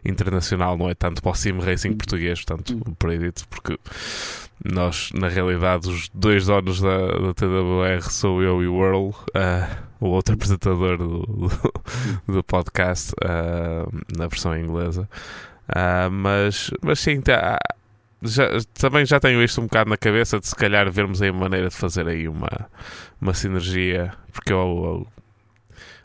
internacional, 0.04 0.76
não 0.76 0.90
é 0.90 0.94
tanto 0.94 1.22
para 1.22 1.30
o 1.30 1.34
Sim 1.34 1.60
Racing 1.60 1.92
português, 1.92 2.44
portanto, 2.44 2.76
por 2.98 3.10
aí 3.10 3.18
dito, 3.18 3.46
porque 3.48 3.78
nós, 4.64 5.10
na 5.14 5.28
realidade, 5.28 5.88
os 5.88 6.08
dois 6.08 6.46
donos 6.46 6.80
da, 6.80 6.98
da 6.98 7.34
TWR 7.34 8.02
sou 8.10 8.42
eu 8.42 8.60
e 8.60 8.66
o 8.66 8.84
Earl, 8.84 9.10
uh, 9.10 9.92
o 10.00 10.08
outro 10.08 10.34
apresentador 10.34 10.98
do, 10.98 11.20
do, 11.20 11.72
do 12.26 12.42
podcast, 12.42 13.12
na 14.18 14.26
versão 14.26 14.58
inglesa. 14.58 15.08
Uh, 15.74 16.10
mas, 16.10 16.70
mas 16.82 17.00
sim, 17.00 17.20
tá, 17.20 17.58
já, 18.22 18.46
também 18.74 19.06
já 19.06 19.18
tenho 19.18 19.42
isto 19.42 19.60
um 19.60 19.64
bocado 19.64 19.90
na 19.90 19.96
cabeça 19.96 20.38
de 20.38 20.46
se 20.46 20.54
calhar 20.54 20.90
vermos 20.90 21.22
aí 21.22 21.30
uma 21.30 21.40
maneira 21.40 21.68
de 21.68 21.76
fazer 21.76 22.06
aí 22.06 22.28
uma, 22.28 22.68
uma 23.20 23.34
sinergia, 23.34 24.12
porque 24.32 24.52
eu, 24.52 24.58
eu 24.58 25.06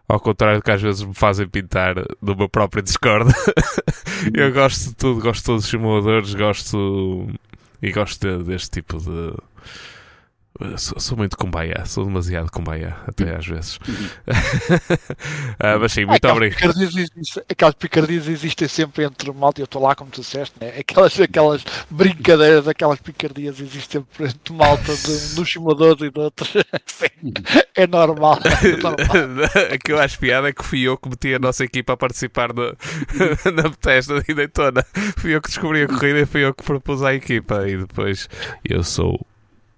ao 0.08 0.20
contrário 0.20 0.60
do 0.60 0.64
que 0.64 0.72
às 0.72 0.82
vezes 0.82 1.04
me 1.04 1.14
fazem 1.14 1.48
pintar 1.48 1.96
do 2.22 2.36
meu 2.36 2.48
próprio 2.48 2.82
Discord, 2.82 3.32
eu 4.34 4.52
gosto 4.54 4.90
de 4.90 4.96
tudo, 4.96 5.22
gosto 5.22 5.42
de 5.42 5.46
todos 5.46 5.64
os 5.66 5.70
simuladores, 5.70 6.34
gosto 6.34 7.28
e 7.82 7.92
gosto 7.92 8.26
de, 8.26 8.44
deste 8.46 8.82
tipo 8.82 8.98
de 8.98 9.34
Sou, 10.78 11.00
sou, 11.00 11.18
muito 11.18 11.38
combaia, 11.38 11.84
sou 11.86 12.06
demasiado 12.06 12.52
combaia, 12.52 12.98
até 13.06 13.36
às 13.36 13.46
vezes. 13.46 13.80
ah, 15.60 15.78
mas 15.80 15.92
sim, 15.92 16.04
muito 16.04 16.18
aquelas 16.18 16.36
obrigado. 16.36 16.74
Picardias, 16.74 17.10
aquelas 17.48 17.76
picardias 17.76 18.28
existem 18.28 18.68
sempre 18.68 19.04
entre 19.04 19.32
malta, 19.32 19.62
eu 19.62 19.66
estou 19.66 19.82
lá, 19.82 19.94
como 19.94 20.10
tu 20.10 20.22
disseste, 20.22 20.56
né? 20.60 20.74
aquelas, 20.80 21.20
aquelas 21.20 21.64
brincadeiras, 21.92 22.68
aquelas 22.68 23.00
picardias 23.00 23.60
existem 23.60 24.02
sempre 24.02 24.26
entre 24.26 24.54
malta 24.54 24.96
de, 24.96 25.36
dos 25.36 25.52
simuladores 25.52 26.02
e 26.02 26.10
de 26.10 26.20
outros. 26.20 26.54
é 27.76 27.86
normal. 27.86 28.40
É 28.64 28.78
normal. 28.78 28.98
o 29.76 29.80
que 29.80 29.92
eu 29.92 30.00
acho 30.00 30.18
piada 30.18 30.50
é 30.50 30.54
que 30.54 30.64
fui 30.64 30.82
eu 30.82 30.98
que 30.98 31.10
meti 31.10 31.36
a 31.36 31.40
nossa 31.40 31.64
equipa 31.64 31.94
a 31.94 31.98
participar 31.98 32.54
no, 32.54 32.76
na 33.54 33.64
Bethesda 33.64 34.24
e 34.28 34.34
Daytona. 34.34 34.84
Fui 35.18 35.36
eu 35.36 35.42
que 35.42 35.50
descobri 35.50 35.84
a 35.84 35.88
corrida 35.88 36.20
e 36.22 36.26
fui 36.26 36.44
eu 36.44 36.54
que 36.54 36.64
propus 36.64 37.04
à 37.04 37.14
equipa. 37.14 37.68
E 37.68 37.78
depois 37.78 38.30
eu 38.64 38.84
sou 38.84 39.27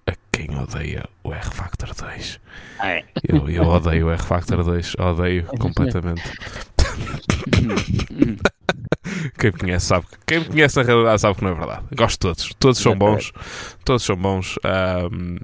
a 0.10 0.16
quem 0.32 0.58
odeia 0.58 1.06
o 1.24 1.32
R 1.32 1.50
Factor 1.52 1.94
2. 1.94 2.40
Ah, 2.80 2.90
é. 2.90 3.06
Eu, 3.28 3.50
eu 3.50 3.64
odeio 3.64 4.08
o 4.08 4.12
R 4.12 4.22
Factor 4.22 4.64
2, 4.64 4.96
odeio 5.00 5.46
completamente. 5.60 6.24
quem 9.38 9.52
me 9.52 9.58
conhece 9.58 9.86
sabe, 9.86 10.06
quem 10.26 10.40
me 10.40 10.46
conhece 10.46 10.78
na 10.78 10.84
realidade 10.84 11.22
sabe 11.22 11.36
que 11.36 11.44
não 11.44 11.52
é 11.52 11.56
verdade. 11.56 11.84
Gosto 11.96 12.14
de 12.14 12.20
todos, 12.20 12.54
todos 12.60 12.80
são 12.80 12.98
bons, 12.98 13.32
todos 13.86 14.04
são 14.04 14.16
bons 14.16 14.58
um, 15.12 15.38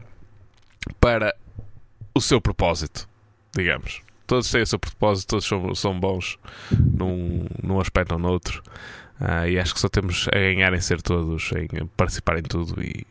para 0.99 1.35
o 2.13 2.21
seu 2.21 2.41
propósito, 2.41 3.07
digamos. 3.55 4.01
Todos 4.25 4.49
têm 4.49 4.63
o 4.63 4.67
seu 4.67 4.79
propósito, 4.79 5.29
todos 5.29 5.45
são, 5.45 5.75
são 5.75 5.99
bons 5.99 6.39
num, 6.71 7.45
num 7.61 7.79
aspecto 7.79 8.13
ou 8.13 8.19
no 8.19 8.29
outro. 8.29 8.63
Uh, 9.21 9.47
e 9.47 9.59
acho 9.59 9.73
que 9.73 9.79
só 9.79 9.87
temos 9.87 10.27
a 10.29 10.37
ganhar 10.37 10.73
em 10.73 10.81
ser 10.81 11.01
todos, 11.01 11.51
em 11.53 11.85
participar 11.95 12.39
em 12.39 12.43
tudo 12.43 12.81
e 12.83 13.05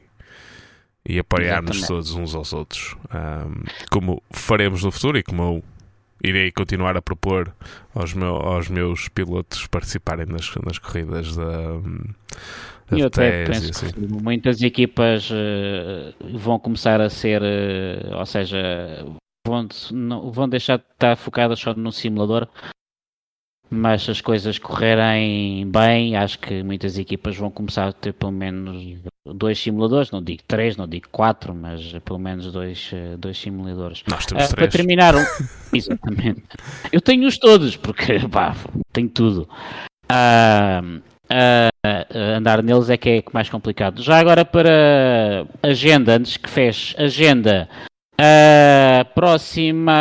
e 1.06 1.18
apoiar-nos 1.18 1.86
todos 1.86 2.12
uns 2.12 2.35
aos 2.35 2.52
outros, 2.52 2.97
um, 3.14 3.64
como 3.90 4.22
faremos 4.31 4.82
no 4.82 4.90
futuro 4.90 5.18
e 5.18 5.22
como 5.22 5.43
eu 5.43 5.64
irei 6.22 6.51
continuar 6.51 6.97
a 6.97 7.02
propor 7.02 7.55
aos, 7.94 8.14
meu, 8.14 8.36
aos 8.36 8.68
meus 8.68 9.09
pilotos 9.09 9.66
participarem 9.66 10.26
nas, 10.26 10.55
nas 10.64 10.78
corridas 10.78 11.36
da. 11.36 11.78
da 12.89 12.98
eu 12.98 13.06
até 13.06 13.44
penso 13.44 13.70
assim. 13.70 13.93
que 13.93 14.01
muitas 14.01 14.62
equipas 14.62 15.31
uh, 15.31 16.39
vão 16.39 16.59
começar 16.59 17.01
a 17.01 17.10
ser, 17.10 17.43
uh, 17.43 18.16
ou 18.16 18.26
seja, 18.26 18.59
vão, 19.47 19.68
não, 19.93 20.32
vão 20.32 20.48
deixar 20.48 20.78
de 20.78 20.85
estar 20.93 21.16
focadas 21.16 21.59
só 21.59 21.74
no 21.74 21.93
simulador 21.93 22.48
mas 23.74 24.02
se 24.02 24.10
as 24.10 24.20
coisas 24.20 24.59
correrem 24.59 25.68
bem, 25.70 26.16
acho 26.16 26.38
que 26.38 26.62
muitas 26.62 26.96
equipas 26.96 27.36
vão 27.36 27.51
começar 27.51 27.88
a 27.88 27.92
ter 27.92 28.12
pelo 28.12 28.32
menos 28.32 28.98
dois 29.26 29.59
simuladores, 29.59 30.10
não 30.10 30.22
digo 30.22 30.42
três, 30.46 30.76
não 30.76 30.86
digo 30.86 31.09
quatro, 31.10 31.55
mas 31.55 31.92
pelo 32.05 32.18
menos 32.18 32.52
dois, 32.52 32.90
eh, 32.92 33.16
dois 33.16 33.38
simuladores. 33.38 34.02
Nós 34.06 34.26
temos 34.26 34.51
uh, 34.51 34.55
Para 34.55 34.68
terminar, 34.68 35.14
um... 35.14 35.24
exatamente. 35.72 36.42
Eu 36.92 37.01
tenho-os 37.01 37.38
todos, 37.38 37.76
porque 37.76 38.18
pá, 38.30 38.55
tenho 38.92 39.09
tudo. 39.09 39.48
Uh, 40.10 40.98
uh, 41.30 42.36
andar 42.36 42.62
neles 42.62 42.90
é 42.90 42.96
que 42.96 43.09
é 43.09 43.22
mais 43.32 43.48
complicado. 43.48 44.02
Já 44.02 44.18
agora 44.18 44.44
para 44.44 45.46
agenda, 45.62 46.16
antes 46.16 46.36
que 46.36 46.48
feche, 46.48 46.94
agenda 47.01 47.68
Uh, 48.15 49.05
próxima 49.12 49.93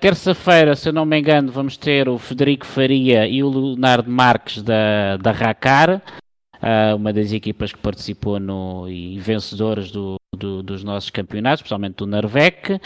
terça-feira, 0.00 0.74
se 0.74 0.88
eu 0.88 0.92
não 0.92 1.06
me 1.06 1.16
engano, 1.18 1.52
vamos 1.52 1.76
ter 1.76 2.08
o 2.08 2.18
Federico 2.18 2.66
Faria 2.66 3.26
e 3.26 3.40
o 3.42 3.48
Leonardo 3.48 4.10
Marques 4.10 4.62
da, 4.62 5.16
da 5.16 5.30
Racar, 5.30 6.02
uh, 6.56 6.96
uma 6.96 7.12
das 7.12 7.32
equipas 7.32 7.72
que 7.72 7.78
participou 7.78 8.40
no, 8.40 8.88
e 8.88 9.18
vencedores 9.20 9.92
do, 9.92 10.16
do, 10.36 10.60
dos 10.60 10.82
nossos 10.82 11.10
campeonatos, 11.10 11.60
especialmente 11.60 11.96
do 11.96 12.06
Narvec. 12.06 12.80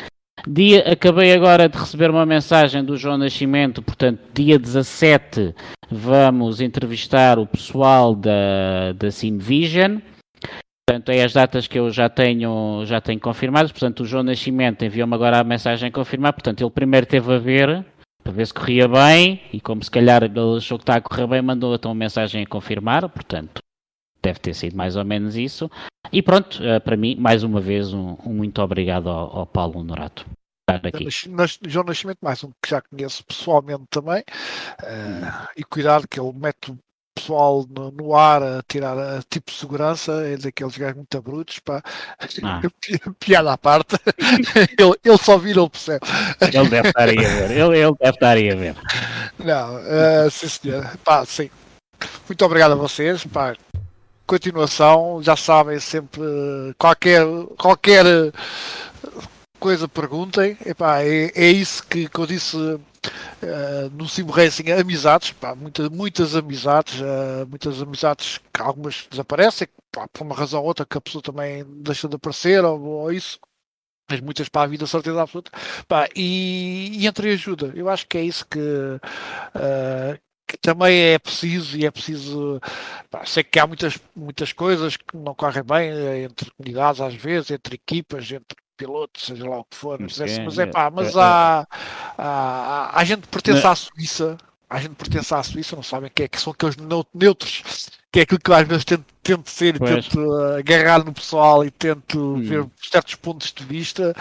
Dia, 0.47 0.93
acabei 0.93 1.33
agora 1.33 1.69
de 1.69 1.79
receber 1.79 2.11
uma 2.11 2.27
mensagem 2.27 2.85
do 2.85 2.97
João 2.97 3.17
Nascimento, 3.17 3.83
portanto, 3.83 4.21
dia 4.35 4.59
17 4.59 5.55
vamos 5.91 6.61
entrevistar 6.61 7.39
o 7.39 7.47
pessoal 7.47 8.15
da, 8.15 8.93
da 8.95 9.11
Simvision. 9.11 9.99
Portanto, 10.91 11.11
é 11.11 11.23
as 11.23 11.33
datas 11.33 11.69
que 11.69 11.79
eu 11.79 11.89
já 11.89 12.09
tenho, 12.09 12.85
já 12.85 13.01
tenho 13.01 13.21
confirmadas. 13.21 13.71
Portanto, 13.71 14.01
o 14.01 14.05
João 14.05 14.25
Nascimento 14.25 14.85
enviou-me 14.85 15.15
agora 15.15 15.39
a 15.39 15.45
mensagem 15.45 15.89
a 15.89 15.93
confirmar. 15.93 16.33
Portanto, 16.33 16.63
ele 16.63 16.71
primeiro 16.71 17.07
teve 17.07 17.33
a 17.33 17.39
ver, 17.39 17.87
para 18.25 18.33
ver 18.33 18.45
se 18.45 18.53
corria 18.53 18.89
bem, 18.89 19.41
e 19.53 19.61
como 19.61 19.85
se 19.85 19.91
calhar 19.91 20.25
ele 20.25 20.57
achou 20.57 20.79
que 20.79 20.83
está 20.83 20.97
a 20.97 21.01
correr 21.01 21.29
bem, 21.29 21.43
mandou 21.43 21.73
então 21.77 21.93
uma 21.93 21.97
mensagem 21.97 22.43
a 22.43 22.47
confirmar. 22.47 23.09
Portanto, 23.09 23.61
deve 24.21 24.41
ter 24.41 24.53
sido 24.53 24.77
mais 24.77 24.97
ou 24.97 25.05
menos 25.05 25.37
isso. 25.37 25.71
E 26.13 26.21
pronto, 26.21 26.61
eh, 26.61 26.81
para 26.81 26.97
mim, 26.97 27.15
mais 27.15 27.45
uma 27.45 27.61
vez, 27.61 27.93
um, 27.93 28.17
um 28.27 28.33
muito 28.33 28.61
obrigado 28.61 29.09
ao, 29.09 29.39
ao 29.39 29.47
Paulo 29.47 29.85
Norato. 29.85 30.27
Aqui. 30.67 31.07
João 31.69 31.85
Nascimento, 31.85 32.19
mais 32.21 32.43
um 32.43 32.51
que 32.61 32.71
já 32.71 32.81
conheço 32.81 33.25
pessoalmente 33.25 33.85
também, 33.91 34.21
uh, 34.21 35.49
e 35.57 35.63
cuidado 35.65 36.07
que 36.09 36.19
ele 36.19 36.33
mete 36.33 36.73
pessoal 37.21 37.67
no, 37.69 37.91
no, 37.91 38.17
ar 38.17 38.43
a 38.43 38.63
tirar 38.67 38.99
a 38.99 39.23
tipo 39.29 39.51
de 39.51 39.57
segurança, 39.57 40.13
é 40.27 40.37
daqueles 40.37 40.77
gajos 40.77 40.97
muito 40.97 41.23
brutos, 41.23 41.59
pá. 41.59 41.83
Ah. 42.43 42.61
Piada 43.21 43.53
à 43.53 43.59
parte, 43.59 43.97
ele, 44.79 44.95
ele 45.05 45.19
só 45.19 45.37
vira 45.37 45.63
o 45.63 45.71
percebe. 45.71 46.07
Ele 46.41 46.69
deve 46.69 46.89
estar 46.89 47.09
aí 47.09 47.19
a 47.19 47.29
ver, 47.29 47.51
ele, 47.51 47.79
ele 47.79 47.95
deve 48.01 48.11
estar 48.11 48.37
aí 48.37 48.51
a 48.51 48.55
ver. 48.55 48.77
Não, 49.39 49.77
uh, 49.77 50.31
sim 50.31 50.49
senhor, 50.49 50.99
pá, 51.05 51.25
sim. 51.25 51.51
Muito 52.29 52.45
obrigado 52.45 52.73
a 52.73 52.77
vocês, 52.77 53.25
pá. 53.25 53.55
Continuação, 54.27 55.21
já 55.23 55.37
sabem, 55.37 55.79
sempre 55.81 56.23
qualquer, 56.79 57.27
qualquer 57.59 58.05
coisa 59.59 59.87
perguntem, 59.87 60.57
Epá, 60.65 61.03
é, 61.03 61.31
é 61.35 61.51
isso 61.51 61.85
que, 61.87 62.09
que 62.09 62.19
eu 62.19 62.27
disse 62.27 62.57
Uh, 63.43 63.89
no 63.95 64.07
Sim 64.07 64.27
Racing 64.31 64.71
amizades, 64.71 65.33
pá, 65.33 65.55
muitas, 65.55 65.89
muitas 65.89 66.37
amizades, 66.37 67.01
uh, 67.01 67.47
muitas 67.49 67.81
amizades 67.81 68.39
que 68.53 68.61
algumas 68.61 69.07
desaparecem, 69.11 69.67
pá, 69.91 70.07
por 70.09 70.23
uma 70.23 70.35
razão 70.35 70.61
ou 70.61 70.67
outra 70.67 70.85
que 70.85 70.99
a 70.99 71.01
pessoa 71.01 71.23
também 71.23 71.65
deixa 71.83 72.07
de 72.07 72.17
aparecer 72.17 72.63
ou, 72.63 72.79
ou 72.79 73.13
isso, 73.13 73.41
mas 74.11 74.21
muitas 74.21 74.49
para 74.51 74.63
a 74.63 74.67
vida, 74.67 74.87
certeza 74.87 75.23
absoluta, 75.23 75.51
pá, 75.89 76.09
e, 76.15 76.91
e 77.01 77.07
entre 77.07 77.33
ajuda, 77.33 77.73
eu 77.75 77.89
acho 77.89 78.07
que 78.07 78.19
é 78.19 78.23
isso 78.23 78.47
que, 78.47 78.59
uh, 78.59 80.21
que 80.47 80.59
também 80.59 81.15
é 81.15 81.19
preciso 81.19 81.79
e 81.79 81.87
é 81.87 81.91
preciso 81.91 82.61
pá, 83.11 83.25
sei 83.25 83.43
que 83.43 83.59
há 83.59 83.67
muitas, 83.67 83.99
muitas 84.15 84.53
coisas 84.53 84.97
que 84.99 85.17
não 85.17 85.35
correm 85.35 85.63
bem 85.63 85.91
entre 86.25 86.51
comunidades 86.51 87.01
às 87.01 87.15
vezes, 87.15 87.51
entre 87.53 87.77
equipas, 87.77 88.31
entre 88.31 88.57
piloto, 88.81 89.21
seja 89.21 89.47
lá 89.47 89.59
o 89.59 89.65
que 89.65 89.77
for, 89.77 90.01
mas, 90.01 90.19
é, 90.19 90.43
mas 90.43 90.59
é 90.59 90.65
pá, 90.65 90.91
mas 90.91 91.15
há, 91.15 91.67
há, 92.17 92.99
há, 92.99 93.05
gente 93.05 93.23
que 93.23 93.29
pertence 93.29 93.67
à 93.67 93.75
Suíça, 93.75 94.39
a 94.71 94.81
gente 94.81 94.95
pertence 94.95 95.35
à 95.35 95.43
Suíça, 95.43 95.77
não 95.77 95.83
sabem 95.83 96.11
que, 96.11 96.23
é, 96.23 96.29
que 96.29 96.41
são 96.41 96.55
aqueles 96.55 96.77
neutros, 97.13 97.91
que 98.11 98.21
é 98.21 98.23
aquilo 98.23 98.41
que 98.41 98.51
eu 98.51 98.55
às 98.55 98.67
vezes 98.67 98.85
tento, 98.87 99.05
tento 99.23 99.51
ser, 99.51 99.79
pois. 99.79 100.09
tento 100.09 100.33
agarrar 100.59 101.05
no 101.05 101.13
pessoal 101.13 101.63
e 101.63 101.71
tento 101.71 102.19
hum. 102.19 102.41
ver 102.41 102.67
certos 102.91 103.17
pontos 103.17 103.53
de 103.53 103.65
vista, 103.65 104.15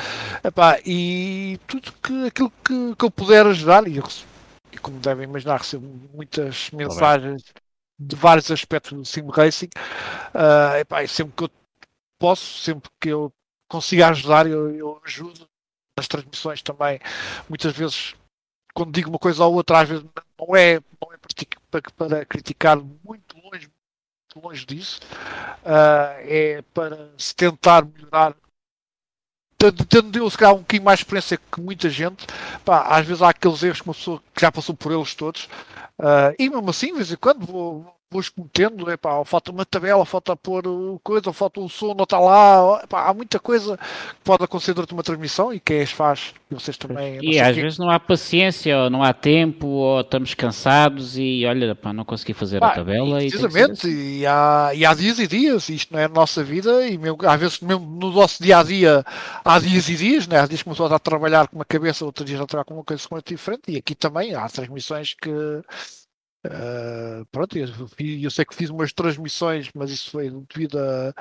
epá, 0.44 0.78
e 0.86 1.58
tudo 1.66 1.94
que, 2.04 2.28
aquilo 2.28 2.52
que, 2.66 2.96
que 2.98 3.06
eu 3.06 3.12
puder 3.12 3.46
ajudar, 3.48 3.88
e, 3.88 3.98
e 4.74 4.78
como 4.78 5.00
devem 5.00 5.24
imaginar, 5.24 5.60
recebo 5.60 5.88
muitas 6.14 6.70
mensagens 6.72 7.44
de 7.98 8.16
vários 8.16 8.52
aspectos 8.52 8.92
do 8.92 9.06
sim 9.06 9.26
racing, 9.32 9.70
uh, 10.36 10.76
epá, 10.80 11.02
e 11.02 11.08
sempre 11.08 11.34
que 11.38 11.44
eu 11.46 11.52
posso, 12.20 12.60
sempre 12.62 12.90
que 13.00 13.08
eu 13.08 13.32
consiga 13.70 14.10
ajudar, 14.10 14.48
eu, 14.48 14.76
eu 14.76 15.02
ajudo 15.06 15.48
nas 15.98 16.08
transmissões 16.08 16.62
também, 16.62 17.00
muitas 17.48 17.74
vezes 17.74 18.16
quando 18.74 18.94
digo 18.94 19.10
uma 19.10 19.20
coisa 19.20 19.44
ou 19.44 19.54
outra, 19.54 19.82
às 19.82 19.90
vezes 19.90 20.06
não 20.38 20.56
é, 20.56 20.80
não 21.02 21.14
é 21.14 21.18
para, 21.70 21.82
para 21.92 22.26
criticar 22.26 22.78
muito 22.78 23.38
longe, 23.38 23.68
muito 23.68 24.48
longe 24.48 24.66
disso, 24.66 25.00
uh, 25.64 26.16
é 26.20 26.64
para 26.74 27.10
se 27.18 27.36
tentar 27.36 27.86
melhorar. 27.86 28.36
Tendo 29.90 30.18
eu, 30.18 30.30
se 30.30 30.38
calhar, 30.38 30.56
um 30.56 30.60
bocadinho 30.60 30.86
mais 30.86 31.02
experiência 31.02 31.38
que 31.38 31.60
muita 31.60 31.90
gente, 31.90 32.26
pá, 32.64 32.84
às 32.98 33.06
vezes 33.06 33.22
há 33.22 33.30
aqueles 33.30 33.62
erros 33.62 33.82
que 33.82 33.90
uma 33.90 33.94
pessoa 33.94 34.24
que 34.34 34.40
já 34.40 34.50
passou 34.50 34.74
por 34.74 34.94
eles 34.94 35.14
todos, 35.14 35.50
uh, 36.00 36.34
e 36.40 36.50
mesmo 36.50 36.70
assim, 36.70 36.88
de 36.88 36.94
vez 36.94 37.12
em 37.12 37.18
quando, 37.18 37.46
vou, 37.46 37.99
epá, 38.92 39.16
ou 39.16 39.26
falta 39.26 39.52
uma 39.52 39.66
tabela, 39.66 40.06
falta 40.06 40.36
pôr 40.36 40.64
coisa, 41.04 41.32
falta 41.32 41.60
um 41.60 41.70
som, 41.70 41.94
não 41.94 42.04
está 42.04 42.20
lá. 42.20 42.82
Epá, 42.84 43.08
há 43.08 43.14
muita 43.14 43.40
coisa 43.40 43.78
que 43.78 44.22
pode 44.24 44.44
acontecer 44.44 44.74
durante 44.74 44.94
uma 44.94 45.04
transmissão 45.04 45.54
e 45.54 45.60
quem 45.60 45.82
as 45.82 45.92
faz, 45.92 46.34
e 46.50 46.56
vocês 46.56 46.78
também. 46.78 47.20
E 47.22 47.40
às 47.40 47.56
vezes 47.56 47.78
não 47.78 47.90
há 47.90 48.00
paciência, 48.00 48.78
ou 48.78 48.90
não 48.90 49.04
há 49.04 49.14
tempo, 49.14 49.68
ou 49.68 50.02
estamos 50.02 50.34
cansados 50.34 51.18
e 51.18 51.46
olha, 51.46 51.76
pá, 51.76 51.94
não 51.94 52.04
consegui 52.04 52.34
fazer 52.34 52.64
a 52.64 52.72
tabela. 52.72 53.18
Precisamente, 53.20 53.88
e, 53.88 54.20
e, 54.20 54.26
há, 54.26 54.72
e 54.74 54.86
há 54.86 54.94
dias 54.94 55.20
e 55.20 55.28
dias, 55.28 55.70
isto 55.70 55.94
não 55.94 56.00
é 56.00 56.06
a 56.06 56.10
nossa 56.10 56.44
vida, 56.44 56.88
e 56.88 56.98
mesmo, 56.98 57.18
às 57.26 57.40
vezes 57.40 57.60
mesmo 57.60 57.86
no 57.86 58.12
nosso 58.12 58.42
dia 58.42 58.58
a 58.60 58.64
dia 58.64 59.06
há 59.44 59.60
dias 59.60 59.88
e 59.90 59.96
dias, 59.96 60.28
né? 60.28 60.40
há 60.40 60.48
dias 60.48 60.64
que 60.64 60.70
uma 60.70 60.74
pessoa 60.74 60.88
está 60.88 60.96
a 60.96 61.00
trabalhar 61.00 61.48
com 61.48 61.56
uma 61.58 61.66
cabeça, 61.66 62.06
outros 62.06 62.26
dias 62.26 62.42
a 62.42 62.46
trabalhar 62.46 62.66
com 62.66 62.74
uma 62.74 62.84
coisa 62.84 63.04
completamente 63.04 63.38
diferente, 63.38 63.62
e 63.68 63.78
aqui 63.78 63.96
também 63.96 64.34
há 64.34 64.48
transmissões 64.50 65.14
que 65.14 65.30
Uh, 66.46 67.26
pronto, 67.32 67.58
eu, 67.58 67.68
eu, 68.00 68.32
sei 68.32 68.46
que 68.46 68.56
fiz 68.56 68.70
umas 68.70 68.94
transmissões, 68.94 69.70
mas 69.76 69.92
isso 69.92 70.10
foi 70.12 70.32
devido 70.50 70.80
a, 70.80 71.14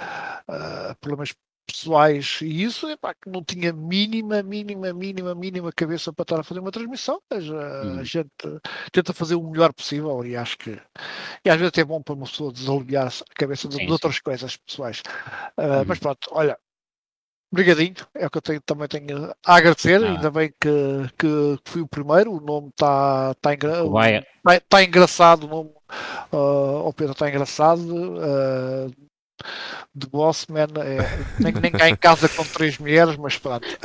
a 0.90 0.94
problemas 1.00 1.34
pessoais 1.68 2.38
e 2.40 2.62
isso 2.62 2.88
epá, 2.88 3.12
que 3.14 3.28
não 3.28 3.44
tinha 3.44 3.72
mínima, 3.72 4.42
mínima, 4.42 4.92
mínima, 4.92 5.34
mínima 5.34 5.72
cabeça 5.72 6.12
para 6.12 6.22
estar 6.22 6.40
a 6.40 6.42
fazer 6.42 6.60
uma 6.60 6.70
transmissão, 6.70 7.20
mas 7.30 7.48
uh, 7.48 7.54
hum. 7.54 7.98
a 8.00 8.04
gente 8.04 8.30
tenta 8.90 9.12
fazer 9.12 9.34
o 9.34 9.50
melhor 9.50 9.72
possível 9.74 10.24
e 10.24 10.34
acho 10.34 10.56
que 10.56 10.80
e 11.44 11.50
às 11.50 11.58
vezes 11.58 11.76
é 11.76 11.84
bom 11.84 12.00
para 12.00 12.14
uma 12.14 12.26
pessoa 12.26 12.52
desaliviar 12.52 13.08
a 13.08 13.34
cabeça 13.34 13.68
de, 13.68 13.76
sim, 13.76 13.90
outras 13.90 14.18
coisas 14.18 14.56
pessoais. 14.56 15.02
Uh, 15.58 15.82
hum. 15.82 15.84
Mas 15.86 15.98
pronto, 15.98 16.28
olha, 16.32 16.58
Obrigadinho, 17.50 17.94
é 18.14 18.26
o 18.26 18.30
que 18.30 18.38
eu 18.38 18.42
tenho, 18.42 18.60
também 18.60 18.88
tenho 18.88 19.32
a 19.44 19.56
agradecer, 19.56 20.04
ah. 20.04 20.10
ainda 20.10 20.30
bem 20.30 20.52
que, 20.60 20.70
que, 21.18 21.58
fui 21.64 21.80
o 21.80 21.88
primeiro, 21.88 22.32
o 22.32 22.40
nome 22.40 22.68
está 22.68 23.34
tá, 23.40 23.54
engra 23.54 23.82
tá, 24.44 24.60
tá 24.68 24.84
engraçado, 24.84 25.44
o 25.44 25.48
nome 25.48 25.70
uh, 26.32 26.86
o 26.86 26.92
Pedro 26.92 27.12
está 27.12 27.28
engraçado. 27.28 27.80
Uh, 27.80 28.92
de 29.94 30.06
Bossman, 30.08 30.66
é, 30.78 31.18
nem, 31.38 31.52
nem 31.52 31.70
cá 31.70 31.88
em 31.88 31.94
casa 31.94 32.28
com 32.28 32.44
três 32.44 32.76
mulheres, 32.78 33.16
mas 33.16 33.38
pronto. 33.38 33.66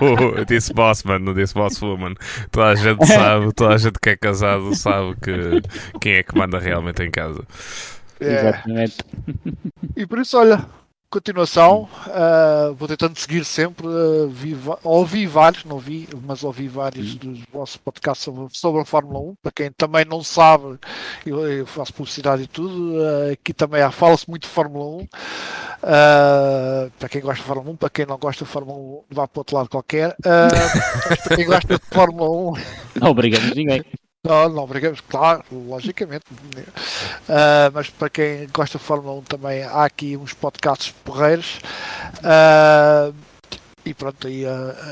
Uh... 0.00 0.44
disse 0.44 0.72
Bossman, 0.72 1.18
não 1.18 1.34
disse 1.34 1.54
Bosswoman. 1.54 2.14
Toda 2.50 2.68
a 2.68 2.74
gente 2.74 3.04
sabe, 3.06 3.52
toda 3.52 3.74
a 3.74 3.78
gente 3.78 3.98
que 4.00 4.10
é 4.10 4.16
casado 4.16 4.74
sabe 4.74 5.16
que 5.16 5.98
quem 6.00 6.14
é 6.14 6.22
que 6.22 6.36
manda 6.36 6.58
realmente 6.58 7.02
em 7.02 7.10
casa. 7.10 7.42
É. 8.20 8.32
Exatamente. 8.32 8.96
E 9.96 10.06
por 10.06 10.18
isso, 10.18 10.38
olha, 10.38 10.66
continuação, 11.16 11.88
uh, 12.08 12.74
vou 12.74 12.86
tentando 12.86 13.18
seguir 13.18 13.42
sempre. 13.42 13.86
Uh, 13.86 14.28
vi, 14.28 14.54
ouvi 14.84 15.26
vários, 15.26 15.64
não 15.64 15.78
vi, 15.78 16.06
mas 16.26 16.44
ouvi 16.44 16.68
vários 16.68 17.14
dos 17.14 17.40
vossos 17.50 17.78
podcasts 17.78 18.22
sobre, 18.22 18.46
sobre, 18.52 18.82
a 18.82 18.84
Fórmula 18.84 19.20
1. 19.30 19.34
Para 19.42 19.52
quem 19.52 19.72
também 19.72 20.04
não 20.04 20.22
sabe, 20.22 20.78
eu, 21.24 21.50
eu 21.50 21.66
faço 21.66 21.94
publicidade 21.94 22.42
e 22.42 22.46
tudo. 22.46 22.96
Uh, 22.96 23.32
aqui 23.32 23.54
também 23.54 23.80
fala-se 23.90 24.28
muito 24.28 24.42
de 24.42 24.48
Fórmula 24.48 25.02
1. 25.02 25.08
para 26.98 27.08
quem 27.08 27.22
gosta 27.22 27.40
de 27.40 27.48
Fórmula 27.48 27.70
1, 27.70 27.76
para 27.76 27.90
quem 27.90 28.04
não 28.04 28.18
gosta 28.18 28.44
de 28.44 28.50
Fórmula 28.50 28.78
1, 28.78 29.02
vá 29.10 29.26
para 29.26 29.40
outro 29.40 29.56
lado 29.56 29.70
qualquer. 29.70 30.14
para 30.20 31.36
quem 31.36 31.46
gosta 31.46 31.78
de 31.78 31.84
Fórmula 31.86 32.30
1, 32.52 32.54
não 33.00 33.10
obrigamos 33.10 33.54
ninguém. 33.54 33.82
Não, 34.26 34.48
não 34.48 34.66
brigamos, 34.66 35.00
claro, 35.00 35.44
logicamente. 35.52 36.24
Uh, 36.32 37.70
mas 37.72 37.88
para 37.90 38.10
quem 38.10 38.48
gosta 38.52 38.76
de 38.76 38.84
Fórmula 38.84 39.20
1 39.20 39.22
também 39.22 39.62
há 39.62 39.84
aqui 39.84 40.16
uns 40.16 40.32
podcasts 40.32 40.92
porreiros. 41.04 41.60
Uh, 42.18 43.14
e 43.84 43.94
pronto, 43.94 44.26
aí, 44.26 44.42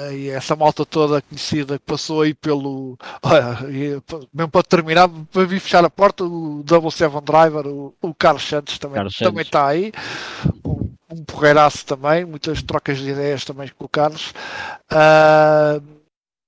aí, 0.07 0.29
essa 0.29 0.55
malta 0.55 0.87
toda 0.87 1.21
conhecida 1.21 1.81
que 1.81 1.85
passou 1.85 2.23
aí 2.23 2.33
pelo. 2.33 2.97
Olha, 3.25 3.59
mesmo 4.33 4.51
para 4.53 4.63
terminar, 4.63 5.09
para 5.33 5.45
vir 5.45 5.59
fechar 5.59 5.85
a 5.85 5.91
porta, 5.91 6.23
o 6.23 6.63
Double 6.63 6.93
Seven 6.93 7.21
Driver, 7.23 7.67
o, 7.67 7.93
o 8.01 8.15
Carlos 8.15 8.47
Santos 8.47 8.79
também, 8.79 8.95
Carlos 8.95 9.17
também 9.17 9.45
Santos. 9.45 9.47
está 9.47 9.67
aí. 9.67 9.93
Um, 10.65 10.95
um 11.11 11.25
porreiraço 11.25 11.85
também, 11.85 12.25
muitas 12.25 12.63
trocas 12.63 12.99
de 12.99 13.11
ideias 13.11 13.45
também 13.45 13.69
com 13.77 13.85
o 13.85 13.89
Carlos. 13.89 14.33
Uh, 14.93 15.94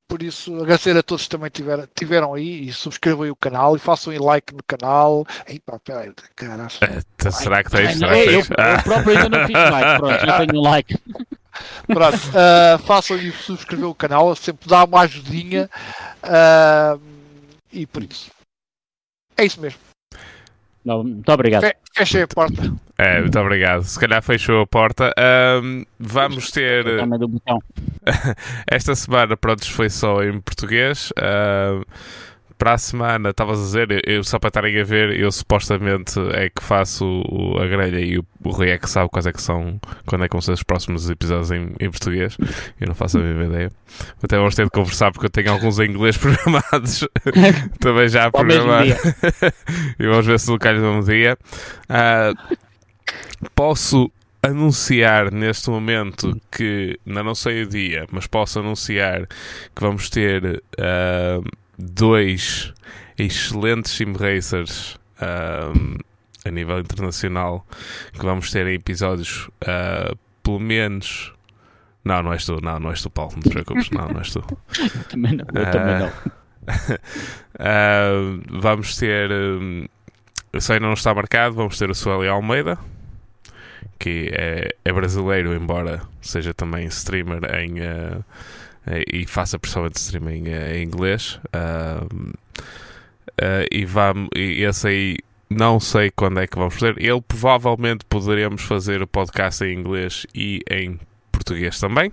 por 0.09 0.23
isso, 0.23 0.55
agradecer 0.57 0.97
a 0.97 1.03
todos 1.03 1.25
que 1.25 1.31
também 1.31 1.51
tiveram, 1.51 1.89
tiveram 1.95 2.35
aí 2.35 2.69
e 2.69 2.73
subscrevam 2.73 3.29
o 3.29 3.37
canal 3.37 3.75
e 3.77 3.79
façam 3.79 4.13
aí 4.13 4.19
like 4.19 4.55
no 4.55 4.63
canal. 4.63 5.27
Epa, 5.47 5.81
peraí, 5.81 6.13
caralho. 6.35 6.71
É, 6.81 7.31
será 7.31 7.65
que 7.65 7.71
tens? 7.71 7.99
Será 7.99 8.17
eu, 8.17 8.25
eu, 8.25 8.41
eu, 8.41 8.83
próprio 8.85 9.19
ainda 9.19 9.29
não 9.29 9.47
fiz 9.47 9.57
like, 9.57 10.01
pronto, 10.01 10.27
já 10.27 10.47
tenho 10.47 10.63
like. 10.63 10.99
Pronto, 11.87 12.19
uh, 12.19 12.79
façam 12.85 13.17
e 13.17 13.33
subscrever 13.33 13.89
o 13.89 13.95
canal, 13.95 14.37
sempre 14.37 14.69
dá 14.69 14.85
uma 14.85 15.01
ajudinha. 15.01 15.71
Uh, 16.23 17.01
e 17.73 17.87
por 17.87 18.03
isso. 18.03 18.31
É 19.39 19.45
isso 19.47 19.59
mesmo. 19.59 19.79
Não, 20.87 21.03
muito 21.03 21.33
obrigado. 21.33 21.63
Fe 21.63 21.75
fechei 21.93 22.23
a 22.23 22.29
porta. 22.29 22.73
É, 22.97 23.21
muito 23.21 23.37
obrigado. 23.41 23.83
Se 23.83 23.99
calhar 23.99 24.23
fechou 24.23 24.61
a 24.61 24.67
porta. 24.67 25.13
Um, 25.61 25.85
vamos 25.99 26.53
ter. 26.53 26.85
Esta 28.71 28.95
semana, 28.95 29.37
pronto, 29.37 29.69
foi 29.69 29.91
só 29.91 30.23
em 30.23 30.41
português. 30.41 31.11
Uh, 31.19 31.85
para 32.59 32.73
a 32.73 32.79
semana, 32.79 33.31
estavas 33.31 33.61
a 33.61 33.63
dizer, 33.63 34.09
eu, 34.09 34.25
só 34.25 34.39
para 34.39 34.49
estarem 34.49 34.81
a 34.81 34.85
ver, 34.85 35.19
eu 35.19 35.31
supostamente 35.31 36.19
é 36.33 36.49
que 36.49 36.63
faço 36.63 37.05
o, 37.29 37.59
a 37.61 37.67
grelha 37.67 38.01
e 38.01 38.19
o, 38.19 38.25
o 38.43 38.51
Rui 38.51 38.71
é 38.71 38.79
que 38.79 38.89
sabe 38.89 39.11
quais 39.11 39.27
é 39.27 39.33
que 39.33 39.43
são, 39.43 39.79
quando 40.07 40.25
é 40.25 40.29
que 40.29 40.35
vão 40.35 40.41
ser 40.41 40.53
os 40.53 40.63
próximos 40.63 41.09
episódios 41.11 41.51
em, 41.51 41.73
em 41.79 41.91
português. 41.91 42.37
Eu 42.81 42.89
não 42.89 42.95
faço 42.95 43.19
a 43.19 43.21
mesma 43.21 43.45
ideia. 43.45 43.71
Até 44.23 44.37
vamos 44.39 44.55
ter 44.55 44.65
de 44.65 44.71
conversar 44.71 45.13
porque 45.13 45.27
eu 45.27 45.31
tenho 45.31 45.53
alguns 45.53 45.79
em 45.79 45.91
inglês 45.91 46.17
programados 46.19 47.07
também 47.79 48.09
já 48.09 48.27
a 48.27 48.31
programar. 48.31 48.87
e 49.99 50.07
vamos 50.07 50.27
ver 50.27 50.41
se 50.41 50.51
no 50.51 50.59
calho 50.59 50.81
no 50.81 51.05
dia. 51.05 51.37
Uh, 51.91 52.57
posso 53.55 54.11
anunciar 54.43 55.31
neste 55.31 55.69
momento 55.69 56.41
que, 56.51 56.99
ainda 57.07 57.23
não 57.23 57.35
sei 57.35 57.65
o 57.65 57.67
dia, 57.67 58.07
mas 58.11 58.27
posso 58.27 58.61
anunciar 58.61 59.27
que 59.27 59.81
vamos 59.81 60.09
ter. 60.09 60.63
Uh, 60.79 61.45
dois 61.79 62.73
excelentes 63.19 63.93
sim 63.93 64.13
racers 64.13 64.99
um, 65.21 65.97
a 66.45 66.51
nível 66.51 66.79
internacional 66.79 67.67
que 68.13 68.25
vamos 68.25 68.51
ter 68.51 68.67
em 68.67 68.75
episódios 68.75 69.49
uh, 69.63 70.17
pelo 70.43 70.61
menos 70.61 71.33
não, 72.07 72.23
não 72.23 72.33
és 72.33 72.47
tu, 72.47 72.61
não, 72.63 72.79
não 72.79 72.91
és 72.91 73.03
tu, 73.03 73.11
Paulo, 73.11 73.33
não 73.35 73.43
te 73.43 73.51
preocupes, 73.51 73.91
não, 73.91 74.09
não 74.09 74.21
és 74.21 74.31
tu. 74.31 74.41
também 75.11 75.33
não, 75.33 75.45
eu 75.53 75.63
uh, 75.63 75.71
também 75.73 75.99
não. 75.99 76.09
uh, 77.59 78.43
vamos 78.63 78.97
ter, 78.97 79.29
um, 79.33 79.87
isso 80.53 80.73
ainda 80.73 80.87
não 80.87 80.95
está 80.95 81.13
marcado, 81.13 81.57
vamos 81.57 81.77
ter 81.77 81.91
o 81.91 81.95
Sueli 81.97 82.29
Almeida, 82.29 82.79
que 83.99 84.31
é, 84.33 84.73
é, 84.85 84.93
brasileiro, 84.93 85.53
embora 85.53 86.01
seja 86.21 86.55
também 86.55 86.87
streamer 86.87 87.41
em, 87.57 87.81
e 89.13 89.27
faça 89.27 89.59
principalmente 89.59 89.97
streaming 89.97 90.49
em 90.49 90.83
inglês. 90.83 91.41
Uh, 91.47 92.05
uh, 92.15 93.67
e, 93.71 93.85
vamos, 93.85 94.29
e 94.35 94.63
esse 94.63 94.89
aí 94.89 95.17
não 95.49 95.79
sei 95.81 96.11
quando 96.11 96.41
é 96.41 96.47
que 96.47 96.59
vamos 96.59 96.75
fazer. 96.75 97.01
Ele 97.01 97.21
provavelmente 97.21 98.05
poderemos 98.05 98.63
fazer 98.63 99.03
o 99.03 99.07
podcast 99.07 99.65
em 99.65 99.79
inglês 99.79 100.27
e 100.35 100.61
em 100.71 100.99
português 101.31 101.79
também. 101.79 102.13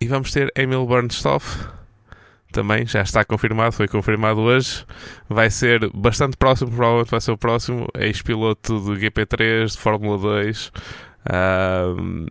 E 0.00 0.06
vamos 0.08 0.32
ter 0.32 0.50
Emil 0.56 0.86
Bernstoff 0.86 1.68
também, 2.52 2.86
já 2.86 3.02
está 3.02 3.24
confirmado, 3.24 3.72
foi 3.72 3.86
confirmado 3.86 4.40
hoje. 4.40 4.84
Vai 5.28 5.50
ser 5.50 5.88
bastante 5.92 6.36
próximo, 6.36 6.70
provavelmente 6.70 7.10
vai 7.10 7.20
ser 7.20 7.32
o 7.32 7.38
próximo. 7.38 7.86
Ex-piloto 7.94 8.80
de 8.80 9.06
GP3, 9.06 9.66
de 9.66 9.78
Fórmula 9.78 10.18
2. 10.18 10.72
Um, 11.30 12.26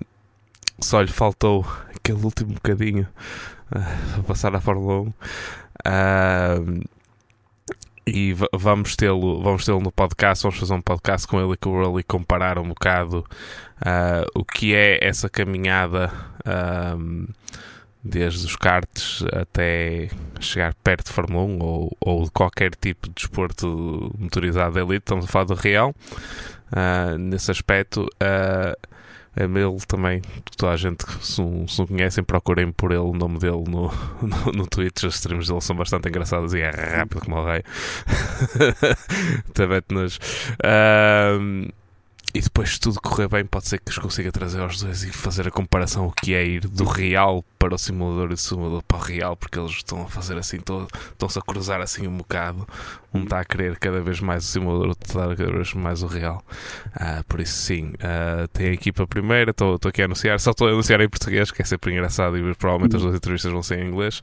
só 0.80 1.02
lhe 1.02 1.12
faltou 1.12 1.66
aquele 2.10 2.26
último 2.26 2.54
bocadinho 2.54 3.08
uh, 3.72 4.14
para 4.14 4.24
passar 4.24 4.56
à 4.56 4.62
Fórmula 4.62 5.02
1. 5.02 5.08
Uh, 5.08 6.90
e 8.08 8.34
vamos 8.54 8.96
tê-lo 8.96 9.44
vamos 9.44 9.64
tê-lo 9.66 9.80
no 9.80 9.92
podcast, 9.92 10.42
vamos 10.42 10.58
fazer 10.58 10.74
um 10.74 10.82
podcast 10.82 11.28
com 11.28 11.40
ele 11.40 11.54
e 11.54 11.58
com 11.58 11.70
o 11.70 11.82
Earl 11.82 12.00
e 12.00 12.04
comparar 12.04 12.58
um 12.58 12.70
bocado 12.70 13.20
uh, 13.20 14.26
o 14.34 14.44
que 14.44 14.74
é 14.74 14.98
essa 15.06 15.30
caminhada 15.30 16.12
desde 18.04 18.48
os 18.48 18.56
karts 18.56 19.24
até 19.32 20.10
chegar 20.40 20.74
perto 20.74 21.08
de 21.08 21.14
Fórmula 21.14 21.44
1 21.44 21.60
ou, 21.62 21.98
ou 22.00 22.24
de 22.24 22.32
qualquer 22.32 22.74
tipo 22.74 23.08
de 23.08 23.14
desporto 23.14 24.12
motorizado 24.18 24.74
de 24.74 24.80
elite, 24.80 25.04
estamos 25.04 25.26
a 25.26 25.28
falar 25.28 25.46
do 25.46 25.54
real 25.54 25.94
uh, 26.72 27.18
nesse 27.20 27.52
aspecto 27.52 28.02
uh, 28.06 28.90
ele 29.36 29.78
também, 29.88 30.22
toda 30.58 30.74
a 30.74 30.78
gente, 30.78 31.06
se 31.22 31.42
não, 31.42 31.68
se 31.68 31.80
não 31.80 31.88
conhecem, 31.88 32.24
procurem 32.24 32.72
por 32.72 32.92
ele, 32.92 33.02
o 33.02 33.14
nome 33.14 33.40
dele 33.40 33.64
no, 33.68 33.92
no, 34.22 34.52
no 34.54 34.68
Twitch. 34.68 35.04
As 35.04 35.16
streams 35.16 35.48
dele 35.48 35.62
são 35.62 35.76
bastante 35.76 36.10
engraçadas 36.10 36.54
e 36.54 36.62
é 36.62 36.70
rápido 36.70 37.22
como 37.22 37.38
o 37.38 37.46
rei. 37.46 37.64
também 39.54 39.82
nos. 39.90 40.18
Uh, 40.64 41.72
e 42.34 42.42
depois 42.42 42.74
se 42.74 42.80
tudo 42.80 43.02
correr 43.02 43.28
bem, 43.28 43.46
pode 43.46 43.68
ser 43.68 43.80
que 43.80 43.90
os 43.90 43.98
consiga 43.98 44.32
trazer 44.32 44.62
aos 44.62 44.82
dois 44.82 45.04
e 45.04 45.12
fazer 45.12 45.48
a 45.48 45.52
comparação 45.52 46.08
o 46.08 46.12
que 46.12 46.34
é 46.34 46.46
ir 46.46 46.68
do 46.68 46.84
real 46.84 47.44
para 47.58 47.74
o 47.74 47.78
simulador 47.78 48.28
e 48.28 48.36
do 48.36 48.38
simulador 48.38 48.84
para 48.84 48.98
o 48.98 49.02
real, 49.02 49.36
porque 49.36 49.58
eles 49.58 49.72
estão 49.72 50.04
a 50.04 50.08
fazer 50.08 50.38
assim, 50.38 50.58
estão-se 50.58 51.40
a 51.40 51.42
cruzar 51.42 51.82
assim 51.82 52.08
um 52.08 52.18
bocado. 52.18 52.68
Um 53.12 53.24
está 53.24 53.40
a 53.40 53.46
querer 53.46 53.78
cada 53.80 54.00
vez 54.00 54.20
mais 54.20 54.46
o 54.46 54.48
simulador, 54.48 54.90
outro 54.90 55.08
está 55.08 55.32
a 55.32 55.36
cada 55.36 55.52
vez 55.52 55.74
mais 55.74 56.04
o 56.04 56.08
real. 56.08 56.44
Uh, 56.96 57.24
por 57.28 57.40
isso, 57.40 57.54
sim, 57.54 57.94
uh, 57.96 58.48
tem 58.54 58.68
a 58.68 58.74
equipa 58.74 59.08
primeira, 59.08 59.52
estou 59.52 59.80
aqui 59.84 60.02
a 60.02 60.06
anunciar, 60.06 60.40
só 60.40 60.52
estou 60.52 60.68
a 60.68 60.72
anunciar 60.72 61.02
em 61.02 61.10
português, 61.10 61.52
que 61.52 61.62
é 61.62 61.66
sempre 61.66 61.92
engraçado 61.92 62.38
e 62.38 62.56
provavelmente 62.56 62.96
as 62.96 63.02
duas 63.02 63.16
entrevistas 63.16 63.52
vão 63.52 63.64
ser 63.64 63.80
em 63.80 63.88
inglês. 63.88 64.22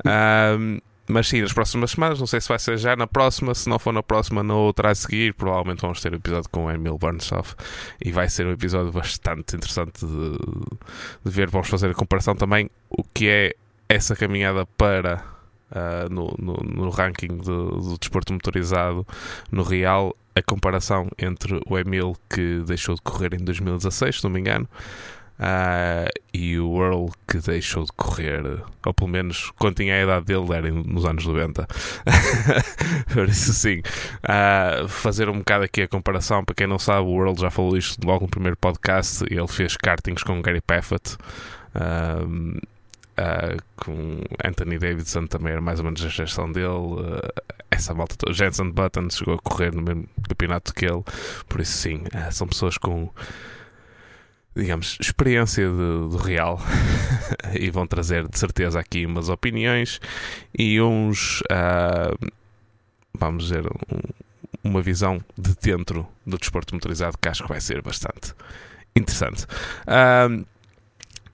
Uh, 0.00 0.80
mas 1.06 1.28
sim, 1.28 1.42
nas 1.42 1.52
próximas 1.52 1.90
semanas, 1.90 2.18
não 2.18 2.26
sei 2.26 2.40
se 2.40 2.48
vai 2.48 2.58
ser 2.58 2.78
já 2.78 2.96
na 2.96 3.06
próxima, 3.06 3.54
se 3.54 3.68
não 3.68 3.78
for 3.78 3.92
na 3.92 4.02
próxima, 4.02 4.42
na 4.42 4.54
outra 4.54 4.90
a 4.90 4.94
seguir, 4.94 5.34
provavelmente 5.34 5.80
vamos 5.82 6.00
ter 6.00 6.12
um 6.12 6.16
episódio 6.16 6.48
com 6.50 6.64
o 6.64 6.70
Emil 6.70 6.96
Burnshoff 6.96 7.54
e 8.02 8.10
vai 8.10 8.28
ser 8.28 8.46
um 8.46 8.52
episódio 8.52 8.90
bastante 8.90 9.56
interessante 9.56 10.04
de, 10.04 10.38
de 11.24 11.30
ver. 11.30 11.50
Vamos 11.50 11.68
fazer 11.68 11.90
a 11.90 11.94
comparação 11.94 12.34
também 12.34 12.70
o 12.88 13.02
que 13.02 13.28
é 13.28 13.54
essa 13.88 14.16
caminhada 14.16 14.64
para 14.64 15.22
uh, 15.70 16.12
no, 16.12 16.34
no, 16.38 16.54
no, 16.54 16.90
ranking 16.90 17.36
do, 17.36 17.80
do 17.80 17.98
desporto 17.98 18.32
motorizado 18.32 19.06
no 19.52 19.62
Real, 19.62 20.16
a 20.34 20.42
comparação 20.42 21.08
entre 21.18 21.60
o 21.66 21.78
Emil 21.78 22.16
que 22.28 22.60
deixou 22.66 22.94
de 22.94 23.02
correr 23.02 23.34
em 23.34 23.44
2016, 23.44 24.16
se 24.16 24.24
não 24.24 24.30
me 24.30 24.40
engano, 24.40 24.68
Uh, 25.38 26.08
e 26.32 26.58
o 26.60 26.80
Earl 26.80 27.08
que 27.26 27.38
deixou 27.38 27.84
de 27.84 27.92
correr, 27.92 28.42
ou 28.86 28.94
pelo 28.94 29.10
menos 29.10 29.50
quando 29.58 29.76
tinha 29.76 29.96
a 29.96 30.02
idade 30.02 30.26
dele, 30.26 30.52
era 30.52 30.70
nos 30.70 31.04
anos 31.04 31.26
90. 31.26 31.66
Por 33.12 33.28
isso, 33.28 33.52
sim, 33.52 33.80
uh, 34.24 34.88
fazer 34.88 35.28
um 35.28 35.38
bocado 35.38 35.64
aqui 35.64 35.82
a 35.82 35.88
comparação. 35.88 36.44
Para 36.44 36.54
quem 36.54 36.66
não 36.66 36.78
sabe, 36.78 37.08
o 37.08 37.18
Earl 37.18 37.34
já 37.36 37.50
falou 37.50 37.76
isto 37.76 38.04
logo 38.06 38.24
no 38.24 38.30
primeiro 38.30 38.56
podcast. 38.56 39.24
Ele 39.28 39.48
fez 39.48 39.76
kartings 39.76 40.22
com 40.22 40.40
Gary 40.40 40.60
Paffett. 40.60 41.16
Uh, 41.74 42.60
Uh, 43.16 43.62
com 43.76 44.24
Anthony 44.44 44.76
Davidson 44.76 45.28
também 45.28 45.52
era 45.52 45.60
mais 45.60 45.78
ou 45.78 45.84
menos 45.84 46.04
a 46.04 46.08
gestão 46.08 46.50
dele. 46.50 46.66
Uh, 46.66 47.42
essa 47.70 47.94
malta 47.94 48.16
toda. 48.16 48.32
Jensen 48.32 48.72
Button 48.72 49.08
chegou 49.08 49.34
a 49.34 49.38
correr 49.38 49.72
no 49.72 49.82
mesmo 49.82 50.08
campeonato 50.28 50.74
que 50.74 50.84
ele. 50.84 51.04
Por 51.48 51.60
isso, 51.60 51.78
sim, 51.78 52.02
uh, 52.12 52.32
são 52.32 52.48
pessoas 52.48 52.76
com 52.76 53.08
digamos, 54.54 54.96
experiência 55.00 55.68
do 55.68 56.16
real 56.16 56.60
e 57.58 57.70
vão 57.70 57.86
trazer 57.86 58.28
de 58.28 58.38
certeza 58.38 58.78
aqui 58.78 59.04
umas 59.04 59.28
opiniões 59.28 60.00
e 60.56 60.80
uns, 60.80 61.40
uh, 61.42 62.32
vamos 63.12 63.44
dizer, 63.48 63.66
um, 63.66 64.00
uma 64.62 64.80
visão 64.80 65.20
de 65.36 65.54
dentro 65.60 66.06
do 66.26 66.38
desporto 66.38 66.74
motorizado 66.74 67.18
que 67.18 67.28
acho 67.28 67.42
que 67.42 67.48
vai 67.48 67.60
ser 67.60 67.82
bastante 67.82 68.32
interessante. 68.94 69.44
Uh, 69.86 70.46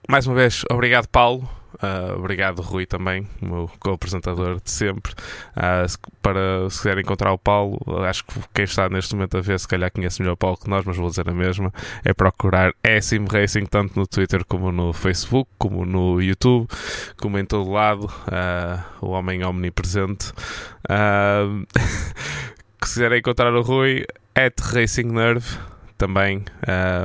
mais 0.09 0.27
uma 0.27 0.35
vez, 0.35 0.65
obrigado, 0.71 1.07
Paulo. 1.09 1.60
Uh, 1.75 2.19
obrigado, 2.19 2.61
Rui, 2.63 2.87
também, 2.87 3.27
o 3.41 3.47
meu 3.47 3.71
co-apresentador 3.79 4.61
de 4.61 4.71
sempre. 4.71 5.13
Uh, 5.57 6.11
para 6.21 6.69
se 6.69 6.79
quiser 6.79 6.99
encontrar 6.99 7.33
o 7.33 7.39
Paulo, 7.39 7.79
acho 8.05 8.25
que 8.25 8.41
quem 8.53 8.65
está 8.65 8.89
neste 8.89 9.15
momento 9.15 9.39
a 9.39 9.41
ver, 9.41 9.59
se 9.59 9.69
calhar 9.69 9.91
conhece 9.91 10.21
melhor 10.21 10.35
o 10.35 10.37
Paulo 10.37 10.57
que 10.57 10.69
nós, 10.69 10.85
mas 10.85 10.97
vou 10.97 11.09
dizer 11.09 11.29
a 11.29 11.33
mesma. 11.33 11.73
É 12.05 12.13
procurar 12.13 12.75
Sim 13.01 13.27
Racing 13.31 13.67
tanto 13.67 13.99
no 13.99 14.07
Twitter 14.07 14.45
como 14.45 14.73
no 14.73 14.93
Facebook, 14.93 15.51
como 15.59 15.85
no 15.85 16.21
YouTube, 16.21 16.69
como 17.21 17.39
em 17.39 17.45
todo 17.45 17.71
lado. 17.71 18.07
Uh, 18.07 19.07
o 19.07 19.11
homem 19.11 19.45
omnipresente. 19.45 20.33
se 22.83 22.95
quiserem 22.95 23.19
encontrar 23.19 23.53
o 23.55 23.63
Rui, 23.63 24.05
at 24.35 24.59
Racing 24.61 25.05
Nerve 25.05 25.59
também 26.01 26.43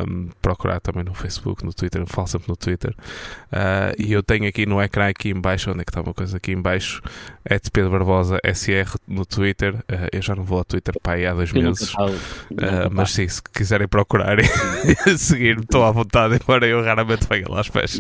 um, 0.08 0.30
procurar 0.42 0.80
também 0.80 1.04
no 1.04 1.14
Facebook, 1.14 1.66
no 1.66 1.74
Twitter, 1.74 2.02
eu 2.02 2.08
falo 2.08 2.28
sempre 2.28 2.48
no 2.48 2.56
Twitter. 2.56 2.96
Uh, 3.52 3.92
e 4.00 4.14
eu 4.14 4.24
tenho 4.24 4.48
aqui 4.48 4.66
no 4.66 4.82
ecrã, 4.82 5.10
aqui 5.10 5.32
em 5.32 5.42
baixo, 5.42 5.70
onde 5.70 5.82
é 5.82 5.84
que 5.84 5.92
está 5.92 6.00
uma 6.00 6.14
coisa 6.14 6.38
aqui 6.38 6.54
em 6.54 6.62
baixo, 6.62 7.02
é 7.44 7.60
de 7.60 7.70
Pedro 7.70 7.92
Barbosa 7.92 8.40
SR 8.46 8.96
no 9.06 9.26
Twitter. 9.26 9.76
Uh, 9.76 10.08
eu 10.14 10.22
já 10.22 10.34
não 10.34 10.44
vou 10.44 10.60
ao 10.60 10.64
Twitter 10.64 10.96
para 11.04 11.18
aí 11.18 11.26
há 11.26 11.34
dois 11.34 11.52
meses. 11.52 11.94
Uh, 11.94 12.90
mas 12.90 13.12
sim, 13.12 13.28
se 13.28 13.44
quiserem 13.44 13.86
procurar 13.86 14.38
e 14.40 14.48
seguir-me, 15.20 15.64
estou 15.64 15.84
à 15.84 15.92
vontade, 15.92 16.40
embora 16.42 16.66
eu 16.66 16.82
raramente 16.82 17.28
venha 17.28 17.48
lá 17.50 17.58
aos 17.58 17.70
pés. 17.70 18.00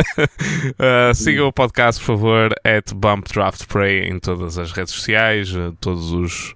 sigam 1.14 1.46
o 1.46 1.52
podcast, 1.52 2.00
por 2.00 2.16
favor, 2.16 2.54
at 2.64 2.90
Bump 2.94 3.26
Draft 3.30 3.66
Pray 3.66 4.08
em 4.08 4.18
todas 4.18 4.56
as 4.56 4.72
redes 4.72 4.94
sociais, 4.94 5.52
todos 5.78 6.10
os 6.10 6.54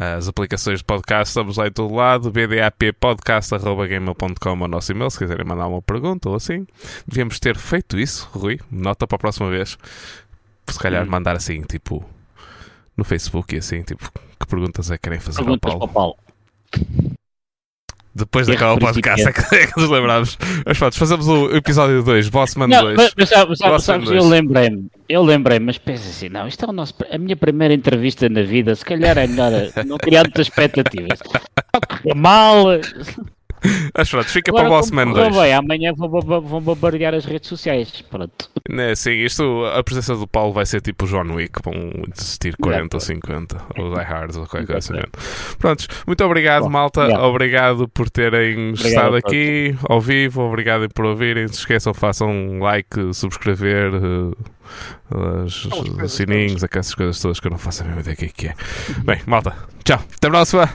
as 0.00 0.28
aplicações 0.28 0.78
de 0.78 0.84
podcast, 0.84 1.28
estamos 1.28 1.58
lá 1.58 1.66
em 1.66 1.70
todo 1.70 1.94
lado, 1.94 2.32
bdappodcast.gmail.com 2.32 4.48
é 4.48 4.52
o 4.52 4.66
nosso 4.66 4.92
e-mail, 4.92 5.10
se 5.10 5.18
quiserem 5.18 5.44
mandar 5.44 5.66
uma 5.66 5.82
pergunta 5.82 6.30
ou 6.30 6.36
assim. 6.36 6.66
Devíamos 7.06 7.38
ter 7.38 7.58
feito 7.58 7.98
isso, 7.98 8.26
Rui, 8.32 8.58
nota 8.70 9.06
para 9.06 9.16
a 9.16 9.18
próxima 9.18 9.50
vez. 9.50 9.76
Se 10.66 10.78
calhar 10.78 11.04
hum. 11.04 11.10
mandar 11.10 11.36
assim, 11.36 11.60
tipo, 11.60 12.02
no 12.96 13.04
Facebook 13.04 13.54
e 13.54 13.58
assim, 13.58 13.82
tipo, 13.82 14.10
que 14.40 14.46
perguntas 14.46 14.90
é 14.90 14.96
que 14.96 15.02
querem 15.02 15.20
fazer 15.20 15.44
perguntas 15.44 15.70
ao 15.70 15.86
Paulo? 15.86 16.16
Para 16.72 16.80
o 16.80 16.86
Paulo. 16.86 17.19
Depois 18.14 18.46
de 18.46 18.54
acabar 18.54 18.74
o 18.74 18.78
podcast 18.78 19.28
é 19.28 19.32
que, 19.32 19.54
é 19.54 19.66
que 19.66 19.80
nos 19.80 19.88
lembramos. 19.88 20.36
Mas 20.66 20.78
pronto, 20.78 20.96
fazemos 20.96 21.28
o 21.28 21.54
episódio 21.54 22.02
2, 22.02 22.28
Bossman 22.28 22.68
2. 22.68 22.96
Mas, 22.96 23.14
mas, 23.16 23.28
sabes, 23.28 23.58
sabes, 23.58 23.84
sabes 23.84 24.10
eu 24.10 24.26
lembrei-me, 24.26 24.88
eu 25.08 25.22
lembrei-me, 25.22 25.66
mas 25.66 25.78
pensa 25.78 26.08
assim, 26.08 26.28
não, 26.28 26.48
isto 26.48 26.64
é 26.64 26.68
o 26.68 26.72
nosso, 26.72 26.94
a 27.10 27.18
minha 27.18 27.36
primeira 27.36 27.72
entrevista 27.72 28.28
na 28.28 28.42
vida, 28.42 28.74
se 28.74 28.84
calhar 28.84 29.16
é 29.16 29.26
melhor 29.26 29.52
não 29.86 29.96
criar 29.96 30.24
muitas 30.24 30.48
expectativas. 30.48 31.20
Mal, 32.16 32.66
mas 33.96 34.08
pronto, 34.08 34.28
fica 34.28 34.50
Agora, 34.50 34.64
para 34.64 34.74
o 34.74 34.76
Bossman 34.76 35.12
2. 35.12 35.36
Bem, 35.36 35.52
amanhã 35.52 35.92
vão, 35.94 36.08
vão 36.08 36.60
bombardear 36.60 37.14
as 37.14 37.24
redes 37.24 37.48
sociais. 37.48 38.02
Pronto. 38.02 38.50
É, 38.70 38.94
sim, 38.94 39.12
isto, 39.12 39.64
a 39.66 39.82
presença 39.82 40.14
do 40.16 40.26
Paulo 40.26 40.52
vai 40.52 40.66
ser 40.66 40.80
tipo 40.80 41.06
John 41.06 41.34
Wick, 41.34 41.60
vão 41.62 41.74
desistir 42.14 42.56
40 42.56 42.96
ou 42.96 43.00
50, 43.00 43.62
ou 43.78 43.94
Die 43.94 44.02
Hard, 44.02 44.36
ou 44.36 44.46
qualquer 44.46 44.66
coisa 44.66 44.94
assim. 44.96 45.02
Prontos, 45.58 45.88
muito 46.06 46.24
obrigado, 46.24 46.64
Bom, 46.64 46.70
malta. 46.70 47.00
Obrigado. 47.02 47.24
obrigado 47.24 47.88
por 47.88 48.10
terem 48.10 48.70
obrigado 48.70 48.86
estado 48.86 49.16
aqui 49.16 49.76
ao 49.88 50.00
vivo, 50.00 50.42
obrigado 50.42 50.88
por 50.88 51.04
ouvirem. 51.04 51.48
Se 51.48 51.54
esqueçam, 51.54 51.92
façam 51.94 52.30
um 52.30 52.60
like, 52.60 53.14
subscrever. 53.14 53.94
Uh, 53.94 54.36
os, 55.44 55.66
os 55.66 56.12
sininhos, 56.12 56.62
aquelas 56.62 56.94
coisas 56.94 57.20
todas 57.20 57.40
que 57.40 57.46
eu 57.48 57.50
não 57.50 57.58
faço 57.58 57.82
a 57.82 57.86
mesma 57.86 58.00
ideia 58.02 58.16
do 58.16 58.32
que 58.32 58.48
é. 58.48 58.54
Bem, 59.04 59.20
malta, 59.26 59.56
tchau, 59.84 60.00
até 60.16 60.28
a 60.28 60.30
próxima! 60.30 60.70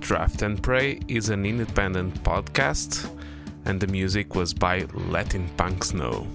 Draft 0.00 0.42
and 0.42 0.62
Pray 0.62 1.00
is 1.08 1.28
an 1.28 1.44
independent 1.44 2.22
podcast, 2.22 3.10
and 3.64 3.80
the 3.80 3.86
music 3.86 4.34
was 4.34 4.54
by 4.54 4.86
Latin 4.94 5.48
Punk 5.56 5.84
Snow. 5.84 6.26